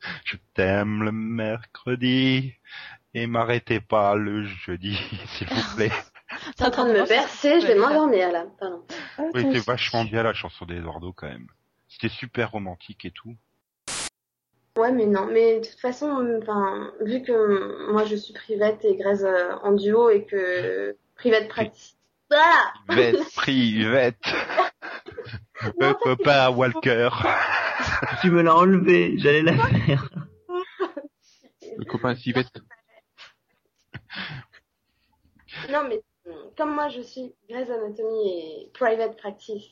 je 0.24 0.36
t'aime 0.54 1.02
le 1.02 1.12
mercredi, 1.12 2.54
et 3.14 3.26
m'arrêtez 3.26 3.80
pas 3.80 4.14
le 4.14 4.44
jeudi, 4.44 4.98
s'il 5.26 5.48
vous 5.48 5.76
plaît. 5.76 5.92
T'es 6.56 6.64
en 6.64 6.70
train 6.70 6.86
de 6.86 6.92
me 6.92 7.06
bercer, 7.06 7.60
je 7.60 7.66
vais 7.66 7.74
m'endormir 7.74 8.32
là. 8.32 8.46
Pardon. 8.58 8.82
Ah, 9.18 9.24
Oui, 9.34 9.42
c'était 9.42 9.58
vachement 9.58 10.04
bien 10.04 10.22
la 10.22 10.32
chanson 10.32 10.64
d'Eduardo 10.64 11.12
quand 11.12 11.28
même. 11.28 11.46
C'était 11.88 12.08
super 12.08 12.52
romantique 12.52 13.04
et 13.04 13.10
tout. 13.10 13.36
Ouais, 14.78 14.92
mais 14.92 15.04
non. 15.04 15.26
Mais 15.26 15.60
de 15.60 15.66
toute 15.66 15.78
façon, 15.78 16.38
enfin, 16.40 16.90
vu 17.02 17.22
que 17.22 17.92
moi 17.92 18.04
je 18.06 18.16
suis 18.16 18.32
private 18.32 18.82
et 18.84 18.96
Grace 18.96 19.22
euh, 19.22 19.52
en 19.62 19.72
duo 19.72 20.08
et 20.08 20.24
que 20.24 20.96
private 21.16 21.48
practice. 21.48 21.98
Voilà. 22.30 22.72
Vette, 22.88 23.34
privette. 23.34 24.16
Copain 26.02 26.50
Walker. 26.50 27.10
Tu 28.20 28.30
me 28.30 28.42
l'as 28.42 28.54
enlevé, 28.54 29.14
j'allais 29.18 29.42
la 29.42 29.54
faire. 29.56 30.08
Le 31.76 31.84
copain 31.84 32.14
Sivette. 32.14 32.62
Non, 35.70 35.88
mais 35.88 36.02
euh, 36.26 36.32
comme 36.56 36.74
moi 36.74 36.88
je 36.88 37.00
suis 37.00 37.34
Grey's 37.48 37.70
Anatomy 37.70 38.28
et 38.28 38.70
private 38.74 39.16
practice. 39.16 39.64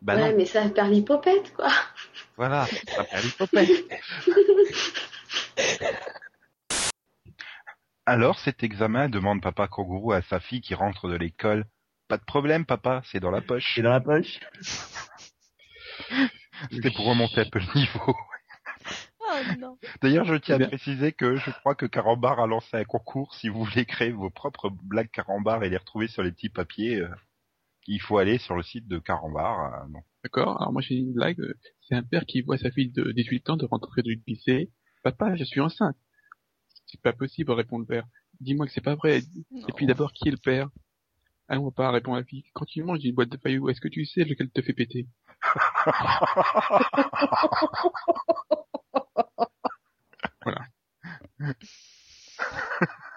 Bah 0.00 0.14
ouais, 0.14 0.30
non, 0.30 0.36
mais 0.36 0.46
ça 0.46 0.68
perd 0.68 0.90
l'hypopète, 0.90 1.52
quoi. 1.54 1.70
voilà, 2.36 2.66
ça 2.66 3.04
perd 3.04 3.24
l'hypopète. 3.24 3.70
Alors, 8.06 8.38
cet 8.38 8.62
examen 8.62 9.08
demande 9.08 9.42
papa 9.42 9.68
kangourou 9.68 10.12
à 10.12 10.22
sa 10.22 10.40
fille 10.40 10.60
qui 10.60 10.74
rentre 10.74 11.08
de 11.08 11.16
l'école. 11.16 11.66
Pas 12.08 12.16
de 12.16 12.24
problème, 12.24 12.64
papa, 12.64 13.02
c'est 13.04 13.20
dans 13.20 13.30
la 13.30 13.40
poche. 13.42 13.72
C'est 13.74 13.82
dans 13.82 13.90
la 13.90 14.00
poche 14.00 14.40
C'était 16.70 16.90
pour 16.90 17.06
remonter 17.06 17.40
un 17.42 17.50
peu 17.50 17.58
le 17.60 17.78
niveau. 17.78 18.14
Oh 19.30 19.40
non. 19.60 19.76
D'ailleurs, 20.00 20.24
je 20.24 20.36
tiens 20.36 20.54
Eh 20.54 20.56
à 20.56 20.58
bien. 20.58 20.68
préciser 20.68 21.12
que 21.12 21.36
je 21.36 21.50
crois 21.50 21.74
que 21.74 21.84
Carambar 21.84 22.40
a 22.40 22.46
lancé 22.46 22.78
un 22.78 22.84
concours. 22.84 23.34
Si 23.34 23.50
vous 23.50 23.62
voulez 23.62 23.84
créer 23.84 24.10
vos 24.10 24.30
propres 24.30 24.70
blagues 24.70 25.10
Carambar 25.10 25.62
et 25.64 25.68
les 25.68 25.76
retrouver 25.76 26.08
sur 26.08 26.22
les 26.22 26.32
petits 26.32 26.48
papiers, 26.48 26.96
euh, 27.02 27.10
il 27.86 28.00
faut 28.00 28.16
aller 28.16 28.38
sur 28.38 28.56
le 28.56 28.62
site 28.62 28.88
de 28.88 28.98
Carambar. 28.98 29.82
euh, 29.82 29.88
non. 29.90 30.00
D'accord 30.24 30.58
Alors 30.62 30.72
moi 30.72 30.80
j'ai 30.80 30.94
une 30.94 31.12
blague. 31.12 31.36
C'est 31.82 31.94
un 31.94 32.02
père 32.02 32.24
qui 32.24 32.40
voit 32.40 32.56
sa 32.56 32.70
fille 32.70 32.90
de 32.90 33.12
18 33.12 33.50
ans 33.50 33.56
de 33.58 33.66
rentrer 33.66 34.00
du 34.02 34.18
lycée. 34.26 34.70
Papa, 35.04 35.36
je 35.36 35.44
suis 35.44 35.60
enceinte. 35.60 35.96
C'est 36.86 37.02
pas 37.02 37.12
possible, 37.12 37.52
répond 37.52 37.78
le 37.78 37.84
père. 37.84 38.06
Dis-moi 38.40 38.64
que 38.66 38.72
c'est 38.72 38.80
pas 38.80 38.94
vrai. 38.94 39.18
Et 39.68 39.72
puis 39.76 39.84
d'abord, 39.84 40.14
qui 40.14 40.28
est 40.28 40.32
le 40.32 40.38
père? 40.38 40.70
Ah 41.48 41.56
non, 41.56 41.70
pas, 41.70 41.90
répond 41.90 42.14
la 42.14 42.24
fille. 42.24 42.44
Quand 42.52 42.64
tu 42.66 42.82
manges 42.82 43.04
une 43.04 43.14
boîte 43.14 43.30
de 43.30 43.36
pailloux, 43.36 43.68
est-ce 43.70 43.80
que 43.80 43.88
tu 43.88 44.04
sais 44.04 44.24
lequel 44.24 44.50
te 44.50 44.62
fait 44.62 44.74
péter? 44.74 45.06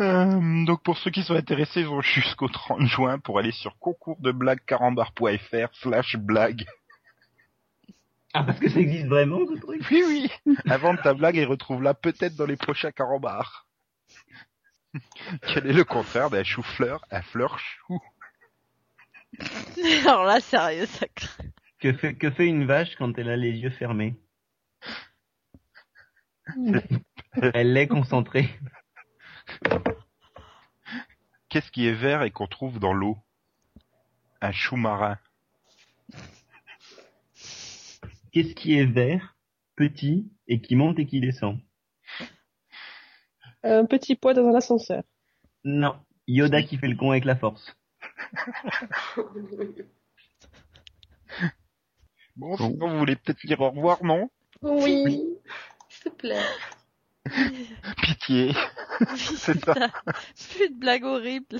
Euh, 0.00 0.64
donc 0.64 0.82
pour 0.82 0.98
ceux 0.98 1.10
qui 1.10 1.22
sont 1.22 1.34
intéressés, 1.34 1.80
ils 1.80 1.88
ont 1.88 2.00
jusqu'au 2.00 2.48
30 2.48 2.86
juin 2.86 3.18
pour 3.18 3.38
aller 3.38 3.52
sur 3.52 3.78
concoursdeblaguescarambar.fr 3.78 5.74
slash 5.74 6.16
blague. 6.16 6.64
Ah, 8.34 8.44
parce 8.44 8.58
que 8.58 8.68
ça 8.68 8.80
existe 8.80 9.06
vraiment, 9.06 9.40
ce 9.46 9.58
truc? 9.58 9.82
Oui, 9.90 10.02
oui. 10.06 10.54
Invente 10.66 11.02
ta 11.02 11.14
blague 11.14 11.36
et 11.36 11.44
retrouve-la 11.44 11.94
peut-être 11.94 12.36
dans 12.36 12.46
les 12.46 12.56
prochains 12.56 12.90
carambars. 12.90 13.67
Quel 15.42 15.66
est 15.66 15.72
le 15.72 15.84
contraire 15.84 16.30
d'un 16.30 16.44
chou-fleur 16.44 17.04
Un 17.10 17.22
fleur 17.22 17.58
chou? 17.58 17.98
Alors 20.06 20.24
là, 20.24 20.40
sérieux, 20.40 20.86
ça 20.86 21.06
craint. 21.14 21.44
que 21.78 21.92
fait, 21.92 22.14
que 22.14 22.30
fait 22.30 22.46
une 22.46 22.64
vache 22.66 22.96
quand 22.96 23.18
elle 23.18 23.30
a 23.30 23.36
les 23.36 23.52
yeux 23.52 23.70
fermés? 23.70 24.16
Elle 27.54 27.76
est 27.76 27.88
concentrée. 27.88 28.48
Qu'est-ce 31.48 31.70
qui 31.70 31.86
est 31.86 31.94
vert 31.94 32.22
et 32.22 32.30
qu'on 32.30 32.46
trouve 32.46 32.78
dans 32.78 32.92
l'eau? 32.92 33.18
Un 34.40 34.52
chou 34.52 34.76
marin. 34.76 35.18
Qu'est-ce 38.32 38.54
qui 38.54 38.78
est 38.78 38.86
vert, 38.86 39.36
petit, 39.76 40.30
et 40.46 40.60
qui 40.60 40.76
monte 40.76 40.98
et 40.98 41.06
qui 41.06 41.20
descend? 41.20 41.58
Un 43.62 43.84
petit 43.86 44.14
poids 44.14 44.34
dans 44.34 44.46
un 44.46 44.54
ascenseur. 44.54 45.02
Non. 45.64 45.96
Yoda 46.26 46.62
qui 46.62 46.76
fait 46.76 46.88
le 46.88 46.96
con 46.96 47.10
avec 47.10 47.24
la 47.24 47.36
force. 47.36 47.76
Bon, 52.38 52.56
sinon 52.56 52.90
vous 52.90 52.98
voulez 52.98 53.16
peut-être 53.16 53.44
dire 53.44 53.60
au 53.60 53.70
revoir, 53.70 54.04
non? 54.04 54.30
Oui, 54.62 55.26
s'il 55.88 56.12
te 56.12 56.16
plaît. 56.16 56.44
Pitié. 58.02 58.52
C'est 59.16 59.58
ça. 59.64 59.74
Putain, 59.74 59.90
Plus 60.54 60.70
de 60.70 60.78
blagues 60.78 61.02
horribles. 61.02 61.58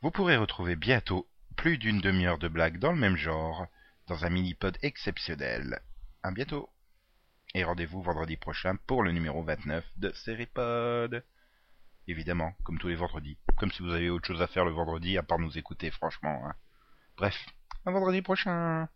Vous 0.00 0.10
pourrez 0.10 0.38
retrouver 0.38 0.74
bientôt 0.74 1.28
plus 1.56 1.76
d'une 1.76 2.00
demi-heure 2.00 2.38
de 2.38 2.48
blagues 2.48 2.78
dans 2.78 2.92
le 2.92 2.98
même 2.98 3.16
genre, 3.16 3.66
dans 4.06 4.24
un 4.24 4.30
mini-pod 4.30 4.78
exceptionnel. 4.82 5.80
À 6.22 6.30
bientôt. 6.30 6.70
Et 7.56 7.64
rendez-vous 7.64 8.02
vendredi 8.02 8.36
prochain 8.36 8.76
pour 8.86 9.02
le 9.02 9.12
numéro 9.12 9.42
29 9.42 9.82
de 9.96 10.12
Seripod. 10.12 11.24
Évidemment, 12.06 12.52
comme 12.64 12.78
tous 12.78 12.88
les 12.88 12.96
vendredis. 12.96 13.38
Comme 13.56 13.72
si 13.72 13.82
vous 13.82 13.94
avez 13.94 14.10
autre 14.10 14.26
chose 14.26 14.42
à 14.42 14.46
faire 14.46 14.66
le 14.66 14.72
vendredi 14.72 15.16
à 15.16 15.22
part 15.22 15.38
nous 15.38 15.56
écouter, 15.56 15.90
franchement. 15.90 16.42
hein. 16.44 16.54
Bref, 17.16 17.34
à 17.86 17.90
vendredi 17.90 18.20
prochain. 18.20 18.90